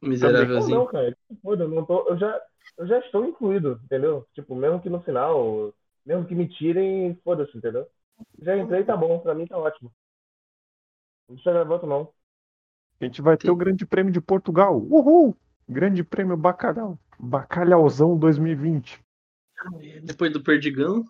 miserávelzinho. 0.03 0.79
não, 0.79 0.87
cara. 0.87 1.17
Foda, 1.43 1.69
não 1.69 1.85
tô, 1.85 2.09
eu, 2.09 2.17
já, 2.19 2.41
eu 2.77 2.87
já 2.87 2.99
estou 3.01 3.25
incluído, 3.25 3.81
entendeu? 3.85 4.27
Tipo, 4.35 4.55
mesmo 4.55 4.81
que 4.81 4.89
no 4.91 5.01
final, 5.03 5.73
mesmo 6.05 6.27
que 6.27 6.35
me 6.35 6.49
tirem, 6.49 7.15
foda-se, 7.25 7.57
entendeu? 7.57 7.87
Já 8.41 8.57
entrei, 8.57 8.85
tá 8.85 8.97
bom. 8.97 9.19
Pra 9.21 9.35
mim 9.35 9.47
tá 9.47 9.57
ótimo. 9.59 9.93
Não 11.29 11.37
precisa 11.37 11.53
gravar 11.53 11.75
outro, 11.75 11.89
não. 11.89 12.13
a 13.01 13.05
gente 13.05 13.21
vai 13.23 13.37
ter 13.37 13.51
o 13.51 13.57
Grande 13.57 13.87
Prêmio 13.87 14.13
de 14.13 14.21
Portugal. 14.21 14.77
Uhul! 14.77 15.37
Grande 15.69 16.03
Prêmio 16.03 16.37
Bacalhau. 16.37 16.99
Bacalhauzão 17.19 18.17
2020. 18.19 19.01
Depois 20.05 20.33
do 20.33 20.43
Perdigão, 20.43 21.05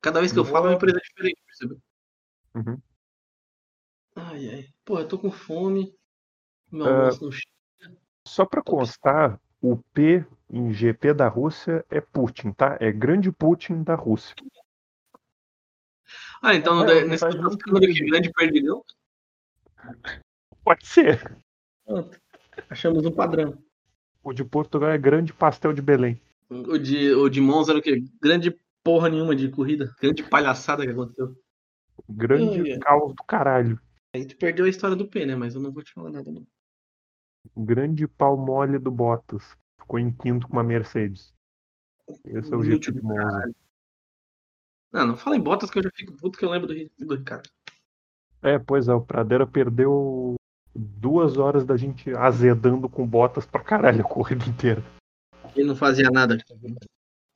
cada 0.00 0.20
vez 0.20 0.30
que 0.32 0.38
eu 0.38 0.44
falo 0.44 0.66
é 0.66 0.70
uma 0.70 0.76
empresa 0.76 1.00
diferente, 1.00 1.42
percebeu? 1.46 1.78
Uhum. 2.54 2.78
Ai, 4.14 4.48
ai. 4.50 4.68
Pô, 4.84 4.98
eu 4.98 5.08
tô 5.08 5.18
com 5.18 5.30
fome. 5.30 5.94
Meu 6.70 6.86
Ah. 6.86 6.98
almoço 7.00 7.24
não 7.24 7.32
chega. 7.32 7.96
Só 8.26 8.44
pra 8.44 8.62
constar, 8.62 9.40
o 9.60 9.76
P 9.76 10.24
em 10.48 10.72
GP 10.72 11.14
da 11.14 11.28
Rússia 11.28 11.84
é 11.90 12.00
Putin, 12.00 12.52
tá? 12.52 12.76
É 12.80 12.90
Grande 12.90 13.30
Putin 13.30 13.82
da 13.82 13.94
Rússia. 13.94 14.34
Ah, 16.42 16.54
então 16.54 16.82
É, 16.88 17.04
nesse 17.04 17.24
caso, 17.24 17.50
ficando 17.52 17.84
sentido. 17.84 18.10
grande 18.10 18.32
Perdigão, 18.32 18.84
Pode 20.64 20.86
ser. 20.86 21.36
pronto. 21.84 22.18
Achamos 22.68 23.04
um 23.06 23.12
padrão. 23.12 23.62
O 24.22 24.32
de 24.32 24.44
Portugal 24.44 24.90
é 24.90 24.98
Grande 24.98 25.32
Pastel 25.32 25.72
de 25.72 25.80
Belém. 25.80 26.20
O 26.50 26.76
de, 26.78 27.14
o 27.14 27.28
de 27.28 27.40
Monza 27.40 27.72
era 27.72 27.78
o 27.78 27.82
quê? 27.82 28.04
Grande 28.20 28.54
porra 28.82 29.08
nenhuma 29.08 29.36
de 29.36 29.48
corrida. 29.50 29.94
Grande 30.00 30.22
palhaçada 30.22 30.84
que 30.84 30.90
aconteceu. 30.90 31.34
Grande 32.08 32.78
caos 32.80 33.14
do 33.14 33.22
caralho. 33.24 33.80
Aí 34.12 34.26
tu 34.26 34.36
perdeu 34.36 34.64
a 34.64 34.68
história 34.68 34.96
do 34.96 35.06
P, 35.06 35.24
né? 35.24 35.36
Mas 35.36 35.54
eu 35.54 35.60
não 35.60 35.70
vou 35.70 35.82
te 35.82 35.92
falar 35.92 36.10
nada, 36.10 36.30
não. 36.30 36.44
Grande 37.56 38.06
pau 38.06 38.36
mole 38.36 38.78
do 38.78 38.90
Bottas. 38.90 39.56
Ficou 39.78 39.98
em 39.98 40.12
quinto 40.12 40.46
com 40.46 40.52
uma 40.52 40.62
Mercedes. 40.62 41.32
Esse 42.24 42.52
é 42.52 42.56
o 42.56 42.62
GP 42.62 42.92
de 42.92 43.02
Monza. 43.02 43.52
Não, 44.92 45.06
não 45.06 45.16
fala 45.16 45.36
em 45.36 45.40
botas 45.40 45.70
que 45.70 45.78
eu 45.78 45.82
já 45.82 45.90
fico 45.94 46.16
puto 46.16 46.38
que 46.38 46.44
eu 46.44 46.50
lembro 46.50 46.66
do, 46.66 47.06
do 47.06 47.14
Ricardo. 47.14 47.48
É, 48.42 48.58
pois 48.58 48.88
é, 48.88 48.94
o 48.94 49.00
Pradeira 49.00 49.46
perdeu 49.46 50.34
duas 50.74 51.36
horas 51.36 51.64
da 51.64 51.76
gente 51.76 52.10
azedando 52.10 52.88
com 52.88 53.06
Bottas 53.06 53.46
pra 53.46 53.62
caralho 53.62 54.00
a 54.00 54.08
corrida 54.08 54.44
inteira. 54.46 54.82
Ele 55.54 55.68
não 55.68 55.76
fazia 55.76 56.10
nada. 56.10 56.38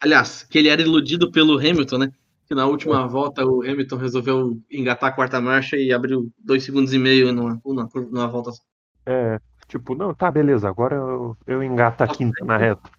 Aliás, 0.01 0.43
que 0.45 0.59
ele 0.59 0.69
era 0.69 0.83
iludido 0.83 1.31
pelo 1.31 1.59
Hamilton, 1.59 1.99
né? 1.99 2.13
Que 2.47 2.55
na 2.55 2.67
última 2.67 3.07
volta 3.07 3.45
o 3.45 3.63
Hamilton 3.63 3.97
resolveu 3.97 4.61
engatar 4.71 5.11
a 5.11 5.15
quarta 5.15 5.41
marcha 5.41 5.77
e 5.77 5.93
abriu 5.93 6.31
dois 6.39 6.63
segundos 6.63 6.93
e 6.93 6.99
meio 6.99 7.33
numa, 7.33 7.61
numa, 7.65 7.89
numa 7.95 8.29
volta 8.29 8.53
só. 8.53 8.63
É, 9.07 9.39
tipo, 9.67 9.95
não, 9.95 10.15
tá, 10.15 10.31
beleza, 10.31 10.69
agora 10.69 10.97
eu, 10.97 11.37
eu 11.47 11.63
engato 11.63 12.03
a 12.03 12.09
quinta 12.09 12.45
na 12.45 12.57
reta. 12.57 12.91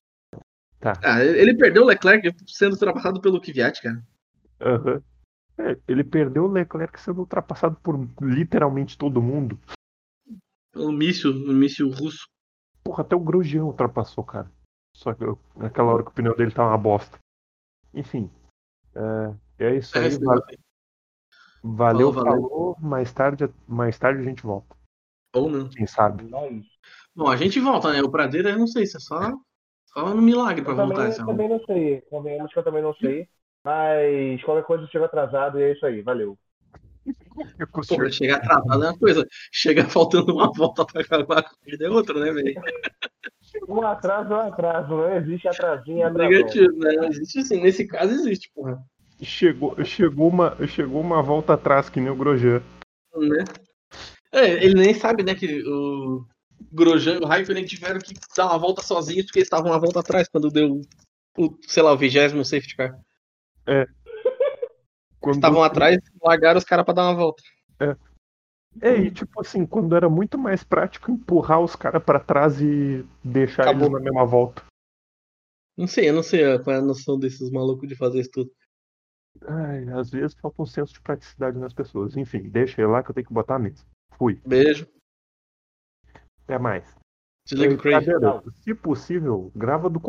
Ah, 1.04 1.24
ele 1.24 1.56
perdeu 1.56 1.84
o 1.84 1.86
Leclerc 1.86 2.32
sendo 2.48 2.74
ultrapassado 2.74 3.20
pelo 3.20 3.42
Kvyat, 3.42 3.82
cara. 3.82 4.04
Aham. 4.62 5.02
É, 5.58 5.78
ele 5.88 6.04
perdeu 6.04 6.44
o 6.44 6.52
Leclerc 6.52 7.00
sendo 7.00 7.22
ultrapassado 7.22 7.78
por 7.82 7.98
literalmente 8.22 8.98
todo 8.98 9.22
mundo. 9.22 9.58
Pelo 10.72 10.92
míssil, 10.92 11.32
o 11.32 11.54
míssil 11.54 11.90
russo. 11.90 12.28
Porra, 12.84 13.02
até 13.02 13.16
o 13.16 13.20
Grosjean 13.20 13.64
ultrapassou, 13.64 14.24
cara. 14.24 14.52
Só 14.94 15.14
que 15.14 15.24
eu- 15.24 15.40
naquela 15.56 15.94
hora 15.94 16.04
que 16.04 16.10
o 16.10 16.14
pneu 16.14 16.36
dele 16.36 16.52
tava 16.52 16.70
uma 16.72 16.78
bosta. 16.78 17.18
Enfim. 17.94 18.30
É, 19.58 19.66
é 19.66 19.76
isso 19.78 19.98
aí. 19.98 20.14
É, 20.14 20.20
va- 20.20 20.46
valeu, 21.64 22.12
Falou, 22.12 22.14
valeu. 22.14 22.50
falou. 22.50 22.78
Mais 22.80 23.12
tarde, 23.14 23.50
mais 23.68 23.98
tarde 23.98 24.20
a 24.22 24.24
gente 24.24 24.44
volta. 24.44 24.75
Ou 25.36 25.50
não. 25.50 25.70
Quem 25.70 25.86
sabe? 25.86 26.24
Nós. 26.24 26.64
Bom, 27.16 27.28
a 27.30 27.36
gente 27.36 27.60
volta, 27.60 27.92
né? 27.94 28.02
O 28.02 28.10
Pradeira, 28.10 28.50
eu 28.52 28.58
não 28.60 28.68
sei 28.68 28.86
se 28.86 28.98
é 28.98 29.00
só, 29.00 29.32
só 29.86 30.14
no 30.14 30.22
milagre 30.22 30.62
pra 30.64 30.74
Eu 30.74 30.78
voltar. 30.78 30.96
também, 30.96 31.10
essa 31.12 31.22
eu 31.22 31.26
também 31.26 31.50
não 31.50 31.60
sei. 31.66 32.02
Convenhamos 32.10 32.52
que 32.54 32.60
eu 32.60 32.64
também 32.64 32.82
não 32.82 32.94
sei. 32.96 33.28
Mas 33.64 34.44
qualquer 34.44 34.64
coisa 34.66 34.84
eu 34.84 34.88
chego 34.88 35.06
atrasado 35.06 35.60
e 35.60 35.64
é 35.64 35.72
isso 35.74 35.86
aí. 35.86 36.02
Valeu. 36.02 36.38
Consigo- 37.72 38.10
chegar 38.12 38.38
atrasado 38.38 38.84
é 38.84 38.90
uma 38.90 38.98
coisa. 38.98 39.26
Chegar 39.52 39.88
faltando 39.90 40.34
uma 40.34 40.52
volta 40.52 40.86
pra 40.86 41.02
acabar 41.02 41.40
a 41.40 41.44
corrida 41.44 41.86
é 41.86 41.90
outra, 41.90 42.20
né, 42.20 42.32
velho? 42.32 42.56
Um 43.68 43.82
atraso 43.82 44.34
é 44.34 44.36
um 44.38 44.40
atraso. 44.42 44.90
Não 44.90 45.16
existe 45.18 45.48
atrasinho 45.48 46.06
atrasão. 46.08 46.30
Negativo, 46.30 46.78
né? 46.78 47.08
Existe 47.08 47.40
assim, 47.40 47.62
nesse 47.62 47.88
caso 47.88 48.12
existe, 48.14 48.52
porra. 48.54 48.84
Chegou, 49.22 49.76
chegou, 49.86 50.28
uma, 50.28 50.56
chegou 50.68 51.00
uma 51.00 51.22
volta 51.22 51.54
atrás, 51.54 51.90
que 51.90 52.02
nem 52.02 52.10
o 52.12 52.16
Grosjean. 52.16 52.62
Né? 53.16 53.46
É, 54.36 54.64
ele 54.64 54.74
nem 54.76 54.94
sabe, 54.94 55.24
né, 55.24 55.34
que 55.34 55.64
o 55.68 56.26
Grosjean 56.72 57.16
e 57.16 57.24
o 57.24 57.26
Raikkonen 57.26 57.66
tiveram 57.66 58.00
que 58.00 58.14
dar 58.36 58.48
uma 58.48 58.58
volta 58.58 58.82
sozinhos 58.82 59.26
porque 59.26 59.40
eles 59.40 59.48
estavam 59.48 59.72
uma 59.72 59.80
volta 59.80 60.00
atrás 60.02 60.28
quando 60.28 60.50
deu 60.52 60.82
o, 61.38 61.58
sei 61.68 61.82
lá, 61.82 61.94
o 61.94 61.98
vigésimo 61.98 62.44
safety 62.44 62.76
car. 62.76 63.00
Quando- 65.20 65.36
Estavam 65.36 65.64
atrás, 65.64 65.98
largaram 66.22 66.58
os 66.58 66.66
caras 66.66 66.86
pra 66.86 66.94
dar 66.94 67.04
uma 67.10 67.16
volta. 67.16 67.42
É, 68.82 68.98
e 68.98 69.10
tipo 69.10 69.40
assim, 69.40 69.66
quando 69.66 69.96
era 69.96 70.10
muito 70.10 70.38
mais 70.38 70.62
prático 70.64 71.10
empurrar 71.10 71.62
os 71.62 71.76
caras 71.78 72.04
pra 72.04 72.20
trás 72.20 72.60
e 72.62 73.06
deixar 73.24 73.64
Acabou. 73.64 73.84
eles 73.88 73.94
na 73.94 74.00
mesma 74.02 74.26
volta. 74.26 74.66
Não 75.78 75.88
sei, 75.88 76.10
eu 76.10 76.14
não 76.14 76.24
sei 76.24 76.60
qual 76.60 76.76
é 76.76 76.80
a 76.80 76.82
noção 76.82 77.18
desses 77.18 77.50
malucos 77.50 77.88
de 77.88 77.96
fazer 77.96 78.20
isso 78.20 78.32
tudo. 78.32 78.52
Ai, 79.48 79.88
às 79.90 80.10
vezes 80.10 80.36
falta 80.36 80.62
um 80.62 80.66
senso 80.66 80.94
de 80.94 81.02
praticidade 81.02 81.58
nas 81.58 81.74
pessoas. 81.74 82.18
Enfim, 82.18 82.50
deixa 82.50 82.82
ele 82.82 82.92
lá 82.92 83.02
que 83.02 83.12
eu 83.12 83.16
tenho 83.16 83.28
que 83.28 83.34
botar 83.34 83.56
a 83.56 83.60
mesa. 83.60 83.86
Fui. 84.14 84.42
Beijo. 84.46 84.88
Até 86.44 86.58
mais. 86.60 86.96
Desliga 87.48 87.76
o 87.76 87.78
Crazy. 87.78 88.06
Cadeira, 88.06 88.44
se 88.54 88.74
possível, 88.74 89.52
grava, 89.56 89.90
do, 89.90 90.00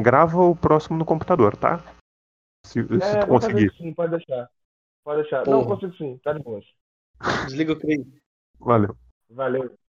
grava 0.00 0.38
o 0.42 0.54
próximo 0.54 0.96
no 0.96 1.04
computador, 1.04 1.56
tá? 1.56 1.78
Se, 2.64 2.82
se 2.82 2.94
É, 3.02 3.20
tu 3.20 3.26
vou 3.28 3.40
fazer 3.40 3.52
conseguir. 3.52 3.72
sim, 3.76 3.94
pode 3.94 4.10
deixar. 4.10 4.50
Pode 5.04 5.22
deixar. 5.22 5.42
Porra. 5.44 5.56
Não, 5.56 5.66
consigo 5.66 5.94
sim, 5.96 6.18
tá 6.18 6.32
de 6.32 6.42
boas. 6.42 6.64
Desliga 7.46 7.72
o 7.72 7.78
Crazy. 7.80 8.22
Valeu. 8.60 8.96
Valeu. 9.30 9.77